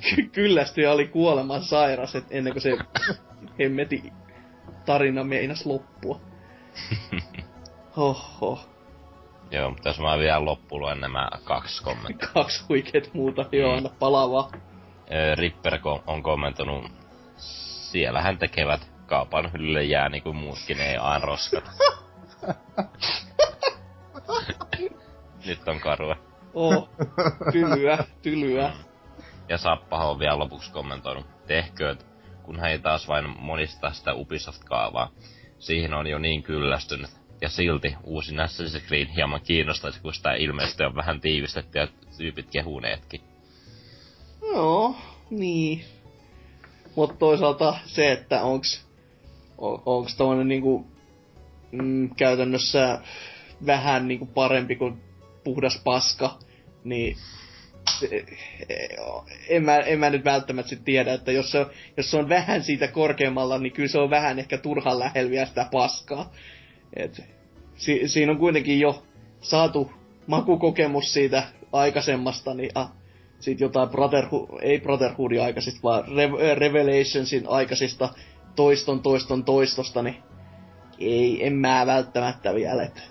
ky- 0.00 0.22
kyllästyi 0.34 0.84
ja 0.84 0.92
oli 0.92 1.06
kuoleman 1.08 1.62
sairas, 1.62 2.14
et 2.14 2.24
ennen 2.30 2.52
kuin 2.52 2.62
se 2.62 2.78
hemmeti 3.58 4.12
tarina 4.86 5.24
meinas 5.24 5.66
loppua. 5.66 6.20
Hoho, 7.96 8.60
joo, 9.50 9.70
mutta 9.70 9.88
jos 9.88 9.98
mä 9.98 10.18
vielä 10.18 10.44
loppuun 10.44 10.80
luen 10.80 11.00
nämä 11.00 11.28
kaksi 11.44 11.82
kommenttia. 11.82 12.28
kaksi 12.34 12.64
huikeet 12.68 13.14
muuta, 13.14 13.44
joo, 13.52 13.76
anna 13.76 13.90
palavaa. 13.98 14.50
Ripper 15.34 15.78
on 16.06 16.22
kommentoinut, 16.22 16.84
siellähän 17.36 18.38
tekevät 18.38 18.90
kaupan 19.06 19.52
hyllylle 19.52 19.84
jää 19.84 20.08
niinku 20.08 20.32
muutkin 20.32 20.80
EAN 20.80 21.22
roskat. 21.22 21.70
Nyt 25.46 25.68
on 25.68 25.80
karua. 25.80 26.16
Oh, 26.54 26.88
tylyä, 27.52 27.98
tylyä. 28.22 28.72
Ja 29.48 29.58
Sappaho 29.58 30.10
on 30.10 30.18
vielä 30.18 30.38
lopuksi 30.38 30.72
kommentoinut, 30.72 31.26
tehkööt, 31.46 32.06
kun 32.42 32.60
hän 32.60 32.70
ei 32.70 32.78
taas 32.78 33.08
vain 33.08 33.40
monista 33.40 33.92
sitä 33.92 34.12
Ubisoft-kaavaa. 34.14 35.10
Siihen 35.58 35.94
on 35.94 36.06
jo 36.06 36.18
niin 36.18 36.42
kyllästynyt. 36.42 37.19
Ja 37.40 37.48
silti 37.48 37.94
uusi 38.04 38.32
Assassin's 38.34 38.86
Creed 38.86 39.08
hieman 39.16 39.40
kiinnostaisi, 39.40 40.00
kun 40.00 40.14
sitä 40.14 40.34
ilmeisesti 40.34 40.84
on 40.84 40.94
vähän 40.94 41.20
tiivistetty 41.20 41.78
ja 41.78 41.88
tyypit 42.16 42.46
kehuneetkin. 42.50 43.20
Joo, 44.42 44.96
niin. 45.30 45.84
Mutta 46.96 47.16
toisaalta 47.16 47.78
se, 47.86 48.12
että 48.12 48.42
onks, 48.42 48.86
on, 49.58 49.82
onks 49.86 50.16
tommonen 50.16 50.48
niinku, 50.48 50.86
mm, 51.72 52.14
käytännössä 52.14 53.00
vähän 53.66 54.08
niinku 54.08 54.26
parempi 54.26 54.76
kuin 54.76 55.00
puhdas 55.44 55.80
paska, 55.84 56.38
niin 56.84 57.16
se- 57.98 58.24
en 59.48 59.64
mä, 59.64 59.76
en 59.78 59.98
mä 59.98 60.10
nyt 60.10 60.24
välttämättä 60.24 60.70
sit 60.70 60.84
tiedä, 60.84 61.12
että 61.12 61.32
jos 61.32 61.50
se, 61.50 61.58
on, 61.58 61.70
jos 61.96 62.10
se 62.10 62.16
on 62.16 62.28
vähän 62.28 62.62
siitä 62.62 62.88
korkeammalla, 62.88 63.58
niin 63.58 63.72
kyllä 63.72 63.88
se 63.88 63.98
on 63.98 64.10
vähän 64.10 64.38
ehkä 64.38 64.58
turhan 64.58 64.98
lähellä 64.98 65.46
sitä 65.46 65.68
paskaa. 65.72 66.32
Et, 66.96 67.22
si, 67.74 68.08
siinä 68.08 68.32
on 68.32 68.38
kuitenkin 68.38 68.80
jo 68.80 69.02
saatu 69.40 69.90
makukokemus 70.26 71.12
siitä 71.12 71.42
aikaisemmasta, 71.72 72.54
niin 72.54 72.70
ah, 72.74 72.92
sit 73.40 73.60
jotain 73.60 73.88
Brotherhood, 73.88 74.48
ei 74.62 74.80
Brotherhoodin 74.80 75.42
aikaisista, 75.42 75.80
vaan 75.82 76.04
Re- 76.04 76.58
Revelationsin 76.58 77.44
aikaisista 77.48 78.08
toiston 78.56 79.02
toiston 79.02 79.44
toistosta, 79.44 80.02
niin 80.02 80.16
ei, 80.98 81.46
en 81.46 81.52
mä 81.52 81.86
välttämättä 81.86 82.54
vielä, 82.54 82.82
että 82.82 83.02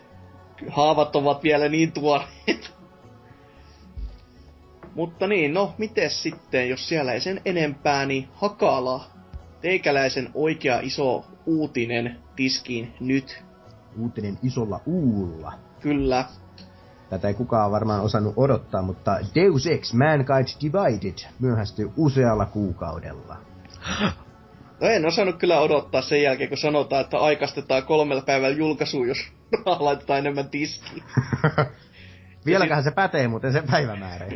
haavat 0.67 1.15
ovat 1.15 1.43
vielä 1.43 1.69
niin 1.69 1.91
tuoreet. 1.91 2.73
Mutta 4.95 5.27
niin, 5.27 5.53
no, 5.53 5.73
miten 5.77 6.09
sitten, 6.09 6.69
jos 6.69 6.89
siellä 6.89 7.13
ei 7.13 7.21
sen 7.21 7.41
enempää, 7.45 8.05
niin 8.05 8.27
Hakala, 8.33 9.05
teikäläisen 9.61 10.29
oikea 10.33 10.79
iso 10.79 11.25
uutinen 11.45 12.19
tiskiin 12.35 12.93
nyt. 12.99 13.43
Uutinen 13.97 14.39
isolla 14.43 14.81
uulla. 14.85 15.53
Kyllä, 15.81 16.25
Tätä 17.09 17.27
ei 17.27 17.33
kukaan 17.33 17.71
varmaan 17.71 18.01
osannut 18.01 18.33
odottaa, 18.37 18.81
mutta 18.81 19.19
Deus 19.35 19.67
Ex 19.67 19.93
Mankind 19.93 20.47
Divided 20.61 21.29
myöhästyy 21.39 21.91
usealla 21.97 22.45
kuukaudella. 22.45 23.37
No 24.81 24.87
en 24.87 25.05
osannut 25.05 25.37
kyllä 25.37 25.59
odottaa 25.59 26.01
sen 26.01 26.21
jälkeen, 26.21 26.49
kun 26.49 26.57
sanotaan, 26.57 27.01
että 27.01 27.17
aikaistetaan 27.17 27.83
kolmella 27.83 28.21
päivällä 28.21 28.57
julkaisuun, 28.57 29.07
jos 29.07 29.17
laitetaan 29.79 30.19
enemmän 30.19 30.49
tiskiin. 30.49 31.03
Vieläköhän 32.45 32.83
se 32.83 32.91
pätee 32.91 33.27
muuten 33.27 33.53
se 33.53 33.63
päivämäärä. 33.71 34.27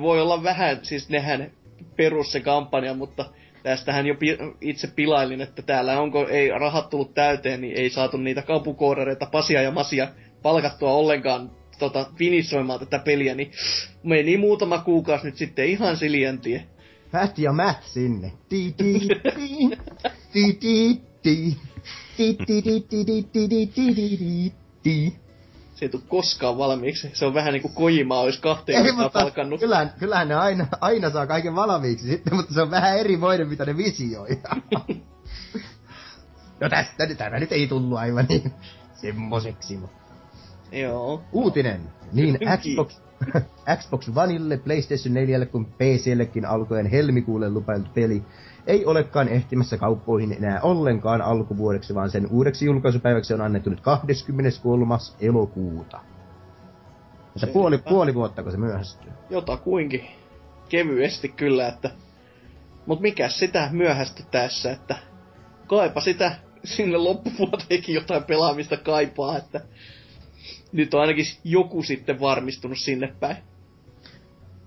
voi 0.00 0.20
olla 0.20 0.42
vähän, 0.42 0.78
siis 0.82 1.08
nehän 1.08 1.50
perus 1.96 2.32
se 2.32 2.40
kampanja, 2.40 2.94
mutta 2.94 3.24
tästähän 3.62 4.06
jo 4.06 4.14
pi- 4.14 4.38
itse 4.60 4.86
pilailin, 4.86 5.40
että 5.40 5.62
täällä 5.62 6.00
onko 6.00 6.28
ei 6.28 6.50
rahat 6.50 6.90
tullut 6.90 7.14
täyteen, 7.14 7.60
niin 7.60 7.76
ei 7.76 7.90
saatu 7.90 8.16
niitä 8.16 8.42
kaupukoodareita, 8.42 9.26
Pasia 9.26 9.62
ja 9.62 9.70
Masia 9.70 10.08
palkattua 10.42 10.92
ollenkaan 10.92 11.50
tota, 11.78 12.06
finissoimaan 12.18 12.80
tätä 12.80 12.98
peliä, 12.98 13.34
niin 13.34 13.52
meni 14.02 14.36
muutama 14.36 14.78
kuukausi 14.78 15.26
nyt 15.26 15.36
sitten 15.36 15.66
ihan 15.68 15.96
siljentie. 15.96 16.66
Fat 17.12 17.38
ja 17.38 17.52
Matt 17.52 17.82
sinne. 17.84 18.32
Ti 18.48 18.74
ti 18.76 19.08
ti 19.12 19.78
ti 20.32 21.00
ti 21.22 21.56
ti 22.24 23.24
ti 23.32 23.66
ti 23.66 24.52
ti. 24.82 25.21
Se 25.74 25.84
ei 25.84 25.88
tule 25.88 26.02
koskaan 26.08 26.58
valmiiksi. 26.58 27.10
Se 27.14 27.24
on 27.26 27.34
vähän 27.34 27.52
niinku 27.52 27.68
Kojimaa 27.68 28.20
olisi 28.20 28.40
kahteen 28.40 28.86
Ei, 28.86 28.92
mutta 28.92 29.08
palkannut. 29.20 29.60
kyllähän, 29.60 29.94
kyllähän 29.98 30.28
ne 30.28 30.34
aina, 30.34 30.66
aina 30.80 31.10
saa 31.10 31.26
kaiken 31.26 31.54
valmiiksi 31.54 32.06
sitten, 32.08 32.34
mutta 32.34 32.54
se 32.54 32.62
on 32.62 32.70
vähän 32.70 32.98
eri 32.98 33.20
voiden, 33.20 33.48
mitä 33.48 33.64
ne 33.64 33.76
visioi. 33.76 34.28
no 36.60 36.68
tästä 36.68 37.06
tämä 37.18 37.38
nyt 37.38 37.52
ei 37.52 37.66
tullut 37.66 37.98
aivan 37.98 38.26
niin 38.28 38.52
semmoseksi, 38.94 39.76
mutta 39.76 40.01
Joo. 40.72 41.22
uutinen. 41.32 41.80
Niin 42.12 42.38
Xbox, 42.60 43.00
Xbox 43.80 44.10
Oneille, 44.16 44.56
PlayStation 44.56 45.14
4 45.14 45.46
kuin 45.46 45.64
PCllekin 45.64 46.44
alkoen 46.44 46.86
helmikuulle 46.86 47.50
lupailtu 47.50 47.90
peli 47.94 48.22
ei 48.66 48.86
olekaan 48.86 49.28
ehtimässä 49.28 49.78
kauppoihin 49.78 50.32
enää 50.32 50.60
ollenkaan 50.60 51.22
alkuvuodeksi, 51.22 51.94
vaan 51.94 52.10
sen 52.10 52.26
uudeksi 52.30 52.64
julkaisupäiväksi 52.64 53.34
on 53.34 53.40
annettu 53.40 53.70
nyt 53.70 53.80
23. 53.80 54.94
elokuuta. 55.20 56.00
Että 57.36 57.46
puoli, 57.46 57.78
puoli 57.78 58.14
vuotta, 58.14 58.42
kun 58.42 58.52
se 58.52 58.58
myöhästyy. 58.58 59.12
Jotakuinkin 59.30 60.04
kevyesti 60.68 61.28
kyllä, 61.28 61.68
että... 61.68 61.90
Mut 62.86 63.00
mikä 63.00 63.28
sitä 63.28 63.68
myöhästyttäessä, 63.72 64.72
että 64.72 64.96
kaipa 65.66 66.00
sitä 66.00 66.36
sinne 66.64 66.96
loppuvuoteenkin 66.96 67.94
jotain 67.94 68.24
pelaamista 68.24 68.76
kaipaa, 68.76 69.38
että 69.38 69.60
nyt 70.72 70.94
on 70.94 71.00
ainakin 71.00 71.24
joku 71.44 71.82
sitten 71.82 72.20
varmistunut 72.20 72.78
sinne 72.78 73.14
päin. 73.20 73.36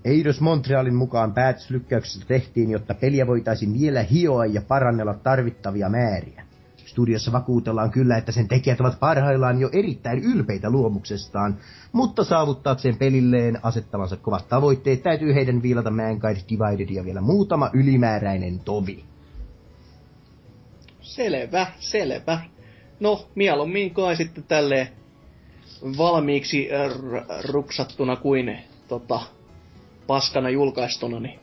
Eidos 0.04 0.40
Montrealin 0.40 0.94
mukaan 0.94 1.34
päätöslykkäyksessä 1.34 2.26
tehtiin, 2.28 2.70
jotta 2.70 2.94
peliä 2.94 3.26
voitaisiin 3.26 3.80
vielä 3.80 4.02
hioa 4.02 4.46
ja 4.46 4.62
parannella 4.62 5.14
tarvittavia 5.14 5.88
määriä. 5.88 6.46
Studiossa 6.76 7.32
vakuutellaan 7.32 7.90
kyllä, 7.90 8.16
että 8.16 8.32
sen 8.32 8.48
tekijät 8.48 8.80
ovat 8.80 9.00
parhaillaan 9.00 9.60
jo 9.60 9.70
erittäin 9.72 10.18
ylpeitä 10.18 10.70
luomuksestaan, 10.70 11.58
mutta 11.92 12.24
saavuttaakseen 12.24 12.96
pelilleen 12.96 13.58
asettamansa 13.62 14.16
kovat 14.16 14.48
tavoitteet 14.48 15.02
täytyy 15.02 15.34
heidän 15.34 15.62
viilata 15.62 15.90
Mankind 15.90 16.36
Divided 16.50 16.94
ja 16.94 17.04
vielä 17.04 17.20
muutama 17.20 17.70
ylimääräinen 17.72 18.58
tovi. 18.58 19.04
Selvä, 21.00 21.66
selvä. 21.78 22.40
No, 23.00 23.28
mieluummin 23.34 23.94
kai 23.94 24.16
sitten 24.16 24.44
tälleen 24.44 24.88
valmiiksi 25.98 26.68
r- 26.88 27.44
ruksattuna 27.44 28.16
kuin 28.16 28.58
tota, 28.88 29.20
paskana 30.06 30.50
julkaistuna, 30.50 31.20
niin 31.20 31.40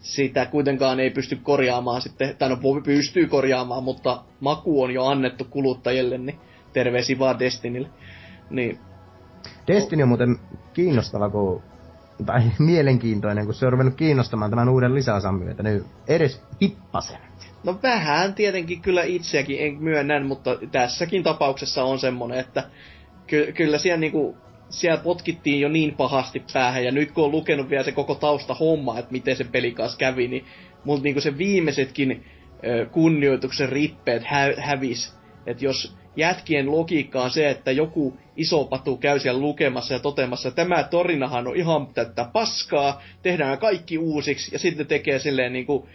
sitä 0.00 0.46
kuitenkaan 0.46 1.00
ei 1.00 1.10
pysty 1.10 1.36
korjaamaan 1.36 2.02
sitten, 2.02 2.36
tai 2.36 2.48
no 2.48 2.58
pystyy 2.84 3.26
korjaamaan, 3.26 3.84
mutta 3.84 4.22
maku 4.40 4.82
on 4.82 4.90
jo 4.90 5.04
annettu 5.04 5.44
kuluttajille, 5.44 6.18
niin 6.18 6.38
terveisiä 6.72 7.18
vaan 7.18 7.38
Destinille. 7.38 7.88
Niin. 8.50 8.78
Destiny 9.66 10.02
on 10.02 10.08
muuten 10.08 10.36
kiinnostava, 10.74 11.30
kun, 11.30 11.62
tai 12.26 12.42
mielenkiintoinen, 12.58 13.44
kun 13.44 13.54
se 13.54 13.66
on 13.66 13.72
ruvennut 13.72 13.94
kiinnostamaan 13.94 14.50
tämän 14.50 14.68
uuden 14.68 14.94
lisäosan 14.94 15.34
myötä, 15.34 15.62
niin 15.62 15.84
edes 16.08 16.42
pippasen. 16.58 17.18
No 17.64 17.78
vähän 17.82 18.34
tietenkin 18.34 18.82
kyllä 18.82 19.02
itseäkin 19.02 19.56
en 19.60 19.82
myönnän, 19.82 20.26
mutta 20.26 20.58
tässäkin 20.72 21.22
tapauksessa 21.22 21.84
on 21.84 21.98
semmonen, 21.98 22.38
että 22.38 22.64
ky- 23.26 23.52
kyllä 23.52 23.78
siellä 23.78 24.00
niinku 24.00 24.36
siellä 24.70 25.02
potkittiin 25.02 25.60
jo 25.60 25.68
niin 25.68 25.94
pahasti 25.94 26.42
päähän, 26.52 26.84
ja 26.84 26.92
nyt 26.92 27.12
kun 27.12 27.24
on 27.24 27.30
lukenut 27.30 27.70
vielä 27.70 27.84
se 27.84 27.92
koko 27.92 28.14
tausta 28.14 28.54
homma, 28.54 28.98
että 28.98 29.12
miten 29.12 29.36
se 29.36 29.44
peli 29.44 29.72
kanssa 29.72 29.98
kävi, 29.98 30.28
niin 30.28 30.44
mun 30.84 31.02
niinku 31.02 31.20
se 31.20 31.38
viimeisetkin 31.38 32.24
ö, 32.66 32.86
kunnioituksen 32.86 33.68
rippeet 33.68 34.24
hä- 34.24 34.54
hävis. 34.58 35.16
Että 35.46 35.64
jos 35.64 35.96
jätkien 36.16 36.72
logiikka 36.72 37.22
on 37.22 37.30
se, 37.30 37.50
että 37.50 37.70
joku 37.72 38.16
iso 38.36 38.64
patu 38.64 38.96
käy 38.96 39.18
siellä 39.18 39.40
lukemassa 39.40 39.94
ja 39.94 40.00
totemassa, 40.00 40.48
että 40.48 40.64
tämä 40.64 40.82
torinahan 40.82 41.46
on 41.46 41.56
ihan 41.56 41.86
tätä 41.86 42.28
paskaa, 42.32 43.02
tehdään 43.22 43.58
kaikki 43.58 43.98
uusiksi, 43.98 44.50
ja 44.52 44.58
sitten 44.58 44.86
tekee 44.86 45.18
silleen 45.18 45.52
niinku, 45.52 45.88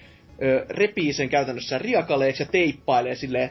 ö, 0.43 0.65
repii 0.69 1.13
sen 1.13 1.29
käytännössä 1.29 1.77
riakaleeksi 1.77 2.43
ja 2.43 2.47
teippailee 2.51 3.15
silleen, 3.15 3.49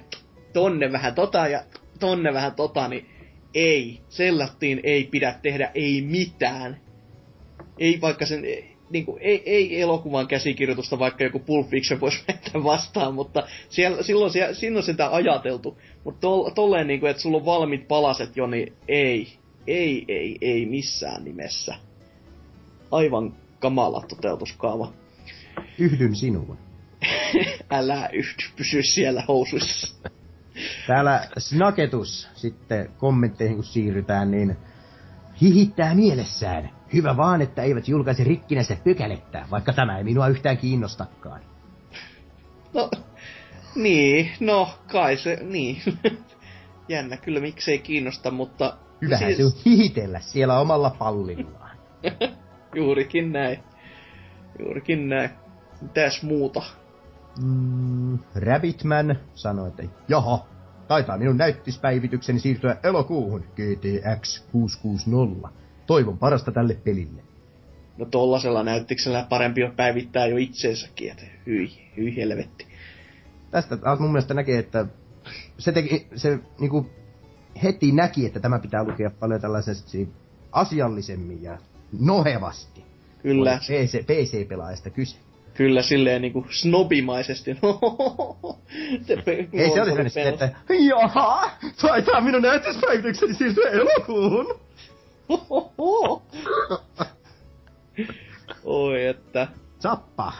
tonne 0.52 0.92
vähän 0.92 1.14
tota 1.14 1.48
ja 1.48 1.62
tonne 2.00 2.32
vähän 2.32 2.54
tota, 2.54 2.88
niin 2.88 3.06
ei, 3.54 4.00
sellattiin 4.08 4.80
ei 4.82 5.04
pidä 5.04 5.34
tehdä 5.42 5.70
ei 5.74 6.02
mitään. 6.02 6.80
Ei 7.78 8.00
vaikka 8.00 8.26
sen, 8.26 8.42
niin 8.90 9.04
kuin, 9.04 9.22
ei, 9.22 9.42
ei 9.46 9.80
elokuvan 9.80 10.26
käsikirjoitusta, 10.26 10.98
vaikka 10.98 11.24
joku 11.24 11.38
Pulp 11.38 11.68
Fiction 11.68 12.00
voisi 12.00 12.22
mennä 12.28 12.64
vastaan, 12.64 13.14
mutta 13.14 13.42
siellä, 13.68 14.02
silloin 14.02 14.32
siellä, 14.32 14.54
siinä 14.54 14.76
on 14.76 14.82
sitä 14.82 15.14
ajateltu. 15.14 15.78
Mutta 16.04 16.20
to, 16.20 16.50
tolleen, 16.54 16.86
niin 16.86 17.00
kuin, 17.00 17.10
että 17.10 17.22
sulla 17.22 17.36
on 17.36 17.44
valmiit 17.44 17.88
palaset 17.88 18.36
jo, 18.36 18.46
niin 18.46 18.72
ei. 18.88 19.28
Ei, 19.66 20.04
ei, 20.08 20.38
ei 20.40 20.66
missään 20.66 21.24
nimessä. 21.24 21.74
Aivan 22.90 23.36
kamala 23.58 24.04
toteutuskaava. 24.08 24.92
Yhdyn 25.78 26.16
sinuun. 26.16 26.58
Älä 27.70 28.08
yhdy, 28.12 28.42
pysy 28.56 28.82
siellä 28.82 29.24
housuissa. 29.28 30.10
Täällä 30.86 31.28
Snaketus 31.38 32.28
sitten 32.34 32.90
kommentteihin 32.98 33.56
kun 33.56 33.64
siirrytään, 33.64 34.30
niin 34.30 34.56
hihittää 35.40 35.94
mielessään. 35.94 36.70
Hyvä 36.92 37.16
vaan, 37.16 37.42
että 37.42 37.62
eivät 37.62 37.88
julkaise 37.88 38.24
rikkinänsä 38.24 38.76
pökälettä, 38.84 39.46
vaikka 39.50 39.72
tämä 39.72 39.98
ei 39.98 40.04
minua 40.04 40.28
yhtään 40.28 40.58
kiinnostakaan. 40.58 41.40
No, 42.74 42.90
niin, 43.74 44.30
no 44.40 44.68
kai 44.92 45.16
se, 45.16 45.38
niin. 45.42 45.82
Jännä 46.88 47.16
kyllä, 47.16 47.40
miksei 47.40 47.78
kiinnosta, 47.78 48.30
mutta... 48.30 48.76
Hyvähän 49.02 49.34
siis... 49.34 49.36
se 49.36 49.44
on 49.44 49.52
hihitellä 49.66 50.20
siellä 50.20 50.60
omalla 50.60 50.90
pallillaan. 50.98 51.76
Juurikin 52.76 53.32
näin. 53.32 53.58
Juurikin 54.58 55.08
näin. 55.08 55.30
Mitäs 55.80 56.22
muuta? 56.22 56.62
Mm, 57.42 58.18
Rabbitman 58.34 59.18
sanoi, 59.34 59.68
että 59.68 59.82
jaha, 60.08 60.46
taitaa 60.88 61.18
minun 61.18 61.36
näyttispäivitykseni 61.36 62.40
siirtyä 62.40 62.76
elokuuhun 62.82 63.40
GTX 63.40 64.44
660. 64.52 65.48
Toivon 65.86 66.18
parasta 66.18 66.52
tälle 66.52 66.74
pelille. 66.74 67.22
No 67.98 68.04
tollasella 68.04 68.62
näyttiksellä 68.62 69.26
parempi 69.28 69.64
on 69.64 69.72
päivittää 69.76 70.26
jo 70.26 70.36
itseensäkin, 70.36 71.10
että 71.10 71.24
hyi, 71.46 71.70
hyi 71.96 72.16
helvetti. 72.16 72.66
Tästä 73.50 73.76
taas 73.76 73.98
mun 73.98 74.12
mielestä 74.12 74.34
näkee, 74.34 74.58
että 74.58 74.86
se, 75.58 75.72
teki, 75.72 76.06
se 76.16 76.38
niinku, 76.60 76.90
heti 77.62 77.92
näki, 77.92 78.26
että 78.26 78.40
tämä 78.40 78.58
pitää 78.58 78.84
lukea 78.84 79.10
paljon 79.10 79.40
tällaisesti 79.40 80.08
asiallisemmin 80.52 81.42
ja 81.42 81.58
nohevasti. 82.00 82.84
Kyllä. 83.22 83.58
PC, 83.58 84.04
PC-pelaajasta 84.04 84.90
kyse. 84.90 85.16
Kyllä 85.54 85.82
silleen 85.82 86.22
niinku 86.22 86.46
snobimaisesti. 86.50 87.50
Ei 89.52 89.70
se 89.70 89.82
oli 89.82 89.92
mennyt 89.92 90.16
että 90.16 90.50
jaha, 90.68 91.50
taitaa 91.80 92.20
minun 92.20 92.42
näytöspäivitykseni 92.42 93.34
siirtyä 93.34 93.70
elokuuhun. 93.70 94.60
Oi 98.64 99.06
että. 99.06 99.48
Zappa. 99.80 100.32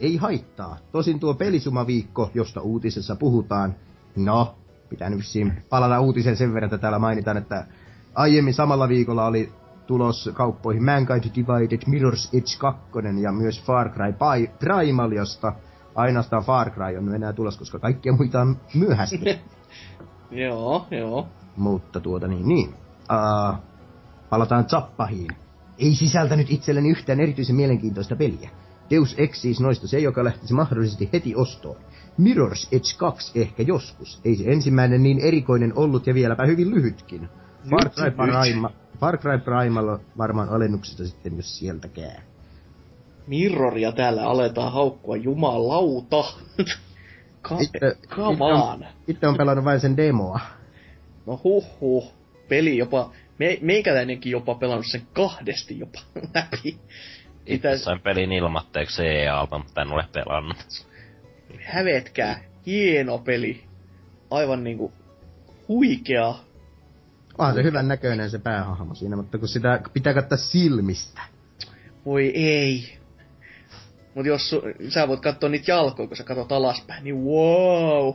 Ei 0.00 0.16
haittaa. 0.16 0.78
Tosin 0.92 1.20
tuo 1.20 1.34
pelisumaviikko, 1.34 2.30
josta 2.34 2.60
uutisessa 2.60 3.16
puhutaan, 3.16 3.74
no, 4.16 4.54
pitää 4.88 5.10
nyt 5.10 5.20
palata 5.68 6.00
uutiseen 6.00 6.36
sen 6.36 6.54
verran, 6.54 6.74
että 6.74 6.78
täällä 6.78 6.98
mainitaan, 6.98 7.36
että 7.36 7.66
aiemmin 8.14 8.54
samalla 8.54 8.88
viikolla 8.88 9.26
oli 9.26 9.52
tulos 9.86 10.30
kauppoihin 10.34 10.84
Mankind 10.84 11.24
Divided, 11.34 11.82
Mirror's 11.86 12.28
Edge 12.32 12.58
2 12.58 12.82
ja 13.22 13.32
myös 13.32 13.62
Far 13.62 13.88
Cry 13.88 14.14
Primal, 14.58 15.12
josta 15.12 15.52
ainoastaan 15.94 16.42
Far 16.42 16.70
Cry 16.70 16.96
on 16.98 17.14
enää 17.14 17.32
tulos, 17.32 17.58
koska 17.58 17.78
kaikkia 17.78 18.12
muita 18.12 18.40
on 18.40 18.56
myöhästi. 18.74 19.20
joo, 20.30 20.86
joo. 20.90 21.28
Mutta 21.56 22.00
tuota 22.00 22.28
niin, 22.28 22.48
niin. 22.48 22.68
Uh, 22.68 23.58
palataan 24.30 24.68
Zappahiin. 24.68 25.28
Ei 25.78 25.94
sisältänyt 25.94 26.50
itselleni 26.50 26.90
yhtään 26.90 27.20
erityisen 27.20 27.56
mielenkiintoista 27.56 28.16
peliä. 28.16 28.50
Deus 28.90 29.14
Ex 29.18 29.36
siis 29.36 29.60
noista 29.60 29.88
se, 29.88 29.98
joka 29.98 30.24
lähtisi 30.24 30.54
mahdollisesti 30.54 31.10
heti 31.12 31.34
ostoon. 31.36 31.76
Mirror's 32.20 32.68
Edge 32.72 32.98
2 32.98 33.40
ehkä 33.40 33.62
joskus. 33.62 34.20
Ei 34.24 34.36
se 34.36 34.44
ensimmäinen 34.46 35.02
niin 35.02 35.18
erikoinen 35.18 35.72
ollut 35.76 36.06
ja 36.06 36.14
vieläpä 36.14 36.46
hyvin 36.46 36.70
lyhytkin. 36.70 37.28
Far 37.70 37.90
Cry, 37.90 38.10
Prima, 38.10 38.70
Far 39.04 39.18
Cry 39.18 39.38
Primal 39.38 39.98
varmaan 40.18 40.48
alennuksesta 40.48 41.04
sitten, 41.04 41.36
jos 41.36 41.58
sieltäkään. 41.58 42.22
Mirroria 43.26 43.92
täällä 43.92 44.26
aletaan 44.26 44.72
haukkua 44.72 45.16
jumalauta. 45.16 46.24
Ka- 47.42 47.58
itse, 47.60 47.98
come 48.08 48.44
on. 48.44 48.86
Itse 49.08 49.26
on 49.26 49.36
pelannut 49.36 49.64
vain 49.64 49.80
sen 49.80 49.96
demoa. 49.96 50.40
No 51.26 51.40
huh 51.44 51.66
huh. 51.80 52.12
Peli 52.48 52.76
jopa, 52.76 53.12
me, 53.38 53.58
meikäläinenkin 53.60 54.32
jopa 54.32 54.54
pelannut 54.54 54.86
sen 54.86 55.02
kahdesti 55.12 55.78
jopa 55.78 56.00
läpi. 56.34 56.78
Itse 57.46 57.78
sain 57.78 58.00
pelin 58.00 58.32
ilmatteeksi 58.32 59.06
EA-alta, 59.06 59.58
mutta 59.58 59.82
en 59.82 59.92
ole 59.92 60.04
pelannut. 60.12 60.86
Hävetkää. 61.60 62.40
Hieno 62.66 63.18
peli. 63.18 63.64
Aivan 64.30 64.64
niinku 64.64 64.92
huikea 65.68 66.34
Onhan 67.38 67.54
se 67.54 67.62
hyvän 67.62 67.88
näköinen 67.88 68.30
se 68.30 68.38
päähahmo 68.38 68.94
siinä, 68.94 69.16
mutta 69.16 69.38
kun 69.38 69.48
sitä 69.48 69.80
pitää 69.92 70.14
katsoa 70.14 70.38
silmistä. 70.38 71.20
Voi 72.06 72.32
ei. 72.34 72.98
Mut 74.14 74.26
jos 74.26 74.50
su, 74.50 74.62
sä 74.88 75.08
voit 75.08 75.20
katsoa 75.20 75.48
niitä 75.48 75.70
jalkoja, 75.70 76.08
kun 76.08 76.16
sä 76.16 76.24
katsot 76.24 76.52
alaspäin, 76.52 77.04
niin 77.04 77.16
wow. 77.16 78.14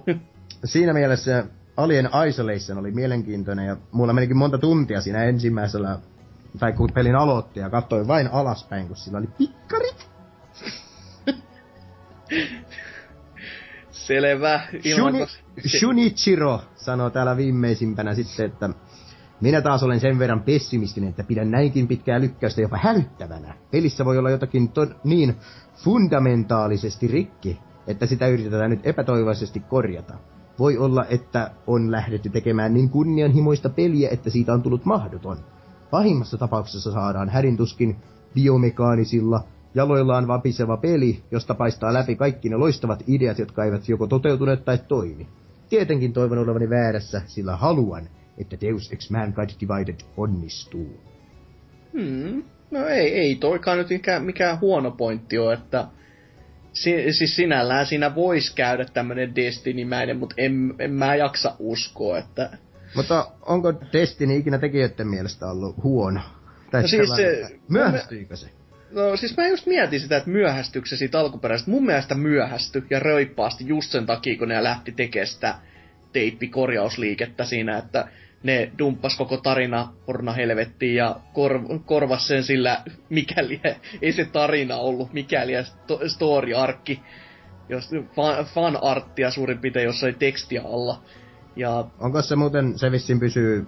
Siinä 0.66 0.94
mielessä 0.94 1.46
Alien 1.78 2.10
Isolation 2.28 2.78
oli 2.78 2.92
mielenkiintoinen 2.92 3.66
ja 3.66 3.78
mulla 3.92 4.14
menikin 4.14 4.38
monta 4.38 4.58
tuntia 4.58 5.02
siinä 5.02 5.24
ensimmäisellä, 5.24 6.00
tai 6.60 6.74
kun 6.74 6.92
pelin 6.94 7.16
aloitti 7.16 7.60
ja 7.60 7.70
katsoin 7.70 8.08
vain 8.08 8.28
alaspäin, 8.28 8.88
kun 8.88 8.96
sillä 8.96 9.18
oli 9.18 9.28
pikkarit. 9.38 10.10
Selvä. 13.92 14.62
Ilman, 14.84 15.14
Shuni, 15.14 15.28
Shunichiro 15.80 16.62
sanoo 16.76 17.10
täällä 17.10 17.38
viimeisimpänä 17.38 18.16
sitten, 18.16 18.46
että 18.46 18.70
minä 19.42 19.62
taas 19.62 19.84
olen 19.84 20.00
sen 20.00 20.20
verran 20.20 20.44
pessimistinen, 20.44 21.10
että 21.10 21.24
pidän 21.24 21.52
näinkin 21.52 21.88
pitkää 21.88 22.20
lykkäystä 22.20 22.62
jopa 22.62 22.78
hälyttävänä. 22.84 23.54
Pelissä 23.72 24.06
voi 24.06 24.18
olla 24.18 24.30
jotakin 24.30 24.72
niin 25.04 25.36
fundamentaalisesti 25.76 27.08
rikki, 27.08 27.60
että 27.88 28.06
sitä 28.06 28.28
yritetään 28.28 28.70
nyt 28.70 28.88
epätoivoisesti 28.88 29.60
korjata. 29.60 30.14
Voi 30.60 30.78
olla, 30.78 31.06
että 31.06 31.52
on 31.68 31.92
lähdetty 31.92 32.30
tekemään 32.30 32.74
niin 32.74 32.90
kunnianhimoista 32.90 33.70
peliä, 33.70 34.10
että 34.10 34.30
siitä 34.30 34.54
on 34.54 34.62
tullut 34.62 34.86
mahdoton. 34.86 35.38
Pahimmassa 35.92 36.38
tapauksessa 36.38 36.92
saadaan 36.92 37.30
härintuskin 37.30 37.96
biomekaanisilla 38.36 39.44
jaloillaan 39.76 40.28
vapiseva 40.28 40.78
peli, 40.78 41.24
josta 41.32 41.54
paistaa 41.54 41.94
läpi 41.94 42.16
kaikki 42.16 42.50
ne 42.50 42.56
loistavat 42.56 43.04
ideat, 43.08 43.40
jotka 43.40 43.64
eivät 43.64 43.90
joko 43.90 44.08
toteutuneet 44.08 44.66
tai 44.66 44.78
toimi. 44.88 45.28
Tietenkin 45.70 46.14
toivon 46.14 46.38
olevani 46.38 46.70
väärässä, 46.70 47.22
sillä 47.26 47.56
haluan, 47.56 48.10
että 48.40 48.58
Deus 48.62 48.92
Ex 48.92 49.10
Mankind 49.10 49.50
Divided 49.62 50.00
onnistuu. 50.18 51.00
Hmm. 51.94 52.44
No 52.72 52.86
ei, 52.88 53.14
ei 53.14 53.36
toikaan 53.36 53.78
nyt 53.78 53.90
mikään, 53.90 54.24
mikään 54.24 54.60
huono 54.60 54.92
pointti 54.92 55.38
ole, 55.38 55.54
että 55.54 55.88
si, 56.74 57.14
siis 57.14 57.36
sinällään 57.36 57.86
siinä 57.86 58.16
voisi 58.16 58.56
käydä 58.56 58.86
tämmönen 58.86 59.36
Destiny-mäinen, 59.36 60.18
mutta 60.18 60.36
en, 60.38 60.74
en 60.80 60.92
mä 60.94 61.16
jaksa 61.16 61.56
uskoa, 61.60 62.18
että... 62.18 62.50
Mutta 62.96 63.32
onko 63.46 63.74
Destiny 63.94 64.36
ikinä 64.36 64.58
tekijöiden 64.58 65.08
mielestä 65.08 65.48
ollut 65.48 65.84
huono? 65.84 66.22
Tai 66.72 66.82
No 66.82 66.88
siis 66.88 67.02
sellainen, 67.10 67.48
se- 67.48 67.60
Myöhästyykö 67.70 68.36
se? 68.36 68.48
No 68.92 69.18
siis 69.18 69.38
mä 69.38 69.48
just 69.48 69.66
mietin 69.66 70.00
sitä, 70.00 70.18
että 70.18 70.30
myöhästyykö 70.30 70.88
se 70.90 70.96
siitä 70.98 71.20
alkuperäisestä. 71.20 71.72
Mun 71.72 71.86
mielestä 71.86 72.16
myöhästy 72.16 72.84
ja 72.90 73.00
röippaasti 73.00 73.68
just 73.68 73.92
sen 73.92 74.06
takia, 74.06 74.38
kun 74.38 74.48
ne 74.48 74.64
lähti 74.64 74.92
tekemään 74.92 75.28
sitä 75.28 75.56
teippikorjausliikettä 76.14 77.46
siinä, 77.46 77.78
että 77.78 78.08
ne 78.44 78.72
dumppas 78.80 79.18
koko 79.18 79.38
tarina 79.38 79.94
porna 80.06 80.34
helvettiin 80.34 80.96
ja 80.96 81.16
kor- 81.34 81.80
korvas 81.86 82.28
sen 82.28 82.44
sillä 82.44 82.84
mikäli 83.10 83.62
ei 84.02 84.14
se 84.14 84.26
tarina 84.26 84.76
ollut 84.76 85.14
mikäli 85.14 85.54
sto- 85.54 86.10
story-arkki, 86.10 87.02
jos 87.70 87.90
fan, 88.16 88.46
fan-arttia 88.46 89.32
suurin 89.32 89.58
piirtein 89.58 89.86
jossain 89.86 90.16
tekstiä 90.16 90.62
alla. 90.62 91.02
Ja 91.56 91.86
Onko 92.00 92.22
se 92.22 92.36
muuten, 92.36 92.80
se 92.80 92.92
vissiin 92.92 93.20
pysyy 93.20 93.68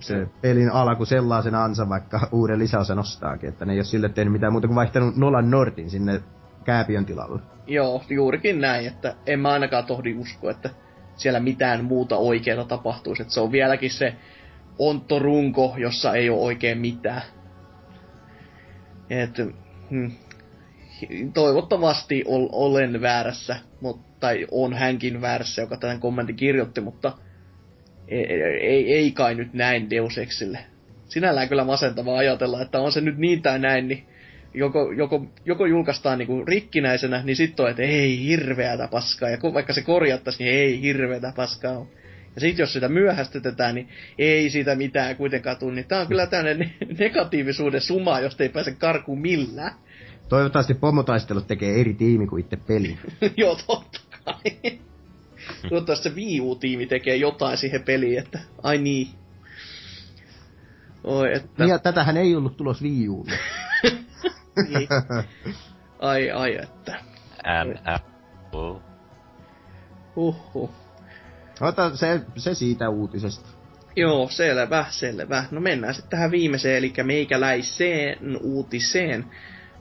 se 0.00 0.26
pelin 0.40 0.70
alku 0.70 1.04
sellaisenansa, 1.04 1.88
vaikka 1.88 2.28
uuden 2.32 2.58
lisäosan 2.58 2.98
ostaakin, 2.98 3.48
että 3.48 3.64
ne 3.64 3.72
ei 3.72 3.78
ole 3.78 3.84
sille 3.84 4.08
tehnyt 4.08 4.32
mitään 4.32 4.52
muuta 4.52 4.66
kuin 4.66 4.76
vaihtanut 4.76 5.16
Nolan 5.16 5.50
Nortin 5.50 5.90
sinne 5.90 6.20
kääpiön 6.64 7.06
tilalle. 7.06 7.40
Joo, 7.66 8.02
juurikin 8.10 8.60
näin, 8.60 8.86
että 8.86 9.14
en 9.26 9.40
mä 9.40 9.48
ainakaan 9.48 9.84
tohdi 9.84 10.14
usko, 10.14 10.50
että 10.50 10.70
siellä 11.16 11.40
mitään 11.40 11.84
muuta 11.84 12.16
oikeaa 12.16 12.64
tapahtuisi. 12.64 13.22
Että 13.22 13.34
se 13.34 13.40
on 13.40 13.52
vieläkin 13.52 13.90
se 13.90 14.14
onttorunko, 14.78 15.74
jossa 15.78 16.14
ei 16.14 16.30
ole 16.30 16.40
oikein 16.40 16.78
mitään. 16.78 17.22
Et, 19.10 19.36
hmm, 19.90 20.12
toivottavasti 21.34 22.24
ol, 22.26 22.48
olen 22.52 23.00
väärässä, 23.00 23.56
mut, 23.80 24.20
tai 24.20 24.46
on 24.50 24.74
hänkin 24.74 25.20
väärässä, 25.20 25.62
joka 25.62 25.76
tämän 25.76 26.00
kommentin 26.00 26.36
kirjoitti, 26.36 26.80
mutta 26.80 27.12
ei, 28.08 28.26
ei, 28.60 28.92
ei 28.92 29.12
kai 29.12 29.34
nyt 29.34 29.52
näin 29.52 29.90
Deus 29.90 30.18
Exille. 30.18 30.58
Sinällään 31.08 31.48
kyllä 31.48 31.64
masentavaa 31.64 32.18
ajatella, 32.18 32.62
että 32.62 32.80
on 32.80 32.92
se 32.92 33.00
nyt 33.00 33.18
niin 33.18 33.42
tai 33.42 33.58
näin, 33.58 33.88
niin 33.88 34.06
joko, 34.54 34.92
joko, 34.92 35.26
joko 35.44 35.66
julkaistaan 35.66 36.18
niinku 36.18 36.44
rikkinäisenä, 36.44 37.22
niin 37.22 37.36
sitten 37.36 37.64
on, 37.64 37.70
että 37.70 37.82
ei 37.82 38.22
hirveätä 38.22 38.88
paskaa, 38.88 39.28
ja 39.28 39.38
vaikka 39.54 39.72
se 39.72 39.82
korjattaisiin, 39.82 40.46
niin 40.46 40.58
ei 40.58 40.80
hirveätä 40.82 41.32
paskaa 41.36 41.78
ole. 41.78 41.86
Ja 42.34 42.40
sitten 42.40 42.62
jos 42.62 42.72
sitä 42.72 42.88
myöhästytetään, 42.88 43.74
niin 43.74 43.88
ei 44.18 44.50
siitä 44.50 44.74
mitään 44.74 45.16
kuitenkaan 45.16 45.56
tule. 45.56 45.74
Niin 45.74 45.88
tää 45.88 46.00
on 46.00 46.06
kyllä 46.06 46.26
tämmöinen 46.26 46.72
negatiivisuuden 46.98 47.80
suma, 47.80 48.20
josta 48.20 48.42
ei 48.42 48.48
pääse 48.48 48.72
karkuun 48.72 49.20
millään. 49.20 49.74
Toivottavasti 50.28 50.74
pomotaistelut 50.74 51.46
tekee 51.46 51.80
eri 51.80 51.94
tiimi 51.94 52.26
kuin 52.26 52.40
itse 52.40 52.56
peli. 52.56 52.98
Joo, 53.36 53.58
totta 53.66 54.00
kai. 54.24 54.78
Toivottavasti 55.68 56.08
se 56.08 56.14
Wii 56.14 56.40
U-tiimi 56.40 56.86
tekee 56.86 57.16
jotain 57.16 57.58
siihen 57.58 57.82
peliin, 57.82 58.18
että 58.18 58.38
ai 58.62 58.78
niin. 58.78 59.08
Oi, 61.04 61.36
että... 61.36 61.64
Ja 61.64 61.78
tätähän 61.78 62.16
ei 62.16 62.36
ollut 62.36 62.56
tulos 62.56 62.82
Wii 62.82 63.08
Ulle. 63.08 63.32
niin. 64.68 64.88
Ai, 65.98 66.30
ai, 66.30 66.58
että. 66.62 66.96
NF. 67.64 68.02
Huhhuh. 70.16 70.70
Ota 71.60 71.96
se, 71.96 72.20
se 72.36 72.54
siitä 72.54 72.88
uutisesta. 72.88 73.48
Joo, 73.96 74.28
selvä, 74.28 74.84
selvä. 74.90 75.44
No 75.50 75.60
mennään 75.60 75.94
sitten 75.94 76.10
tähän 76.10 76.30
viimeiseen, 76.30 76.78
eli 76.78 76.92
meikäläiseen 77.02 78.38
uutiseen, 78.42 79.24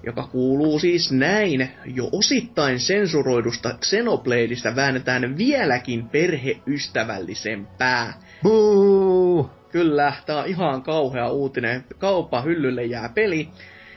joka 0.06 0.28
kuuluu 0.28 0.80
siis 0.80 1.12
näin. 1.12 1.70
Jo 1.86 2.10
osittain 2.12 2.80
sensuroidusta 2.80 3.76
Xenobladeista 3.82 4.76
väännetään 4.76 5.38
vieläkin 5.38 6.10
perheystävällisempää. 6.10 8.14
Buu! 8.44 9.50
Kyllä, 9.72 10.14
tää 10.26 10.38
on 10.38 10.48
ihan 10.48 10.82
kauhea 10.82 11.30
uutinen. 11.30 11.86
Kaupa 11.98 12.42
hyllylle 12.42 12.86
jää 12.86 13.10
peli, 13.10 13.50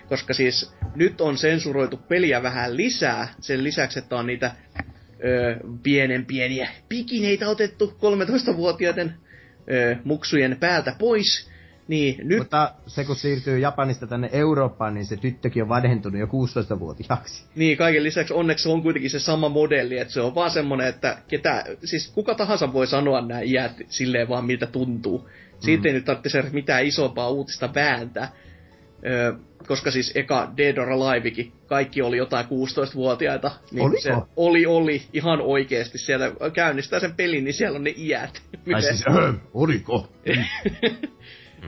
koska 0.09 0.35
siis 0.35 0.75
nyt 0.95 1.21
on 1.21 1.39
sensuroitu 1.39 1.97
peliä 1.97 2.43
vähän 2.43 2.77
lisää. 2.77 3.29
Sen 3.41 3.65
lisäksi, 3.65 3.99
että 3.99 4.17
on 4.17 4.27
niitä 4.27 4.51
ö, 5.25 5.57
pienen 5.83 6.27
pieniä 6.27 6.69
pikineitä 6.89 7.49
otettu 7.49 7.97
13-vuotiaiden 7.99 9.15
ö, 9.73 9.97
muksujen 10.05 10.57
päältä 10.61 10.95
pois. 10.99 11.51
Niin 11.89 12.29
nyt 12.29 12.39
Mutta 12.39 12.75
se 12.87 13.05
kun 13.05 13.17
siirtyy 13.17 13.59
Japanista 13.59 14.07
tänne 14.07 14.31
Eurooppaan, 14.33 14.95
niin 14.95 15.07
se 15.07 15.17
tyttökin 15.17 15.63
on 15.63 15.69
vanhentunut 15.69 16.21
jo 16.21 16.27
16-vuotiaaksi. 16.27 17.45
Niin, 17.55 17.77
kaiken 17.79 18.03
lisäksi 18.05 18.35
onneksi 18.35 18.69
on 18.69 18.83
kuitenkin 18.83 19.11
se 19.11 19.19
sama 19.19 19.49
modelli, 19.49 19.99
että 19.99 20.15
se 20.15 20.21
on 20.21 20.35
vaan 20.35 20.51
semmonen, 20.51 20.87
että 20.87 21.19
ketä, 21.29 21.65
siis 21.85 22.11
kuka 22.15 22.35
tahansa 22.35 22.73
voi 22.73 22.87
sanoa 22.87 23.21
nämä 23.21 23.41
iät 23.41 23.73
silleen 23.89 24.29
vaan 24.29 24.45
miltä 24.45 24.67
tuntuu. 24.67 25.29
Siitä 25.61 25.83
Mm. 25.83 25.87
ei 25.87 25.93
nyt 25.93 26.05
tarvitse 26.05 26.45
mitään 26.53 26.85
isompaa 26.85 27.31
uutista 27.31 27.75
vääntää. 27.75 28.33
Öö, 29.07 29.33
koska 29.67 29.91
siis 29.91 30.13
eka 30.15 30.53
Dead 30.57 30.79
or 30.79 30.91
Alivekin, 30.91 31.53
kaikki 31.67 32.03
oli 32.03 32.17
jotain 32.17 32.47
16-vuotiaita. 32.47 33.51
Niin 33.71 33.85
Oliko? 33.85 34.01
Se 34.01 34.13
oli, 34.37 34.67
oli, 34.67 35.03
ihan 35.13 35.41
oikeesti. 35.41 35.99
Sieltä 35.99 36.33
käynnistää 36.53 37.01
sen 37.01 37.15
pelin, 37.15 37.45
niin 37.45 37.55
siellä 37.55 37.77
on 37.77 37.85
ne 37.85 37.95
iät. 37.97 38.43
Tai 38.73 38.83
siis, 38.83 39.05
öö, 39.09 39.33
oliko? 39.55 40.09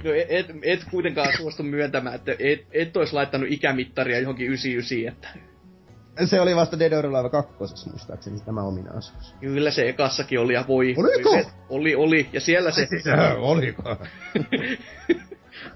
No 0.05 0.13
et, 0.13 0.27
et, 0.29 0.47
et 0.63 0.85
kuitenkaan 0.91 1.37
suostu 1.37 1.63
myöntämään, 1.63 2.15
että 2.15 2.33
et, 2.39 2.67
et 2.73 2.97
olisi 2.97 3.13
laittanut 3.15 3.49
ikämittaria 3.51 4.19
johonkin 4.19 4.47
99, 4.47 5.09
että 5.09 5.29
Se 6.27 6.41
oli 6.41 6.57
vasta 6.57 6.79
Dead 6.79 6.93
or 6.93 7.07
Alive 7.07 7.31
2, 7.31 7.55
muistaakseni 7.91 8.41
tämä 8.41 8.63
ominaisuus. 8.63 9.35
Kyllä 9.41 9.71
se 9.71 9.89
ekassakin 9.89 10.41
oli 10.41 10.55
ja 10.55 10.65
voi... 10.69 10.95
Oliko? 10.99 11.31
voi- 11.31 11.45
Oli, 11.69 11.95
oli. 11.95 12.29
Ja 12.33 12.41
siellä 12.41 12.71
se, 12.71 12.87
Siis, 12.87 13.07
öö, 13.07 13.35
oliko? 13.35 13.83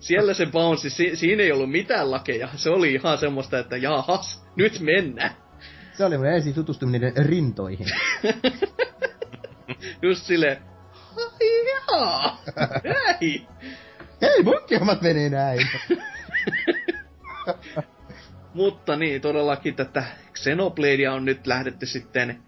siellä 0.00 0.34
se 0.34 0.46
bounce, 0.46 0.90
si, 0.90 1.16
siinä 1.16 1.42
ei 1.42 1.52
ollut 1.52 1.70
mitään 1.70 2.10
lakeja. 2.10 2.48
Se 2.56 2.70
oli 2.70 2.94
ihan 2.94 3.18
semmoista, 3.18 3.58
että 3.58 3.76
jaahas, 3.76 4.44
nyt 4.56 4.80
mennään. 4.80 5.30
Se 5.92 6.04
oli 6.04 6.18
mun 6.18 6.26
ensin 6.26 6.54
tutustuminen 6.54 7.12
rintoihin. 7.16 7.86
Just 10.02 10.26
silleen, 10.26 10.56
ai 11.16 11.70
jaa, 11.70 12.42
näin. 12.84 13.46
Hei, 14.22 14.42
munkin 14.42 14.78
hommat 14.78 15.02
menee 15.02 15.28
näin. 15.28 15.66
Mutta 18.54 18.96
niin, 18.96 19.20
todellakin 19.20 19.74
tätä 19.74 20.04
Xenobladea 20.34 21.12
on 21.12 21.24
nyt 21.24 21.46
lähdetty 21.46 21.86
sitten 21.86 22.42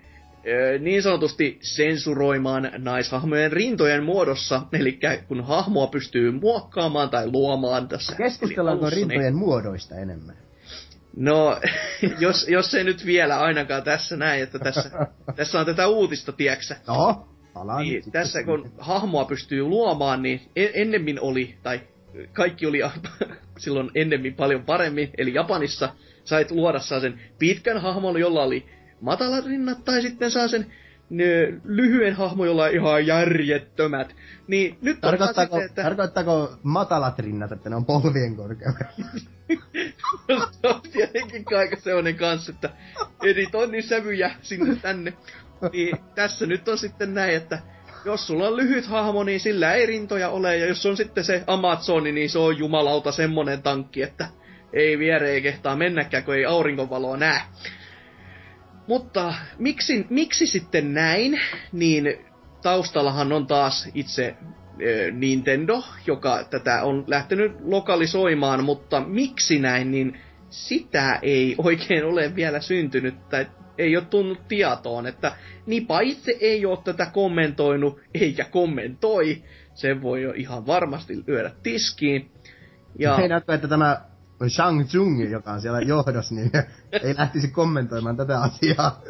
niin 0.78 1.02
sanotusti 1.02 1.58
sensuroimaan 1.62 2.70
naishahmojen 2.78 3.52
rintojen 3.52 4.04
muodossa. 4.04 4.62
Eli 4.72 4.98
kun 5.28 5.44
hahmoa 5.44 5.86
pystyy 5.86 6.30
muokkaamaan 6.30 7.10
tai 7.10 7.30
luomaan 7.30 7.88
tässä. 7.88 8.16
Keskustellaanko 8.16 8.84
alussa, 8.84 9.00
niin- 9.00 9.10
rintojen 9.10 9.36
muodoista 9.36 9.94
enemmän? 9.94 10.36
No, 11.16 11.60
jos, 12.20 12.48
jos 12.48 12.74
ei 12.74 12.84
nyt 12.84 13.06
vielä 13.06 13.40
ainakaan 13.40 13.82
tässä 13.82 14.16
näin, 14.16 14.42
että 14.42 14.58
tässä, 14.58 14.90
tässä 15.36 15.60
on 15.60 15.66
tätä 15.66 15.86
uutista, 15.86 16.32
tieksä. 16.32 16.76
No, 16.86 17.28
Niin, 17.84 18.12
tässä 18.12 18.42
kun 18.42 18.72
hahmoa 18.78 19.24
pystyy 19.24 19.62
luomaan, 19.62 20.22
niin 20.22 20.40
en, 20.56 20.68
ennemmin 20.74 21.20
oli, 21.20 21.54
tai 21.62 21.80
kaikki 22.32 22.66
oli 22.66 22.80
silloin 23.58 23.90
ennemmin 23.94 24.34
paljon 24.34 24.64
paremmin. 24.64 25.10
Eli 25.18 25.34
Japanissa 25.34 25.88
sait 26.24 26.50
luoda 26.50 26.78
sen 26.78 27.20
pitkän 27.38 27.80
hahmon, 27.80 28.20
jolla 28.20 28.42
oli 28.42 28.66
matalat 29.00 29.46
rinnat, 29.46 29.84
tai 29.84 30.02
sitten 30.02 30.30
saa 30.30 30.48
sen 30.48 30.66
nö, 31.10 31.52
lyhyen 31.64 32.14
hahmo, 32.14 32.44
jolla 32.44 32.64
on 32.64 32.70
ihan 32.70 33.06
järjettömät. 33.06 34.16
Niin 34.46 34.78
nyt 34.82 35.00
Tarkoittaako, 35.00 35.56
sitten, 35.56 35.70
että... 35.70 35.82
tarkoittaako 35.82 36.56
matalat 36.62 37.18
rinnat, 37.18 37.52
että 37.52 37.70
ne 37.70 37.76
on 37.76 37.84
polvien 37.84 38.36
korkeudella? 38.36 39.06
se 40.28 40.68
on 40.68 40.80
tietenkin 40.92 41.58
aika 41.58 41.76
sellainen 41.76 42.16
kanssa, 42.16 42.52
että 42.52 42.70
editoinnin 43.22 43.82
sävyjä 43.82 44.30
sinne 44.42 44.76
tänne. 44.76 45.12
niin 45.72 45.96
tässä 46.14 46.46
nyt 46.46 46.68
on 46.68 46.78
sitten 46.78 47.14
näin, 47.14 47.36
että 47.36 47.58
jos 48.04 48.26
sulla 48.26 48.48
on 48.48 48.56
lyhyt 48.56 48.86
hahmo, 48.86 49.24
niin 49.24 49.40
sillä 49.40 49.72
ei 49.72 49.86
rintoja 49.86 50.28
ole, 50.28 50.56
ja 50.56 50.66
jos 50.66 50.86
on 50.86 50.96
sitten 50.96 51.24
se 51.24 51.44
Amazoni, 51.46 52.12
niin 52.12 52.30
se 52.30 52.38
on 52.38 52.58
jumalauta 52.58 53.12
semmonen 53.12 53.62
tankki, 53.62 54.02
että 54.02 54.28
ei 54.72 54.98
viere 54.98 55.30
ei 55.30 55.42
kehtaa 55.42 55.76
mennäkään, 55.76 56.24
kun 56.24 56.34
ei 56.34 56.44
aurinkovaloa 56.44 57.16
näe. 57.16 57.40
Mutta 58.86 59.34
miksi, 59.58 60.06
miksi 60.10 60.46
sitten 60.46 60.94
näin, 60.94 61.40
niin 61.72 62.18
taustallahan 62.62 63.32
on 63.32 63.46
taas 63.46 63.88
itse 63.94 64.36
Nintendo, 65.12 65.82
joka 66.06 66.44
tätä 66.50 66.82
on 66.82 67.04
lähtenyt 67.06 67.52
lokalisoimaan, 67.64 68.64
mutta 68.64 69.00
miksi 69.00 69.58
näin, 69.58 69.90
niin 69.90 70.20
sitä 70.50 71.18
ei 71.22 71.54
oikein 71.64 72.04
ole 72.04 72.36
vielä 72.36 72.60
syntynyt, 72.60 73.28
tai 73.28 73.46
ei 73.78 73.96
ole 73.96 74.04
tunnut 74.04 74.48
tietoon, 74.48 75.06
että 75.06 75.32
Nipa 75.66 76.00
itse 76.00 76.36
ei 76.40 76.66
ole 76.66 76.78
tätä 76.84 77.06
kommentoinut, 77.06 78.00
eikä 78.14 78.44
kommentoi. 78.44 79.42
Se 79.74 80.02
voi 80.02 80.22
jo 80.22 80.32
ihan 80.36 80.66
varmasti 80.66 81.24
lyödä 81.26 81.50
tiskiin. 81.62 82.30
Ja... 82.98 83.16
Meinaatko, 83.16 83.52
että 83.52 83.68
tämä 83.68 84.00
Shang 84.48 84.86
Tsung, 84.86 85.30
joka 85.30 85.52
on 85.52 85.60
siellä 85.60 85.80
johdossa, 85.80 86.34
niin 86.34 86.50
ei 87.02 87.14
lähtisi 87.18 87.48
kommentoimaan 87.48 88.16
tätä 88.16 88.40
asiaa. 88.40 89.02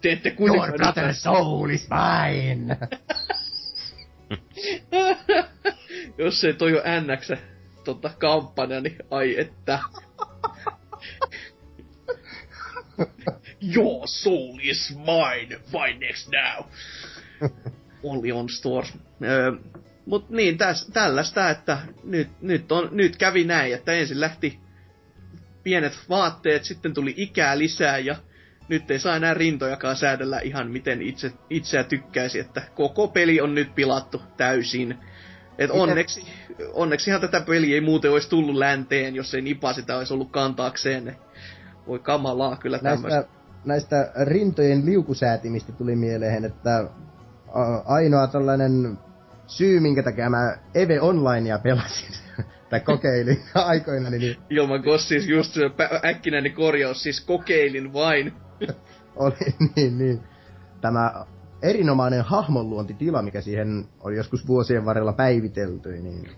Te 0.00 0.12
ette 0.12 0.36
Your 0.38 0.68
brother's 0.68 1.12
soul 1.12 1.70
is 1.70 1.88
mine! 1.90 2.78
Jos 6.18 6.40
se 6.40 6.52
toi 6.52 6.72
jo 6.72 6.82
NX 7.00 7.30
tota, 7.84 8.10
kampanja, 8.18 8.80
niin 8.80 8.96
ai 9.10 9.40
että. 9.40 9.78
Your 13.76 14.02
soul 14.06 14.58
is 14.62 14.96
mine, 14.96 15.60
find 15.70 16.00
next 16.00 16.28
now. 16.32 16.66
Only 18.02 18.32
on 18.32 18.48
stores. 18.48 18.92
Öö, 19.22 19.52
mut 20.06 20.30
niin, 20.30 20.58
täs, 20.58 20.86
tällaista, 20.92 21.50
että 21.50 21.78
nyt, 22.04 22.28
nyt, 22.40 22.72
on, 22.72 22.88
nyt 22.92 23.16
kävi 23.16 23.44
näin, 23.44 23.74
että 23.74 23.92
ensin 23.92 24.20
lähti 24.20 24.60
pienet 25.62 25.98
vaatteet, 26.08 26.64
sitten 26.64 26.94
tuli 26.94 27.14
ikää 27.16 27.58
lisää 27.58 27.98
ja 27.98 28.16
nyt 28.68 28.90
ei 28.90 28.98
saa 28.98 29.16
enää 29.16 29.34
rintojakaan 29.34 29.96
säädellä 29.96 30.40
ihan 30.40 30.70
miten 30.70 31.02
itse, 31.02 31.32
itseä 31.50 31.84
tykkäisi, 31.84 32.38
että 32.38 32.62
koko 32.74 33.08
peli 33.08 33.40
on 33.40 33.54
nyt 33.54 33.74
pilattu 33.74 34.22
täysin. 34.36 34.98
Et 35.58 35.70
onneksi, 35.70 36.26
onneksihan 36.72 37.20
tätä 37.20 37.40
peliä 37.40 37.74
ei 37.74 37.80
muuten 37.80 38.12
olisi 38.12 38.30
tullut 38.30 38.56
länteen, 38.56 39.14
jos 39.14 39.34
ei 39.34 39.42
Nipa 39.42 39.72
sitä 39.72 39.96
olisi 39.96 40.14
ollut 40.14 40.30
kantaakseen. 40.30 41.16
Voi 41.86 41.98
kamalaa 41.98 42.56
kyllä 42.56 42.78
tämmöistä. 42.78 43.08
Näistä, 43.08 43.30
näistä 43.64 44.12
rintojen 44.24 44.86
liukusäätimistä 44.86 45.72
tuli 45.72 45.96
mieleen, 45.96 46.44
että 46.44 46.88
ainoa 47.84 48.26
tällainen 48.26 48.98
syy, 49.46 49.80
minkä 49.80 50.02
takia 50.02 50.30
mä 50.30 50.56
Eve 50.74 51.00
Onlinea 51.00 51.58
pelasin, 51.58 52.14
tai 52.70 52.80
kokeilin 52.80 53.40
aikoina, 53.54 54.10
niin... 54.10 54.36
Ilman 54.50 54.82
siis 54.98 55.28
just 55.28 55.52
se 55.52 55.70
äkkinäinen 56.04 56.52
korjaus, 56.52 57.02
siis 57.02 57.20
kokeilin 57.20 57.92
vain. 57.92 58.32
Oli 59.16 59.36
niin, 59.76 59.98
niin. 59.98 60.20
Tämä 60.80 61.26
erinomainen 61.62 62.22
hahmonluontitila, 62.22 63.22
mikä 63.22 63.40
siihen 63.40 63.88
oli 64.00 64.16
joskus 64.16 64.46
vuosien 64.46 64.84
varrella 64.84 65.12
päivitelty, 65.12 65.92
niin, 65.92 66.04
niin, 66.04 66.30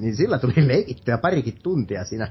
niin 0.00 0.16
sillä 0.16 0.38
tuli 0.38 0.68
leikittyä 0.68 1.18
parikin 1.18 1.58
tuntia 1.62 2.04
siinä 2.04 2.30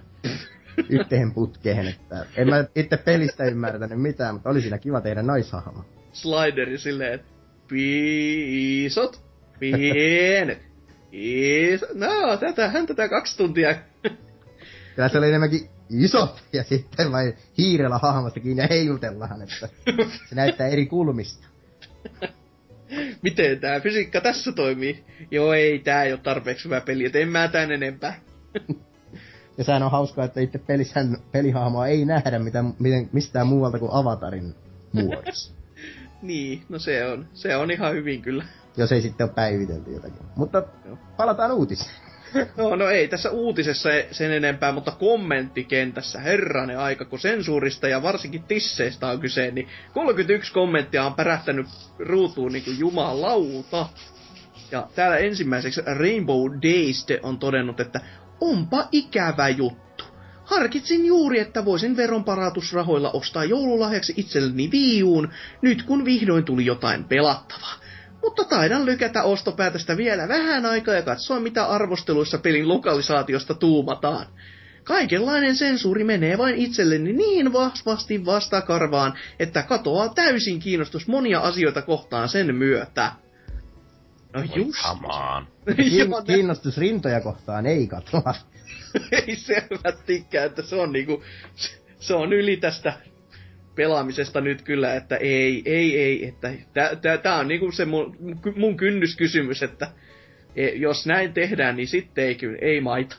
yhteen 0.90 1.32
putkeen, 1.32 1.88
että 1.88 2.26
en 2.36 2.50
mä 2.50 2.66
itse 2.76 2.98
pelistä 2.98 3.46
ymmärtänyt 3.46 4.02
mitään, 4.02 4.36
mutta 4.36 4.50
oli 4.50 4.62
siinä 4.62 4.78
kiva 4.78 5.02
tehdä 5.02 5.24
naishahmo. 5.24 5.84
Slideri 6.12 6.78
silleen, 6.78 7.20
piisot, 7.68 9.25
pienet, 9.60 10.62
isot, 11.12 11.90
no 11.94 12.38
tätähän 12.40 12.88
tätä 12.88 13.10
kaksi 13.10 13.38
tuntia. 13.38 13.76
Kyllä 14.96 15.10
se 15.10 15.18
oli 15.18 15.28
enemmänkin 15.28 15.70
isot 15.90 16.44
ja 16.54 16.64
sitten 16.64 17.12
vain 17.12 17.34
hiirellä 17.58 17.98
hahmosta 17.98 18.40
kiinni 18.40 18.64
ja 18.64 18.68
heilutellaan, 18.70 19.42
että 19.42 19.70
se 20.30 20.36
näyttää 20.36 20.68
eri 20.68 20.86
kulmista. 20.86 21.48
Miten 23.22 23.60
tämä 23.60 23.80
fysiikka 23.80 24.22
tässä 24.22 24.52
toimii? 24.52 25.04
Joo, 25.32 25.54
ei, 25.54 25.80
tää 25.80 26.04
ei 26.04 26.14
ole 26.14 26.20
tarpeeksi 26.24 26.66
hyvä 26.66 26.82
peli, 26.82 27.06
et 27.06 27.16
en 27.16 27.30
mä 27.30 27.48
tän 27.48 27.72
enempää. 27.72 28.20
ja 29.58 29.64
sehän 29.64 29.84
on 29.84 29.92
hauskaa, 29.92 30.26
että 30.26 30.42
itse 30.42 30.58
pelissään 30.58 31.18
pelihahmoa 31.32 31.88
ei 31.88 32.06
nähdä 32.06 32.40
mitä, 32.40 32.64
miten, 32.80 33.10
mistään 33.14 33.48
muualta 33.48 33.80
kuin 33.80 33.92
Avatarin 33.94 34.56
muodossa. 34.94 35.54
niin, 36.22 36.64
no 36.70 36.80
se 36.80 37.06
on, 37.06 37.28
se 37.34 37.56
on 37.56 37.72
ihan 37.72 37.94
hyvin 37.94 38.22
kyllä. 38.22 38.46
Jos 38.78 38.92
ei 38.92 39.02
sitten 39.02 39.26
ole 39.26 39.34
päivitelty 39.34 39.92
jotakin. 39.92 40.20
Mutta 40.36 40.64
palataan 41.18 41.52
uutiseen. 41.52 41.96
No, 42.58 42.76
no 42.76 42.90
ei 42.90 43.08
tässä 43.08 43.30
uutisessa 43.30 43.90
sen 44.12 44.32
enempää, 44.32 44.72
mutta 44.72 44.92
kommenttikentässä 44.92 46.20
herranen 46.20 46.80
aika, 46.80 47.06
kun 47.06 47.20
sensuurista 47.20 47.88
ja 47.88 48.04
varsinkin 48.04 48.44
tisseistä 48.44 49.08
on 49.08 49.20
kyse, 49.20 49.52
niin 49.52 49.68
31 49.94 50.54
kommenttia 50.54 51.06
on 51.06 51.14
pärähtänyt 51.14 51.68
ruutuun 52.00 52.52
niin 52.52 52.64
kuin 52.64 52.80
jumalauta. 52.80 53.90
Ja 54.72 54.88
täällä 54.96 55.18
ensimmäiseksi 55.18 55.82
Rainbow 55.86 56.52
Days 56.52 57.06
on 57.24 57.40
todennut, 57.40 57.80
että 57.80 58.02
onpa 58.42 58.88
ikävä 58.92 59.50
juttu. 59.50 60.04
Harkitsin 60.44 61.06
juuri, 61.06 61.40
että 61.40 61.66
voisin 61.66 61.98
veronparatusrahoilla 61.98 63.12
ostaa 63.12 63.44
joululahjaksi 63.46 64.14
itselleni 64.18 64.72
viiuun, 64.72 65.30
nyt 65.62 65.84
kun 65.84 66.06
vihdoin 66.06 66.44
tuli 66.44 66.66
jotain 66.66 67.04
pelattavaa 67.04 67.85
mutta 68.26 68.44
taidan 68.44 68.86
lykätä 68.86 69.24
ostopäätöstä 69.24 69.98
vielä 69.98 70.28
vähän 70.28 70.66
aikaa 70.66 70.94
ja 70.96 71.02
katsoa 71.02 71.40
mitä 71.40 71.66
arvosteluissa 71.66 72.38
pelin 72.38 72.68
lokalisaatiosta 72.68 73.54
tuumataan. 73.54 74.26
Kaikenlainen 74.84 75.56
sensuuri 75.56 76.04
menee 76.04 76.38
vain 76.38 76.56
itselleni 76.56 77.14
niin 77.14 77.54
vahvasti 77.54 78.26
vastakarvaan, 78.26 79.14
että 79.40 79.64
katoaa 79.64 80.10
täysin 80.10 80.60
kiinnostus 80.60 81.08
monia 81.08 81.40
asioita 81.40 81.82
kohtaan 81.82 82.30
sen 82.30 82.56
myötä. 82.56 83.12
No 84.34 84.44
just. 84.56 84.80
Kiin- 85.76 86.26
kiinnostus 86.26 86.78
rintoja 86.78 87.22
kohtaan 87.22 87.66
ei 87.66 87.88
katoa. 87.88 88.36
ei 89.28 89.36
selvästikään, 89.36 90.46
että 90.46 90.62
se 90.62 90.76
on 90.76 90.92
niinku, 90.92 91.24
se 92.00 92.14
on 92.14 92.34
yli 92.34 92.58
tästä 92.58 92.94
pelaamisesta 93.76 94.42
nyt 94.42 94.62
kyllä, 94.62 94.96
että 94.96 95.16
ei, 95.16 95.62
ei, 95.66 96.00
ei, 96.00 96.26
että 96.26 96.52
tää, 97.24 97.36
on 97.36 97.48
niinku 97.48 97.72
se 97.72 97.86
mun, 97.86 98.18
mun 98.56 98.78
kynnyskysymys, 98.78 99.64
että 99.64 99.92
e, 100.56 100.68
jos 100.68 101.06
näin 101.06 101.34
tehdään, 101.34 101.76
niin 101.76 101.88
sitten 101.88 102.26
ei 102.26 102.36
kyllä, 102.36 102.58
ei 102.62 102.82
maita. 102.82 103.16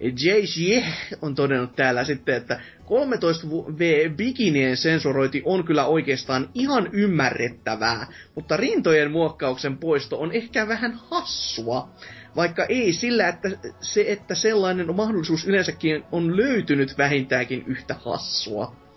JJ 0.00 0.84
on 1.22 1.34
todennut 1.34 1.76
täällä 1.76 2.04
sitten, 2.04 2.34
että 2.34 2.60
13V 2.84 4.14
bikinien 4.16 4.76
sensurointi 4.76 5.42
on 5.44 5.64
kyllä 5.64 5.86
oikeastaan 5.86 6.48
ihan 6.54 6.88
ymmärrettävää, 6.92 8.06
mutta 8.34 8.56
rintojen 8.56 9.10
muokkauksen 9.10 9.78
poisto 9.78 10.20
on 10.20 10.32
ehkä 10.32 10.68
vähän 10.68 11.00
hassua. 11.10 11.88
Vaikka 12.36 12.64
ei 12.64 12.92
sillä, 12.92 13.28
että 13.28 13.50
se, 13.80 14.04
että 14.08 14.34
sellainen 14.34 14.96
mahdollisuus 14.96 15.46
yleensäkin 15.46 16.04
on 16.12 16.36
löytynyt 16.36 16.98
vähintäänkin 16.98 17.64
yhtä 17.66 17.94
hassua. 18.04 18.87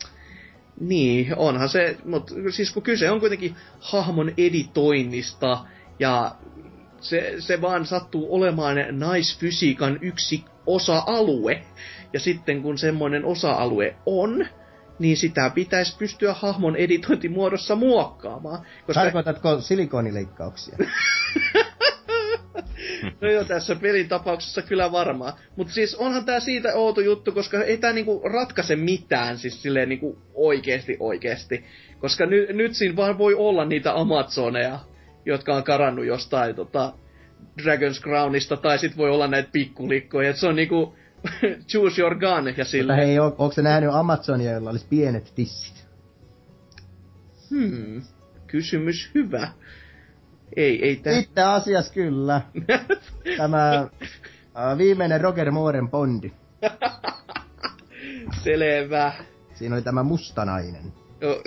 Niin, 0.80 1.34
onhan 1.38 1.69
se, 1.69 1.98
mutta 2.06 2.34
siis 2.49 2.72
kun 2.72 2.84
kyse 2.84 3.11
on 3.11 3.19
kuitenkin 3.19 3.56
hahmon 3.80 4.31
editoinnista, 4.38 5.65
ja 5.99 6.35
se, 7.02 7.35
se 7.39 7.61
vaan 7.61 7.85
sattuu 7.85 8.35
olemaan 8.35 8.77
naisfysiikan 8.91 9.99
yksi 10.02 10.45
osa-alue. 10.65 11.61
Ja 12.14 12.19
sitten 12.19 12.61
kun 12.61 12.77
semmoinen 12.77 13.26
osa-alue 13.26 13.95
on, 14.06 14.48
niin 14.99 15.18
sitä 15.18 15.49
pitäisi 15.49 15.98
pystyä 15.98 16.34
hahmon 16.34 16.76
editointimuodossa 16.76 17.76
muokkaamaan. 17.76 18.65
Koska... 18.88 19.02
Tarkoitatko 19.02 19.61
silikonileikkauksia? 19.61 20.77
no 23.22 23.32
joo, 23.32 23.44
tässä 23.44 23.76
pelin 23.76 24.10
tapauksessa 24.10 24.61
kyllä 24.61 24.91
varmaan. 24.91 25.34
Mutta 25.56 25.73
siis 25.73 25.95
onhan 25.95 26.26
tää 26.26 26.40
siitä 26.40 26.76
outo 26.76 27.02
juttu, 27.02 27.32
koska 27.32 27.64
ei 27.64 27.78
tää 27.78 27.94
niinku 27.94 28.22
ratkaise 28.23 28.76
mitään 28.76 29.38
siis 29.38 29.61
silleen 29.61 29.90
niinku 29.90 30.22
oikeesti 30.34 30.98
oikeesti. 30.99 31.65
Koska 31.99 32.26
ny, 32.26 32.53
nyt 32.53 32.73
siinä 32.73 32.95
vaan 32.95 33.18
voi 33.18 33.34
olla 33.36 33.65
niitä 33.65 33.94
Amazoneja, 33.94 34.80
jotka 35.26 35.56
on 35.56 35.64
karannut 35.64 36.06
jostain 36.06 36.56
tota, 36.56 36.94
Dragon's 37.61 38.02
Crownista, 38.02 38.57
tai 38.57 38.80
sit 38.80 38.98
voi 38.98 39.10
olla 39.10 39.28
näitä 39.28 39.49
pikkulikkoja. 39.52 40.30
Et 40.30 40.38
se 40.38 40.48
on 40.48 40.56
niinku 40.56 40.95
choose 41.72 42.02
your 42.02 42.15
gun 42.15 42.53
ja 42.57 42.65
sille. 42.65 42.94
Mutta 42.94 43.06
hei, 43.06 43.19
on, 43.19 43.36
onko 43.38 43.52
se 43.52 43.61
nähnyt 43.61 43.90
Amazonia, 43.94 44.52
jolla 44.52 44.69
olisi 44.69 44.86
pienet 44.90 45.32
tissit? 45.36 45.86
Hmm, 47.49 48.02
kysymys 48.48 49.11
hyvä. 49.15 49.48
Ei, 50.56 50.86
ei 50.86 50.95
tää... 50.95 51.19
Itse 51.19 51.41
asiassa 51.41 51.94
kyllä. 51.94 52.41
Tämä 53.38 53.82
uh, 53.82 54.78
viimeinen 54.78 55.22
Roger 55.22 55.52
Mooren 55.52 55.90
Bondi. 55.90 56.32
Selvä. 58.44 59.14
Siinä 59.53 59.76
oli 59.76 59.82
tämä 59.82 60.03
mustanainen. 60.03 60.94
Joo. 61.22 61.44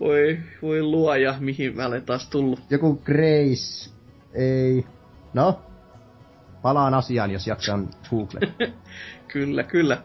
Voi, 0.00 0.38
voi 0.62 0.82
luoja, 0.82 1.34
mihin 1.40 1.76
mä 1.76 1.86
olen 1.86 2.02
taas 2.02 2.28
tullut. 2.28 2.60
Joku 2.70 3.02
Grace. 3.04 3.90
Ei. 4.34 4.84
No? 5.34 5.62
Palaan 6.62 6.94
asiaan, 6.94 7.30
jos 7.30 7.46
jaksan 7.46 7.88
Google. 8.10 8.40
kyllä, 9.32 9.62
kyllä. 9.62 10.02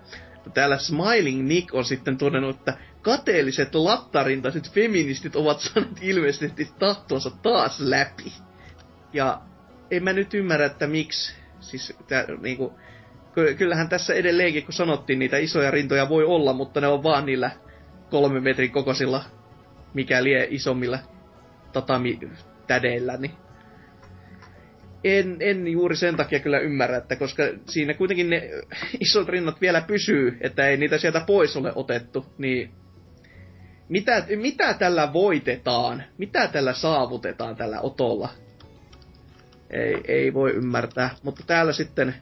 Täällä 0.53 0.77
Smiling 0.77 1.47
Nick 1.47 1.73
on 1.73 1.85
sitten 1.85 2.17
todennut, 2.17 2.55
että 2.59 2.77
kateelliset 3.01 3.75
lattarintaiset 3.75 4.71
feministit 4.71 5.35
ovat 5.35 5.59
saaneet 5.59 5.97
ilmeisesti 6.01 6.69
tahtonsa 6.79 7.31
taas 7.41 7.79
läpi. 7.79 8.33
Ja 9.13 9.41
en 9.91 10.03
mä 10.03 10.13
nyt 10.13 10.33
ymmärrä, 10.33 10.65
että 10.65 10.87
miksi. 10.87 11.35
Siis 11.59 11.93
tää, 12.07 12.25
niinku, 12.41 12.79
kyllähän 13.57 13.89
tässä 13.89 14.13
edelleenkin, 14.13 14.63
kun 14.63 14.73
sanottiin, 14.73 15.19
niitä 15.19 15.37
isoja 15.37 15.71
rintoja 15.71 16.09
voi 16.09 16.23
olla, 16.23 16.53
mutta 16.53 16.81
ne 16.81 16.87
on 16.87 17.03
vaan 17.03 17.25
niillä 17.25 17.51
kolme 18.09 18.39
metrin 18.39 18.71
kokoisilla, 18.71 19.23
mikä 19.93 20.23
lie 20.23 20.47
isommilla 20.49 20.99
tatami-tädeillä, 21.73 23.17
niin 23.17 23.31
en, 25.03 25.37
en 25.39 25.67
juuri 25.67 25.95
sen 25.95 26.17
takia 26.17 26.39
kyllä 26.39 26.59
ymmärrä, 26.59 26.97
että 26.97 27.15
koska 27.15 27.43
siinä 27.69 27.93
kuitenkin 27.93 28.29
ne 28.29 28.49
isot 28.99 29.29
rinnat 29.29 29.61
vielä 29.61 29.81
pysyy, 29.81 30.37
että 30.41 30.67
ei 30.67 30.77
niitä 30.77 30.97
sieltä 30.97 31.23
pois 31.27 31.57
ole 31.57 31.71
otettu, 31.75 32.25
niin 32.37 32.71
mitä, 33.91 34.25
mitä 34.35 34.73
tällä 34.73 35.13
voitetaan? 35.13 36.03
Mitä 36.17 36.47
tällä 36.47 36.73
saavutetaan 36.73 37.55
tällä 37.55 37.81
otolla? 37.81 38.29
Ei, 39.69 40.01
ei 40.07 40.33
voi 40.33 40.51
ymmärtää. 40.51 41.09
Mutta 41.23 41.43
täällä 41.47 41.73
sitten... 41.73 42.15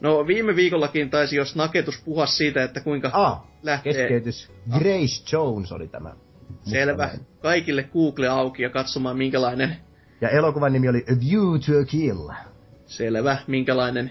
No 0.00 0.26
viime 0.26 0.56
viikollakin 0.56 1.10
taisi 1.10 1.36
jos 1.36 1.56
naketus 1.56 2.02
puhua 2.04 2.26
siitä, 2.26 2.62
että 2.62 2.80
kuinka 2.80 3.10
ah, 3.12 3.42
lähtee... 3.62 3.92
keskeytys. 3.92 4.52
Grace 4.78 5.36
Jones 5.36 5.72
oli 5.72 5.88
tämä. 5.88 6.14
Selvä. 6.62 7.10
Kaikille 7.42 7.82
Google 7.82 8.28
auki 8.28 8.62
ja 8.62 8.70
katsomaan 8.70 9.16
minkälainen... 9.16 9.76
Ja 10.20 10.28
elokuvan 10.28 10.72
nimi 10.72 10.88
oli 10.88 11.04
A 11.12 11.14
View 11.30 11.60
to 11.66 11.80
a 11.82 11.84
Kill. 11.84 12.30
Selvä, 12.86 13.36
minkälainen 13.46 14.10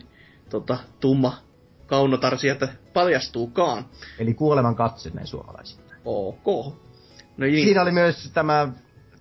tota, 0.49 0.77
tumma 0.99 1.37
kaunotar 1.85 2.37
sieltä 2.37 2.67
paljastuukaan. 2.93 3.85
Eli 4.19 4.33
kuoleman 4.33 4.75
katse 4.75 5.09
näin 5.09 5.27
suomalaisille. 5.27 5.88
Ok. 6.05 6.45
No 7.37 7.45
niin. 7.45 7.65
Siinä 7.65 7.81
oli 7.81 7.91
myös 7.91 8.31
tämä, 8.33 8.67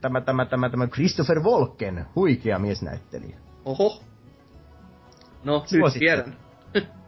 tämä, 0.00 0.20
tämä, 0.20 0.44
tämä, 0.46 0.68
tämä 0.70 0.86
Christopher 0.86 1.40
Walken, 1.40 2.06
huikea 2.16 2.58
miesnäyttelijä. 2.58 3.36
Oho. 3.64 4.02
No, 5.44 5.58
nyt 5.58 5.68
Suosittelen. 5.68 6.24
tiedän. 6.24 6.88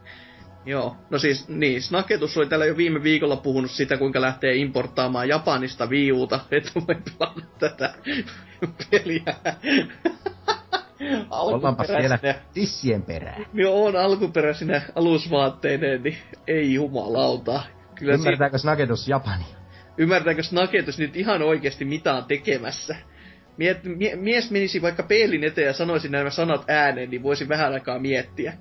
Joo, 0.65 0.95
no 1.09 1.19
siis 1.19 1.47
niin, 1.49 1.81
Snaketus 1.81 2.37
oli 2.37 2.45
täällä 2.47 2.65
jo 2.65 2.77
viime 2.77 3.03
viikolla 3.03 3.35
puhunut 3.35 3.71
sitä, 3.71 3.97
kuinka 3.97 4.21
lähtee 4.21 4.55
importtaamaan 4.55 5.29
Japanista 5.29 5.89
viuta, 5.89 6.39
että 6.51 6.71
voi 6.75 6.95
pelata 6.95 7.41
tätä 7.59 7.93
peliä. 8.91 9.35
Ollaanpa 11.29 11.83
siellä 11.83 12.19
tissien 12.53 13.01
perään. 13.03 13.45
Joo, 13.53 13.85
on 13.85 13.95
alkuperäisinä 13.95 14.81
alusvaatteineen, 14.95 16.03
niin 16.03 16.17
ei 16.47 16.73
jumalauta. 16.73 17.63
Kyllä 17.95 18.13
si- 18.17 18.19
Ymmärtääkö 18.19 18.57
Snaketus 18.57 19.07
Japania? 19.07 19.60
Ymmärtääkö 20.01 20.43
Snaketus 20.43 20.99
nyt 20.99 21.15
ihan 21.15 21.41
oikeasti 21.41 21.85
mitä 21.85 22.13
on 22.13 22.25
tekemässä? 22.25 22.95
Miet, 23.57 23.83
mie, 23.83 24.15
mies 24.15 24.51
menisi 24.51 24.81
vaikka 24.81 25.03
peilin 25.03 25.43
eteen 25.43 25.67
ja 25.67 25.73
sanoisi 25.73 26.09
nämä 26.09 26.29
sanat 26.29 26.65
ääneen, 26.67 27.09
niin 27.09 27.23
voisi 27.23 27.49
vähän 27.49 27.73
aikaa 27.73 27.99
miettiä. 27.99 28.53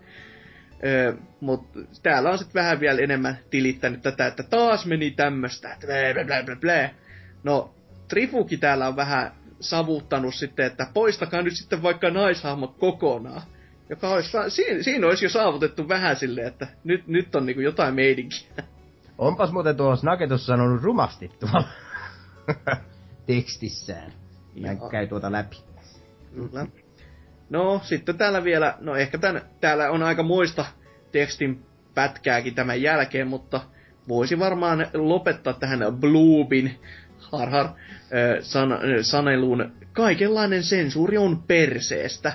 Öö, 0.85 1.13
Mutta 1.41 1.79
täällä 2.03 2.31
on 2.31 2.39
sitten 2.39 2.63
vähän 2.63 2.81
vielä 2.81 3.01
enemmän 3.01 3.39
tilittänyt 3.51 4.03
tätä, 4.03 4.27
että 4.27 4.43
taas 4.43 4.87
meni 4.87 5.11
tämmöstä. 5.11 5.77
No, 7.43 7.75
Trifuki 8.09 8.57
täällä 8.57 8.89
on 8.89 8.97
vähän 8.97 9.33
savuttanut 9.61 10.35
sitten, 10.35 10.67
että 10.67 10.87
poistakaa 10.95 11.43
nyt 11.43 11.57
sitten 11.57 11.83
vaikka 11.83 12.11
naishahmot 12.11 12.77
kokonaan. 12.79 13.43
Joka 13.91 14.09
olisi, 14.09 14.31
siinä, 14.49 14.83
siinä 14.83 15.07
olisi 15.07 15.25
jo 15.25 15.29
saavutettu 15.29 15.89
vähän 15.89 16.17
silleen, 16.17 16.47
että 16.47 16.67
nyt, 16.85 17.07
nyt 17.07 17.35
on 17.35 17.47
niinku 17.47 17.61
jotain 17.63 17.95
meidinkiä. 17.95 18.49
Onpas 19.21 19.53
muuten 19.53 19.77
tuo 19.77 19.97
Snaketus 19.97 20.47
sanonut 20.47 20.83
rumasti 20.83 21.31
tuolla 21.41 21.69
tekstissään. 23.27 24.13
Mä 24.61 24.89
käy 24.91 25.07
tuota 25.07 25.33
läpi. 25.33 25.57
Kyllä. 26.35 26.67
No, 27.51 27.81
sitten 27.85 28.19
täällä 28.19 28.45
vielä, 28.45 28.75
no 28.81 28.97
ehkä 28.97 29.19
tän, 29.19 29.43
täällä 29.61 29.91
on 29.91 30.03
aika 30.03 30.23
muista 30.23 30.65
tekstin 31.13 31.63
pätkääkin 31.95 32.55
tämän 32.55 32.83
jälkeen, 32.83 33.29
mutta 33.29 33.61
voisi 34.09 34.39
varmaan 34.39 34.87
lopettaa 34.95 35.53
tähän 35.53 35.81
Bloobin 36.01 36.81
har 37.19 37.51
har, 37.51 37.67
ö, 37.67 38.43
san, 38.43 38.79
saneluun. 39.03 39.73
Kaikenlainen 39.93 40.63
sensuuri 40.63 41.19
on 41.19 41.43
perseestä. 41.43 42.33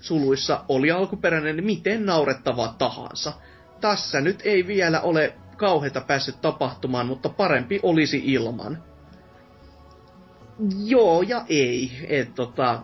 Suluissa 0.00 0.64
oli 0.68 0.90
alkuperäinen 0.90 1.64
miten 1.64 2.06
naurettava 2.06 2.74
tahansa. 2.78 3.32
Tässä 3.80 4.20
nyt 4.20 4.42
ei 4.44 4.66
vielä 4.66 5.00
ole 5.00 5.34
kauheita 5.56 6.00
päässyt 6.00 6.40
tapahtumaan, 6.40 7.06
mutta 7.06 7.28
parempi 7.28 7.80
olisi 7.82 8.22
ilman. 8.24 8.82
Joo 10.84 11.22
ja 11.22 11.44
ei. 11.48 11.90
Et, 12.08 12.34
tota, 12.34 12.82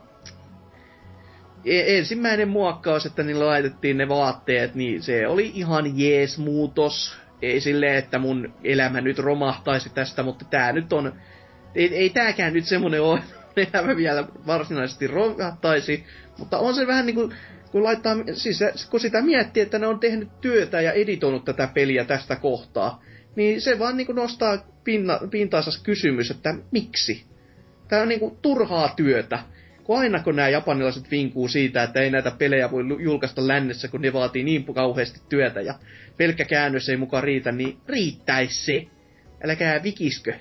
e- 1.64 1.98
ensimmäinen 1.98 2.48
muokkaus, 2.48 3.06
että 3.06 3.22
niillä 3.22 3.46
laitettiin 3.46 3.96
ne 3.96 4.08
vaatteet, 4.08 4.74
niin 4.74 5.02
se 5.02 5.26
oli 5.26 5.50
ihan 5.54 5.98
jees 5.98 6.38
muutos. 6.38 7.18
Ei 7.42 7.60
silleen, 7.60 7.96
että 7.96 8.18
mun 8.18 8.54
elämä 8.64 9.00
nyt 9.00 9.18
romahtaisi 9.18 9.90
tästä, 9.90 10.22
mutta 10.22 10.44
tää 10.44 10.72
nyt 10.72 10.92
on... 10.92 11.12
Ei, 11.74 11.94
ei 11.94 12.10
tääkään 12.10 12.52
nyt 12.52 12.64
semmonen 12.64 13.02
ole, 13.02 13.22
elämä 13.72 13.96
vielä 13.96 14.28
varsinaisesti 14.46 15.06
romahtaisi, 15.06 16.04
mutta 16.38 16.58
on 16.58 16.74
se 16.74 16.86
vähän 16.86 17.06
niinku, 17.06 17.32
kun 17.70 17.84
laittaa, 17.84 18.16
siis 18.32 18.60
kun 18.90 19.00
sitä 19.00 19.22
miettii, 19.22 19.62
että 19.62 19.78
ne 19.78 19.86
on 19.86 20.00
tehnyt 20.00 20.40
työtä 20.40 20.80
ja 20.80 20.92
editoinut 20.92 21.44
tätä 21.44 21.68
peliä 21.74 22.04
tästä 22.04 22.36
kohtaa, 22.36 23.02
niin 23.36 23.60
se 23.60 23.78
vaan 23.78 23.96
niinku 23.96 24.12
nostaa 24.12 24.66
pinna, 24.84 25.20
pintaansa 25.30 25.80
kysymys, 25.82 26.30
että 26.30 26.54
miksi? 26.70 27.24
Tää 27.88 28.02
on 28.02 28.08
niinku 28.08 28.38
turhaa 28.42 28.92
työtä. 28.96 29.38
Kun 29.84 29.98
aina 29.98 30.22
kun 30.22 30.36
nämä 30.36 30.48
japanilaiset 30.48 31.10
vinkuu 31.10 31.48
siitä, 31.48 31.82
että 31.82 32.00
ei 32.00 32.10
näitä 32.10 32.30
pelejä 32.30 32.70
voi 32.70 32.84
julkaista 33.02 33.48
lännessä, 33.48 33.88
kun 33.88 34.02
ne 34.02 34.12
vaatii 34.12 34.44
niin 34.44 34.64
kauheasti 34.64 35.20
työtä 35.28 35.60
ja 35.60 35.74
pelkkä 36.16 36.44
käännös 36.44 36.88
ei 36.88 36.96
mukaan 36.96 37.24
riitä, 37.24 37.52
niin 37.52 37.76
riittäisi 37.88 38.64
se. 38.64 38.86
Älkää 39.44 39.82
vikiskö 39.82 40.34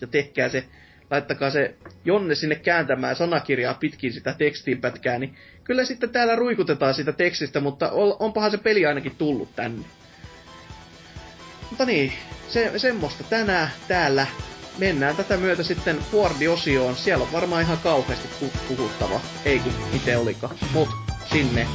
ja 0.00 0.06
tehkää 0.06 0.48
se, 0.48 0.64
laittakaa 1.10 1.50
se 1.50 1.74
Jonne 2.04 2.34
sinne 2.34 2.54
kääntämään 2.54 3.16
sanakirjaa 3.16 3.74
pitkin 3.74 4.12
sitä 4.12 4.34
tekstinpätkää, 4.38 5.18
niin 5.18 5.34
kyllä 5.64 5.84
sitten 5.84 6.10
täällä 6.10 6.36
ruikutetaan 6.36 6.94
sitä 6.94 7.12
tekstistä, 7.12 7.60
mutta 7.60 7.90
onpahan 8.18 8.50
se 8.50 8.58
peli 8.58 8.86
ainakin 8.86 9.14
tullut 9.18 9.56
tänne. 9.56 9.84
Mutta 11.70 11.84
niin, 11.84 12.12
se, 12.48 12.72
semmoista 12.76 13.24
tänään 13.24 13.70
täällä. 13.88 14.26
Mennään 14.78 15.16
tätä 15.16 15.36
myötä 15.36 15.62
sitten 15.62 15.98
Fordi-osioon. 16.12 16.96
Siellä 16.96 17.22
on 17.24 17.32
varmaan 17.32 17.62
ihan 17.62 17.78
kauheasti 17.78 18.28
pu- 18.42 18.58
puhuttava. 18.68 19.20
Ei 19.44 19.58
kun 19.58 19.72
itse 19.94 20.16
olikaan. 20.16 20.56
Mut 20.72 20.88
sinne. 21.32 21.66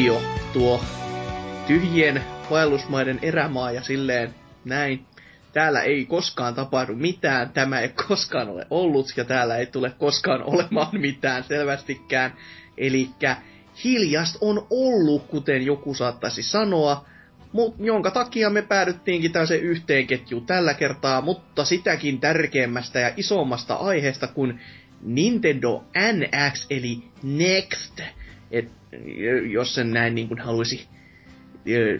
Fordi-osio, 0.00 0.22
tuo 0.52 0.84
tyhjien 1.66 2.24
vaellusmaiden 2.50 3.18
erämaa 3.22 3.72
ja 3.72 3.82
silleen 3.82 4.34
näin. 4.64 5.06
Täällä 5.52 5.80
ei 5.80 6.04
koskaan 6.04 6.54
tapahdu 6.54 6.94
mitään, 6.94 7.50
tämä 7.50 7.80
ei 7.80 7.88
koskaan 8.08 8.48
ole 8.48 8.66
ollut 8.70 9.12
ja 9.16 9.24
täällä 9.24 9.56
ei 9.56 9.66
tule 9.66 9.92
koskaan 9.98 10.42
olemaan 10.42 11.00
mitään 11.00 11.44
selvästikään. 11.44 12.32
Eli 12.78 13.10
hiljast 13.84 14.36
on 14.40 14.66
ollut, 14.70 15.26
kuten 15.26 15.66
joku 15.66 15.94
saattaisi 15.94 16.42
sanoa, 16.42 17.06
mut, 17.52 17.74
jonka 17.78 18.10
takia 18.10 18.50
me 18.50 18.62
päädyttiinkin 18.62 19.32
tällaisen 19.32 19.60
yhteenketjuun 19.60 20.46
tällä 20.46 20.74
kertaa, 20.74 21.20
mutta 21.20 21.64
sitäkin 21.64 22.20
tärkeämmästä 22.20 22.98
ja 23.00 23.12
isommasta 23.16 23.74
aiheesta 23.74 24.26
kuin 24.26 24.60
Nintendo 25.02 25.84
NX 26.12 26.66
eli 26.70 27.02
Next, 27.22 28.00
et, 28.50 28.72
jos 29.50 29.74
sen 29.74 29.90
näin 29.90 30.14
niin 30.14 30.28
kuin 30.28 30.40
haluaisi 30.40 30.88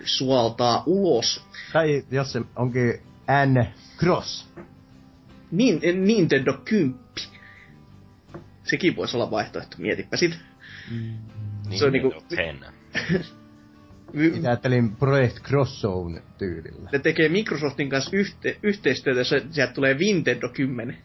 suoltaa 0.04 0.82
ulos. 0.86 1.44
Tai 1.72 2.04
jos 2.10 2.32
se 2.32 2.40
onkin 2.56 3.00
N 3.46 3.64
Cross. 3.98 4.50
Nin, 5.50 5.80
Nintendo 6.06 6.52
10. 6.64 6.94
Sekin 8.64 8.96
voisi 8.96 9.16
olla 9.16 9.30
vaihtoehto, 9.30 9.76
mietipä 9.78 10.16
sitä. 10.16 10.36
Niin, 10.90 11.78
Se 11.78 11.84
on 11.84 11.92
niinku-. 11.92 12.24
Itse 14.14 14.48
ajattelin 14.48 14.96
Project 14.96 15.40
Crosszone 15.42 16.22
tyylillä. 16.38 16.88
Ne 16.92 16.98
tekee 16.98 17.28
Microsoftin 17.28 17.90
kanssa 17.90 18.16
yhte, 18.16 18.58
yhteistyötä, 18.62 19.24
se, 19.24 19.42
sieltä 19.50 19.72
tulee 19.72 19.94
Nintendo 19.94 20.48
10. 20.48 20.98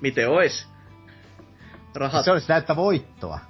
Miten 0.00 0.28
ois? 0.28 0.68
Rahat 1.94 2.24
Se 2.24 2.32
olisi 2.32 2.46
täyttä 2.46 2.76
voittoa. 2.76 3.49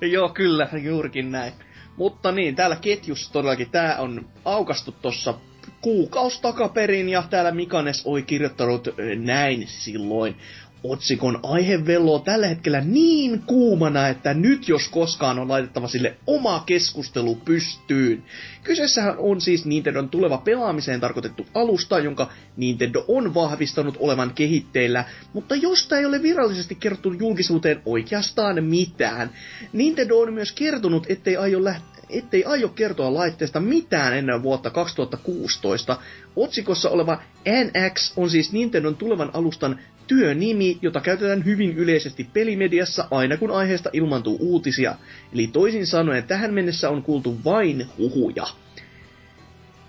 Joo, 0.12 0.28
kyllä, 0.28 0.68
juurikin 0.82 1.32
näin. 1.32 1.52
Mutta 1.96 2.32
niin, 2.32 2.56
täällä 2.56 2.76
ketjussa 2.76 3.32
todellakin 3.32 3.70
tää 3.70 3.96
on 3.98 4.28
aukastu 4.44 4.92
tossa 5.02 5.34
kuukaus 5.80 6.40
takaperin 6.40 7.08
ja 7.08 7.22
täällä 7.30 7.50
Mikanes 7.50 8.06
oli 8.06 8.22
kirjoittanut 8.22 8.86
ö, 8.88 8.92
näin 9.16 9.64
silloin. 9.68 10.36
Otsikon 10.84 11.40
aihe 11.42 11.86
velloo 11.86 12.18
tällä 12.18 12.46
hetkellä 12.46 12.80
niin 12.80 13.42
kuumana, 13.46 14.08
että 14.08 14.34
nyt 14.34 14.68
jos 14.68 14.88
koskaan 14.88 15.38
on 15.38 15.48
laitettava 15.48 15.88
sille 15.88 16.16
oma 16.26 16.62
keskustelu 16.66 17.34
pystyyn. 17.34 18.24
Kyseessähän 18.64 19.14
on 19.18 19.40
siis 19.40 19.64
Nintendon 19.64 20.08
tuleva 20.08 20.38
pelaamiseen 20.38 21.00
tarkoitettu 21.00 21.46
alusta, 21.54 21.98
jonka 21.98 22.30
Nintendo 22.56 23.04
on 23.08 23.34
vahvistanut 23.34 23.96
olevan 23.98 24.32
kehitteillä, 24.34 25.04
mutta 25.32 25.54
josta 25.54 25.98
ei 25.98 26.06
ole 26.06 26.22
virallisesti 26.22 26.74
kerrottu 26.74 27.12
julkisuuteen 27.12 27.82
oikeastaan 27.86 28.64
mitään. 28.64 29.30
Nintendo 29.72 30.18
on 30.18 30.32
myös 30.32 30.52
kertonut, 30.52 31.06
ettei 31.08 31.36
aio 31.36 31.64
lähteä 31.64 31.94
ettei 32.10 32.44
aio 32.44 32.68
kertoa 32.68 33.14
laitteesta 33.14 33.60
mitään 33.60 34.16
ennen 34.18 34.42
vuotta 34.42 34.70
2016. 34.70 35.96
Otsikossa 36.36 36.90
oleva 36.90 37.22
NX 37.48 38.12
on 38.16 38.30
siis 38.30 38.52
Nintendon 38.52 38.96
tulevan 38.96 39.30
alustan 39.34 39.80
työnimi, 40.06 40.78
jota 40.82 41.00
käytetään 41.00 41.44
hyvin 41.44 41.76
yleisesti 41.76 42.24
pelimediassa 42.32 43.08
aina 43.10 43.36
kun 43.36 43.50
aiheesta 43.50 43.90
ilmantuu 43.92 44.36
uutisia. 44.40 44.94
Eli 45.32 45.46
toisin 45.46 45.86
sanoen 45.86 46.24
tähän 46.24 46.54
mennessä 46.54 46.90
on 46.90 47.02
kuultu 47.02 47.38
vain 47.44 47.86
huhuja. 47.98 48.46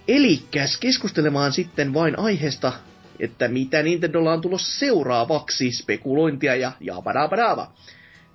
Elikäs 0.07 0.77
keskustelemaan 0.77 1.53
sitten 1.53 1.93
vain 1.93 2.19
aiheesta, 2.19 2.73
että 3.19 3.47
mitä 3.47 3.83
Nintendolla 3.83 4.33
on 4.33 4.41
tulossa 4.41 4.79
seuraavaksi, 4.79 5.71
spekulointia 5.71 6.55
ja 6.55 6.71
jaabadaabadaaba. 6.79 7.71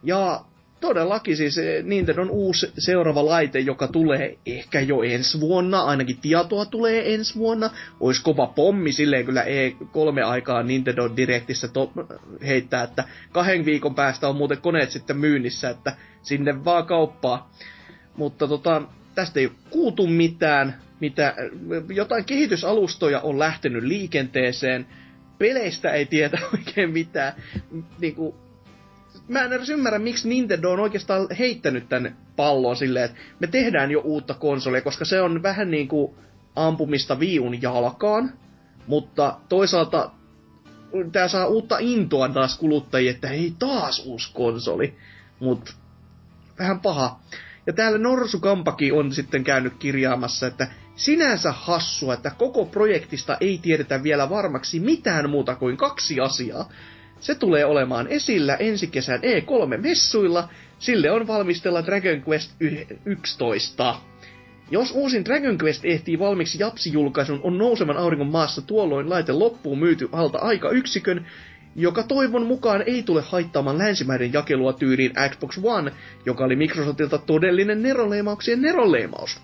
Ja 0.02 0.44
todellakin 0.80 1.36
siis 1.36 1.58
eh, 1.58 1.84
Nintendon 1.84 2.30
uusi 2.30 2.72
seuraava 2.78 3.24
laite, 3.24 3.58
joka 3.58 3.88
tulee 3.88 4.38
ehkä 4.46 4.80
jo 4.80 5.02
ensi 5.02 5.40
vuonna, 5.40 5.80
ainakin 5.80 6.18
tietoa 6.20 6.64
tulee 6.64 7.14
ensi 7.14 7.34
vuonna. 7.34 7.70
Olisi 8.00 8.22
kova 8.22 8.46
pommi 8.46 8.92
silleen 8.92 9.26
kyllä 9.26 9.44
E3 9.44 10.24
aikaa 10.26 10.62
Nintendo 10.62 11.10
Directissä 11.16 11.68
to- 11.68 11.92
heittää, 12.46 12.82
että 12.82 13.04
kahden 13.32 13.64
viikon 13.64 13.94
päästä 13.94 14.28
on 14.28 14.36
muuten 14.36 14.58
koneet 14.58 14.90
sitten 14.90 15.16
myynnissä, 15.16 15.70
että 15.70 15.96
sinne 16.22 16.64
vaan 16.64 16.86
kauppaa. 16.86 17.50
Mutta 18.16 18.48
tota, 18.48 18.82
tästä 19.14 19.40
ei 19.40 19.46
ole 19.46 19.54
kuultu 19.70 20.06
mitään, 20.06 20.76
mitä, 21.00 21.34
jotain 21.88 22.24
kehitysalustoja 22.24 23.20
on 23.20 23.38
lähtenyt 23.38 23.84
liikenteeseen, 23.84 24.86
peleistä 25.38 25.90
ei 25.90 26.06
tiedä 26.06 26.38
oikein 26.58 26.90
mitään. 26.90 27.32
Niin 28.00 28.14
kuin, 28.14 28.34
mä 29.30 29.42
en 29.42 29.52
edes 29.52 29.68
ymmärrä, 29.68 29.98
miksi 29.98 30.28
Nintendo 30.28 30.70
on 30.70 30.80
oikeastaan 30.80 31.26
heittänyt 31.38 31.88
tän 31.88 32.16
pallon 32.36 32.76
silleen, 32.76 33.04
että 33.04 33.16
me 33.40 33.46
tehdään 33.46 33.90
jo 33.90 34.00
uutta 34.00 34.34
konsolia, 34.34 34.80
koska 34.80 35.04
se 35.04 35.20
on 35.20 35.42
vähän 35.42 35.70
niin 35.70 35.88
kuin 35.88 36.14
ampumista 36.56 37.20
viun 37.20 37.62
jalkaan, 37.62 38.32
mutta 38.86 39.40
toisaalta 39.48 40.10
tää 41.12 41.28
saa 41.28 41.46
uutta 41.46 41.76
intoa 41.78 42.28
taas 42.28 42.58
kuluttajia, 42.58 43.10
että 43.10 43.28
hei 43.28 43.54
taas 43.58 44.02
uusi 44.06 44.30
konsoli, 44.34 44.96
mut 45.40 45.76
vähän 46.58 46.80
paha. 46.80 47.20
Ja 47.66 47.72
täällä 47.72 47.98
Norsu 47.98 48.40
Kampaki 48.40 48.92
on 48.92 49.12
sitten 49.12 49.44
käynyt 49.44 49.74
kirjaamassa, 49.78 50.46
että 50.46 50.68
sinänsä 50.96 51.52
hassua, 51.52 52.14
että 52.14 52.30
koko 52.38 52.64
projektista 52.64 53.36
ei 53.40 53.58
tiedetä 53.62 54.02
vielä 54.02 54.30
varmaksi 54.30 54.80
mitään 54.80 55.30
muuta 55.30 55.54
kuin 55.56 55.76
kaksi 55.76 56.20
asiaa. 56.20 56.72
Se 57.20 57.34
tulee 57.34 57.64
olemaan 57.64 58.06
esillä 58.08 58.54
ensi 58.54 58.86
kesän 58.86 59.20
E3-messuilla, 59.20 60.48
sille 60.78 61.10
on 61.10 61.26
valmistella 61.26 61.86
Dragon 61.86 62.22
Quest 62.28 62.50
y- 62.60 62.86
11. 63.04 63.94
Jos 64.70 64.92
uusin 64.94 65.24
Dragon 65.24 65.58
Quest 65.62 65.84
ehtii 65.84 66.18
valmiiksi 66.18 66.58
japsijulkaisun, 66.58 67.40
on 67.42 67.58
nousevan 67.58 67.96
auringon 67.96 68.26
maassa 68.30 68.62
tuolloin 68.62 69.10
laite 69.10 69.32
loppuun 69.32 69.78
myyty 69.78 70.08
alta 70.12 70.38
aikayksikön, 70.38 71.26
joka 71.76 72.02
toivon 72.02 72.46
mukaan 72.46 72.82
ei 72.86 73.02
tule 73.02 73.22
haittaamaan 73.22 73.78
länsimäiden 73.78 74.32
jakelua 74.32 74.72
tyyliin 74.72 75.12
Xbox 75.30 75.58
One, 75.62 75.92
joka 76.26 76.44
oli 76.44 76.56
Microsoftilta 76.56 77.18
todellinen 77.18 77.82
neroleimauksien 77.82 78.62
neroleimaus. 78.62 79.40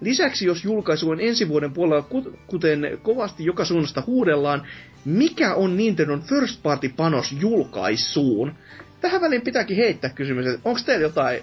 Lisäksi 0.00 0.46
jos 0.46 0.64
julkaisu 0.64 1.10
on 1.10 1.20
ensi 1.20 1.48
vuoden 1.48 1.72
puolella, 1.72 2.02
ku- 2.02 2.38
kuten 2.46 2.98
kovasti 3.02 3.44
joka 3.44 3.64
suunnasta 3.64 4.02
huudellaan, 4.06 4.66
mikä 5.04 5.54
on 5.54 5.76
Nintendon 5.76 6.22
first 6.22 6.62
party 6.62 6.88
panos 6.96 7.32
julkaisuun? 7.40 8.54
Tähän 9.00 9.20
väliin 9.20 9.42
pitääkin 9.42 9.76
heittää 9.76 10.10
kysymys, 10.10 10.46
että 10.46 10.60
onko 10.68 10.80
teillä 10.86 11.02
jotain 11.02 11.42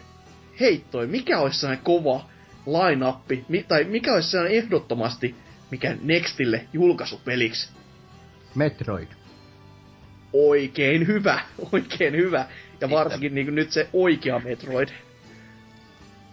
heittoi, 0.60 1.08
mikä 1.08 1.40
olisi 1.40 1.60
sellainen 1.60 1.84
kova 1.86 2.30
line 2.68 3.14
mi- 3.50 3.66
tai 3.68 3.84
mikä 3.84 4.14
olisi 4.14 4.30
sellainen 4.30 4.58
ehdottomasti, 4.58 5.36
mikä 5.72 5.98
Nextille 6.04 6.66
julkaisupeliksi? 6.74 7.70
Metroid. 8.56 9.08
Oikein 10.34 11.08
hyvä, 11.08 11.40
oikein 11.74 12.16
hyvä. 12.16 12.46
Ja 12.82 12.90
varsinkin 12.90 13.36
niin 13.36 13.56
nyt 13.56 13.72
se 13.72 13.90
oikea 13.94 14.40
Metroid. 14.40 14.90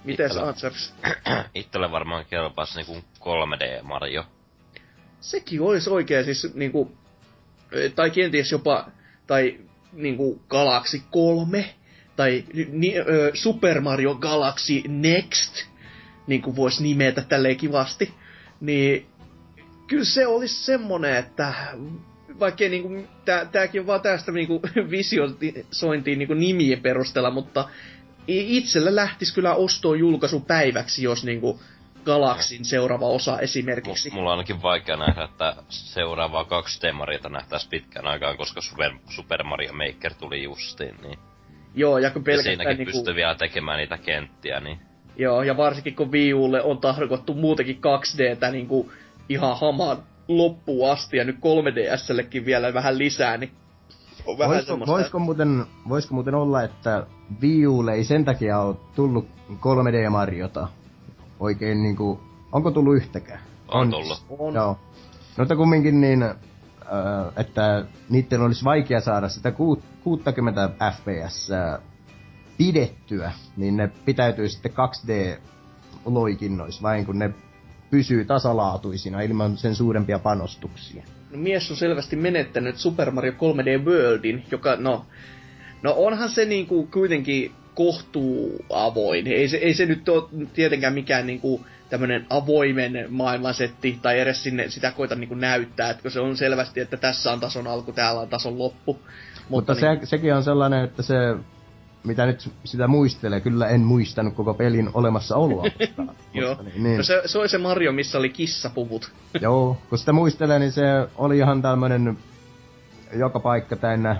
Mites 0.09 0.37
Answers? 0.37 0.95
Itselle 1.55 1.91
varmaan 1.91 2.25
kelpaisi 2.31 2.77
niinku 2.77 2.97
3D 3.21 3.83
Mario. 3.83 4.25
Sekin 5.21 5.61
olisi 5.61 5.91
oikein 5.91 6.25
siis 6.25 6.55
niinku, 6.55 6.97
tai 7.95 8.11
kenties 8.11 8.53
jopa, 8.53 8.91
tai 9.27 9.59
niinku 9.93 10.43
Galaxy 10.49 11.03
3, 11.11 11.75
tai 12.17 12.45
ni, 12.73 12.99
ö, 12.99 13.31
Super 13.35 13.81
Mario 13.81 14.15
Galaxy 14.15 14.83
Next, 14.89 15.65
niin 16.27 16.43
kuin 16.43 16.57
voisi 16.57 16.83
nimetä 16.83 17.23
tälleen 17.23 17.57
kivasti, 17.57 18.15
niin 18.61 19.07
kyllä 19.87 20.05
se 20.05 20.27
olisi 20.27 20.65
semmonen, 20.65 21.17
että 21.17 21.55
vaikkei 22.41 22.69
niinku, 22.69 23.07
tää, 23.25 23.45
tääkin 23.45 23.81
on 23.81 23.87
vaan 23.87 24.01
tästä 24.01 24.33
niinku 24.33 24.63
visiointiin 24.91 26.19
niinku 26.19 26.35
nimien 26.35 26.81
perusteella, 26.81 27.31
mutta 27.31 27.69
itsellä 28.29 28.97
lähtisi 28.97 29.35
kyllä 29.35 29.55
ostoon 29.55 29.99
julkaisupäiväksi, 29.99 31.03
jos 31.03 31.25
niinku 31.25 31.61
Galaxin 32.05 32.65
seuraava 32.65 33.07
osa 33.07 33.41
esimerkiksi. 33.41 34.11
M- 34.11 34.15
mulla 34.15 34.31
on 34.31 34.33
ainakin 34.33 34.63
vaikea 34.63 34.97
nähdä, 34.97 35.25
että 35.25 35.57
seuraavaa 35.69 36.45
kaksi 36.45 36.93
Mariota 36.93 37.29
nähtäis 37.29 37.69
pitkään 37.69 38.07
aikaan, 38.07 38.37
koska 38.37 38.61
Super, 38.61 38.93
Super 39.11 39.43
Mario 39.43 39.73
Maker 39.73 40.15
tuli 40.15 40.43
justiin, 40.43 40.97
niin. 41.03 41.19
Joo, 41.75 41.99
ja 41.99 42.11
kun 42.11 42.23
Ja 42.23 42.25
pelkästään 42.25 42.57
siinäkin 42.57 42.79
niinku, 42.79 42.93
pystyy 42.93 43.15
vielä 43.15 43.35
tekemään 43.35 43.79
niitä 43.79 43.99
kenttiä, 43.99 44.61
niin. 44.61 44.79
joo, 45.17 45.43
ja 45.43 45.57
varsinkin 45.57 45.97
kun 45.97 46.13
Wii 46.13 46.35
Ulle 46.35 46.63
on 46.63 46.79
tarkoittu 46.79 47.35
muutenkin 47.35 47.77
2Dtä 47.77 48.51
niinku 48.51 48.93
ihan 49.29 49.59
hamaan 49.61 50.03
loppuun 50.29 50.91
asti, 50.91 51.17
ja 51.17 51.25
nyt 51.25 51.37
3DSllekin 51.37 52.45
vielä 52.45 52.75
vähän 52.75 52.99
lisää, 52.99 53.37
niin 53.37 53.53
on 54.27 54.39
vähän 54.39 54.55
Voisiko, 54.55 54.73
semmoista... 54.73 54.93
voisiko, 54.93 55.19
muuten, 55.19 55.67
voisiko 55.89 56.15
muuten 56.15 56.35
olla, 56.35 56.63
että 56.63 57.07
Wii 57.43 57.67
Ulle 57.67 57.93
ei 57.93 58.05
sen 58.05 58.25
takia 58.25 58.61
ole 58.61 58.77
tullut 58.95 59.29
3D 59.51 60.11
Mariota? 60.11 60.69
Oikein 61.41 61.83
niinku, 61.83 62.21
onko 62.53 62.71
tullut 62.71 62.97
yhtäkään? 62.97 63.41
On 63.69 63.91
tullut. 63.91 64.25
On. 64.39 64.55
Joo. 64.55 64.79
No, 65.37 65.43
mutta 65.43 65.57
kumminkin 65.57 66.01
niin, 66.01 66.23
äh, 66.23 66.37
että 67.37 67.85
niiden 68.09 68.41
olisi 68.41 68.65
vaikea 68.65 69.01
saada 69.01 69.29
sitä 69.29 69.51
kuut- 69.51 69.85
60 70.05 70.71
fps 70.93 71.51
pidettyä, 72.59 73.33
niin 73.57 73.77
ne 73.77 73.91
pitäytyy 74.05 74.49
sitten 74.49 74.73
2D-loikinnoissa 74.73 76.83
vain, 76.83 77.07
kun 77.07 77.19
ne 77.19 77.31
pysyy 77.91 78.25
tasalaatuisina 78.25 79.21
ilman 79.21 79.57
sen 79.57 79.75
suurempia 79.75 80.19
panostuksia. 80.19 81.03
No, 81.31 81.39
mies 81.39 81.71
on 81.71 81.77
selvästi 81.77 82.17
menettänyt 82.17 82.77
Super 82.77 83.11
Mario 83.11 83.33
3D 83.33 83.85
Worldin, 83.85 84.45
joka, 84.51 84.77
no, 84.77 85.07
No 85.83 85.95
onhan 85.97 86.31
se 86.31 86.45
niinku 86.45 86.89
kuitenkin 86.93 87.53
kohtuu 87.75 88.65
avoin. 88.71 89.27
Ei 89.27 89.49
se, 89.49 89.57
ei 89.57 89.75
se 89.75 89.87
nyt 89.87 90.09
ole 90.09 90.25
tietenkään 90.53 90.95
mikään 90.95 91.27
niinku 91.27 91.67
tämmönen 91.91 92.27
avoimen 92.31 93.07
maailmansetti, 93.09 93.99
tai 94.03 94.21
edes 94.21 94.43
sinne 94.43 94.71
sitä 94.71 94.91
koita 94.91 95.15
niinku 95.15 95.35
näyttää, 95.35 95.91
että 95.91 96.11
se 96.11 96.21
on 96.21 96.37
selvästi, 96.37 96.81
että 96.81 96.97
tässä 96.97 97.33
on 97.33 97.41
tason 97.41 97.67
alku, 97.67 97.93
täällä 97.93 98.21
on 98.21 98.29
tason 98.29 98.59
loppu. 98.59 98.93
Mutta, 98.93 99.05
Mutta 99.49 99.75
se, 99.75 99.89
niin, 99.89 100.07
sekin 100.07 100.35
on 100.35 100.45
sellainen, 100.45 100.85
että 100.85 101.03
se, 101.03 101.15
mitä 102.05 102.27
nyt 102.27 102.51
sitä 102.65 102.87
muistelee, 102.87 103.41
kyllä 103.41 103.69
en 103.69 103.81
muistanut 103.81 104.35
koko 104.35 104.55
pelin 104.55 104.91
olemassaoloa. 104.95 105.63
mutta, 105.97 106.15
Joo. 106.35 106.57
niin, 106.63 106.83
niin. 106.83 106.97
No 106.97 107.03
se, 107.03 107.23
se 107.27 107.39
oli 107.39 107.49
se 107.49 107.59
Mario, 107.59 107.93
missä 107.93 108.19
oli 108.19 108.29
kissapuvut. 108.29 109.13
Joo, 109.41 109.77
kun 109.89 109.99
sitä 109.99 110.13
muistelee, 110.13 110.59
niin 110.59 110.73
se 110.73 110.83
oli 111.17 111.39
ihan 111.39 111.63
tämmönen 111.63 112.19
joka 113.13 113.41
paikka 113.41 113.77
täynnä 113.77 114.17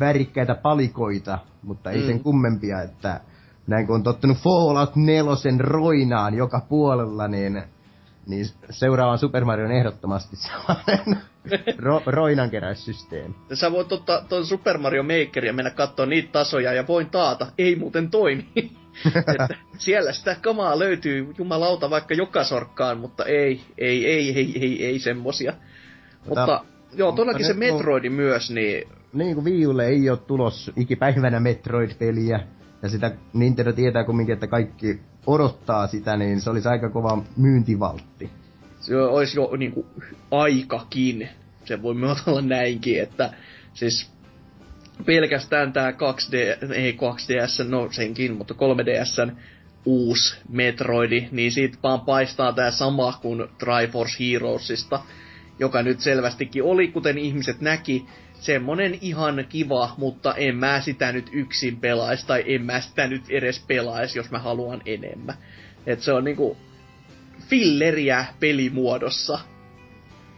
värikkäitä 0.00 0.54
palikoita, 0.54 1.38
mutta 1.62 1.90
ei 1.90 2.00
Mm. 2.00 2.06
sen 2.06 2.20
kummempia, 2.20 2.82
että 2.82 3.20
näin 3.66 3.86
kun 3.86 3.94
on 3.94 4.02
tottunut 4.02 4.38
Fallout 4.38 4.96
4 4.96 5.58
roinaan 5.58 6.34
joka 6.34 6.60
puolella, 6.68 7.28
niin, 7.28 7.62
niin 8.26 8.46
seuraavan 8.70 9.18
Super 9.18 9.44
Mario 9.44 9.64
on 9.64 9.72
ehdottomasti 9.72 10.36
sellainen 10.36 11.18
ro, 11.78 12.02
roinankeräyssysteemi. 12.06 13.34
Sä 13.54 13.72
voit 13.72 13.92
ottaa 13.92 14.24
tuon 14.28 14.46
Super 14.46 14.78
Mario 14.78 15.02
Maker 15.02 15.44
ja 15.44 15.52
mennä 15.52 15.70
katsoa 15.70 16.06
niitä 16.06 16.32
tasoja 16.32 16.72
ja 16.72 16.86
voin 16.86 17.10
taata, 17.10 17.46
ei 17.58 17.76
muuten 17.76 18.10
toimi. 18.10 18.48
että 19.16 19.48
siellä 19.78 20.12
sitä 20.12 20.36
kamaa 20.42 20.78
löytyy 20.78 21.34
jumalauta 21.38 21.90
vaikka 21.90 22.14
joka 22.14 22.44
sorkkaan, 22.44 22.98
mutta 22.98 23.24
ei, 23.24 23.60
ei, 23.78 24.06
ei, 24.06 24.34
ei, 24.38 24.58
ei, 24.60 24.86
ei 24.86 24.98
semmosia. 24.98 25.52
Mutta 26.28 26.64
joo, 26.94 27.12
todellakin 27.12 27.46
se 27.46 27.54
Metroidi 27.54 28.08
myös, 28.08 28.50
niin 28.50 28.88
Niin 29.12 29.34
kuin 29.34 29.44
Wii 29.44 29.66
Ulle 29.66 29.86
ei 29.86 30.10
ole 30.10 30.18
tulos 30.18 30.72
ikipäivänä 30.76 31.40
Metroid-peliä, 31.40 32.40
ja 32.82 32.88
sitä 32.88 33.10
Nintendo 33.32 33.72
tietää 33.72 34.04
kumminkin, 34.04 34.32
että 34.32 34.46
kaikki 34.46 35.00
odottaa 35.26 35.86
sitä, 35.86 36.16
niin 36.16 36.40
se 36.40 36.50
olisi 36.50 36.68
aika 36.68 36.90
kova 36.90 37.22
myyntivaltti. 37.36 38.30
se 38.80 38.96
olisi 38.96 39.36
jo 39.36 39.56
niinku 39.56 39.86
aikakin. 40.30 41.28
Se 41.64 41.82
voi 41.82 41.94
myös 41.94 42.28
olla 42.28 42.42
näinkin, 42.42 43.02
että 43.02 43.30
siis 43.74 44.10
pelkästään 45.06 45.72
tää 45.72 45.90
2D, 45.90 46.72
ei 46.74 46.92
2DS, 46.92 47.68
no 47.68 47.88
senkin, 47.90 48.36
mutta 48.36 48.54
3DSn 48.54 49.32
uusi 49.84 50.36
Metroidi, 50.48 51.28
niin 51.30 51.52
siitä 51.52 51.78
vaan 51.82 52.00
paistaa 52.00 52.52
tää 52.52 52.70
sama 52.70 53.18
kuin 53.22 53.48
Triforce 53.58 54.16
Heroesista, 54.32 55.00
joka 55.58 55.82
nyt 55.82 56.00
selvästikin 56.00 56.62
oli, 56.62 56.88
kuten 56.88 57.18
ihmiset 57.18 57.60
näki, 57.60 58.06
semmonen 58.42 58.98
ihan 59.00 59.44
kiva, 59.48 59.94
mutta 59.98 60.34
en 60.34 60.56
mä 60.56 60.80
sitä 60.80 61.12
nyt 61.12 61.30
yksin 61.32 61.76
pelaisi, 61.76 62.26
tai 62.26 62.44
en 62.46 62.62
mä 62.62 62.80
sitä 62.80 63.06
nyt 63.06 63.22
edes 63.30 63.64
pelaisi, 63.68 64.18
jos 64.18 64.30
mä 64.30 64.38
haluan 64.38 64.82
enemmän. 64.86 65.34
Et 65.86 66.00
se 66.00 66.12
on 66.12 66.24
niinku 66.24 66.56
filleriä 67.48 68.24
pelimuodossa. 68.40 69.38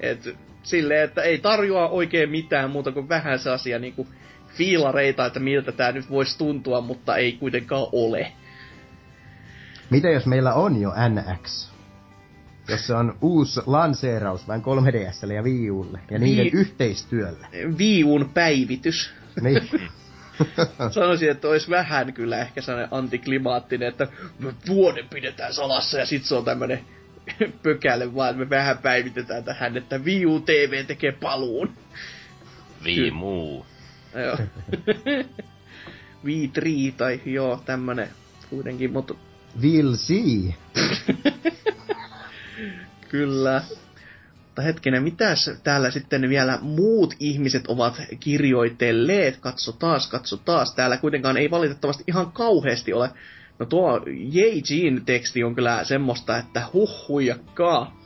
Et 0.00 0.36
silleen, 0.62 1.04
että 1.04 1.22
ei 1.22 1.38
tarjoa 1.38 1.88
oikein 1.88 2.30
mitään 2.30 2.70
muuta 2.70 2.92
kuin 2.92 3.08
vähän 3.08 3.38
se 3.38 3.50
asia 3.50 3.78
niinku 3.78 4.06
fiilareita, 4.48 5.26
että 5.26 5.40
miltä 5.40 5.72
tää 5.72 5.92
nyt 5.92 6.10
voisi 6.10 6.38
tuntua, 6.38 6.80
mutta 6.80 7.16
ei 7.16 7.32
kuitenkaan 7.32 7.86
ole. 7.92 8.32
Mitä 9.90 10.10
jos 10.10 10.26
meillä 10.26 10.54
on 10.54 10.80
jo 10.80 10.92
NX? 11.08 11.73
Jos 12.68 12.86
se 12.86 12.94
on 12.94 13.18
uusi 13.20 13.60
lanseeraus 13.66 14.48
vain 14.48 14.62
3DSlle 14.62 15.32
ja 15.32 15.42
Wii 15.42 15.70
Ulle, 15.70 15.98
ja 16.10 16.18
niiden 16.18 16.46
Wii- 16.46 16.50
yhteistyöllä. 16.52 17.48
Viiun 17.78 18.30
päivitys. 18.34 19.10
Niin. 19.40 19.70
Sanoisin, 20.90 21.30
että 21.30 21.48
olisi 21.48 21.70
vähän 21.70 22.12
kyllä 22.12 22.38
ehkä 22.38 22.60
sellainen 22.60 22.94
antiklimaattinen, 22.94 23.88
että 23.88 24.08
vuoden 24.68 25.08
pidetään 25.08 25.54
salassa 25.54 25.98
ja 25.98 26.06
sit 26.06 26.24
se 26.24 26.34
on 26.34 26.44
tämmönen 26.44 26.80
pökäle 27.62 28.14
vaan, 28.14 28.30
että 28.30 28.44
me 28.44 28.50
vähän 28.50 28.78
päivitetään 28.78 29.44
tähän, 29.44 29.76
että 29.76 30.04
Viu 30.04 30.40
TV 30.40 30.84
tekee 30.86 31.12
paluun. 31.12 31.70
Viimuu. 32.84 33.66
Joo. 34.24 34.38
Wii 36.24 36.48
3 36.48 36.70
tai 36.96 37.20
joo, 37.24 37.62
tämmönen 37.66 38.08
kuitenkin, 38.50 38.92
mutta 38.92 39.14
We'll 39.60 39.96
see. 39.96 40.54
Kyllä. 43.14 43.62
Mutta 44.44 44.62
hetkinen, 44.62 45.02
mitäs 45.02 45.50
täällä 45.64 45.90
sitten 45.90 46.28
vielä 46.28 46.58
muut 46.62 47.14
ihmiset 47.20 47.66
ovat 47.66 48.02
kirjoitelleet? 48.20 49.36
Katso 49.36 49.72
taas, 49.72 50.06
katso 50.06 50.36
taas. 50.36 50.74
Täällä 50.74 50.96
kuitenkaan 50.96 51.36
ei 51.36 51.50
valitettavasti 51.50 52.04
ihan 52.06 52.32
kauheasti 52.32 52.92
ole. 52.92 53.10
No 53.58 53.66
tuo 53.66 54.00
Jeijin 54.32 55.04
teksti 55.04 55.44
on 55.44 55.54
kyllä 55.54 55.84
semmoista, 55.84 56.38
että 56.38 56.62
huhhujakkaa. 56.72 58.00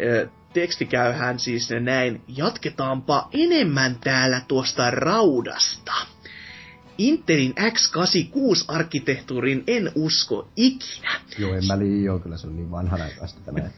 Ö, 0.00 0.28
Teksti 0.52 0.86
käyhän 0.86 1.38
siis 1.38 1.70
näin, 1.80 2.22
jatketaanpa 2.28 3.28
enemmän 3.32 3.96
täällä 4.04 4.40
tuosta 4.48 4.90
raudasta. 4.90 5.92
Interin 6.98 7.54
X86-arkkitehtuurin 7.58 9.64
en 9.66 9.92
usko 9.94 10.48
ikinä. 10.56 11.20
Joo, 11.38 11.54
en 11.54 11.66
mä 11.66 11.78
liioin, 11.78 12.22
kyllä 12.22 12.36
se 12.36 12.46
on 12.46 12.56
niin 12.56 12.70
vanhanaikaista 12.70 13.40
tämä. 13.44 13.60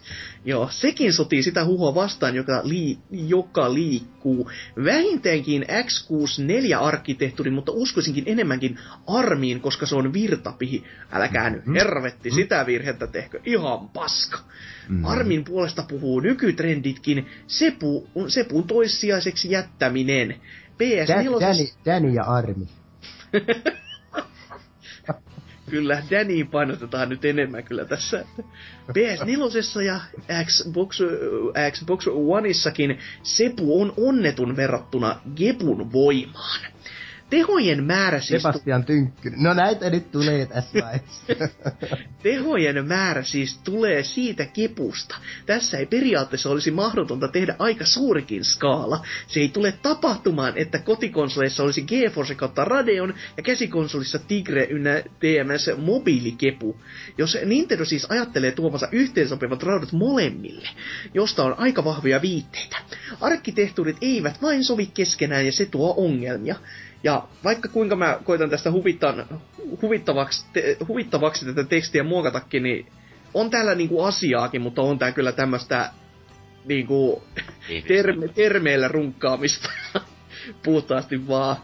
Joo, 0.45 0.69
sekin 0.71 1.13
sotii 1.13 1.43
sitä 1.43 1.65
huhua 1.65 1.95
vastaan, 1.95 2.35
joka, 2.35 2.61
lii, 2.65 2.99
joka 3.11 3.75
liikkuu. 3.75 4.51
Vähintäänkin 4.85 5.63
X64-arkkitehtuuri, 5.63 7.51
mutta 7.51 7.73
uskoisinkin 7.73 8.25
enemmänkin 8.27 8.79
ARMiin, 9.07 9.61
koska 9.61 9.87
se 9.87 9.97
on 9.97 10.13
virtapihi. 10.13 10.85
Älkää 11.13 11.51
nyt 11.51 11.63
hervetti 11.75 12.31
sitä 12.31 12.67
virhettä 12.67 13.07
tehkö, 13.07 13.41
ihan 13.45 13.89
paska. 13.89 14.39
Mm. 14.89 15.05
ARMin 15.05 15.45
puolesta 15.45 15.85
puhuu 15.89 16.21
nykytrenditkin, 16.21 17.27
Sepu, 17.47 18.09
Sepun 18.29 18.67
toissijaiseksi 18.67 19.51
jättäminen. 19.51 20.41
PS4... 20.79 21.41
Dä- 21.41 21.75
Danny 21.85 22.09
ja 22.09 22.25
Armi. 22.25 22.69
Kyllä, 25.71 26.03
Danny 26.11 26.45
painotetaan 26.45 27.09
nyt 27.09 27.25
enemmän 27.25 27.65
kyllä 27.65 27.85
tässä. 27.85 28.25
PS4 28.91 29.83
ja 29.83 30.01
Xbox, 30.45 30.99
Xbox 31.73 32.07
Oneissakin 32.07 32.99
Sepu 33.23 33.81
on 33.81 33.93
onnetun 33.97 34.57
verrattuna 34.57 35.21
Gebun 35.37 35.93
voimaan. 35.93 36.61
Tehojen 37.31 37.85
määrä 37.85 38.21
siis... 38.21 38.43
Sebastian 38.43 38.85
Tynkkynen. 38.85 39.43
No 39.43 39.55
näitä 39.55 39.91
nyt 39.91 40.13
tulee 40.13 40.47
tässä 40.47 40.79
vaiheessa. 40.83 41.25
Tehojen 42.23 42.87
määrä 42.87 43.23
siis 43.23 43.59
tulee 43.59 44.03
siitä 44.03 44.47
kepusta. 44.47 45.17
Tässä 45.47 45.79
ei 45.79 45.87
periaatteessa 45.87 46.51
olisi 46.51 46.71
mahdotonta 46.71 47.29
tehdä 47.29 47.57
aika 47.59 47.85
suurikin 47.85 48.45
skaala. 48.45 49.07
Se 49.27 49.41
ei 49.41 49.49
tule 49.49 49.73
tapahtumaan, 49.73 50.53
että 50.57 50.79
kotikonsoleissa 50.79 51.63
olisi 51.63 51.83
GeForce 51.83 52.35
kautta 52.35 52.65
Radeon 52.65 53.15
ja 53.37 53.43
käsikonsolissa 53.43 54.19
Tigre 54.19 54.65
ynnä 54.71 55.03
TMS 55.03 55.71
mobiilikepu. 55.77 56.77
Jos 57.19 57.39
Nintendo 57.45 57.85
siis 57.85 58.07
ajattelee 58.11 58.53
tuomansa 58.53 58.89
yhteensopivat 58.93 59.63
raudat 59.63 59.93
molemmille, 59.93 60.69
josta 61.15 61.45
on 61.45 61.59
aika 61.59 61.85
vahvoja 61.85 62.23
viitteitä. 62.23 62.77
Arkkitehtuurit 63.21 63.97
eivät 64.01 64.43
vain 64.43 64.65
sovi 64.65 64.87
keskenään 64.87 65.47
ja 65.47 65.53
se 65.53 65.67
tuo 65.67 65.95
ongelmia. 65.97 66.57
Ja 67.03 67.29
vaikka 67.45 67.69
kuinka 67.69 67.97
mä 67.97 68.19
koitan 68.25 68.51
tästä 68.51 68.73
huvittan, 68.73 69.27
huvittavaksi, 69.83 70.47
te, 70.53 70.77
huvittavaksi 70.89 71.47
tätä 71.47 71.65
tekstiä 71.65 72.03
muokatakin, 72.03 72.63
niin 72.63 72.87
on 73.35 73.51
täällä 73.51 73.75
niinku 73.75 74.03
asiaakin, 74.03 74.61
mutta 74.61 74.83
on 74.83 74.99
tää 74.99 75.13
kyllä 75.13 75.33
tämmöstä 75.33 75.91
niinku 76.65 77.23
terme, 77.89 78.29
termeillä 78.29 78.89
runkkaamista 78.89 79.71
puhtaasti 80.65 81.29
vaan. 81.29 81.57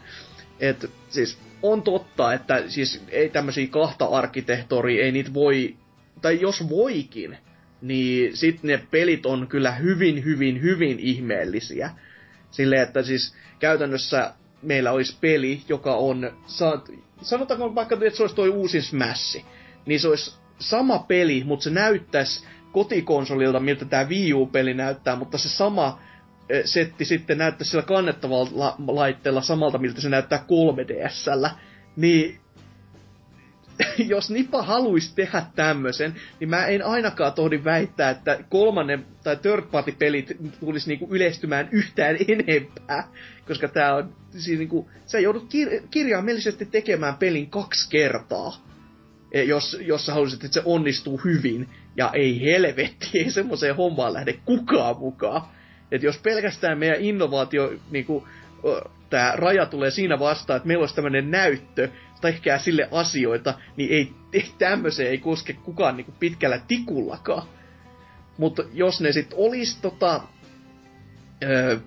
Et 0.61 0.90
siis 1.09 1.39
on 1.62 1.82
totta, 1.82 2.32
että 2.32 2.62
siis 2.69 3.05
ei 3.09 3.28
tämmösiä 3.28 3.66
kahta 3.66 4.05
arkkitehtoria, 4.05 5.05
ei 5.05 5.12
niitä 5.12 5.35
voi, 5.35 5.77
tai 6.23 6.40
jos 6.40 6.69
voikin, 6.69 7.39
niin 7.82 8.36
sit 8.36 8.62
ne 8.62 8.86
pelit 8.90 9.27
on 9.27 9.47
kyllä 9.47 9.73
hyvin, 9.73 10.24
hyvin, 10.24 10.62
hyvin 10.62 10.98
ihmeellisiä. 11.01 11.90
Silleen, 12.51 12.82
että 12.82 13.02
siis 13.02 13.35
käytännössä 13.59 14.35
meillä 14.65 14.93
olisi 14.93 15.16
peli, 15.20 15.62
joka 15.69 15.95
on, 15.95 16.31
sanotaanko 17.23 17.74
vaikka, 17.74 17.95
että 17.95 18.16
se 18.16 18.23
olisi 18.23 18.36
toi 18.36 18.49
uusin 18.49 18.82
Smash, 18.82 19.45
niin 19.86 20.01
se 20.01 20.09
olisi 20.09 20.35
sama 20.59 20.99
peli, 20.99 21.45
mutta 21.45 21.65
se 21.65 21.70
näyttäisi 21.70 22.47
kotikonsolilta, 22.73 23.61
miltä 23.61 23.85
tämä 23.85 24.09
Wii 24.09 24.32
U-peli 24.35 24.74
näyttää, 24.74 25.16
mutta 25.16 25.39
se 25.39 25.49
sama 25.49 26.01
ö, 26.51 26.62
setti 26.65 27.05
sitten 27.05 27.39
näyttäisi 27.39 27.70
sillä 27.70 27.82
kannettavalla 27.82 28.51
la- 28.55 28.77
laitteella 28.86 29.41
samalta, 29.41 29.78
miltä 29.78 30.01
se 30.01 30.09
näyttää 30.09 30.45
3DSllä. 30.49 31.51
Niin 31.97 32.41
jos 34.15 34.31
Nipa 34.31 34.62
haluaisi 34.62 35.15
tehdä 35.15 35.43
tämmöisen, 35.57 36.15
niin 36.41 36.51
mä 36.51 36.66
en 36.66 36.86
ainakaan 36.86 37.32
tohdi 37.32 37.65
väittää, 37.65 38.11
että 38.11 38.39
kolmannen 38.49 39.07
tai 39.24 39.36
third 39.36 39.62
party 39.70 39.93
pelit 39.99 40.32
tulisi 40.61 40.89
niinku 40.89 41.07
yleistymään 41.11 41.69
yhtään 41.73 42.16
enempää. 42.28 43.09
Koska 43.49 43.69
tää 43.69 43.95
on, 43.95 44.12
siis 44.39 44.59
niinku, 44.59 44.90
sä 45.06 45.19
joudut 45.19 45.44
kir- 45.44 45.86
kirjaimellisesti 45.90 46.66
tekemään 46.66 47.16
pelin 47.16 47.51
kaksi 47.51 47.90
kertaa. 47.90 48.66
E, 49.32 49.43
jos, 49.43 49.77
jos 49.81 50.06
sä 50.06 50.12
haluaisit, 50.12 50.44
että 50.44 50.55
se 50.55 50.62
onnistuu 50.65 51.20
hyvin. 51.24 51.69
Ja 51.97 52.11
ei 52.12 52.40
helvetti, 52.40 53.11
ei 53.15 53.31
semmoiseen 53.31 53.77
hommaan 53.77 54.12
lähde 54.12 54.32
kukaan 54.44 54.98
mukaan. 54.98 55.43
Et 55.90 56.02
jos 56.02 56.19
pelkästään 56.19 56.78
meidän 56.78 57.01
innovaatio, 57.01 57.73
niinku, 57.90 58.28
tämä 59.11 59.32
raja 59.36 59.66
tulee 59.66 59.90
siinä 59.90 60.19
vastaan, 60.19 60.56
että 60.56 60.66
meillä 60.66 60.82
olisi 60.82 60.94
tämmöinen 60.94 61.31
näyttö, 61.31 61.89
tehkää 62.20 62.59
sille 62.59 62.89
asioita, 62.90 63.55
niin 63.77 63.90
ei, 63.90 64.12
ei 64.32 64.44
tämmöiseen 64.59 65.11
ei 65.11 65.19
koske 65.19 65.52
kukaan 65.52 65.97
niinku 65.97 66.12
pitkällä 66.19 66.61
tikullakaan. 66.69 67.48
Mutta 68.39 68.62
jos 68.73 69.01
ne 69.01 69.12
sitten 69.12 69.39
olisi 69.39 69.78
tota, 69.82 70.20
öö, 71.44 71.78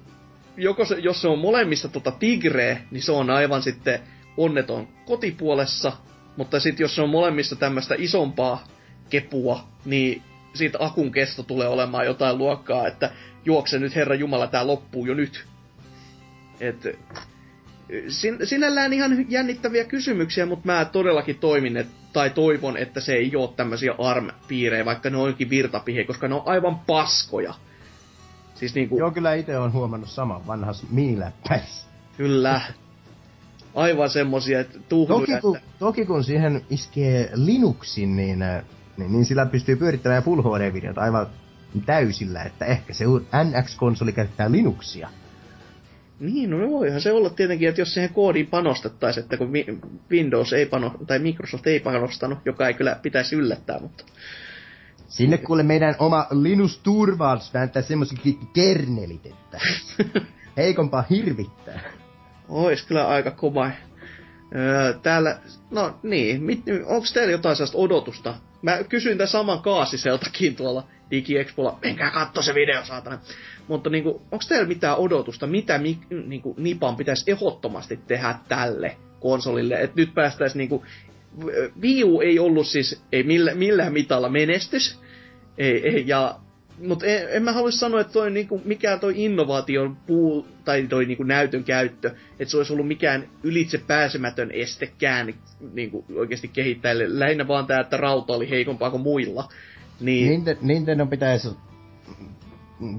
joko 0.58 0.86
se, 0.86 0.96
jos 0.96 1.22
se 1.22 1.28
on 1.28 1.40
molemmissa 1.40 1.88
tota 1.88 2.12
tigreä, 2.12 2.78
niin 2.92 3.04
se 3.04 3.12
on 3.12 3.30
aivan 3.30 3.62
sitten 3.62 4.00
onneton 4.38 4.88
kotipuolessa, 5.06 5.92
mutta 6.38 6.60
sitten 6.60 6.84
jos 6.84 6.96
se 6.96 7.02
on 7.02 7.10
molemmissa 7.10 7.56
tämmöistä 7.56 7.96
isompaa 7.98 8.68
kepua, 9.10 9.68
niin 9.86 10.22
siitä 10.54 10.78
akun 10.82 11.12
kesto 11.12 11.44
tulee 11.44 11.68
olemaan 11.68 12.06
jotain 12.06 12.38
luokkaa, 12.38 12.88
että 12.88 13.12
juokse 13.46 13.80
nyt 13.80 13.96
Herra 13.96 14.16
Jumala, 14.16 14.48
tää 14.48 14.68
loppuu 14.68 15.06
jo 15.06 15.14
nyt. 15.14 15.46
Et, 16.60 16.98
sin, 18.10 18.38
sinällään 18.44 18.94
ihan 18.94 19.26
jännittäviä 19.32 19.84
kysymyksiä, 19.84 20.46
mutta 20.46 20.66
mä 20.66 20.86
todellakin 20.86 21.40
toimin, 21.40 21.78
et, 21.78 21.88
tai 22.14 22.30
toivon, 22.30 22.78
että 22.78 23.00
se 23.00 23.14
ei 23.14 23.36
ole 23.36 23.50
tämmöisiä 23.56 23.96
ARM-piirejä, 23.98 24.86
vaikka 24.86 25.10
ne 25.10 25.18
onkin 25.18 25.50
virtapihe, 25.50 26.04
koska 26.04 26.28
ne 26.28 26.36
on 26.36 26.44
aivan 26.46 26.80
paskoja. 26.80 27.54
Siis 28.60 28.76
niinku... 28.76 28.98
Joo, 29.00 29.12
kyllä 29.12 29.34
itse 29.34 29.58
on 29.58 29.74
huomannut 29.74 30.10
saman 30.10 30.48
vanhas 30.48 30.86
miiläppäissä. 30.90 31.88
Kyllä. 32.18 32.62
Aivan 33.76 34.10
semmosia, 34.10 34.60
että 34.60 34.80
tuhluja, 34.90 35.20
toki, 35.20 35.42
kun, 35.42 35.58
että... 35.58 35.70
toki 35.80 36.06
kun 36.06 36.24
siihen 36.24 36.62
iskee 36.70 37.30
Linuxin, 37.34 38.16
niin, 38.16 38.40
niin, 38.98 39.12
niin 39.12 39.26
sillä 39.26 39.46
pystyy 39.46 39.76
pyörittämään 39.76 40.24
Full 40.24 40.42
HD-videota 40.42 41.02
aivan 41.02 41.28
täysillä, 41.86 42.44
että 42.44 42.66
ehkä 42.66 42.94
se 42.94 43.06
NX-konsoli 43.44 44.12
käyttää 44.12 44.52
Linuxia. 44.52 45.10
Niin, 46.20 46.50
no 46.50 46.70
voihan 46.70 47.02
se 47.02 47.12
olla 47.12 47.30
tietenkin, 47.30 47.70
että 47.70 47.82
jos 47.82 47.94
siihen 47.94 48.14
koodiin 48.14 48.48
panostettaisiin, 48.48 49.24
että 49.24 49.38
kun 49.38 49.52
Windows 50.12 50.54
ei 50.54 50.66
pano, 50.66 50.96
tai 51.08 51.20
Microsoft 51.20 51.68
ei 51.68 51.80
panostanut, 51.80 52.40
joka 52.46 52.68
ei 52.68 52.74
kyllä 52.74 53.00
pitäisi 53.02 53.36
yllättää, 53.36 53.80
mutta... 53.80 54.04
Sinne 55.08 55.38
kuule 55.38 55.64
meidän 55.64 55.96
oma 56.00 56.28
Linus 56.32 56.80
Turvals 56.80 57.54
vääntää 57.54 57.82
semmoisen 57.82 58.18
kernelit, 58.54 59.26
että 59.26 59.60
heikompaa 60.58 61.04
hirvittää. 61.10 61.82
Ois 62.50 62.84
kyllä 62.86 63.08
aika 63.08 63.32
kova. 63.32 63.72
Öö, 64.56 64.94
täällä, 64.94 65.40
no 65.72 66.00
niin, 66.04 66.42
onko 66.86 67.08
teillä 67.14 67.32
jotain 67.32 67.56
sellaista 67.56 67.78
odotusta? 67.78 68.36
Mä 68.62 68.84
kysyin 68.84 69.18
tämän 69.18 69.28
saman 69.28 69.62
Kaasiseltakin 69.62 70.56
tuolla 70.56 70.84
DigiExpolla, 71.12 71.80
menkää 71.82 72.12
katso 72.12 72.42
se 72.42 72.54
video, 72.54 72.86
saatana. 72.86 73.20
Mutta 73.68 73.90
niinku, 73.90 74.10
onko 74.10 74.46
teillä 74.50 74.68
mitään 74.68 74.98
odotusta, 74.98 75.48
mitä 75.48 75.78
mi, 75.78 76.00
niinku, 76.26 76.56
Nipan 76.58 76.96
pitäisi 76.96 77.32
ehdottomasti 77.32 78.00
tehdä 78.08 78.36
tälle 78.48 78.98
konsolille? 79.20 79.76
Että 79.76 79.96
nyt 79.96 80.14
päästäisiin 80.14 80.58
niinku, 80.58 80.86
Wii 81.82 82.04
U 82.04 82.22
ei 82.22 82.40
ollut 82.40 82.68
siis 82.68 83.02
ei 83.12 83.24
millä, 83.24 83.56
millään 83.56 83.94
mitalla 83.94 84.30
menestys. 84.30 85.00
Ei, 85.58 85.90
ei, 85.90 86.04
ja, 86.08 86.40
mutta 86.88 87.06
en, 87.06 87.28
en 87.30 87.44
mä 87.44 87.52
halua 87.52 87.72
sanoa, 87.72 88.02
että 88.02 88.14
toi, 88.14 88.32
niinku, 88.32 88.62
mikään 88.66 89.00
toi 89.00 89.14
innovaation 89.16 89.98
puu, 90.08 90.48
tai 90.66 90.88
toi 90.88 91.06
niinku, 91.06 91.24
näytön 91.24 91.64
käyttö, 91.64 92.08
että 92.40 92.52
se 92.52 92.58
olisi 92.58 92.74
ollut 92.74 92.88
mikään 92.88 93.30
ylitse 93.44 93.78
pääsemätön 93.78 94.52
estekään 94.52 95.34
niinku, 95.74 96.06
oikeasti 96.16 96.48
kehittäjille. 96.48 97.20
Lähinnä 97.20 97.48
vaan 97.48 97.68
tämä, 97.68 97.80
että 97.80 97.98
rauta 97.98 98.34
oli 98.34 98.50
heikompaa 98.50 98.92
kuin 98.92 99.04
muilla. 99.04 99.50
Niin... 100.00 100.44
Nintendo 100.62 101.06
pitäisi 101.06 101.50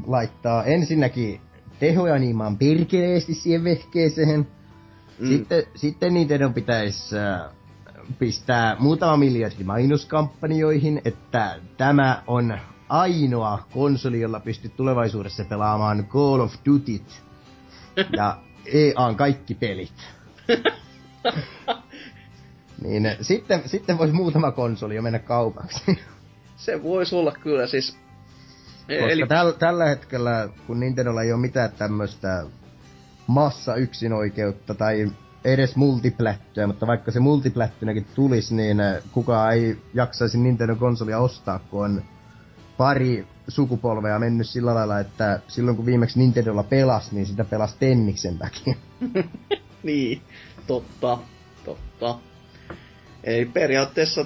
laittaa 0.06 0.64
ensinnäkin 0.64 1.40
tehoja 1.80 2.18
niimaan 2.18 2.58
perkeleesti 2.58 3.34
siihen 3.34 3.64
vehkeeseen. 3.64 4.46
Mm. 5.18 5.28
Sitten, 5.28 5.62
sitten 5.74 6.14
Nintendo 6.14 6.50
pitäisi 6.50 7.16
äh, 7.18 7.57
pistää 8.18 8.76
muutama 8.78 9.16
miljardi 9.16 9.64
mainoskampanjoihin, 9.64 11.02
että 11.04 11.58
tämä 11.76 12.22
on 12.26 12.58
ainoa 12.88 13.66
konsoli, 13.72 14.20
jolla 14.20 14.40
pystyt 14.40 14.76
tulevaisuudessa 14.76 15.44
pelaamaan 15.44 16.06
Call 16.06 16.40
of 16.40 16.54
Duty 16.66 17.00
ja 18.16 18.38
EAN 18.66 19.16
kaikki 19.16 19.54
pelit. 19.54 19.92
niin 22.84 23.16
sitten, 23.20 23.62
sitten 23.66 23.98
voisi 23.98 24.14
muutama 24.14 24.52
konsoli 24.52 24.94
jo 24.94 25.02
mennä 25.02 25.18
kaupaksi. 25.18 25.82
Se 26.56 26.82
voisi 26.82 27.14
olla 27.14 27.32
kyllä 27.32 27.66
siis 27.66 27.98
koska 28.88 29.12
Eli... 29.12 29.26
täl, 29.26 29.52
tällä 29.52 29.84
hetkellä, 29.84 30.48
kun 30.66 30.80
Nintendolla 30.80 31.22
ei 31.22 31.32
ole 31.32 31.40
mitään 31.40 31.72
tämmöistä 31.72 32.44
massa 33.26 33.74
yksinoikeutta 33.74 34.74
tai 34.74 35.10
edes 35.44 35.76
multiplättyä, 35.76 36.66
mutta 36.66 36.86
vaikka 36.86 37.10
se 37.10 37.20
multiplättynäkin 37.20 38.06
tulisi, 38.14 38.54
niin 38.54 38.80
äh, 38.80 38.96
kukaan 39.12 39.52
ei 39.52 39.76
jaksaisi 39.94 40.38
Nintendo-konsolia 40.38 41.18
ostaa, 41.18 41.58
kun 41.58 41.84
on 41.84 42.02
pari 42.76 43.26
sukupolvea 43.48 44.18
mennyt 44.18 44.48
sillä 44.48 44.74
lailla, 44.74 45.00
että 45.00 45.40
silloin 45.48 45.76
kun 45.76 45.86
viimeksi 45.86 46.18
Nintendolla 46.18 46.62
pelasi, 46.62 47.14
niin 47.14 47.26
sitä 47.26 47.44
pelasi 47.44 47.76
Tenniksen 47.78 48.38
takia. 48.38 48.74
niin, 49.82 50.22
totta, 50.66 51.18
totta. 51.64 52.18
Ei 53.24 53.44
periaatteessa 53.44 54.24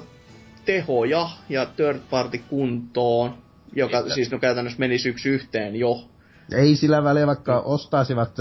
tehoja 0.64 1.30
ja 1.48 1.66
third 1.66 2.00
party 2.10 2.38
kuntoon 2.38 3.42
joka 3.72 3.96
Sitten. 3.96 4.14
siis 4.14 4.30
no 4.30 4.38
käytännössä 4.38 4.78
menisi 4.78 5.08
yksi 5.08 5.28
yhteen 5.28 5.76
jo. 5.76 6.08
Ei 6.54 6.76
sillä 6.76 7.04
väliä, 7.04 7.26
vaikka 7.26 7.60
ostaisivat 7.60 8.36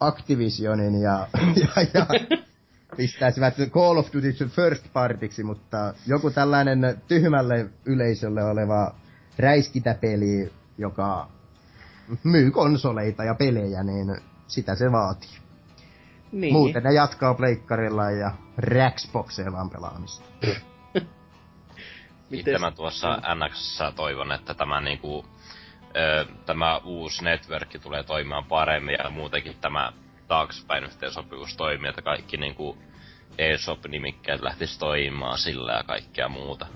Activisionin 0.00 1.02
ja, 1.02 1.28
ja, 1.62 1.86
ja 1.94 2.06
pistäisivät 2.96 3.54
Call 3.70 3.96
of 3.96 4.06
Duty 4.12 4.48
first 4.48 4.92
partiksi, 4.92 5.44
mutta 5.44 5.94
joku 6.06 6.30
tällainen 6.30 7.02
tyhmälle 7.08 7.70
yleisölle 7.84 8.44
oleva 8.44 8.94
räiskintäpeli, 9.38 10.52
joka 10.78 11.28
myy 12.24 12.50
konsoleita 12.50 13.24
ja 13.24 13.34
pelejä, 13.34 13.82
niin 13.82 14.16
sitä 14.46 14.74
se 14.74 14.92
vaatii. 14.92 15.38
Niin. 16.32 16.52
Muuten 16.52 16.82
ne 16.82 16.92
jatkaa 16.92 17.34
pleikkarilla 17.34 18.10
ja 18.10 18.30
Raxboxeilla 18.56 19.68
pelaamista. 19.72 20.24
Itse 22.30 22.58
mä 22.58 22.70
tuossa 22.70 23.16
NX 23.16 23.78
toivon, 23.96 24.32
että 24.32 24.54
tämä 24.54 24.80
niinku, 24.80 25.24
ö, 25.96 26.26
tämä 26.46 26.78
uusi 26.84 27.24
network 27.24 27.68
tulee 27.82 28.02
toimimaan 28.02 28.44
paremmin 28.44 28.96
ja 29.04 29.10
muutenkin 29.10 29.56
tämä 29.60 29.92
taaksepäin 30.28 30.84
yhteensopivuus 30.84 31.56
toimii, 31.56 31.88
että 31.88 32.02
kaikki 32.02 32.36
niinku 32.36 32.78
eShop-nimikkeet 33.38 34.42
lähtis 34.42 34.78
toimimaan 34.78 35.38
sillä 35.38 35.72
ja 35.72 35.82
kaikkea 35.82 36.28
muuta. 36.28 36.66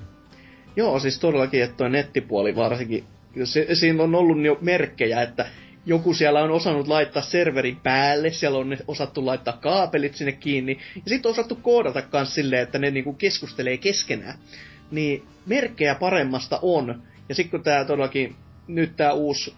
Joo, 0.77 0.99
siis 0.99 1.19
todellakin, 1.19 1.63
että 1.63 1.77
toi 1.77 1.91
nettipuoli 1.91 2.57
varsinkin, 2.57 3.05
se, 3.45 3.75
siinä 3.75 4.03
on 4.03 4.15
ollut 4.15 4.45
jo 4.45 4.59
merkkejä, 4.61 5.23
että 5.23 5.47
joku 5.87 6.15
siellä 6.15 6.43
on 6.43 6.51
osannut 6.51 6.89
laittaa 6.89 7.23
serverin 7.23 7.77
päälle, 7.77 8.31
siellä 8.31 8.59
on 8.59 8.77
osattu 8.89 9.27
laittaa 9.27 9.57
kaapelit 9.57 10.15
sinne 10.15 10.33
kiinni, 10.33 10.79
ja 10.95 11.03
sitten 11.07 11.29
on 11.29 11.33
osattu 11.33 11.55
koodata 11.55 12.03
myös 12.13 12.35
silleen, 12.35 12.63
että 12.63 12.79
ne 12.79 12.91
niinku 12.91 13.13
keskustelee 13.13 13.77
keskenään 13.77 14.39
niin 14.91 15.23
merkkejä 15.47 15.95
paremmasta 15.95 16.59
on. 16.63 17.03
Ja 17.29 17.35
sitten 17.35 17.51
kun 17.51 17.63
tämä 17.63 17.85
todellakin, 17.85 18.37
nyt 18.69 18.97
tämä 18.97 19.13
uusi 19.13 19.55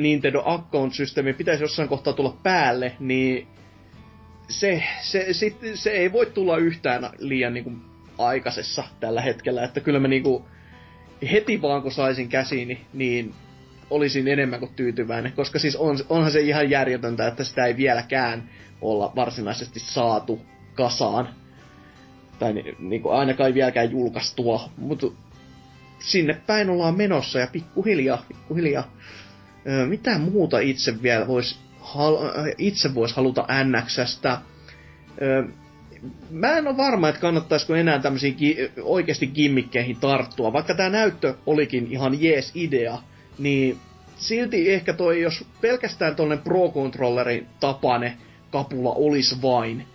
Nintendo 0.00 0.42
Account-systeemi 0.44 1.32
pitäisi 1.32 1.64
jossain 1.64 1.88
kohtaa 1.88 2.12
tulla 2.12 2.36
päälle, 2.42 2.96
niin 3.00 3.46
se, 4.48 4.82
se, 5.00 5.32
sit, 5.32 5.56
se 5.74 5.90
ei 5.90 6.12
voi 6.12 6.26
tulla 6.26 6.56
yhtään 6.56 7.10
liian 7.18 7.54
niin 7.54 7.64
kuin, 7.64 7.82
aikaisessa 8.18 8.84
tällä 9.00 9.20
hetkellä. 9.20 9.64
Että 9.64 9.80
kyllä 9.80 10.00
mä 10.00 10.08
niin 10.08 10.22
kuin, 10.22 10.44
heti 11.32 11.62
vaan 11.62 11.82
kun 11.82 11.92
saisin 11.92 12.28
käsiini, 12.28 12.86
niin 12.92 13.34
olisin 13.90 14.28
enemmän 14.28 14.60
kuin 14.60 14.74
tyytyväinen. 14.74 15.32
Koska 15.32 15.58
siis 15.58 15.76
on, 15.76 15.98
onhan 16.08 16.32
se 16.32 16.40
ihan 16.40 16.70
järjetöntä, 16.70 17.26
että 17.26 17.44
sitä 17.44 17.66
ei 17.66 17.76
vieläkään 17.76 18.50
olla 18.80 19.12
varsinaisesti 19.16 19.80
saatu 19.80 20.40
kasaan 20.74 21.28
tai 22.38 22.52
ni, 22.52 22.76
niin 22.78 23.02
kuin 23.02 23.14
ainakaan 23.14 23.54
vieläkään 23.54 23.90
julkaistua, 23.90 24.70
mutta 24.76 25.06
sinne 25.98 26.40
päin 26.46 26.70
ollaan 26.70 26.96
menossa 26.96 27.38
ja 27.38 27.46
pikkuhiljaa, 27.52 28.24
pikkuhiljaa. 28.28 28.92
Mitä 29.88 30.18
muuta 30.18 30.58
itse 30.58 31.02
vielä 31.02 31.26
vois, 31.26 31.58
hal, 31.80 32.16
itse 32.58 32.94
vois 32.94 33.12
haluta 33.12 33.46
NXstä? 33.64 34.38
Mä 36.30 36.58
en 36.58 36.68
ole 36.68 36.76
varma, 36.76 37.08
että 37.08 37.20
kannattaisiko 37.20 37.74
enää 37.74 37.98
tämmöisiin 37.98 38.34
ki- 38.34 38.70
oikeasti 38.82 39.26
gimmikkeihin 39.26 39.96
tarttua. 39.96 40.52
Vaikka 40.52 40.74
tämä 40.74 40.88
näyttö 40.88 41.34
olikin 41.46 41.86
ihan 41.90 42.22
jees 42.22 42.50
idea, 42.54 42.98
niin 43.38 43.78
silti 44.16 44.70
ehkä 44.72 44.92
toi, 44.92 45.20
jos 45.20 45.44
pelkästään 45.60 46.16
tuollainen 46.16 46.44
Pro 46.44 46.70
Controllerin 46.70 47.46
tapane 47.60 48.16
kapula 48.50 48.92
olisi 48.92 49.42
vain, 49.42 49.86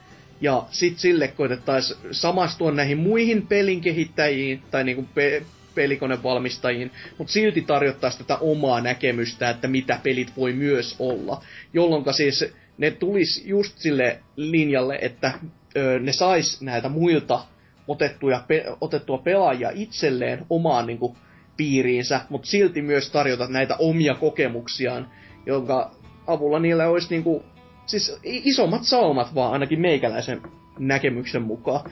ja 0.41 0.63
sit 0.71 0.99
sille 0.99 1.27
koitettaisiin 1.27 1.99
samastua 2.11 2.71
näihin 2.71 2.97
muihin 2.97 3.47
pelin 3.47 3.81
kehittäjiin 3.81 4.61
tai 4.71 4.83
niinku 4.83 5.05
pe- 5.13 5.43
pelikonevalmistajiin, 5.75 6.91
mutta 7.17 7.33
silti 7.33 7.61
tarjottaisiin 7.61 8.25
tätä 8.25 8.37
omaa 8.41 8.81
näkemystä, 8.81 9.49
että 9.49 9.67
mitä 9.67 9.99
pelit 10.03 10.37
voi 10.37 10.53
myös 10.53 10.95
olla. 10.99 11.43
Jolloin 11.73 12.13
siis 12.13 12.53
ne 12.77 12.91
tulisi 12.91 13.49
just 13.49 13.77
sille 13.77 14.19
linjalle, 14.35 14.99
että 15.01 15.33
ö, 15.77 15.99
ne 15.99 16.13
sais 16.13 16.61
näitä 16.61 16.89
muilta 16.89 17.39
otettuja, 17.87 18.43
pe- 18.47 18.65
otettua 18.81 19.17
pelaajia 19.17 19.71
itselleen 19.73 20.45
omaan 20.49 20.87
niinku, 20.87 21.15
piiriinsä, 21.57 22.21
mutta 22.29 22.47
silti 22.47 22.81
myös 22.81 23.11
tarjota 23.11 23.47
näitä 23.47 23.75
omia 23.79 24.15
kokemuksiaan, 24.15 25.07
jonka 25.45 25.91
avulla 26.27 26.59
niillä 26.59 26.87
olisi 26.87 27.07
niinku, 27.09 27.43
siis 27.85 28.19
isommat 28.23 28.83
saumat 28.83 29.35
vaan 29.35 29.53
ainakin 29.53 29.81
meikäläisen 29.81 30.41
näkemyksen 30.79 31.41
mukaan. 31.41 31.91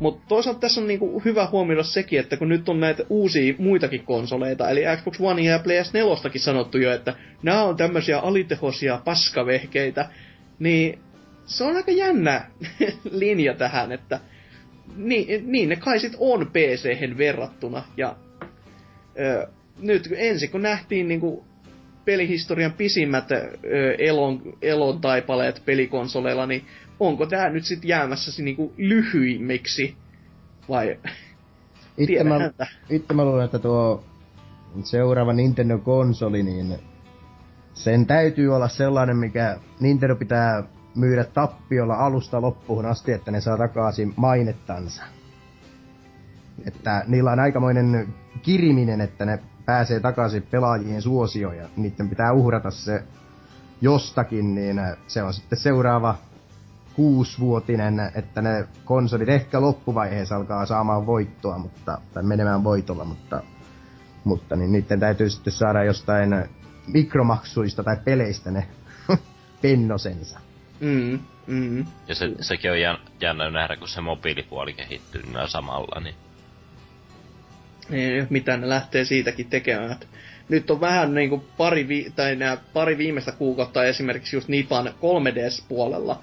Mutta 0.00 0.22
toisaalta 0.28 0.60
tässä 0.60 0.80
on 0.80 0.86
niinku 0.86 1.22
hyvä 1.24 1.48
huomioida 1.52 1.82
sekin, 1.82 2.20
että 2.20 2.36
kun 2.36 2.48
nyt 2.48 2.68
on 2.68 2.80
näitä 2.80 3.04
uusia 3.08 3.54
muitakin 3.58 4.04
konsoleita, 4.04 4.70
eli 4.70 4.82
Xbox 4.96 5.20
One 5.20 5.42
ja 5.42 5.58
PS4 5.58 6.38
sanottu 6.38 6.78
jo, 6.78 6.92
että 6.92 7.14
nämä 7.42 7.62
on 7.62 7.76
tämmöisiä 7.76 8.18
alitehosia 8.18 9.00
paskavehkeitä, 9.04 10.08
niin 10.58 10.98
se 11.44 11.64
on 11.64 11.76
aika 11.76 11.90
jännä 11.90 12.50
linja 13.10 13.54
tähän, 13.54 13.92
että 13.92 14.20
niin, 14.96 15.52
niin 15.52 15.68
ne 15.68 15.76
kai 15.76 16.00
sit 16.00 16.16
on 16.18 16.50
pc 16.52 17.16
verrattuna, 17.18 17.82
ja 17.96 18.16
ö, 19.18 19.46
nyt 19.78 20.08
ensin 20.16 20.50
kun 20.50 20.62
nähtiin 20.62 21.08
niinku 21.08 21.44
pelihistorian 22.10 22.72
pisimmät 22.72 23.28
elon, 23.98 24.42
elon 24.62 25.00
taipaleet 25.00 25.62
pelikonsoleilla, 25.64 26.46
niin 26.46 26.64
onko 27.00 27.26
tämä 27.26 27.48
nyt 27.48 27.64
sitten 27.64 27.88
jäämässä 27.88 28.42
niinku 28.42 28.72
lyhyimmiksi? 28.76 29.96
Vai 30.68 30.98
Itse 31.98 32.24
mä, 32.24 32.50
itse 32.90 33.14
mä 33.14 33.24
luulen, 33.24 33.44
että 33.44 33.58
tuo 33.58 34.04
seuraava 34.82 35.32
Nintendo-konsoli, 35.32 36.42
niin 36.42 36.78
sen 37.74 38.06
täytyy 38.06 38.54
olla 38.56 38.68
sellainen, 38.68 39.16
mikä 39.16 39.56
Nintendo 39.80 40.16
pitää 40.16 40.62
myydä 40.96 41.24
tappiolla 41.24 41.94
alusta 41.94 42.42
loppuun 42.42 42.86
asti, 42.86 43.12
että 43.12 43.30
ne 43.30 43.40
saa 43.40 43.58
takaisin 43.58 44.14
mainettansa. 44.16 45.02
Että 46.66 47.04
niillä 47.06 47.32
on 47.32 47.40
aikamoinen 47.40 48.08
kiriminen, 48.42 49.00
että 49.00 49.24
ne 49.24 49.38
pääsee 49.70 50.00
takaisin 50.00 50.42
pelaajien 50.42 51.02
suosioon 51.02 51.56
ja 51.56 51.68
niiden 51.76 52.08
pitää 52.08 52.32
uhrata 52.32 52.70
se 52.70 53.02
jostakin, 53.80 54.54
niin 54.54 54.80
se 55.06 55.22
on 55.22 55.34
sitten 55.34 55.58
seuraava 55.58 56.14
kuusivuotinen, 56.94 58.12
että 58.14 58.42
ne 58.42 58.68
konsolit 58.84 59.28
ehkä 59.28 59.60
loppuvaiheessa 59.60 60.36
alkaa 60.36 60.66
saamaan 60.66 61.06
voittoa, 61.06 61.58
mutta, 61.58 61.98
tai 62.14 62.22
menemään 62.22 62.64
voitolla, 62.64 63.04
mutta, 63.04 63.42
mutta 64.24 64.56
niin 64.56 64.72
niiden 64.72 65.00
täytyy 65.00 65.30
sitten 65.30 65.52
saada 65.52 65.84
jostain 65.84 66.44
mikromaksuista 66.86 67.84
tai 67.84 67.96
peleistä 68.04 68.50
ne 68.50 68.68
pennosensa. 69.62 70.40
Mm, 70.80 71.18
mm. 71.46 71.86
Ja 72.08 72.14
se, 72.14 72.34
sekin 72.40 72.70
on 72.70 72.80
jän- 72.80 73.10
jännä 73.20 73.50
nähdä, 73.50 73.76
kun 73.76 73.88
se 73.88 74.00
mobiilipuoli 74.00 74.72
kehittyy 74.72 75.22
näin 75.32 75.48
samalla, 75.48 76.00
niin 76.00 76.14
Niin, 77.90 78.26
mitä 78.30 78.56
ne 78.56 78.68
lähtee 78.68 79.04
siitäkin 79.04 79.46
tekemään. 79.50 79.92
Et 79.92 80.08
Nyt 80.48 80.70
on 80.70 80.80
vähän 80.80 81.14
niinku 81.14 81.44
pari, 81.56 81.88
vi- 81.88 82.12
tai 82.16 82.36
nää 82.36 82.56
pari 82.72 82.98
viimeistä 82.98 83.32
kuukautta 83.32 83.84
esimerkiksi 83.84 84.36
just 84.36 84.48
Nipan 84.48 84.86
3DS-puolella, 84.86 86.22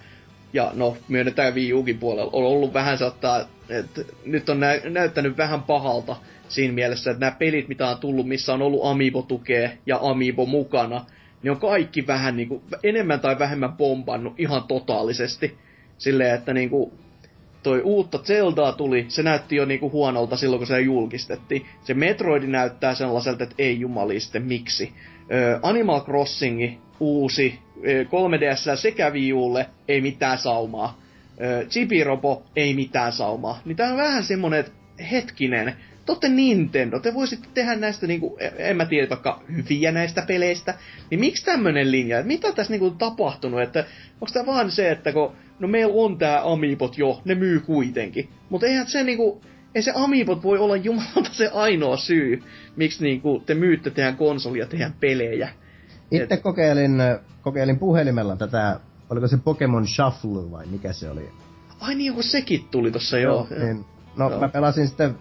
ja 0.53 0.71
no, 0.73 0.97
myönnetään 1.07 1.55
Wii 1.55 1.73
Ukin 1.73 1.97
puolella, 1.97 2.29
on 2.33 2.43
ollut 2.45 2.73
vähän 2.73 2.97
saattaa, 2.97 3.49
että 3.69 4.01
nyt 4.25 4.49
on 4.49 4.59
nä- 4.59 4.81
näyttänyt 4.89 5.37
vähän 5.37 5.63
pahalta 5.63 6.15
siinä 6.47 6.73
mielessä, 6.73 7.11
että 7.11 7.19
nämä 7.19 7.35
pelit, 7.39 7.67
mitä 7.67 7.87
on 7.87 7.97
tullut, 7.97 8.27
missä 8.27 8.53
on 8.53 8.61
ollut 8.61 8.85
Amiibo-tukea 8.85 9.69
ja 9.85 9.99
Amiibo 10.01 10.45
mukana, 10.45 11.05
niin 11.43 11.51
on 11.51 11.59
kaikki 11.59 12.07
vähän 12.07 12.37
niinku, 12.37 12.63
enemmän 12.83 13.19
tai 13.19 13.39
vähemmän 13.39 13.73
bombannut 13.73 14.33
ihan 14.39 14.63
totaalisesti. 14.63 15.57
Silleen, 15.97 16.35
että 16.35 16.53
niinku, 16.53 16.93
toi 17.63 17.81
uutta 17.81 18.17
Zeldaa 18.17 18.71
tuli, 18.71 19.05
se 19.07 19.23
näytti 19.23 19.55
jo 19.55 19.65
niinku 19.65 19.91
huonolta 19.91 20.37
silloin, 20.37 20.59
kun 20.59 20.67
se 20.67 20.81
julkistettiin. 20.81 21.65
Se 21.83 21.93
Metroid 21.93 22.43
näyttää 22.43 22.95
sellaiselta, 22.95 23.43
että 23.43 23.55
ei 23.57 23.79
jumaliste, 23.79 24.39
miksi. 24.39 24.93
Ö, 25.31 25.59
Animal 25.61 26.01
Crossing 26.01 26.73
uusi, 26.99 27.59
ö, 27.87 28.03
3DS 28.03 28.81
sekä 28.81 29.09
Wii 29.09 29.33
Ulle, 29.33 29.65
ei 29.87 30.01
mitään 30.01 30.37
saumaa. 30.37 31.01
Ö, 31.41 31.65
Chibi-robo, 31.65 32.43
ei 32.55 32.73
mitään 32.73 33.11
saumaa. 33.11 33.61
Niin 33.65 33.75
tää 33.75 33.91
on 33.91 33.97
vähän 33.97 34.23
semmonen, 34.23 34.59
että 34.59 34.71
hetkinen, 35.11 35.75
te 36.15 36.29
Nintendo, 36.29 36.99
te 36.99 37.13
voisitte 37.13 37.47
tehdä 37.53 37.75
näistä 37.75 38.07
niinku, 38.07 38.37
en 38.57 38.77
mä 38.77 38.85
tiedä, 38.85 39.09
vaikka 39.09 39.43
hyviä 39.55 39.91
näistä 39.91 40.23
peleistä, 40.27 40.73
niin 41.11 41.19
miksi 41.19 41.45
tämmönen 41.45 41.91
linja? 41.91 42.23
Mitä 42.23 42.51
tässä 42.51 42.73
niinku 42.73 42.91
tapahtunut, 42.91 43.61
että 43.61 43.85
onko 44.13 44.27
tää 44.33 44.45
vaan 44.45 44.71
se, 44.71 44.91
että 44.91 45.13
kun, 45.13 45.35
no 45.59 45.67
meillä 45.67 45.93
on 45.95 46.17
tää 46.17 46.51
Amiibot 46.51 46.97
jo, 46.97 47.21
ne 47.25 47.35
myy 47.35 47.59
kuitenkin, 47.59 48.29
mutta 48.49 48.67
eihän 48.67 48.87
se 48.87 49.03
niinku, 49.03 49.41
ei 49.75 49.81
se 49.81 49.91
Amiibot 49.95 50.43
voi 50.43 50.57
olla 50.57 50.75
jumalauta 50.75 51.29
se 51.31 51.49
ainoa 51.53 51.97
syy, 51.97 52.43
miksi 52.75 53.03
niinku 53.03 53.43
te 53.45 53.53
myytte 53.53 53.89
teidän 53.89 54.17
konsolia, 54.17 54.65
teidän 54.65 54.93
pelejä. 54.99 55.49
Itse 56.11 56.33
Et- 56.33 56.41
kokeilin, 56.41 56.97
kokeilin 57.41 57.79
puhelimella 57.79 58.35
tätä, 58.35 58.79
oliko 59.09 59.27
se 59.27 59.37
Pokemon 59.37 59.87
Shuffle 59.87 60.51
vai 60.51 60.65
mikä 60.65 60.93
se 60.93 61.09
oli? 61.09 61.29
Ai 61.79 61.95
niin, 61.95 62.13
kun 62.13 62.23
sekin 62.23 62.67
tuli 62.71 62.91
tossa 62.91 63.19
joo. 63.19 63.47
joo. 63.51 63.59
Niin, 63.65 63.85
no 64.17 64.29
Joo. 64.29 64.39
mä 64.39 64.49
pelasin 64.49 64.87
sitten 64.87 65.15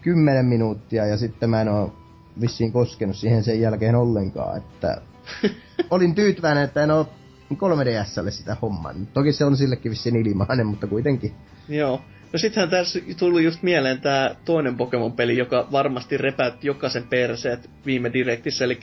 10 0.00 0.46
minuuttia 0.46 1.06
ja 1.06 1.16
sitten 1.16 1.50
mä 1.50 1.60
en 1.60 1.68
oo 1.68 1.96
vissiin 2.40 2.72
koskenut 2.72 3.16
siihen 3.16 3.44
sen 3.44 3.60
jälkeen 3.60 3.94
ollenkaan, 3.94 4.58
että 4.58 5.00
olin 5.90 6.14
tyytyväinen, 6.14 6.64
että 6.64 6.82
en 6.82 6.90
oo 6.90 7.08
3DSlle 7.54 8.30
sitä 8.30 8.56
hommaa. 8.62 8.94
Toki 9.14 9.32
se 9.32 9.44
on 9.44 9.56
sillekin 9.56 9.90
vissiin 9.90 10.26
ilmainen, 10.26 10.66
mutta 10.66 10.86
kuitenkin. 10.86 11.32
Joo. 11.68 12.00
No 12.32 12.38
sittenhän 12.38 12.70
tässä 12.70 13.00
tuli 13.18 13.44
just 13.44 13.62
mieleen 13.62 14.00
tää 14.00 14.34
toinen 14.44 14.76
Pokemon-peli, 14.76 15.38
joka 15.38 15.68
varmasti 15.72 16.18
repäytti 16.18 16.66
jokaisen 16.66 17.02
perseet 17.02 17.70
viime 17.86 18.12
direktissä, 18.12 18.64
eli 18.64 18.78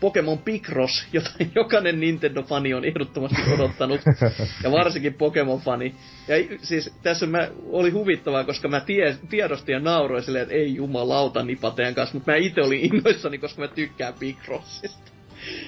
Pokemon 0.00 0.38
Picross, 0.38 1.06
jota 1.12 1.30
jokainen 1.54 2.00
Nintendo-fani 2.00 2.74
on 2.74 2.84
ehdottomasti 2.84 3.42
odottanut, 3.54 4.00
ja 4.64 4.70
varsinkin 4.70 5.14
Pokemon-fani. 5.14 5.94
Ja 6.28 6.56
siis 6.62 6.94
tässä 7.02 7.26
mä, 7.26 7.48
oli 7.66 7.90
huvittavaa, 7.90 8.44
koska 8.44 8.68
mä 8.68 8.80
tie, 8.80 9.16
tiedostin 9.30 9.72
ja 9.72 9.80
nauroin 9.80 10.22
silleen, 10.22 10.42
että 10.42 10.54
ei 10.54 10.74
jumalauta 10.74 11.42
nipateen 11.42 11.94
kanssa, 11.94 12.14
mutta 12.14 12.30
mä 12.30 12.36
itse 12.36 12.60
olin 12.60 12.80
innoissani, 12.80 13.38
koska 13.38 13.62
mä 13.62 13.68
tykkään 13.68 14.14
Picrossista. 14.18 15.12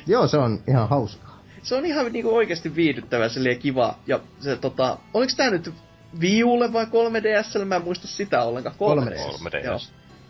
Joo, 0.07 0.27
se 0.27 0.39
on 0.39 0.61
ihan 0.69 0.89
hauskaa. 0.89 1.28
Se 1.69 1.75
on 1.75 1.87
ihan 1.87 2.13
niinku 2.13 2.37
oikeasti 2.37 2.77
viihdyttävä, 2.77 3.29
silleen 3.29 3.59
kiva. 3.59 3.99
Ja 4.07 4.21
se 4.41 4.57
tota, 4.57 4.99
oliks 5.15 5.37
tää 5.37 5.51
nyt 5.51 5.73
Wii 6.21 6.45
Ulle 6.45 6.73
vai 6.73 6.85
3DSlle? 6.85 7.65
Mä 7.65 7.77
en 7.77 7.83
muista 7.83 8.07
sitä 8.07 8.43
ollenkaan. 8.43 8.75
3DS. 8.77 9.61
3DS. 9.61 9.65
Joo. 9.65 9.79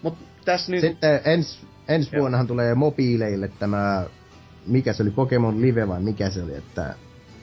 Mut 0.02 0.18
tässä 0.44 0.72
nyt... 0.72 0.80
Sitten 0.80 1.20
ens, 1.24 1.66
ensi 1.88 2.10
Joo. 2.12 2.20
vuonnahan 2.20 2.46
tulee 2.46 2.74
mobiileille 2.74 3.50
tämä, 3.58 4.04
mikä 4.66 4.92
se 4.92 5.02
oli, 5.02 5.10
Pokemon 5.10 5.62
Live 5.62 5.88
vai 5.88 6.02
mikä 6.02 6.30
se 6.30 6.42
oli, 6.42 6.56
että 6.56 6.94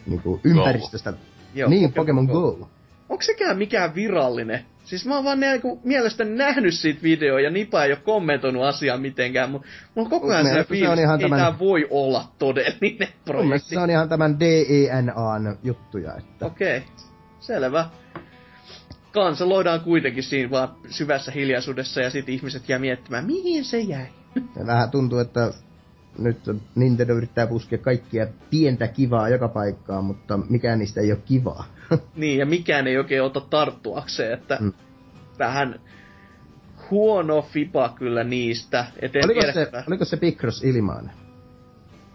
niinku 0.06 0.40
ympäristöstä. 0.44 1.14
Joo, 1.54 1.70
niin, 1.70 1.94
Pokemon, 1.94 2.26
Go. 2.26 2.70
Onko 3.10 3.22
sekään 3.22 3.58
mikään 3.58 3.96
virallinen? 3.96 4.66
Siis 4.86 5.06
mä 5.06 5.16
oon 5.16 5.24
vaan 5.24 5.40
niinku 5.40 5.82
mielestäni 5.84 6.36
nähnyt 6.36 6.74
siitä 6.74 7.03
videoa 7.03 7.40
ja 7.40 7.49
Nipa 7.49 7.84
ei 7.84 7.91
ole 7.91 7.99
kommentoinut 8.03 8.64
asiaa 8.64 8.98
mitenkään, 8.98 9.49
mutta 9.49 9.68
mulla 9.95 10.06
on 10.06 10.10
koko 10.10 10.28
ajan 10.28 10.48
se 10.48 10.64
fiilis, 10.64 10.90
on 10.90 10.99
ihan 10.99 11.20
tämän- 11.20 11.40
tää 11.40 11.60
voi 11.60 11.88
olla 11.90 12.32
todellinen 12.40 13.07
projekti. 13.26 13.70
se 13.70 13.80
on 13.80 13.90
ihan 13.90 14.10
tämän 14.10 14.40
DENAn 14.40 15.57
juttuja, 15.64 16.16
että 16.18 16.45
Okei, 16.45 16.84
selvä. 17.40 17.90
Kanseloidaan 19.12 19.82
kuitenkin 19.82 20.24
siinä 20.24 20.52
vaan 20.52 20.76
syvässä 20.90 21.32
hiljaisuudessa 21.32 22.02
ja 22.02 22.10
sitten 22.10 22.36
ihmiset 22.36 22.70
jää 22.70 22.80
miettimään, 22.80 23.26
mihin 23.26 23.66
se 23.66 23.80
jäi. 23.80 24.06
Ja 24.60 24.66
vähän 24.66 24.91
tuntuu, 24.91 25.20
että 25.20 25.53
nyt 26.18 26.38
Nintendo 26.76 27.14
yrittää 27.14 27.48
puskea 27.48 27.78
kaikkia 27.78 28.28
pientä 28.50 28.88
kivaa 28.88 29.30
joka 29.30 29.48
paikkaan, 29.48 30.04
mutta 30.04 30.38
mikään 30.50 30.80
niistä 30.80 31.02
ei 31.02 31.12
ole 31.12 31.22
kivaa. 31.26 31.66
Niin, 32.16 32.40
ja 32.40 32.46
mikään 32.46 32.88
ei 32.88 32.98
oikein 32.98 33.24
ota 33.24 33.42
tarttuakseen, 33.42 34.34
että 34.34 34.58
Mm. 34.62 34.74
vähän 35.40 35.80
huono 36.92 37.42
fipa 37.42 37.90
kyllä 38.00 38.24
niistä. 38.24 38.86
Et 39.02 39.16
en 39.16 39.26
oliko, 39.26 39.40
tiedä, 39.40 39.54
se, 39.54 39.62
että- 39.62 39.84
oliko 39.88 40.06
se 40.06 40.18
Picross 40.18 40.64
ilmainen? 40.64 41.12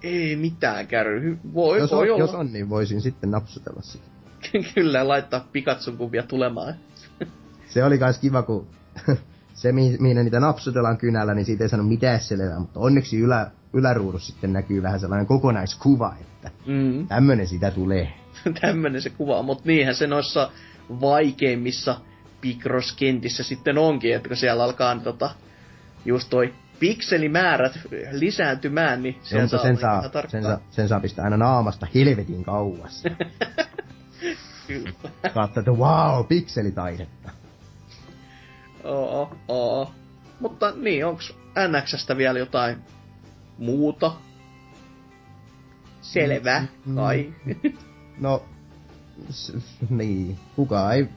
Ei 0.03 0.37
mitään 0.37 0.87
käy. 0.87 1.37
Voi, 1.55 1.79
jos, 1.79 1.91
voi 1.91 2.11
on, 2.11 2.15
olla. 2.15 2.25
jos 2.25 2.35
on, 2.35 2.53
niin 2.53 2.69
voisin 2.69 3.01
sitten 3.01 3.31
napsutella 3.31 3.83
sitä. 3.83 4.05
Kyllä, 4.75 5.09
laittaa 5.09 5.47
Pikachun 5.53 5.97
kuvia 5.97 6.23
tulemaan. 6.23 6.75
Se 7.73 7.85
oli 7.85 7.99
kans 7.99 8.19
kiva, 8.19 8.43
kun 8.43 8.67
se, 9.55 9.73
mihin 9.73 10.17
niitä 10.25 10.41
napsutellaan 10.41 10.99
kynällä, 10.99 11.35
niin 11.35 11.45
siitä 11.45 11.65
ei 11.65 11.69
sano 11.69 11.83
mitään 11.83 12.21
selvää, 12.21 12.59
mutta 12.59 12.81
onneksi 12.81 13.21
ylä, 13.21 13.51
yläruudussa 13.73 14.33
sitten 14.33 14.53
näkyy 14.53 14.83
vähän 14.83 15.01
sellainen 15.01 15.27
kokonaiskuva, 15.27 16.15
että 16.21 16.51
mm. 16.67 17.09
tämmönen 17.09 17.47
sitä 17.47 17.71
tulee. 17.71 18.13
tämmönen 18.61 19.03
se 19.03 19.11
kuva, 19.11 19.43
mutta 19.43 19.65
niinhän 19.67 19.95
se 19.95 20.07
noissa 20.07 20.51
vaikeimmissa 21.01 22.01
Picross-kentissä 22.41 23.43
sitten 23.43 23.79
onkin, 23.79 24.15
että 24.15 24.29
kun 24.29 24.37
siellä 24.37 24.65
alkaa 24.65 24.97
tota, 24.97 25.31
just 26.05 26.31
toi 26.31 26.55
pikselimäärät 26.81 27.81
lisääntymään, 28.13 29.03
niin 29.03 29.19
se 29.23 29.49
saa 29.49 29.63
sen, 29.63 29.77
saa, 29.77 30.03
sen, 30.29 30.43
saa, 30.43 30.59
sen 30.71 30.89
saa 30.89 31.01
pistää 31.01 31.25
aina 31.25 31.37
naamasta 31.37 31.87
helvetin 31.95 32.45
kauas. 32.45 33.03
Kyllä. 34.67 34.93
Katso, 35.35 35.61
että 35.61 35.73
wow, 35.73 36.27
pikselitaidetta. 36.27 37.31
Oo, 38.85 39.37
oo. 39.49 39.93
Mutta 40.41 40.73
niin, 40.77 41.07
onks 41.07 41.35
NXstä 41.69 42.17
vielä 42.17 42.39
jotain 42.39 42.79
muuta? 43.61 44.13
Selvä, 46.03 46.65
mm, 46.87 46.95
kai. 46.97 47.33
no, 48.21 48.43
s- 49.31 49.53
niin. 49.91 50.39
Kuka 50.57 50.93
ei 50.93 51.09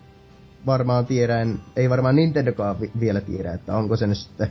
varmaan 0.66 1.06
tiedä, 1.06 1.42
en, 1.42 1.60
ei 1.76 1.90
varmaan 1.90 2.16
Nintendokaan 2.16 2.82
vi- 2.82 2.92
vielä 3.00 3.22
tiedä, 3.22 3.54
että 3.54 3.76
onko 3.76 3.96
se 3.96 4.08
nyt 4.08 4.18
sitten 4.18 4.48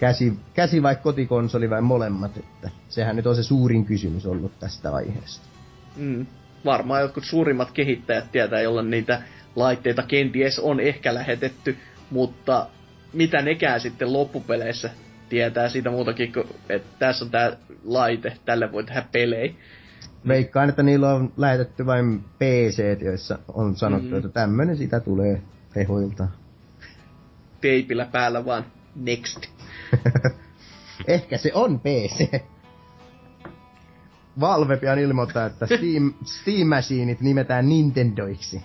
käsi, 0.00 0.32
käsi 0.54 0.82
vai 0.82 0.96
kotikonsoli 0.96 1.70
vai 1.70 1.80
molemmat, 1.82 2.36
että 2.36 2.70
sehän 2.88 3.16
nyt 3.16 3.26
on 3.26 3.36
se 3.36 3.42
suurin 3.42 3.84
kysymys 3.84 4.26
ollut 4.26 4.58
tästä 4.60 4.94
aiheesta. 4.94 5.46
Mm. 5.96 6.26
Varmaan 6.64 7.02
jotkut 7.02 7.24
suurimmat 7.24 7.70
kehittäjät 7.70 8.32
tietää, 8.32 8.60
jolla 8.60 8.82
niitä 8.82 9.22
laitteita 9.56 10.02
kenties 10.02 10.58
on 10.58 10.80
ehkä 10.80 11.14
lähetetty, 11.14 11.76
mutta 12.10 12.66
mitä 13.12 13.42
nekään 13.42 13.80
sitten 13.80 14.12
loppupeleissä 14.12 14.90
tietää 15.32 15.68
siitä 15.68 15.90
muutakin 15.90 16.32
kuin, 16.32 16.46
että 16.68 16.88
tässä 16.98 17.24
on 17.24 17.30
tämä 17.30 17.56
laite, 17.84 18.36
tälle 18.44 18.72
voi 18.72 18.84
tehdä 18.84 19.04
pelejä. 19.12 19.52
Veikkaan, 20.28 20.68
että 20.68 20.82
niillä 20.82 21.14
on 21.14 21.32
lähetetty 21.36 21.86
vain 21.86 22.24
PC, 22.38 23.02
joissa 23.02 23.38
on 23.48 23.76
sanottu, 23.76 24.08
mm. 24.08 24.16
että 24.16 24.28
tämmönen 24.28 24.76
sitä 24.76 25.00
tulee 25.00 25.42
rehoilta. 25.76 26.28
Teipillä 27.60 28.08
päällä 28.12 28.44
vaan 28.44 28.64
next. 28.96 29.46
Ehkä 31.06 31.38
se 31.38 31.50
on 31.54 31.80
PC. 31.80 32.40
Valve 34.40 34.76
pian 34.76 34.98
ilmoittaa, 34.98 35.46
että 35.46 35.66
Steam, 35.66 36.14
Steam 36.24 36.68
Machineit 36.68 37.20
nimetään 37.20 37.68
Nintendoiksi. 37.68 38.62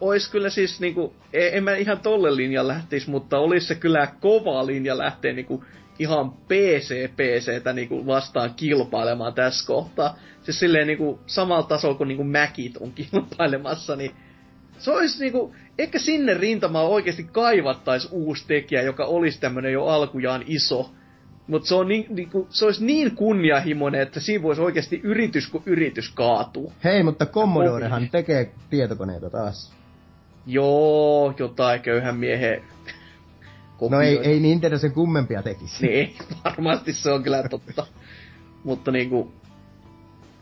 Ois 0.00 0.28
kyllä 0.28 0.50
siis 0.50 0.80
niinku, 0.80 1.14
e, 1.32 1.48
en 1.48 1.64
mä 1.64 1.74
ihan 1.74 2.00
tolle 2.00 2.36
linjan 2.36 2.68
lähtis, 2.68 3.08
mutta 3.08 3.38
olisi 3.38 3.66
se 3.66 3.74
kyllä 3.74 4.08
kova 4.20 4.66
linja 4.66 4.98
lähteä 4.98 5.32
niinku 5.32 5.64
ihan 5.98 6.30
PC-PCtä 6.30 7.72
niinku 7.72 8.06
vastaan 8.06 8.54
kilpailemaan 8.54 9.34
tässä 9.34 9.66
kohtaa. 9.66 10.18
Siis 10.42 10.58
silleen 10.58 10.86
niinku 10.86 11.20
samalla 11.26 11.62
tasolla 11.62 11.96
kuin 11.96 12.08
niinku 12.08 12.24
Macit 12.24 12.76
on 12.76 12.92
kilpailemassa, 12.92 13.96
niin 13.96 14.10
se 14.78 14.90
olisi 14.90 15.20
niinku, 15.20 15.54
ehkä 15.78 15.98
sinne 15.98 16.34
rintamaan 16.34 16.86
oikeasti 16.86 17.24
kaivattais 17.24 18.08
uusi 18.10 18.44
tekijä, 18.46 18.82
joka 18.82 19.04
olisi 19.04 19.40
tämmönen 19.40 19.72
jo 19.72 19.84
alkujaan 19.84 20.44
iso. 20.46 20.90
Mutta 21.46 21.68
se, 21.68 21.74
on 21.74 21.88
niin, 21.88 22.06
niinku, 22.08 22.46
se 22.50 22.64
olisi 22.64 22.84
niin 22.84 23.16
kunnianhimoinen, 23.16 24.00
että 24.00 24.20
siinä 24.20 24.42
voisi 24.42 24.62
oikeasti 24.62 25.00
yritys 25.02 25.48
kuin 25.48 25.62
yritys 25.66 26.10
kaatuu. 26.10 26.72
Hei, 26.84 27.02
mutta 27.02 27.26
Commodorehan 27.26 28.08
tekee 28.10 28.50
tietokoneita 28.70 29.30
taas. 29.30 29.72
Joo, 30.46 31.34
jotain 31.38 31.80
köyhän 31.80 32.16
miehen 32.16 32.62
No 33.90 34.00
ei, 34.00 34.18
ei 34.18 34.40
Nintendo 34.40 34.78
sen 34.78 34.92
kummempia 34.92 35.42
tekisi. 35.42 35.86
Niin, 35.86 36.14
varmasti 36.44 36.92
se 36.92 37.10
on 37.10 37.22
kyllä 37.22 37.48
totta. 37.48 37.86
Mutta 38.64 38.90
niinku, 38.90 39.32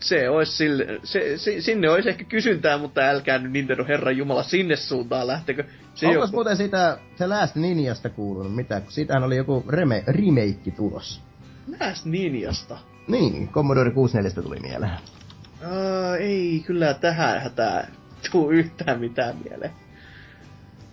se 0.00 0.28
olisi 0.28 0.52
sille, 0.52 0.86
se, 1.04 1.38
se, 1.38 1.60
sinne 1.60 1.90
olisi 1.90 2.08
ehkä 2.08 2.24
kysyntää, 2.24 2.78
mutta 2.78 3.00
älkää 3.00 3.38
nyt 3.38 3.52
Nintendo 3.52 3.84
Herran 3.88 4.16
Jumala 4.16 4.42
sinne 4.42 4.76
suuntaan 4.76 5.26
lähtekö. 5.26 5.64
Se 5.94 6.06
Onko 6.06 6.20
joku... 6.20 6.32
muuten 6.32 6.56
sitä, 6.56 6.98
se 7.16 7.26
Last 7.26 7.56
Ninjasta 7.56 8.10
kuulunut 8.10 8.54
mitä? 8.54 8.82
Siitähän 8.88 9.24
oli 9.24 9.36
joku 9.36 9.64
reme, 9.68 10.04
remake 10.06 10.70
tulos. 10.76 11.22
Last 11.80 12.04
Ninjasta? 12.04 12.78
Niin, 13.08 13.48
Commodore 13.48 13.90
64 13.90 14.42
tuli 14.42 14.60
mieleen. 14.60 14.92
Uh, 15.60 16.14
ei 16.20 16.62
kyllä 16.66 16.94
tähän 16.94 17.40
hätää 17.42 17.88
tuu 18.30 18.50
yhtään 18.50 19.00
mitään 19.00 19.36
mieleen. 19.44 19.70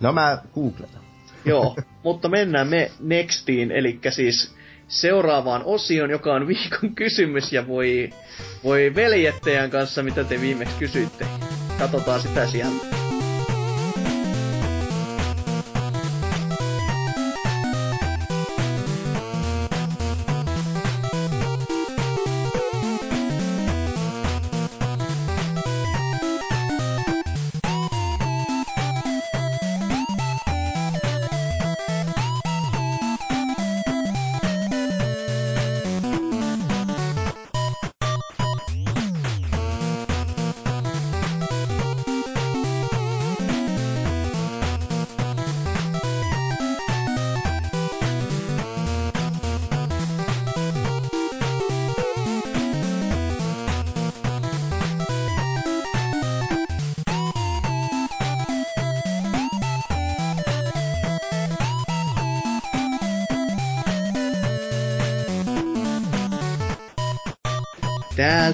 No 0.00 0.12
mä 0.12 0.38
googletan. 0.54 1.02
Joo, 1.44 1.76
mutta 2.04 2.28
mennään 2.28 2.68
me 2.68 2.90
nextiin, 3.00 3.70
eli 3.70 4.00
siis 4.10 4.54
seuraavaan 4.88 5.62
osioon, 5.64 6.10
joka 6.10 6.34
on 6.34 6.48
viikon 6.48 6.94
kysymys 6.94 7.52
ja 7.52 7.66
voi, 7.66 8.12
voi 8.64 8.92
veljettäjän 8.94 9.70
kanssa, 9.70 10.02
mitä 10.02 10.24
te 10.24 10.40
viimeksi 10.40 10.76
kysyitte. 10.76 11.28
Katsotaan 11.78 12.20
sitä 12.20 12.46
sieltä. 12.46 12.86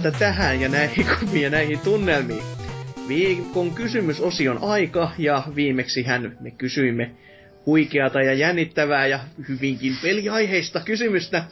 Täältä 0.03 0.19
tähän 0.19 0.61
ja 0.61 0.69
näihin 0.69 1.07
kuviin 1.21 1.43
ja 1.43 1.51
näihin 1.51 1.79
tunnelmiin. 1.79 2.43
Viikon 3.09 3.75
kysymysosion 3.75 4.59
aika 4.63 5.13
ja 5.19 5.43
viimeksi 5.55 6.03
hän 6.03 6.37
me 6.41 6.51
kysyimme 6.51 7.11
huikeata 7.67 8.23
ja 8.23 8.35
jännittävää 8.35 9.07
ja 9.07 9.21
hyvinkin 9.49 9.97
peliaiheista 10.03 10.81
kysymystä, 10.81 11.45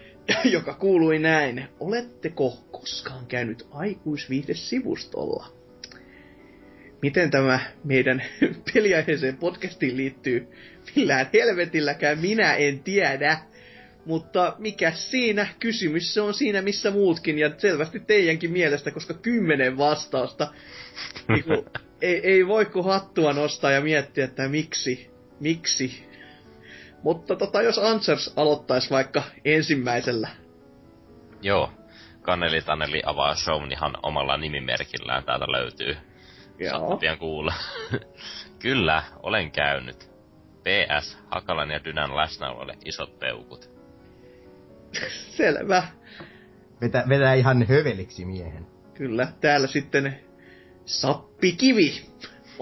joka 0.44 0.74
kuului 0.74 1.18
näin. 1.18 1.64
Oletteko 1.80 2.64
koskaan 2.70 3.26
käynyt 3.26 3.66
aikuisviihdesivustolla? 3.70 5.46
Miten 7.02 7.30
tämä 7.30 7.60
meidän 7.84 8.22
peliaiheeseen 8.74 9.36
podcastiin 9.36 9.96
liittyy? 9.96 10.48
Millään 10.96 11.26
helvetilläkään 11.32 12.18
minä 12.18 12.54
en 12.54 12.80
tiedä. 12.80 13.38
Mutta 14.04 14.54
mikä 14.58 14.90
siinä? 14.90 15.46
Kysymys 15.58 16.14
se 16.14 16.20
on 16.20 16.34
siinä 16.34 16.62
missä 16.62 16.90
muutkin, 16.90 17.38
ja 17.38 17.50
selvästi 17.58 18.00
teidänkin 18.00 18.52
mielestä, 18.52 18.90
koska 18.90 19.14
kymmenen 19.14 19.78
vastausta. 19.78 20.48
Niinku, 21.28 21.66
ei, 22.02 22.20
ei 22.22 22.46
voi 22.46 22.66
kuin 22.66 22.84
hattua 22.84 23.32
nostaa 23.32 23.70
ja 23.70 23.80
miettiä, 23.80 24.24
että 24.24 24.48
miksi, 24.48 25.10
miksi. 25.40 26.10
Mutta 27.02 27.36
tota, 27.36 27.62
jos 27.62 27.78
Answers 27.78 28.32
aloittaisi 28.36 28.90
vaikka 28.90 29.22
ensimmäisellä. 29.44 30.28
Joo. 31.42 31.70
Kanneli 32.22 32.62
Taneli 32.62 33.02
avaa 33.06 33.34
shown 33.34 33.72
ihan 33.72 33.96
omalla 34.02 34.36
nimimerkillään 34.36 35.24
täältä 35.24 35.52
löytyy. 35.52 35.96
Joo. 36.58 36.96
pian 36.96 37.18
kuulla. 37.18 37.54
Kyllä, 38.62 39.02
olen 39.22 39.50
käynyt. 39.50 40.10
PS, 40.60 41.18
Hakalan 41.30 41.70
ja 41.70 41.84
Dynän 41.84 42.16
läsnäololle 42.16 42.76
isot 42.84 43.18
peukut. 43.18 43.69
Selvä. 45.36 45.82
Vetä, 46.80 47.04
vetää 47.08 47.34
ihan 47.34 47.66
höveliksi 47.68 48.24
miehen. 48.24 48.66
Kyllä, 48.94 49.32
täällä 49.40 49.66
sitten 49.66 50.18
Sappikivi 50.84 52.06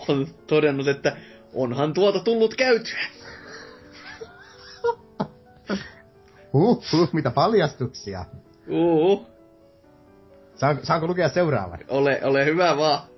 on 0.09 0.27
todennut, 0.47 0.89
että 0.89 1.17
onhan 1.55 1.95
tuota 1.95 2.21
tullut 2.21 2.55
käytyä. 2.55 2.99
Huh, 6.53 6.85
huh, 6.93 7.09
mitä 7.13 7.31
paljastuksia. 7.31 8.25
Uh. 8.69 9.27
Saan, 10.55 10.79
saanko 10.83 11.07
lukea 11.07 11.29
seuraavan? 11.29 11.79
Ole, 11.89 12.21
ole 12.25 12.45
hyvä 12.45 12.77
vaan. 12.77 13.09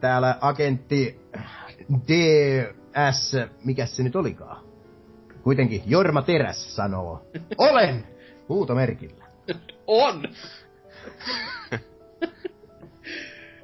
täällä 0.00 0.38
agentti 0.40 1.20
DS, 2.08 3.36
mikä 3.64 3.86
se 3.86 4.02
nyt 4.02 4.16
olikaan? 4.16 4.65
Kuitenkin 5.46 5.82
Jorma 5.86 6.22
Teräs 6.22 6.76
sanoo, 6.76 7.30
olen! 7.58 8.06
Huutomerkillä. 8.48 9.24
On! 9.86 10.22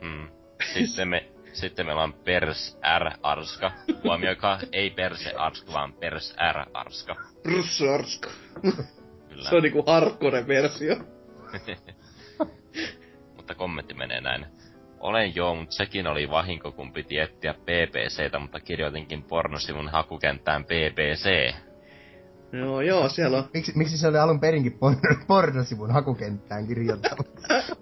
Mm. 0.01 0.29
Sitten, 0.75 1.09
me, 1.09 1.29
sitten 1.53 1.87
meillä 1.87 2.03
on 2.03 2.13
Pers 2.13 2.79
R. 2.99 3.11
Arska. 3.23 3.73
Huomioikaa, 4.05 4.59
ei 4.73 4.91
Perse 4.91 5.31
Arska, 5.31 5.73
vaan 5.73 5.93
Pers 5.93 6.35
R. 6.53 6.69
Arska. 6.75 7.17
Russarsko. 7.45 8.29
Kyllä. 9.29 9.49
Se 9.51 9.57
on 9.57 9.63
niinku 9.63 9.83
hardcore 9.87 10.47
versio. 10.47 10.97
mutta 13.37 13.55
kommentti 13.55 13.95
menee 13.95 14.21
näin. 14.21 14.47
Olen 15.01 15.37
joo, 15.37 15.55
mutta 15.55 15.75
sekin 15.75 16.07
oli 16.07 16.31
vahinko, 16.31 16.73
kun 16.73 16.93
piti 16.93 17.19
etsiä 17.19 17.55
PPCtä, 17.55 18.39
mutta 18.39 18.61
kirjoitinkin 18.61 19.23
pornosivun 19.23 19.89
hakukenttään 19.89 20.65
PPC. 20.65 21.55
Joo, 22.53 22.81
joo, 22.81 23.09
siellä 23.09 23.39
on, 23.39 23.45
Miksi, 23.55 23.73
miksi 23.75 23.99
se 23.99 24.09
oli 24.09 24.19
alun 24.19 24.41
perinkin 24.41 24.73
porn- 24.73 25.25
pornosivun 25.27 25.91
hakukenttään 25.91 26.67
kirjoittanut? 26.67 27.27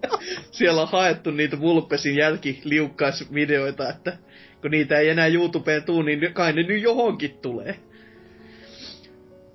siellä 0.50 0.82
on 0.82 0.88
haettu 0.88 1.30
niitä 1.30 1.60
Vulpesin 1.60 2.16
jälkiliukkaisvideoita, 2.16 3.88
että 3.88 4.18
kun 4.60 4.70
niitä 4.70 4.98
ei 4.98 5.08
enää 5.08 5.26
YouTubeen 5.26 5.82
tuu, 5.82 6.02
niin 6.02 6.34
kai 6.34 6.52
ne 6.52 6.62
nyt 6.62 6.82
johonkin 6.82 7.38
tulee. 7.42 7.80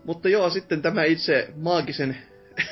Mutta 0.06 0.30
joo, 0.30 0.50
sitten 0.50 0.82
tämä 0.82 1.04
itse 1.04 1.50
maagisen 1.56 2.18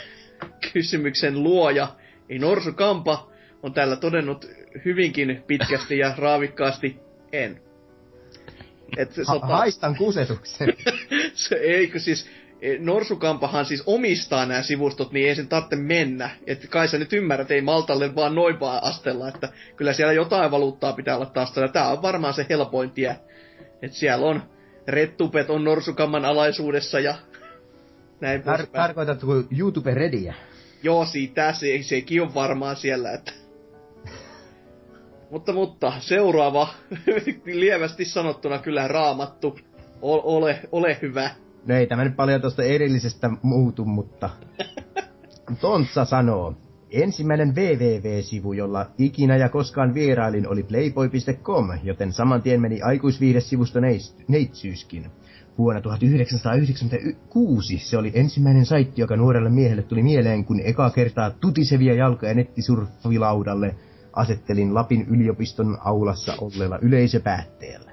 kysymyksen 0.74 1.44
luoja, 1.44 1.88
ei 2.30 2.40
Norsu 2.40 2.74
Kampa, 2.74 3.32
on 3.64 3.74
täällä 3.74 3.96
todennut 3.96 4.50
hyvinkin 4.86 5.44
pitkästi 5.48 5.98
ja 5.98 6.14
raavikkaasti 6.18 7.00
en. 7.32 7.62
Et 8.98 9.12
se, 9.12 9.24
Ha- 9.28 9.34
sota- 9.34 9.46
haistan 9.46 9.96
kusetuksen. 9.96 10.74
se, 11.34 11.56
eikö 11.56 12.00
siis, 12.00 12.30
e, 12.62 12.78
Norsukampahan 12.80 13.66
siis 13.66 13.84
omistaa 13.86 14.46
nämä 14.46 14.62
sivustot, 14.62 15.12
niin 15.12 15.30
ei 15.30 15.36
sen 15.36 15.48
tarvitse 15.48 15.76
mennä. 15.76 16.30
Et 16.48 16.68
kai 16.70 16.88
sä 16.88 16.98
nyt 16.98 17.14
ymmärrät, 17.14 17.52
ei 17.52 17.62
Maltalle 17.62 18.16
vaan 18.16 18.36
noin 18.36 18.60
vaan 18.60 18.84
astella, 18.84 19.28
että 19.28 19.50
kyllä 19.76 19.94
siellä 19.94 20.14
jotain 20.14 20.52
valuuttaa 20.52 20.94
pitää 20.94 21.16
olla 21.16 21.26
taas. 21.26 21.54
Tää 21.74 21.92
on 21.92 22.02
varmaan 22.02 22.34
se 22.34 22.46
helpoin 22.50 22.92
tie. 22.92 23.16
Et 23.82 23.94
siellä 23.94 24.26
on 24.26 24.44
rettupet 24.88 25.50
on 25.50 25.64
Norsukamman 25.64 26.26
alaisuudessa 26.26 27.00
ja 27.00 27.16
näin 28.22 28.42
Tar- 28.42 28.68
tarkoitatko 28.72 29.44
YouTube 29.58 29.94
Rediä? 29.94 30.34
Joo, 30.84 31.06
siitä 31.06 31.54
se, 31.54 31.80
sekin 31.82 32.22
on 32.22 32.34
varmaan 32.34 32.76
siellä, 32.76 33.12
että... 33.12 33.43
Mutta, 35.34 35.54
mutta, 35.54 35.94
seuraava, 36.00 36.68
lievästi 37.46 38.06
sanottuna 38.06 38.58
kyllä 38.58 38.88
raamattu. 38.88 39.60
O- 40.02 40.38
ole, 40.38 40.60
ole 40.72 40.98
hyvä. 41.02 41.30
No 41.66 41.76
ei 41.76 41.88
tämä 41.88 42.04
nyt 42.04 42.16
paljon 42.16 42.42
tuosta 42.42 42.64
erillisestä 42.64 43.30
muutu, 43.42 43.86
mutta... 43.86 44.30
Tontsa 45.62 46.06
sanoo, 46.06 46.56
ensimmäinen 46.92 47.56
www-sivu, 47.56 48.54
jolla 48.54 48.86
ikinä 48.98 49.38
ja 49.38 49.50
koskaan 49.50 49.94
vierailin, 49.94 50.48
oli 50.48 50.64
playboy.com, 50.64 51.70
joten 51.84 52.14
saman 52.14 52.42
tien 52.42 52.62
meni 52.62 52.82
aikuisviihdesivusto 52.82 53.80
neitsyyskin. 54.28 55.12
Vuonna 55.58 55.82
1996 55.82 57.78
se 57.78 57.98
oli 57.98 58.12
ensimmäinen 58.14 58.66
saitti, 58.66 59.02
joka 59.02 59.16
nuorelle 59.16 59.50
miehelle 59.50 59.84
tuli 59.84 60.04
mieleen, 60.04 60.46
kun 60.46 60.60
eka 60.64 60.90
kertaa 60.90 61.32
tutisevia 61.32 61.94
jalkoja 61.94 62.34
nettisurffilaudalle 62.34 63.76
asettelin 64.14 64.74
Lapin 64.74 65.06
yliopiston 65.10 65.78
aulassa 65.82 66.34
olleella 66.42 66.80
yleisöpäätteellä. 66.82 67.92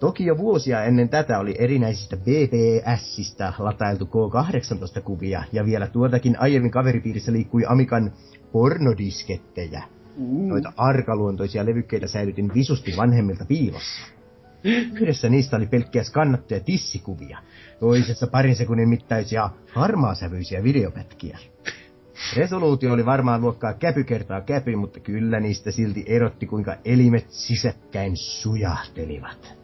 Toki 0.00 0.26
jo 0.26 0.38
vuosia 0.38 0.84
ennen 0.84 1.08
tätä 1.08 1.38
oli 1.38 1.54
erinäisistä 1.58 2.16
BBSistä 2.16 3.52
latailtu 3.58 4.04
K18-kuvia, 4.04 5.44
ja 5.52 5.64
vielä 5.64 5.86
tuotakin 5.86 6.40
aiemmin 6.40 6.70
kaveripiirissä 6.70 7.32
liikkui 7.32 7.64
Amikan 7.66 8.12
pornodiskettejä. 8.52 9.82
Noita 10.18 10.72
arkaluontoisia 10.76 11.66
levykkeitä 11.66 12.06
säilytin 12.06 12.54
visusti 12.54 12.94
vanhemmilta 12.96 13.44
piilossa. 13.44 14.06
Yhdessä 14.64 15.28
niistä 15.28 15.56
oli 15.56 15.66
pelkkiä 15.66 16.02
skannattuja 16.02 16.60
tissikuvia, 16.60 17.38
toisessa 17.80 18.26
parin 18.26 18.56
sekunnin 18.56 18.88
mittaisia 18.88 19.50
harmaasävyisiä 19.74 20.62
videopätkiä. 20.62 21.38
Resoluutio 22.36 22.92
oli 22.92 23.06
varmaan 23.06 23.40
luokkaa 23.40 23.74
käpy 23.74 24.04
kertaa 24.04 24.40
käpy, 24.40 24.76
mutta 24.76 25.00
kyllä 25.00 25.40
niistä 25.40 25.70
silti 25.70 26.04
erotti, 26.06 26.46
kuinka 26.46 26.76
elimet 26.84 27.30
sisäkkäin 27.30 28.16
sujahtelivat. 28.16 29.54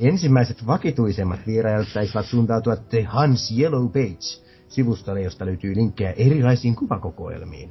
Ensimmäiset 0.00 0.66
vakituisemmat 0.66 1.40
vierailut 1.46 1.88
taisivat 1.94 2.26
suuntautua 2.26 2.76
The 2.76 3.02
Hans 3.02 3.58
Yellow 3.58 3.86
Page 3.86 4.42
sivustolle, 4.68 5.22
josta 5.22 5.46
löytyy 5.46 5.74
linkkejä 5.74 6.12
erilaisiin 6.16 6.76
kuvakokoelmiin. 6.76 7.70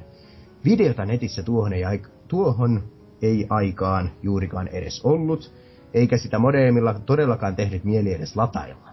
Videota 0.64 1.04
netissä 1.04 1.42
tuohon 1.42 1.72
ei, 1.72 1.82
aik- 1.82 2.08
tuohon 2.28 2.82
ei 3.22 3.46
aikaan 3.50 4.10
juurikaan 4.22 4.68
edes 4.68 5.00
ollut, 5.04 5.52
eikä 5.94 6.16
sitä 6.16 6.38
modeemilla 6.38 6.94
todellakaan 6.94 7.56
tehnyt 7.56 7.84
mieli 7.84 8.14
edes 8.14 8.36
latailla. 8.36 8.91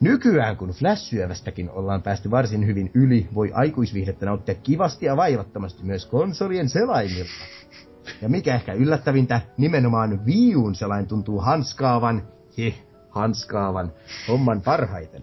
Nykyään, 0.00 0.56
kun 0.56 0.68
Flash-syövästäkin 0.68 1.70
ollaan 1.70 2.02
päästy 2.02 2.30
varsin 2.30 2.66
hyvin 2.66 2.90
yli, 2.94 3.28
voi 3.34 3.50
aikuisviihdettä 3.54 4.26
nauttia 4.26 4.54
kivasti 4.54 5.06
ja 5.06 5.16
vaivattomasti 5.16 5.84
myös 5.84 6.06
konsolien 6.06 6.68
selaimilta. 6.68 7.30
Ja 8.22 8.28
mikä 8.28 8.54
ehkä 8.54 8.72
yllättävintä, 8.72 9.40
nimenomaan 9.58 10.26
Viun 10.26 10.74
selain 10.74 11.06
tuntuu 11.06 11.40
hanskaavan, 11.40 12.22
hi, 12.58 12.74
hanskaavan, 13.10 13.92
homman 14.28 14.62
parhaiten. 14.62 15.22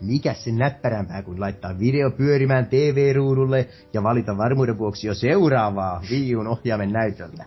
Mikä 0.00 0.34
sen 0.34 0.58
näppärämpää 0.58 1.22
kuin 1.22 1.40
laittaa 1.40 1.78
video 1.78 2.10
pyörimään 2.10 2.66
TV-ruudulle 2.66 3.68
ja 3.92 4.02
valita 4.02 4.36
varmuuden 4.36 4.78
vuoksi 4.78 5.06
jo 5.06 5.14
seuraavaa 5.14 6.02
Viun 6.10 6.46
ohjaimen 6.46 6.92
näytöllä. 6.92 7.44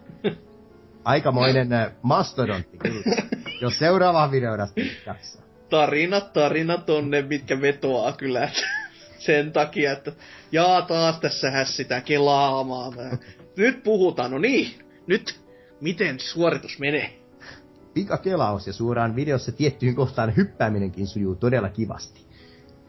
Aikamoinen 1.03 1.73
äh, 1.73 1.91
mastodontti 2.01 2.77
kyllä, 2.77 3.15
jos 3.61 3.79
seuraavaa 3.79 4.31
videoda 4.31 4.67
jaksaa. 5.05 5.52
Tarinat, 5.73 6.33
tarinat 6.33 6.89
on 6.89 7.09
ne, 7.11 7.21
mitkä 7.21 7.61
vetoaa 7.61 8.11
kyllä. 8.11 8.49
Sen 9.25 9.51
takia, 9.51 9.91
että 9.91 10.11
jaa 10.51 10.81
taas 10.81 11.19
tässä 11.19 11.51
hässitään 11.51 12.03
kelaamaan. 12.03 12.93
Nyt 13.57 13.83
puhutaan, 13.83 14.31
no 14.31 14.37
niin, 14.37 14.67
nyt 15.07 15.41
miten 15.81 16.19
suoritus 16.19 16.79
menee? 16.79 17.19
Pikakelaus 17.93 18.67
ja 18.67 18.73
suoraan 18.73 19.15
videossa 19.15 19.51
tiettyyn 19.51 19.95
kohtaan 19.95 20.35
hyppääminenkin 20.35 21.07
sujuu 21.07 21.35
todella 21.35 21.69
kivasti. 21.69 22.25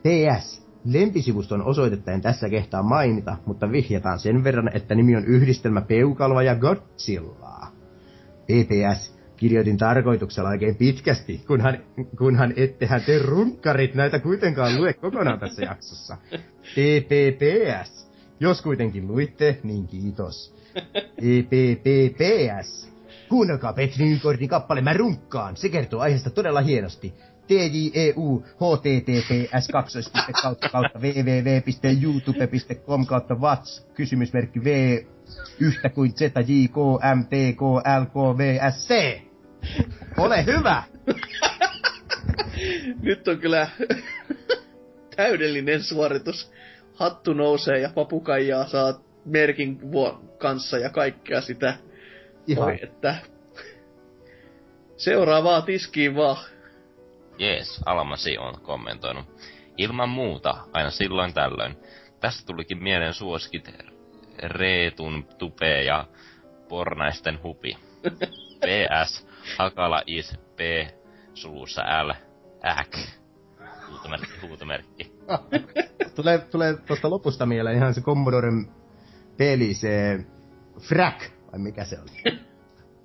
PS. 0.03 0.63
Lempisivuston 0.85 1.63
osoitetta 1.63 2.13
en 2.13 2.21
tässä 2.21 2.49
kehtaa 2.49 2.83
mainita, 2.83 3.37
mutta 3.47 3.71
vihjataan 3.73 4.19
sen 4.19 4.45
verran, 4.45 4.71
että 4.77 4.95
nimi 4.95 5.17
on 5.17 5.25
yhdistelmä 5.25 5.81
Peukalva 5.81 6.43
ja 6.43 6.55
Godzillaa. 6.55 7.73
PPS. 8.43 9.14
Kirjoitin 9.37 9.77
tarkoituksella 9.77 10.49
oikein 10.49 10.77
pitkästi, 10.77 11.41
kunhan, 11.47 11.79
kunhan 12.19 12.53
ettehän 12.57 13.03
te 13.03 13.19
runkkarit 13.19 13.95
näitä 13.95 14.19
kuitenkaan 14.19 14.77
lue 14.77 14.93
kokonaan 14.93 15.41
tässä 15.41 15.63
jaksossa. 15.63 16.17
PPPS. 16.63 18.11
Jos 18.41 18.63
kuitenkin 18.63 19.09
luitte, 19.09 19.59
niin 19.63 19.87
kiitos. 19.87 20.55
PPPS. 21.21 22.95
Kuunnelkaa 23.29 23.73
Petri 23.73 24.05
Nykordin 24.05 24.49
kappale 24.49 24.81
Mä 24.81 24.93
runkkaan. 24.93 25.57
Se 25.57 25.69
kertoo 25.69 26.01
aiheesta 26.01 26.31
todella 26.31 26.61
hienosti. 26.61 27.15
TJEU 27.47 28.43
https 28.57 29.69
kaksoispiste 29.73 30.33
kautta 30.43 30.69
kautta 30.69 30.99
www.youtube.com 30.99 33.07
kautta 33.07 33.35
whats 33.35 33.87
kysymysmerkki 33.95 34.65
v 34.65 34.67
yhtä 35.61 35.89
kuin 35.89 36.13
z 36.17 36.21
j 36.21 36.69
k 36.69 36.77
m 37.17 37.25
t 37.25 37.57
k 37.57 37.63
l 38.01 38.05
k 38.05 38.39
v 38.39 38.59
s 38.73 38.89
c. 38.89 39.21
Ole 40.19 40.47
hyvä! 40.47 40.83
Nyt 43.03 43.29
on 43.29 43.39
kyllä 43.39 43.69
täydellinen 45.17 45.83
suoritus. 45.83 46.53
Hattu 46.95 47.33
nousee 47.33 47.79
ja 47.79 47.91
papukaijaa 47.95 48.67
saa 48.67 49.01
merkin 49.25 49.81
kanssa 50.39 50.79
ja 50.79 50.91
kaikkea 50.91 51.41
sitä. 51.41 51.77
Ihan. 52.47 52.69
Oi, 52.69 52.79
että 52.83 53.15
seuraavaa 54.97 55.63
tiskiin 55.63 56.17
vaan. 56.17 56.45
Jees, 57.39 57.81
Almasi 57.87 58.39
on 58.39 58.61
kommentoinut. 58.61 59.25
Ilman 59.77 60.09
muuta, 60.09 60.55
aina 60.73 60.91
silloin 60.91 61.35
tällöin. 61.35 61.77
Tästä 62.21 62.47
tulikin 62.47 62.83
mieleen 62.83 63.15
suosikit 63.15 63.69
Reetun 64.43 65.25
tupe 65.39 65.83
ja 65.83 66.07
pornaisten 66.69 67.43
hupi. 67.43 67.79
PS, 68.65 69.27
Hakala 69.59 70.03
is 70.07 70.39
P, 70.57 70.61
sulussa 71.35 71.83
L, 72.07 72.13
äk. 72.65 72.97
Huutomerkki, 73.91 74.47
huutomerkki. 74.47 75.13
tulee, 76.17 76.39
tulee 76.39 76.77
tuosta 76.87 77.11
lopusta 77.11 77.47
mieleen 77.47 77.77
ihan 77.77 77.95
se 77.95 78.01
Commodoren 78.01 78.69
peli, 79.37 79.75
se 79.75 80.25
Frack, 80.81 81.21
vai 81.53 81.59
mikä 81.59 81.85
se 81.85 82.01
oli? 82.01 82.11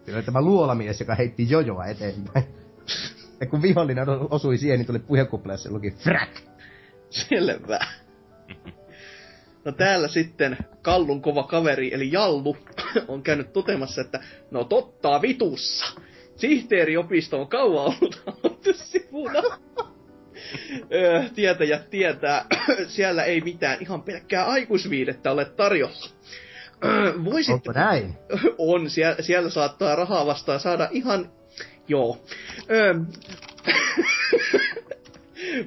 Siinä 0.04 0.18
oli 0.18 0.24
tämä 0.24 0.42
luolamies, 0.42 1.00
joka 1.00 1.16
heitti 1.16 1.50
jojoa 1.50 1.86
eteenpäin. 1.86 2.46
Ja 3.40 3.46
kun 3.48 3.62
vihollinen 3.62 4.06
osui 4.30 4.58
siihen, 4.58 4.80
niin 4.80 4.88
tuli 4.88 5.00
puhekupleessa 5.00 5.72
luki 5.72 5.92
Frack. 5.92 6.32
Selvä. 7.10 7.80
No 9.66 9.72
täällä 9.72 10.08
sitten 10.08 10.58
Kallun 10.82 11.22
kova 11.22 11.44
kaveri, 11.44 11.94
eli 11.94 12.12
Jallu, 12.12 12.58
on 13.08 13.24
käynyt 13.24 13.54
totemassa, 13.54 14.02
että 14.02 14.20
no 14.52 14.64
tottaa 14.64 15.22
vitussa. 15.22 15.86
Sihteeriopisto 16.36 17.42
on 17.42 17.48
kauan 17.48 17.94
ollut 18.44 18.68
sivuna. 18.74 19.42
Öö, 20.94 21.24
tietäjät 21.36 21.90
tietää, 21.90 22.46
siellä 22.88 23.24
ei 23.24 23.42
mitään, 23.42 23.78
ihan 23.82 24.02
pelkkää 24.02 24.46
aikuisviidettä 24.46 25.32
ole 25.32 25.46
tarjolla. 25.46 26.10
Voisit... 27.26 27.54
Onko 27.54 27.72
näin? 27.72 28.16
On, 28.58 28.90
siellä, 28.90 29.22
siellä 29.22 29.50
saattaa 29.50 29.96
rahaa 29.96 30.26
vastaan 30.26 30.60
saada 30.60 30.90
ihan... 30.92 31.32
Joo. 31.88 32.24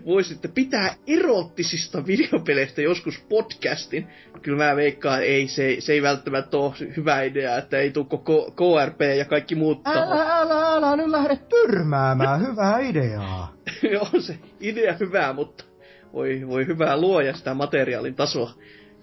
Voisitte 0.06 0.48
pitää 0.48 0.94
erottisista 1.06 2.06
videopeleistä 2.06 2.82
joskus 2.82 3.18
podcastin. 3.28 4.08
Kyllä 4.42 4.64
mä 4.64 4.76
veikkaan, 4.76 5.22
ei, 5.22 5.48
se, 5.48 5.76
se 5.78 5.92
ei 5.92 6.02
välttämättä 6.02 6.56
ole 6.56 6.74
hyvä 6.96 7.22
idea, 7.22 7.56
että 7.56 7.78
ei 7.78 7.90
tule 7.90 8.06
koko 8.08 8.50
KRP 8.50 9.00
ja 9.18 9.24
kaikki 9.24 9.54
muut. 9.54 9.80
Älä, 9.86 10.40
älä, 10.40 10.74
älä 10.74 10.96
nyt 10.96 11.08
lähde 11.08 11.36
tyrmäämään, 11.36 12.46
hyvää 12.46 12.78
ideaa. 12.78 13.54
on 14.14 14.22
se 14.22 14.38
idea 14.60 14.96
hyvää, 15.00 15.32
mutta 15.32 15.64
voi, 16.12 16.42
voi 16.48 16.66
hyvää 16.66 16.96
luoja 16.96 17.34
sitä 17.34 17.54
materiaalin 17.54 18.14
tasoa. 18.14 18.50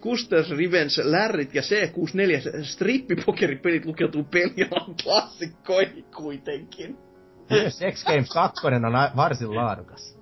Custer's 0.01 0.57
Revenge, 0.57 1.01
Lärrit 1.03 1.55
ja 1.55 1.61
C64 1.61 2.63
strippipokeripelit 2.63 3.85
lukeutuu 3.85 4.23
pelialan 4.23 4.95
klassikkoihin 5.03 6.05
kuitenkin. 6.15 6.97
Myös 7.49 7.79
X 7.91 8.03
Games 8.05 8.29
2 8.29 8.67
on 8.67 8.73
varsin 9.15 9.55
laadukas. 9.55 10.18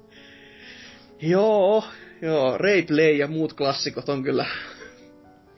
Joo, 1.21 1.83
joo, 2.21 2.57
Rayplay 2.57 3.11
ja 3.11 3.27
muut 3.27 3.53
klassikot 3.53 4.09
on 4.09 4.23
kyllä 4.23 4.45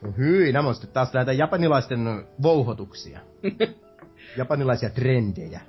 No 0.02 0.12
hyi, 0.18 0.52
nämä 0.52 0.68
on 0.68 0.74
sitten 0.74 0.92
taas 0.92 1.12
näitä 1.12 1.32
japanilaisten 1.32 2.24
vouhotuksia. 2.42 3.20
Japanilaisia 4.36 4.90
trendejä. 4.90 5.60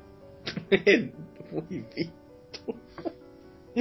en, 0.85 1.13
voi 1.53 1.85
vittu. 1.95 2.79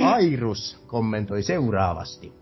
Airus 0.04 0.84
kommentoi 0.86 1.42
seuraavasti. 1.42 2.32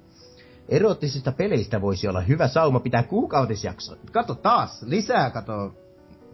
Erottisista 0.68 1.32
peleistä 1.32 1.80
voisi 1.80 2.08
olla 2.08 2.20
hyvä 2.20 2.48
sauma 2.48 2.80
pitää 2.80 3.02
kuukautisjakso. 3.02 3.96
Kato 4.12 4.34
taas, 4.34 4.82
lisää 4.82 5.30
kato. 5.30 5.74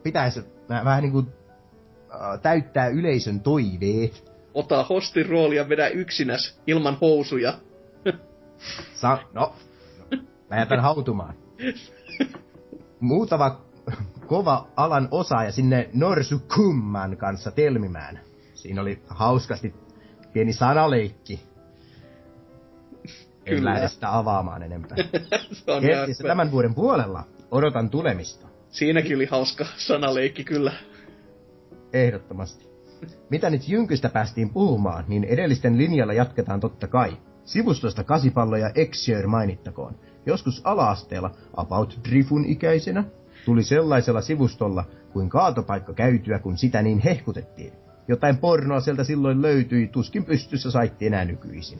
Pitäisi 0.02 0.40
vähän 0.68 1.02
niinku 1.02 1.18
äh, 1.18 2.40
täyttää 2.42 2.86
yleisön 2.86 3.40
toiveet. 3.40 4.33
Ota 4.54 4.84
hostin 4.84 5.26
rooli 5.26 5.56
ja 5.56 5.68
vedä 5.68 5.88
yksinäs 5.88 6.60
ilman 6.66 6.98
housuja. 7.00 7.54
Sa- 8.94 9.18
no, 9.32 9.54
mä 10.50 10.56
jätän 10.58 10.80
hautumaan. 10.80 11.34
Muutama 13.00 13.60
kova 14.26 14.68
alan 14.76 15.08
osaaja 15.10 15.52
sinne 15.52 15.90
Norsu 15.94 16.38
Kumman 16.54 17.16
kanssa 17.16 17.50
telmimään. 17.50 18.20
Siinä 18.54 18.80
oli 18.82 19.02
hauskasti 19.06 19.74
pieni 20.32 20.52
sanaleikki. 20.52 21.40
En 23.46 23.56
Kyllä. 23.56 23.70
lähde 23.74 23.88
sitä 23.88 24.18
avaamaan 24.18 24.62
enempää. 24.62 24.96
Se 25.64 25.72
on 25.72 25.82
Kertissä 25.82 26.24
ihan- 26.24 26.30
tämän 26.36 26.50
vuoden 26.52 26.74
puolella 26.74 27.24
odotan 27.50 27.90
tulemista. 27.90 28.46
Siinäkin 28.68 29.16
oli 29.16 29.26
hauska 29.26 29.66
sanaleikki 29.76 30.44
kyllä. 30.44 30.72
Ehdottomasti. 31.92 32.73
Mitä 33.30 33.50
nyt 33.50 33.68
Jynkystä 33.68 34.08
päästiin 34.08 34.50
puhumaan, 34.50 35.04
niin 35.08 35.24
edellisten 35.24 35.78
linjalla 35.78 36.12
jatketaan 36.12 36.60
totta 36.60 36.86
kai. 36.86 37.16
Sivustosta 37.44 38.04
kasipallo 38.04 38.56
ja 38.56 38.70
Exure 38.74 39.26
mainittakoon. 39.26 39.94
Joskus 40.26 40.60
ala-asteella, 40.64 41.30
about 41.56 42.00
Drifun 42.08 42.44
ikäisenä, 42.44 43.04
tuli 43.44 43.62
sellaisella 43.62 44.20
sivustolla 44.20 44.84
kuin 45.12 45.28
kaatopaikka 45.28 45.94
käytyä, 45.94 46.38
kun 46.38 46.58
sitä 46.58 46.82
niin 46.82 46.98
hehkutettiin. 46.98 47.72
Jotain 48.08 48.36
pornoa 48.36 48.80
sieltä 48.80 49.04
silloin 49.04 49.42
löytyi, 49.42 49.88
tuskin 49.88 50.24
pystyssä 50.24 50.70
saitti 50.70 51.06
enää 51.06 51.24
nykyisin. 51.24 51.78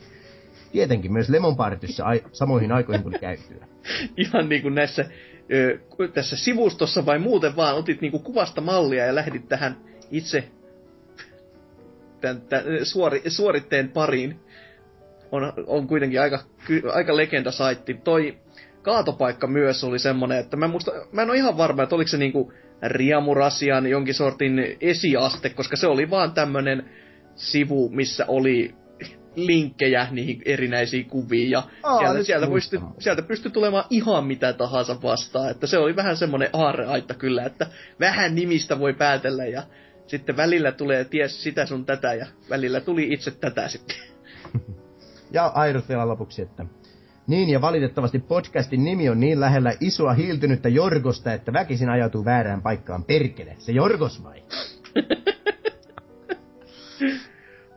Tietenkin 0.71 1.13
myös 1.13 1.29
Lemon 1.29 1.55
Partyssä 1.55 2.05
ai- 2.05 2.23
samoihin 2.31 2.71
aikoihin 2.71 3.03
tuli 3.03 3.19
käytyä. 3.19 3.67
Ihan 4.17 4.49
niin 4.49 4.61
kuin 4.61 4.75
näissä, 4.75 5.05
ö, 5.53 5.79
tässä 6.13 6.35
sivustossa 6.35 7.05
vai 7.05 7.19
muuten 7.19 7.55
vaan 7.55 7.75
otit 7.75 8.01
niin 8.01 8.11
kuin 8.11 8.23
kuvasta 8.23 8.61
mallia 8.61 9.05
ja 9.05 9.15
lähdit 9.15 9.47
tähän 9.47 9.77
itse 10.11 10.51
tämän, 12.21 12.41
tämän, 12.41 12.63
suori, 12.83 13.21
suoritteen 13.27 13.89
pariin. 13.89 14.39
On, 15.31 15.53
on 15.67 15.87
kuitenkin 15.87 16.21
aika, 16.21 16.39
aika 16.93 17.17
legenda 17.17 17.51
saitti. 17.51 17.93
Toi 17.93 18.37
kaatopaikka 18.81 19.47
myös 19.47 19.83
oli 19.83 19.99
semmonen, 19.99 20.39
että 20.39 20.57
mä, 20.57 20.67
muista, 20.67 20.91
mä 21.11 21.21
en 21.21 21.29
ole 21.29 21.37
ihan 21.37 21.57
varma, 21.57 21.83
että 21.83 21.95
oliko 21.95 22.07
se 22.07 22.17
niinku 22.17 22.53
Riamurasian 22.83 23.87
jonkin 23.87 24.13
sortin 24.13 24.77
esiaste, 24.81 25.49
koska 25.49 25.75
se 25.75 25.87
oli 25.87 26.09
vaan 26.09 26.31
tämmönen 26.31 26.89
sivu, 27.35 27.89
missä 27.89 28.25
oli 28.27 28.75
linkkejä 29.35 30.07
niihin 30.11 30.41
erinäisiin 30.45 31.05
kuviin, 31.05 31.51
ja 31.51 31.63
Aa, 31.83 31.99
sieltä, 31.99 32.23
sieltä, 32.23 32.47
pystyi, 32.47 32.79
sieltä 32.99 33.21
pystyi 33.21 33.51
tulemaan 33.51 33.85
ihan 33.89 34.25
mitä 34.25 34.53
tahansa 34.53 35.01
vastaan, 35.03 35.51
että 35.51 35.67
se 35.67 35.77
oli 35.77 35.95
vähän 35.95 36.17
semmonen 36.17 36.49
aarreaitta 36.53 37.13
kyllä, 37.13 37.43
että 37.43 37.67
vähän 37.99 38.35
nimistä 38.35 38.79
voi 38.79 38.93
päätellä, 38.93 39.45
ja 39.45 39.63
sitten 40.07 40.37
välillä 40.37 40.71
tulee 40.71 41.05
ties 41.05 41.43
sitä 41.43 41.65
sun 41.65 41.85
tätä, 41.85 42.13
ja 42.13 42.25
välillä 42.49 42.81
tuli 42.81 43.13
itse 43.13 43.31
tätä 43.31 43.67
sitten. 43.67 43.97
Ja 45.31 45.45
Airut 45.45 45.89
vielä 45.89 46.07
lopuksi, 46.07 46.41
että 46.41 46.65
niin 47.27 47.49
ja 47.49 47.61
valitettavasti 47.61 48.19
podcastin 48.19 48.83
nimi 48.83 49.09
on 49.09 49.19
niin 49.19 49.39
lähellä 49.39 49.73
isoa 49.79 50.13
hiiltynyttä 50.13 50.69
Jorgosta, 50.69 51.33
että 51.33 51.53
väkisin 51.53 51.89
ajautuu 51.89 52.25
väärään 52.25 52.61
paikkaan 52.61 53.03
perkele. 53.03 53.55
Se 53.57 53.71
Jorgos 53.71 54.23
vai? 54.23 54.43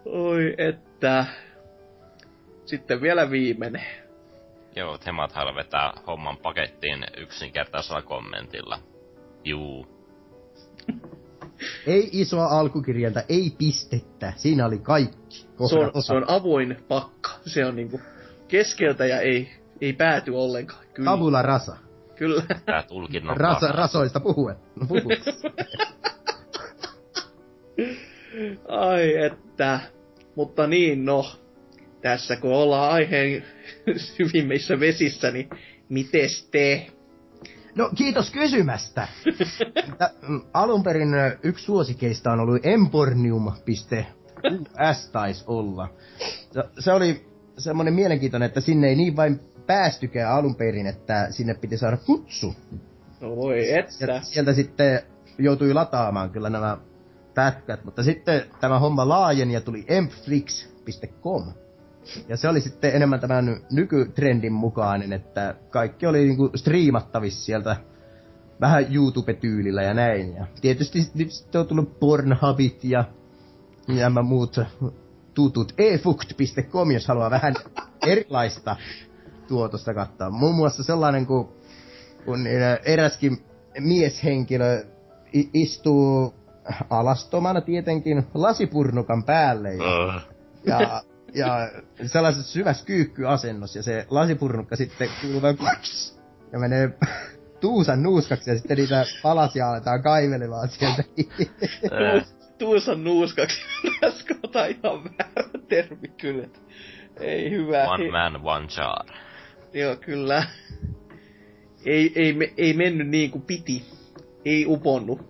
Oi 0.05 0.55
että. 0.59 1.27
Sitten 2.65 3.01
vielä 3.01 3.31
viimeinen. 3.31 3.83
Joo, 4.77 4.99
Temathan 4.99 5.55
vetää 5.55 5.93
homman 6.07 6.37
pakettiin 6.37 7.07
yksinkertaisella 7.17 8.03
kommentilla. 8.03 8.79
Juu. 9.45 9.87
Ei 11.87 12.09
isoa 12.13 12.47
alkukirjainta, 12.47 13.23
ei 13.29 13.53
pistettä. 13.59 14.33
Siinä 14.37 14.67
oli 14.67 14.79
kaikki. 14.79 15.47
Se 15.69 15.79
on, 15.79 15.91
osa. 15.95 16.07
se 16.07 16.13
on 16.13 16.25
avoin 16.29 16.77
pakka. 16.89 17.31
Se 17.47 17.65
on 17.67 17.77
niinku 17.77 18.01
keskeltä 18.49 19.07
ja 19.07 19.21
ei, 19.21 19.51
ei 19.81 19.93
pääty 19.93 20.31
ollenkaan. 20.31 20.85
Kyllä. 20.95 21.11
Tabula 21.11 21.43
rasa. 21.43 21.77
Kyllä. 22.17 22.43
Tää 22.67 22.83
tulkinnon 22.83 23.37
Rasa, 23.37 23.73
rasoista 23.73 24.21
puhuen. 24.21 24.57
No 24.81 24.87
puhu. 24.87 25.11
Ai 28.69 29.17
että. 29.17 29.81
Mutta 30.35 30.67
niin, 30.67 31.05
no. 31.05 31.27
Tässä 32.03 32.37
kun 32.37 32.53
ollaan 32.53 32.93
aiheen 32.93 33.45
syvimmissä 33.97 34.81
vesissä, 34.81 35.31
niin 35.31 35.51
mites 35.89 36.49
te? 36.51 36.87
No 37.75 37.91
kiitos 37.95 38.31
kysymästä. 38.31 39.09
Tä, 39.99 40.11
mm, 40.29 40.41
alun 40.55 40.83
perin 40.83 41.09
yksi 41.43 41.65
suosikeista 41.65 42.33
on 42.33 42.41
ollut 42.41 42.67
empornium.us 42.67 45.09
taisi 45.13 45.45
olla. 45.47 45.89
Se, 46.53 46.65
se 46.79 46.93
oli 46.93 47.27
semmoinen 47.59 47.95
mielenkiintoinen, 47.95 48.47
että 48.47 48.61
sinne 48.61 48.89
ei 48.89 48.97
niin 48.97 49.17
vain 49.17 49.41
päästykään 49.67 50.33
alun 50.33 50.55
perin, 50.55 50.87
että 50.87 51.27
sinne 51.31 51.55
piti 51.55 51.77
saada 51.77 51.97
kutsu. 51.97 52.55
No 53.21 53.37
voi 53.37 53.75
että. 53.75 54.07
Ja 54.07 54.21
sieltä 54.21 54.53
sitten 54.53 55.01
joutui 55.39 55.75
lataamaan 55.75 56.31
kyllä 56.31 56.51
nämä 56.51 56.79
pätkät, 57.35 57.85
mutta 57.85 58.03
sitten 58.03 58.43
tämä 58.61 58.79
homma 58.79 59.09
laajeni 59.09 59.55
ja 59.55 59.61
tuli 59.61 59.85
empflix.com. 59.89 61.53
Ja 62.29 62.37
se 62.37 62.49
oli 62.49 62.61
sitten 62.61 62.95
enemmän 62.95 63.21
tämän 63.21 63.61
nykytrendin 63.73 64.53
mukainen, 64.53 65.13
että 65.13 65.55
kaikki 65.71 66.07
oli 66.07 66.25
niinku 66.25 66.51
striimattavissa 66.55 67.45
sieltä 67.45 67.77
vähän 68.61 68.95
YouTube-tyylillä 68.95 69.83
ja 69.83 69.95
näin. 69.95 70.35
Ja 70.35 70.47
tietysti 70.61 71.11
nyt 71.15 71.31
sitten 71.31 71.61
on 71.61 71.67
tullut 71.67 72.01
Pornhubit 72.01 72.85
ja 72.85 73.05
nämä 73.89 74.23
muut 74.23 74.61
tutut 75.35 75.73
efukt.com, 75.79 76.91
jos 76.91 77.09
haluaa 77.09 77.31
vähän 77.31 77.55
erilaista 78.07 78.77
tuotosta 79.49 79.95
katsoa. 79.95 80.31
Muun 80.31 80.55
muassa 80.55 80.83
sellainen 80.83 81.27
kuin 81.27 81.49
kun 82.25 82.45
niillä 82.45 82.79
eräskin 82.85 83.39
mieshenkilö 83.81 84.85
istuu 85.55 86.35
alastomana 86.91 87.61
tietenkin 87.61 88.27
lasipurnukan 88.35 89.25
päälle 89.25 89.75
ja, 89.75 90.21
ja, 90.65 91.03
ja 91.35 91.71
sellaisessa 92.07 92.53
syvässä 92.53 92.87
kyykkyasennossa 92.87 93.79
ja 93.79 93.83
se 93.83 94.07
lasipurnukka 94.11 94.77
sitten 94.77 95.09
kuuluu 95.21 95.43
vaan 95.43 95.57
klaks 95.57 96.19
ja 96.53 96.59
menee 96.59 96.91
Tuusan 97.61 98.03
nuuskaksi 98.03 98.51
ja 98.51 98.57
sitten 98.57 98.77
niitä 98.77 99.05
palasia 99.23 99.71
aletaan 99.71 100.03
kaivelemaan 100.03 100.69
sieltä. 100.69 101.05
Tuusan 102.59 103.05
nuuskaksi 103.05 103.61
raskota 104.03 104.67
ihan 104.67 105.05
väärä 105.05 105.51
termi 105.69 106.09
kyllä. 106.09 106.49
Ei 107.21 107.51
hyvä. 107.51 107.89
one 107.89 108.11
man, 108.11 108.41
one 108.43 108.67
jar. 108.77 109.07
Joo, 109.73 109.97
kyllä. 109.97 110.45
Ei, 111.85 112.13
ei, 112.15 112.55
ei 112.57 112.73
mennyt 112.73 113.09
niin 113.09 113.31
kuin 113.31 113.43
piti. 113.43 113.85
Ei 114.45 114.67
uponnut. 114.67 115.21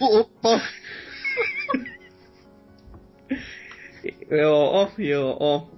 Uppo! 0.00 0.60
Joo, 4.40 4.90
joo. 4.98 5.70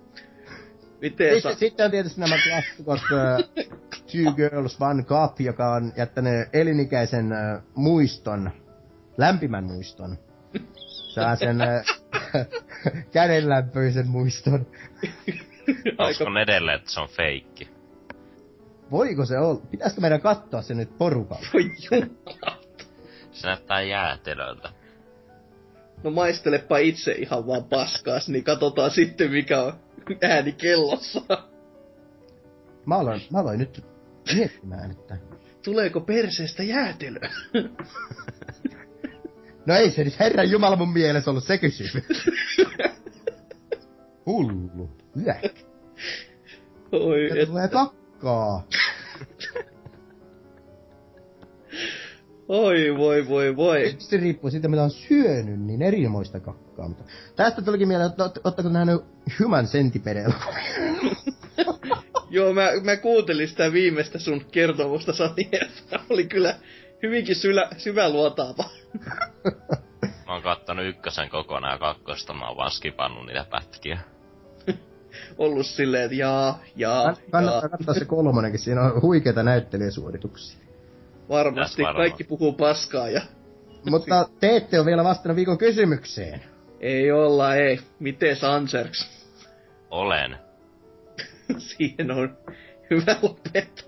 Miten 1.00 1.34
Sitten, 1.34 1.52
sa... 1.52 1.58
sitten 1.58 1.84
on 1.84 1.90
tietysti 1.90 2.20
nämä 2.20 2.36
klassikot 2.48 3.00
äh, 3.12 3.66
Two 3.90 4.32
Girls 4.36 4.76
One 4.80 5.02
Cup, 5.02 5.40
joka 5.40 5.72
on 5.72 5.92
jättänyt 5.96 6.48
elinikäisen 6.52 7.32
äh, 7.32 7.62
muiston, 7.74 8.50
lämpimän 9.16 9.64
muiston. 9.64 10.18
Saa 11.14 11.36
sen 11.36 11.60
äh, 11.60 11.84
kädenlämpöisen 13.12 14.08
muiston. 14.08 14.66
Uskon 16.10 16.38
edelleen, 16.38 16.76
että 16.76 16.90
se 16.90 17.00
on 17.00 17.08
feikki. 17.08 17.68
Voiko 18.90 19.26
se 19.26 19.38
olla? 19.38 19.60
Pitäisikö 19.70 20.00
meidän 20.00 20.20
katsoa 20.20 20.62
se 20.62 20.74
nyt 20.74 20.98
porukalla? 20.98 21.46
Voi 21.54 21.70
jumala. 21.90 22.58
Se 23.32 23.46
näyttää 23.46 23.82
jäätelöltä. 23.82 24.68
No 26.02 26.10
maistelepa 26.10 26.78
itse 26.78 27.12
ihan 27.12 27.46
vaan 27.46 27.64
paskaas, 27.64 28.28
niin 28.28 28.44
katsotaan 28.44 28.90
sitten 28.90 29.30
mikä 29.30 29.62
on 29.62 29.72
ääni 30.22 30.52
kellossa. 30.52 31.20
Mä 32.86 32.98
aloin, 32.98 33.20
mä 33.32 33.38
aloin 33.38 33.58
nyt 33.58 33.84
miettimään, 34.34 34.90
että... 34.90 35.16
Tuleeko 35.64 36.00
perseestä 36.00 36.62
jäätelöä? 36.62 37.30
No 39.66 39.74
ei 39.74 39.90
se 39.90 40.04
nyt 40.04 40.18
herran 40.20 40.50
jumala 40.50 40.76
mun 40.76 40.92
mielessä 40.92 41.30
ollut 41.30 41.44
se 41.44 41.58
kysymys. 41.58 42.26
Hullu. 44.26 44.90
Yäk. 45.26 45.54
Oi, 46.92 47.28
Ja 47.28 47.42
et, 47.42 47.48
tulee 47.48 47.68
kakkaa. 47.68 48.66
Oi 52.48 52.96
voi 52.98 53.28
voi 53.28 53.56
voi. 53.56 53.96
Se 53.98 54.16
riippuu 54.16 54.50
siitä, 54.50 54.68
mitä 54.68 54.82
on 54.82 54.90
syönyt, 54.90 55.60
niin 55.60 55.82
erinomaista 55.82 56.40
kakkaa. 56.40 56.88
Mutta 56.88 57.04
tästä 57.36 57.62
tulikin 57.62 57.88
mieleen, 57.88 58.10
että 58.10 58.24
ootte- 58.24 58.40
ootteko 58.44 58.68
nähnyt 58.68 59.00
Human 59.42 59.66
Centipede 59.66 60.24
Joo, 62.30 62.52
mä, 62.52 62.68
mä 62.84 62.96
kuuntelin 62.96 63.48
sitä 63.48 63.72
viimeistä 63.72 64.18
sun 64.18 64.44
kertomusta, 64.52 65.12
Sani, 65.12 65.48
se 65.90 65.98
oli 66.10 66.26
kyllä 66.26 66.54
hyvinkin 67.02 67.36
sylä, 67.36 67.68
syväluotaava. 67.76 68.64
Mä 70.26 70.32
oon 70.32 70.42
kattonut 70.42 70.86
ykkösen 70.86 71.28
kokonaan 71.30 71.72
ja 71.72 71.78
kakkosta 71.78 72.34
mä 72.34 72.48
oon 72.48 72.56
vaan 72.56 72.70
skipannut 72.70 73.26
niitä 73.26 73.46
pätkiä. 73.50 73.98
Ollut 75.38 75.66
silleen, 75.66 76.04
että 76.04 76.14
jaa, 76.16 76.60
jaa, 76.76 77.14
Kannattaa 77.30 77.60
jaa. 77.62 77.68
katsoa 77.68 77.94
se 77.94 78.04
kolmonenkin, 78.04 78.60
siinä 78.60 78.82
on 78.82 79.02
huikeita 79.02 79.42
näyttelijäsuorituksia. 79.42 80.65
Varmasti 81.28 81.82
kaikki 81.96 82.24
puhuu 82.24 82.52
paskaa 82.52 83.08
ja 83.08 83.20
Mutta 83.90 84.28
te 84.40 84.56
ette 84.56 84.78
ole 84.78 84.86
vielä 84.86 85.04
vastannut 85.04 85.36
viikon 85.36 85.58
kysymykseen. 85.58 86.40
ei 86.80 87.12
olla, 87.12 87.54
ei. 87.54 87.78
Miten 88.00 88.36
Sanserks? 88.36 89.26
Olen. 89.90 90.36
Siihen 91.58 92.10
on 92.10 92.36
hyvä 92.90 93.16
lopettaa. 93.22 93.86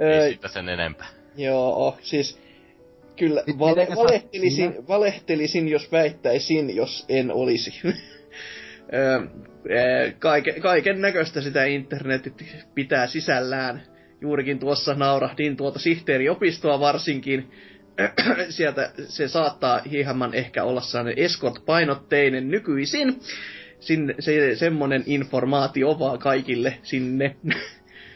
Ei 0.00 0.08
Öö, 0.18 0.28
siitä 0.28 0.48
sen 0.48 0.68
enempää. 0.68 1.06
joo, 1.36 1.98
siis 2.02 2.38
kyllä 3.16 3.42
vale, 3.58 3.88
valehtelisin, 3.96 4.88
valehtelisin, 4.88 5.68
jos 5.68 5.92
väittäisin, 5.92 6.76
jos 6.76 7.04
en 7.08 7.30
olisi. 7.32 7.80
Öö, 8.94 9.20
ee, 9.68 10.12
Kaiken, 10.18 10.60
kaiken 10.62 11.00
näköistä 11.00 11.40
sitä 11.40 11.64
internetit 11.64 12.44
pitää 12.74 13.06
sisällään. 13.06 13.82
Juurikin 14.20 14.58
tuossa 14.58 14.94
naurahdin 14.94 15.56
tuota 15.56 15.78
sihteeriopistoa 15.78 16.80
varsinkin. 16.80 17.50
Sieltä 18.48 18.92
se 19.08 19.28
saattaa 19.28 19.80
hieman 19.90 20.34
ehkä 20.34 20.64
olla 20.64 20.80
sellainen 20.80 21.18
escort-painotteinen 21.18 22.50
nykyisin. 22.50 23.20
Sinne, 23.80 24.14
se, 24.18 24.56
semmonen 24.56 25.02
informaatio 25.06 25.98
vaan 25.98 26.18
kaikille 26.18 26.78
sinne. 26.82 27.36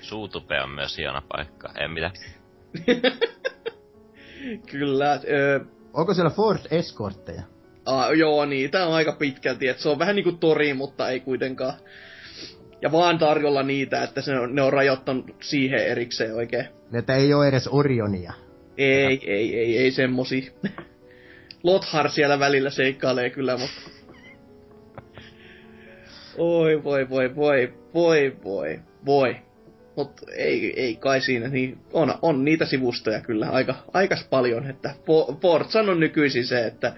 Suutupe 0.01 0.61
on 0.61 0.71
myös 0.71 0.99
hieno 0.99 1.23
paikka. 1.29 1.73
En 1.79 1.91
mitä. 1.91 2.11
Kyllä, 4.71 5.21
öö, 5.29 5.61
Onko 5.93 6.15
siellä 6.15 6.31
Ford 6.31 6.61
Escortteja? 6.71 7.43
Ah, 7.87 8.13
joo, 8.13 8.45
niitä 8.45 8.87
on 8.87 8.95
aika 8.95 9.13
pitkälti, 9.13 9.69
että 9.69 9.83
se 9.83 9.89
on 9.89 9.99
vähän 9.99 10.17
niinku 10.17 10.33
tori, 10.33 10.75
mutta 10.75 11.09
ei 11.09 11.21
kuitenkaan. 11.21 11.75
Ja 12.83 12.93
vaan 12.93 13.19
tarjolla 13.19 13.63
niitä, 13.63 14.03
että 14.03 14.23
se 14.23 14.39
on, 14.39 14.55
ne 14.55 14.63
on 14.63 14.73
rajoittanut 14.73 15.37
siihen 15.41 15.87
erikseen 15.87 16.35
oikein. 16.35 16.69
Että 16.95 17.15
ei 17.15 17.35
ole 17.35 17.49
edes 17.49 17.69
Orionia. 17.73 18.33
Ei, 18.79 19.21
ei, 19.27 19.59
ei, 19.59 19.79
ei 19.79 19.91
semmosi. 19.91 20.53
Lothar 21.63 22.11
siellä 22.11 22.39
välillä 22.39 22.71
seikkailee 22.71 23.31
kyllä, 23.31 23.57
mutta... 23.57 23.91
Oi, 26.39 26.85
voi, 26.85 27.09
voi, 27.09 27.37
voi, 27.37 27.73
voi, 27.95 28.37
voi, 28.45 28.81
voi. 29.07 29.37
Mut 29.97 30.21
ei, 30.37 30.81
ei 30.81 30.97
kai 30.97 31.21
siinä, 31.21 31.49
niin 31.49 31.79
on, 31.93 32.15
on 32.23 32.45
niitä 32.45 32.65
sivustoja 32.65 33.21
kyllä 33.21 33.51
aika, 33.51 33.75
aikas 33.93 34.27
paljon, 34.31 34.71
että 34.71 34.95
Fo- 34.99 35.37
Forzan 35.41 35.89
on 35.89 36.01
nykyisin 36.01 36.47
se, 36.47 36.67
että 36.67 36.93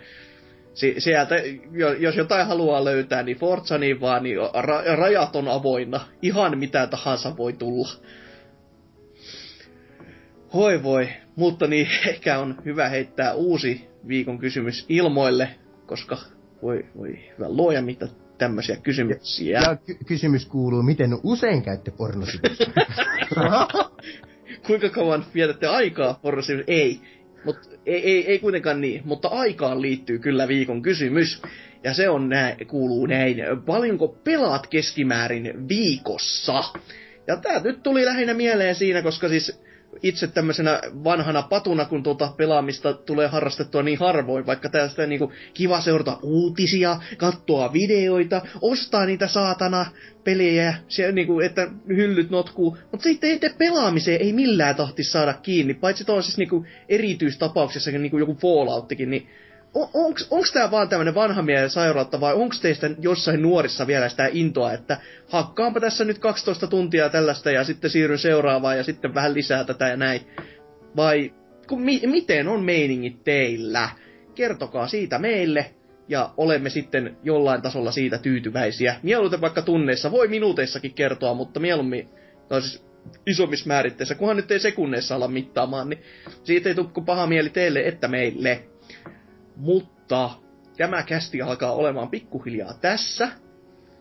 si- 0.75 0.95
sieltä, 0.99 1.35
jo- 1.73 1.93
jos 1.93 2.17
jotain 2.17 2.47
haluaa 2.47 2.85
löytää, 2.85 3.23
niin 3.23 3.37
Forza 3.37 3.79
niin 3.79 4.01
vaan, 4.01 4.23
niin 4.23 4.39
ra- 4.39 4.97
rajat 4.97 5.37
on 5.37 5.49
avoinna. 5.49 6.01
Ihan 6.23 6.59
mitä 6.59 6.87
tahansa 6.87 7.37
voi 7.37 7.53
tulla. 7.53 7.89
Hoi 10.55 10.83
voi, 10.83 11.09
mutta 11.37 11.67
niin 11.67 11.89
ehkä 12.09 12.39
on 12.39 12.55
hyvä 12.65 12.89
heittää 12.89 13.35
uusi 13.35 13.89
viikon 14.09 14.39
kysymys 14.39 14.87
ilmoille, 14.89 15.49
koska 15.87 16.19
voi, 16.63 16.85
voi 16.97 17.19
hyvä 17.39 17.49
luoja 17.49 17.83
mitä 17.83 18.09
tämmöisiä 18.39 18.77
kysymyksiä. 18.77 19.61
Ja 19.61 19.77
ky- 19.77 19.99
kysymys 20.07 20.47
kuuluu, 20.47 20.83
miten 20.83 21.11
usein 21.23 21.63
käytte 21.63 21.91
pornosivussa? 21.91 22.65
Kuinka 24.67 24.89
kauan 24.89 25.25
vietätte 25.35 25.67
aikaa 25.67 26.19
pornosi? 26.23 26.53
Ei. 26.67 27.01
Mut, 27.45 27.81
ei, 27.87 28.05
ei, 28.05 28.27
ei 28.27 28.39
kuitenkaan 28.39 28.81
niin, 28.81 29.03
mutta 29.05 29.29
aikaan 29.29 29.83
liittyy 29.83 30.19
kyllä 30.19 30.49
viikon 30.49 30.83
kysymys. 30.83 31.43
Ja 31.85 31.95
se 31.95 32.09
on 32.09 32.29
näin, 32.29 32.67
kuuluu 32.67 33.07
näin, 33.07 33.37
paljonko 33.67 34.09
pelaat 34.09 34.67
keskimäärin 34.67 35.69
viikossa? 35.69 36.65
Ja 37.27 37.37
tää 37.37 37.61
nyt 37.63 37.83
tuli 37.83 38.05
lähinnä 38.05 38.35
mieleen 38.35 38.75
siinä, 38.75 39.03
koska 39.03 39.29
siis 39.29 39.63
itse 40.03 40.27
tämmöisenä 40.27 40.81
vanhana 41.05 41.43
patuna, 41.43 41.85
kun 41.85 42.03
tuota 42.03 42.35
pelaamista 42.37 42.93
tulee 42.95 43.27
harrastettua 43.27 43.83
niin 43.83 43.99
harvoin, 43.99 44.47
vaikka 44.47 44.69
tästä 44.69 45.07
niinku 45.07 45.33
kiva 45.55 45.81
seurata 45.81 46.19
uutisia, 46.23 46.97
katsoa 47.17 47.73
videoita, 47.73 48.43
ostaa 48.61 49.07
niitä 49.07 49.27
saatana 49.27 49.87
pelejä, 50.25 50.75
se, 50.89 51.13
niinku, 51.13 51.41
että 51.41 51.69
hyllyt 51.89 52.31
notkuu, 52.31 52.79
mutta 52.91 53.05
sitten 53.05 53.31
itse 53.31 53.55
pelaamiseen 53.59 54.21
ei 54.21 54.33
millään 54.33 54.75
tahti 54.75 55.05
saada 55.05 55.35
kiinni, 55.35 55.75
paitsi 55.75 56.05
tuollaisissa 56.05 56.39
niinku 56.39 56.67
erityistapauksessa, 56.89 57.91
niinku 57.91 58.19
joku 58.19 58.35
Fallouttikin, 58.35 59.11
niin 59.11 59.29
on, 59.75 59.89
onks, 59.95 60.27
onks 60.31 60.53
tää 60.53 60.71
vaan 60.71 60.89
tämmönen 60.89 61.15
vanha 61.15 61.43
mielen 61.43 61.71
sairautta 61.71 62.21
vai 62.21 62.35
onks 62.35 62.61
teistä 62.61 62.91
jossain 62.99 63.43
nuorissa 63.43 63.87
vielä 63.87 64.09
sitä 64.09 64.29
intoa, 64.33 64.73
että 64.73 64.97
hakkaanpa 65.29 65.81
tässä 65.81 66.05
nyt 66.05 66.19
12 66.19 66.67
tuntia 66.67 67.09
tällaista 67.09 67.51
ja 67.51 67.65
sitten 67.65 67.91
siirryn 67.91 68.19
seuraavaan 68.19 68.77
ja 68.77 68.85
sitten 68.85 69.15
vähän 69.15 69.35
lisää 69.35 69.65
tätä 69.65 69.89
ja 69.89 69.97
näin. 69.97 70.21
Vai 70.97 71.35
kun, 71.69 71.83
mi, 71.83 72.01
miten 72.07 72.49
on 72.49 72.65
meiningit 72.65 73.25
teillä? 73.25 73.89
Kertokaa 74.35 74.89
siitä 74.89 75.19
meille 75.19 75.75
ja 76.09 76.31
olemme 76.37 76.71
sitten 76.71 77.17
jollain 77.23 77.63
tasolla 77.63 77.93
siitä 77.93 78.19
tyytyväisiä. 78.19 78.97
Mieluiten 79.03 79.41
vaikka 79.41 79.63
tunneissa, 79.63 80.11
voi 80.11 80.29
minuuteissakin 80.29 80.95
kertoa, 80.95 81.35
mutta 81.35 81.61
mieluummin, 81.61 82.09
tai 82.49 82.63
siis 82.63 82.85
isommissa 83.27 83.69
määritteissä, 83.69 84.15
kunhan 84.15 84.37
nyt 84.37 84.51
ei 84.51 84.61
sekunneissa 84.61 85.17
olla 85.17 85.29
mittaamaan, 85.29 85.89
niin 85.89 86.03
siitä 86.45 86.69
ei 86.69 86.75
tule 86.75 87.05
paha 87.07 87.27
mieli 87.27 87.51
teille 87.51 87.81
että 87.87 88.09
meille. 88.09 88.72
Mutta 89.57 90.31
tämä 90.77 91.03
kästi 91.03 91.43
alkaa 91.43 91.73
olemaan 91.73 92.11
pikkuhiljaa 92.11 92.75
tässä. 92.81 93.29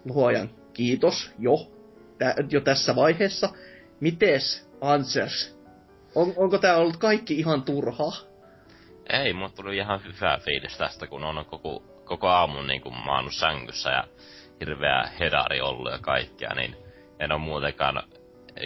Luojan 0.06 0.50
kiitos 0.74 1.32
jo, 1.40 1.54
tä, 2.18 2.36
jo 2.50 2.62
tässä 2.62 2.96
vaiheessa. 2.96 3.50
Mites, 4.00 4.70
Ansers? 4.82 5.58
On, 6.16 6.34
onko 6.38 6.58
tää 6.58 6.78
ollut 6.78 6.98
kaikki 6.98 7.40
ihan 7.40 7.64
turhaa? 7.64 8.14
Ei, 9.10 9.34
mulla 9.34 9.50
tuli 9.50 9.78
ihan 9.78 10.02
hyvä 10.04 10.38
fiilis 10.46 10.78
tästä, 10.78 11.08
kun 11.08 11.24
on 11.24 11.46
koko, 11.46 11.84
koko 12.06 12.28
aamun 12.28 12.68
niin 12.68 12.82
kuin 12.82 12.96
maannut 13.06 13.34
sängyssä 13.34 13.90
ja 13.90 14.04
hirveä 14.60 15.10
hedari 15.20 15.62
ollut 15.62 15.92
ja 15.92 16.00
kaikkea, 16.00 16.54
niin 16.56 16.76
en 17.20 17.32
ole 17.32 17.40
muutenkaan 17.40 18.04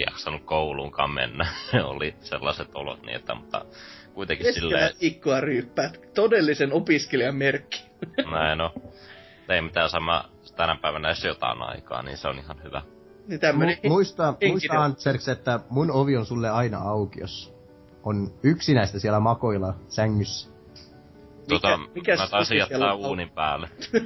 jaksanut 0.05 0.43
kouluunkaan 0.43 1.11
mennä. 1.11 1.47
oli 1.83 2.15
sellaiset 2.19 2.67
olot 2.73 3.01
niin, 3.01 3.15
että 3.15 3.35
mutta 3.35 3.65
kuitenkin 4.15 4.45
Keskellä 4.45 4.69
silleen... 4.69 4.93
ikkoa 5.01 5.41
ryyppäät. 5.41 5.99
Todellisen 6.13 6.73
opiskelijan 6.73 7.35
merkki. 7.35 7.83
Näin 8.31 8.57
no. 8.57 8.73
Ei 9.49 9.61
mitään 9.61 9.89
sama 9.89 10.29
tänä 10.55 10.75
päivänä 10.81 11.07
edes 11.07 11.23
jotain 11.23 11.61
aikaa, 11.61 12.01
niin 12.01 12.17
se 12.17 12.27
on 12.27 12.39
ihan 12.39 12.63
hyvä. 12.63 12.81
Niin 13.27 13.39
tämmönen 13.39 13.77
Mu- 13.77 13.89
muista, 13.89 14.25
henkinen- 14.31 14.51
muista 14.51 14.83
Antserks, 14.83 15.27
että 15.27 15.59
mun 15.69 15.91
ovi 15.91 16.17
on 16.17 16.25
sulle 16.25 16.49
aina 16.49 16.77
auki, 16.77 17.19
jos 17.19 17.53
on 18.03 18.33
yksinäistä 18.43 18.99
siellä 18.99 19.19
makoilla 19.19 19.73
sängyssä. 19.87 20.49
Tota, 21.49 21.77
mikäs 21.95 22.19
mä 22.19 22.27
taisin 22.27 22.57
jättää 22.57 22.93
on? 22.93 22.99
uunin 22.99 23.29
päälle. 23.29 23.69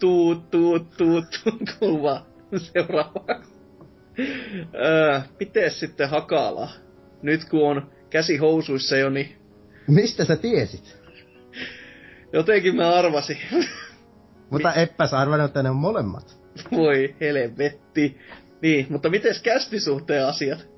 tuut, 0.00 0.50
tuut, 0.50 0.90
tuut, 0.96 1.24
tuut, 1.44 1.76
kuva. 1.78 2.22
Seuraava. 2.56 3.24
öö, 4.74 5.20
sitten 5.68 6.08
Hakala? 6.10 6.68
Nyt 7.22 7.44
kun 7.44 7.70
on 7.70 7.90
käsi 8.10 8.36
housuissa 8.36 8.96
jo, 8.96 9.10
niin 9.10 9.36
Mistä 9.88 10.24
sä 10.24 10.36
tiesit? 10.36 11.00
jotenkin 12.32 12.76
mä 12.76 12.94
arvasin. 12.94 13.38
Mutta 14.50 14.74
epäs 14.74 15.14
arvannut, 15.14 15.46
että 15.50 15.62
ne 15.62 15.70
on 15.70 15.76
molemmat. 15.76 16.40
Voi 16.72 17.14
helvetti. 17.20 18.18
Niin, 18.62 18.86
mutta 18.90 19.08
mites 19.08 19.42
kästisuhteen 19.42 20.26
asiat? 20.26 20.68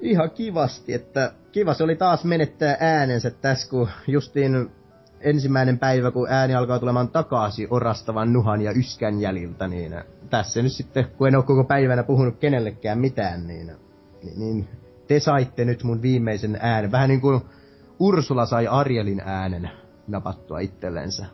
Ihan 0.00 0.30
kivasti, 0.30 0.94
että 0.94 1.32
kiva 1.52 1.74
se 1.74 1.84
oli 1.84 1.96
taas 1.96 2.24
menettää 2.24 2.76
äänensä 2.80 3.30
tässä, 3.30 3.70
kun 3.70 3.88
justiin 4.06 4.70
ensimmäinen 5.20 5.78
päivä, 5.78 6.10
kun 6.10 6.26
ääni 6.30 6.54
alkaa 6.54 6.78
tulemaan 6.78 7.08
takaisin 7.08 7.68
orastavan 7.70 8.32
nuhan 8.32 8.62
ja 8.62 8.72
yskän 8.72 9.20
jäljiltä, 9.20 9.68
niin 9.68 9.94
tässä 10.30 10.62
nyt 10.62 10.72
sitten, 10.72 11.06
kun 11.18 11.28
en 11.28 11.36
ole 11.36 11.44
koko 11.44 11.64
päivänä 11.64 12.02
puhunut 12.02 12.38
kenellekään 12.38 12.98
mitään, 12.98 13.46
niin, 13.46 13.66
niin, 14.22 14.38
niin 14.38 14.68
te 15.12 15.20
saitte 15.20 15.64
nyt 15.64 15.82
mun 15.82 16.02
viimeisen 16.02 16.58
äänen. 16.60 16.92
Vähän 16.92 17.08
niin 17.08 17.20
kuin 17.20 17.40
Ursula 17.98 18.46
sai 18.46 18.66
Arielin 18.66 19.20
äänen 19.20 19.70
napattua 20.08 20.58
itsellensä 20.58 21.26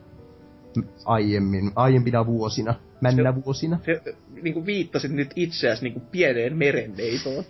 aiemmin, 1.04 1.72
aiempina 1.76 2.26
vuosina, 2.26 2.74
männä 3.00 3.34
vuosina. 3.44 3.78
Se, 3.84 4.02
niin 4.42 4.54
kuin 4.54 4.66
viittasit 4.66 5.12
nyt 5.12 5.30
itseäsi 5.36 5.82
niin 5.82 5.92
kuin 5.92 6.06
pieneen 6.06 6.56
merenneitoon. 6.56 7.44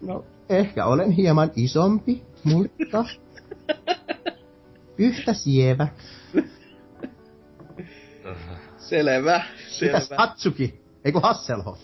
No, 0.00 0.24
ehkä 0.48 0.86
olen 0.86 1.10
hieman 1.10 1.50
isompi, 1.56 2.22
mutta 2.44 3.04
yhtä 4.98 5.32
sievä. 5.32 5.88
Selvä, 8.76 9.42
Mitäs 9.80 10.08
selvä. 10.08 10.16
Hatsuki? 10.16 10.80
Eiku 11.04 11.20
Hasselhoff? 11.20 11.82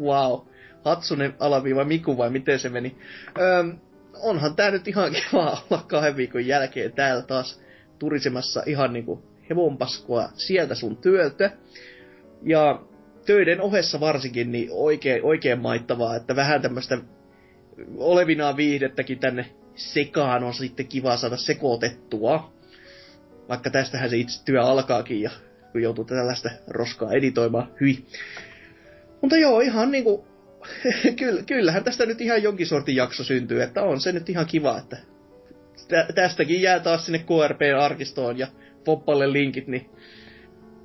Wow. 0.00 0.49
Hatsunen 0.84 1.34
alaviiva 1.38 1.84
Miku 1.84 2.18
vai 2.18 2.30
miten 2.30 2.58
se 2.58 2.68
meni? 2.68 2.96
Öm, 3.40 3.78
onhan 4.22 4.56
tää 4.56 4.70
nyt 4.70 4.88
ihan 4.88 5.12
kiva 5.30 5.62
olla 5.70 5.84
kahden 5.86 6.16
viikon 6.16 6.46
jälkeen 6.46 6.92
täällä 6.92 7.22
taas 7.22 7.60
turisemassa 7.98 8.62
ihan 8.66 8.92
niinku 8.92 9.22
hevonpaskua 9.50 10.28
sieltä 10.34 10.74
sun 10.74 10.96
työltä. 10.96 11.50
Ja 12.42 12.82
töiden 13.26 13.60
ohessa 13.60 14.00
varsinkin 14.00 14.52
niin 14.52 14.68
oikein, 14.72 15.24
oikein 15.24 15.58
maittavaa, 15.58 16.16
että 16.16 16.36
vähän 16.36 16.62
tämmöistä 16.62 16.98
olevinaa 17.96 18.56
viihdettäkin 18.56 19.18
tänne 19.18 19.50
sekaan 19.74 20.44
on 20.44 20.54
sitten 20.54 20.86
kiva 20.86 21.16
saada 21.16 21.36
sekoitettua. 21.36 22.52
Vaikka 23.48 23.70
tästähän 23.70 24.10
se 24.10 24.16
itse 24.16 24.44
työ 24.44 24.62
alkaakin 24.62 25.20
ja 25.22 25.30
kun 25.72 25.82
joutuu 25.82 26.04
tällaista 26.04 26.50
roskaa 26.68 27.12
editoimaan, 27.12 27.72
hyi. 27.80 28.06
Mutta 29.20 29.36
joo, 29.36 29.60
ihan 29.60 29.90
niinku, 29.90 30.26
kyllähän 31.46 31.84
tästä 31.84 32.06
nyt 32.06 32.20
ihan 32.20 32.42
jonkin 32.42 32.66
sortin 32.66 32.96
jakso 32.96 33.24
syntyy, 33.24 33.62
että 33.62 33.82
on 33.82 34.00
se 34.00 34.12
nyt 34.12 34.28
ihan 34.28 34.46
kiva, 34.46 34.78
että 34.78 34.96
tä- 35.88 36.06
tästäkin 36.14 36.62
jää 36.62 36.80
taas 36.80 37.06
sinne 37.06 37.18
KRP-arkistoon 37.18 38.38
ja 38.38 38.46
Poppalle 38.84 39.32
linkit, 39.32 39.66
niin 39.66 39.90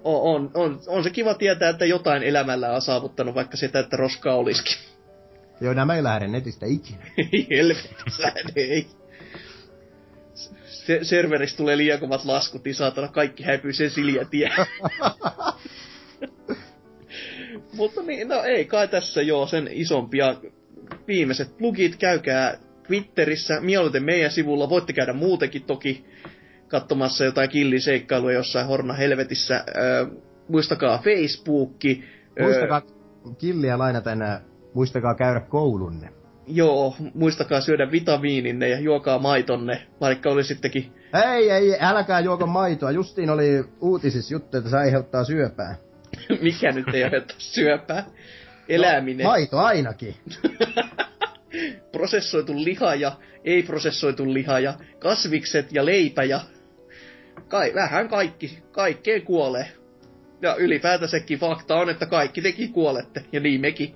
on, 0.03 0.21
on, 0.35 0.51
on, 0.53 0.79
on, 0.87 1.03
se 1.03 1.09
kiva 1.09 1.33
tietää, 1.33 1.69
että 1.69 1.85
jotain 1.85 2.23
elämällä 2.23 2.71
on 2.71 2.81
saavuttanut, 2.81 3.35
vaikka 3.35 3.57
sitä, 3.57 3.79
että 3.79 3.97
roskaa 3.97 4.35
olisikin. 4.35 4.75
Joo, 5.61 5.73
nämä 5.73 5.95
ei 5.95 6.03
lähde 6.03 6.27
netistä 6.27 6.65
ikinä. 6.65 7.05
Ei 7.17 7.47
helvetissä, 7.57 8.31
ei. 8.55 8.87
Se, 10.65 10.99
serveristä 11.01 11.57
tulee 11.57 11.77
liian 11.77 11.99
kovat 11.99 12.25
laskut, 12.25 12.63
niin 12.63 12.75
saatana 12.75 13.07
kaikki 13.07 13.43
häipyy 13.43 13.73
sen 13.73 13.89
Silja 13.89 14.25
tie. 14.25 14.51
Mutta 17.75 18.01
niin, 18.01 18.27
no 18.27 18.43
ei 18.43 18.65
kai 18.65 18.87
tässä 18.87 19.21
joo 19.21 19.47
sen 19.47 19.69
isompia 19.71 20.35
viimeiset 21.07 21.57
plugit. 21.57 21.95
Käykää 21.95 22.57
Twitterissä, 22.87 23.61
mieluiten 23.61 24.03
meidän 24.03 24.31
sivulla. 24.31 24.69
Voitte 24.69 24.93
käydä 24.93 25.13
muutenkin 25.13 25.63
toki 25.63 26.05
katsomassa 26.67 27.25
jotain 27.25 27.49
killiseikkailuja 27.49 28.35
jossain 28.35 28.67
Horna 28.67 28.93
Helvetissä. 28.93 29.63
Öö, 29.75 30.05
muistakaa 30.47 31.01
Facebookki. 31.03 32.03
öö, 32.39 32.45
Muistakaa 32.45 32.81
killiä 33.37 33.77
lainata 33.77 34.11
enää, 34.11 34.41
muistakaa 34.73 35.15
käydä 35.15 35.39
koulunne. 35.39 36.09
Joo, 36.47 36.95
muistakaa 37.13 37.61
syödä 37.61 37.91
vitamiininne 37.91 38.69
ja 38.69 38.79
juokaa 38.79 39.19
maitonne, 39.19 39.87
vaikka 40.01 40.29
oli 40.29 40.43
sittenkin 40.43 40.91
Ei, 41.33 41.51
ei, 41.51 41.77
älkää 41.79 42.19
juoko 42.19 42.47
maitoa. 42.47 42.91
Justiin 42.91 43.29
oli 43.29 43.63
uutisissa 43.81 44.33
juttu, 44.33 44.57
että 44.57 44.69
se 44.69 44.77
aiheuttaa 44.77 45.23
syöpää. 45.23 45.75
mikä 46.41 46.71
nyt 46.71 46.87
ei 46.93 47.03
aiheuta 47.03 47.33
syöpää. 47.37 48.05
Eläminen. 48.69 49.23
No, 49.23 49.29
maito 49.29 49.57
ainakin. 49.57 50.15
prosessoitu 51.91 52.53
liha 52.55 52.95
ja 52.95 53.17
ei-prosessoitu 53.43 54.33
liha 54.33 54.59
ja 54.59 54.73
kasvikset 54.99 55.71
ja 55.71 55.85
leipä 55.85 56.23
ja 56.23 56.41
kai, 57.47 57.73
vähän 57.73 58.09
kaikki, 58.09 58.59
kaikkeen 58.71 59.21
kuolee. 59.21 59.67
Ja 60.41 60.55
ylipäätänsäkin 60.55 61.39
fakta 61.39 61.75
on, 61.75 61.89
että 61.89 62.05
kaikki 62.05 62.41
tekin 62.41 62.73
kuolette, 62.73 63.25
ja 63.31 63.39
niin 63.39 63.61
mekin. 63.61 63.95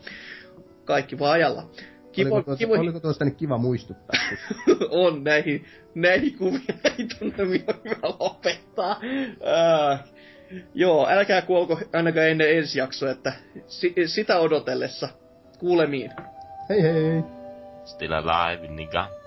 Kaikki 0.85 1.19
vaan 1.19 1.33
ajalla. 1.33 1.69
Kivo, 2.11 2.35
oliko, 2.35 2.45
tuosta, 2.45 2.65
kivo, 2.65 2.73
oliko 2.73 2.99
tuosta 2.99 3.25
nyt 3.25 3.37
kiva 3.37 3.57
muistuttaa? 3.57 4.19
on 4.89 5.23
näihin, 5.23 5.65
näihin 5.95 6.37
kuvia 6.37 6.75
ei 6.97 7.07
tunne 7.19 7.37
hyvä 7.37 8.09
lopettaa. 8.19 9.01
Äh, 9.91 10.03
joo, 10.73 11.07
älkää 11.09 11.41
kuolko 11.41 11.79
ainakaan 11.93 12.27
ennen 12.27 12.57
ensi 12.57 12.79
jaksoa, 12.79 13.11
että 13.11 13.33
si, 13.67 13.93
sitä 14.05 14.39
odotellessa 14.39 15.09
kuulemiin. 15.59 16.11
hei 16.69 16.83
hei! 16.83 17.23
Still 17.85 18.13
alive, 18.13 18.67
nigga. 18.67 19.18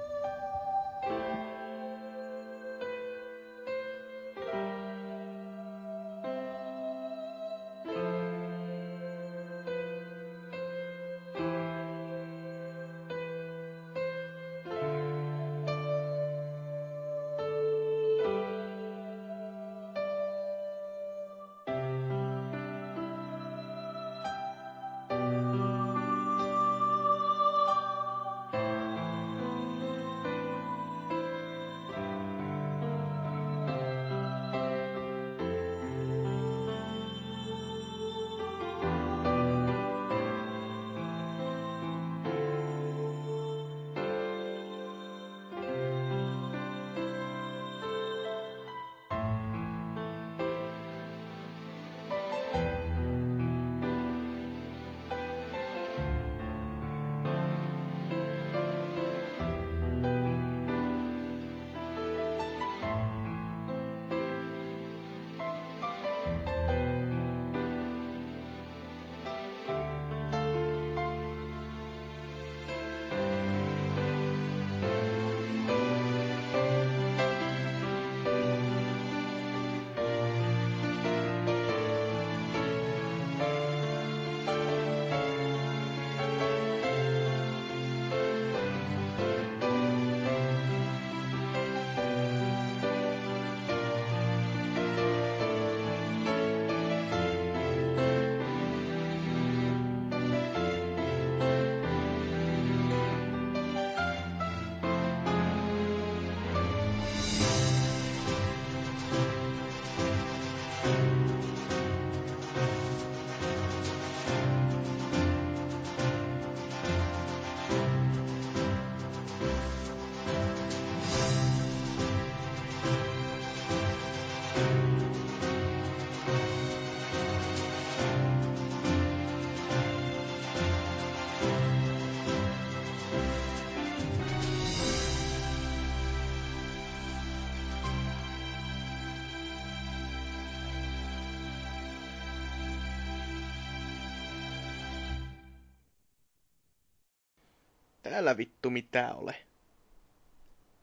Mitään 148.73 149.17
ole. 149.17 149.35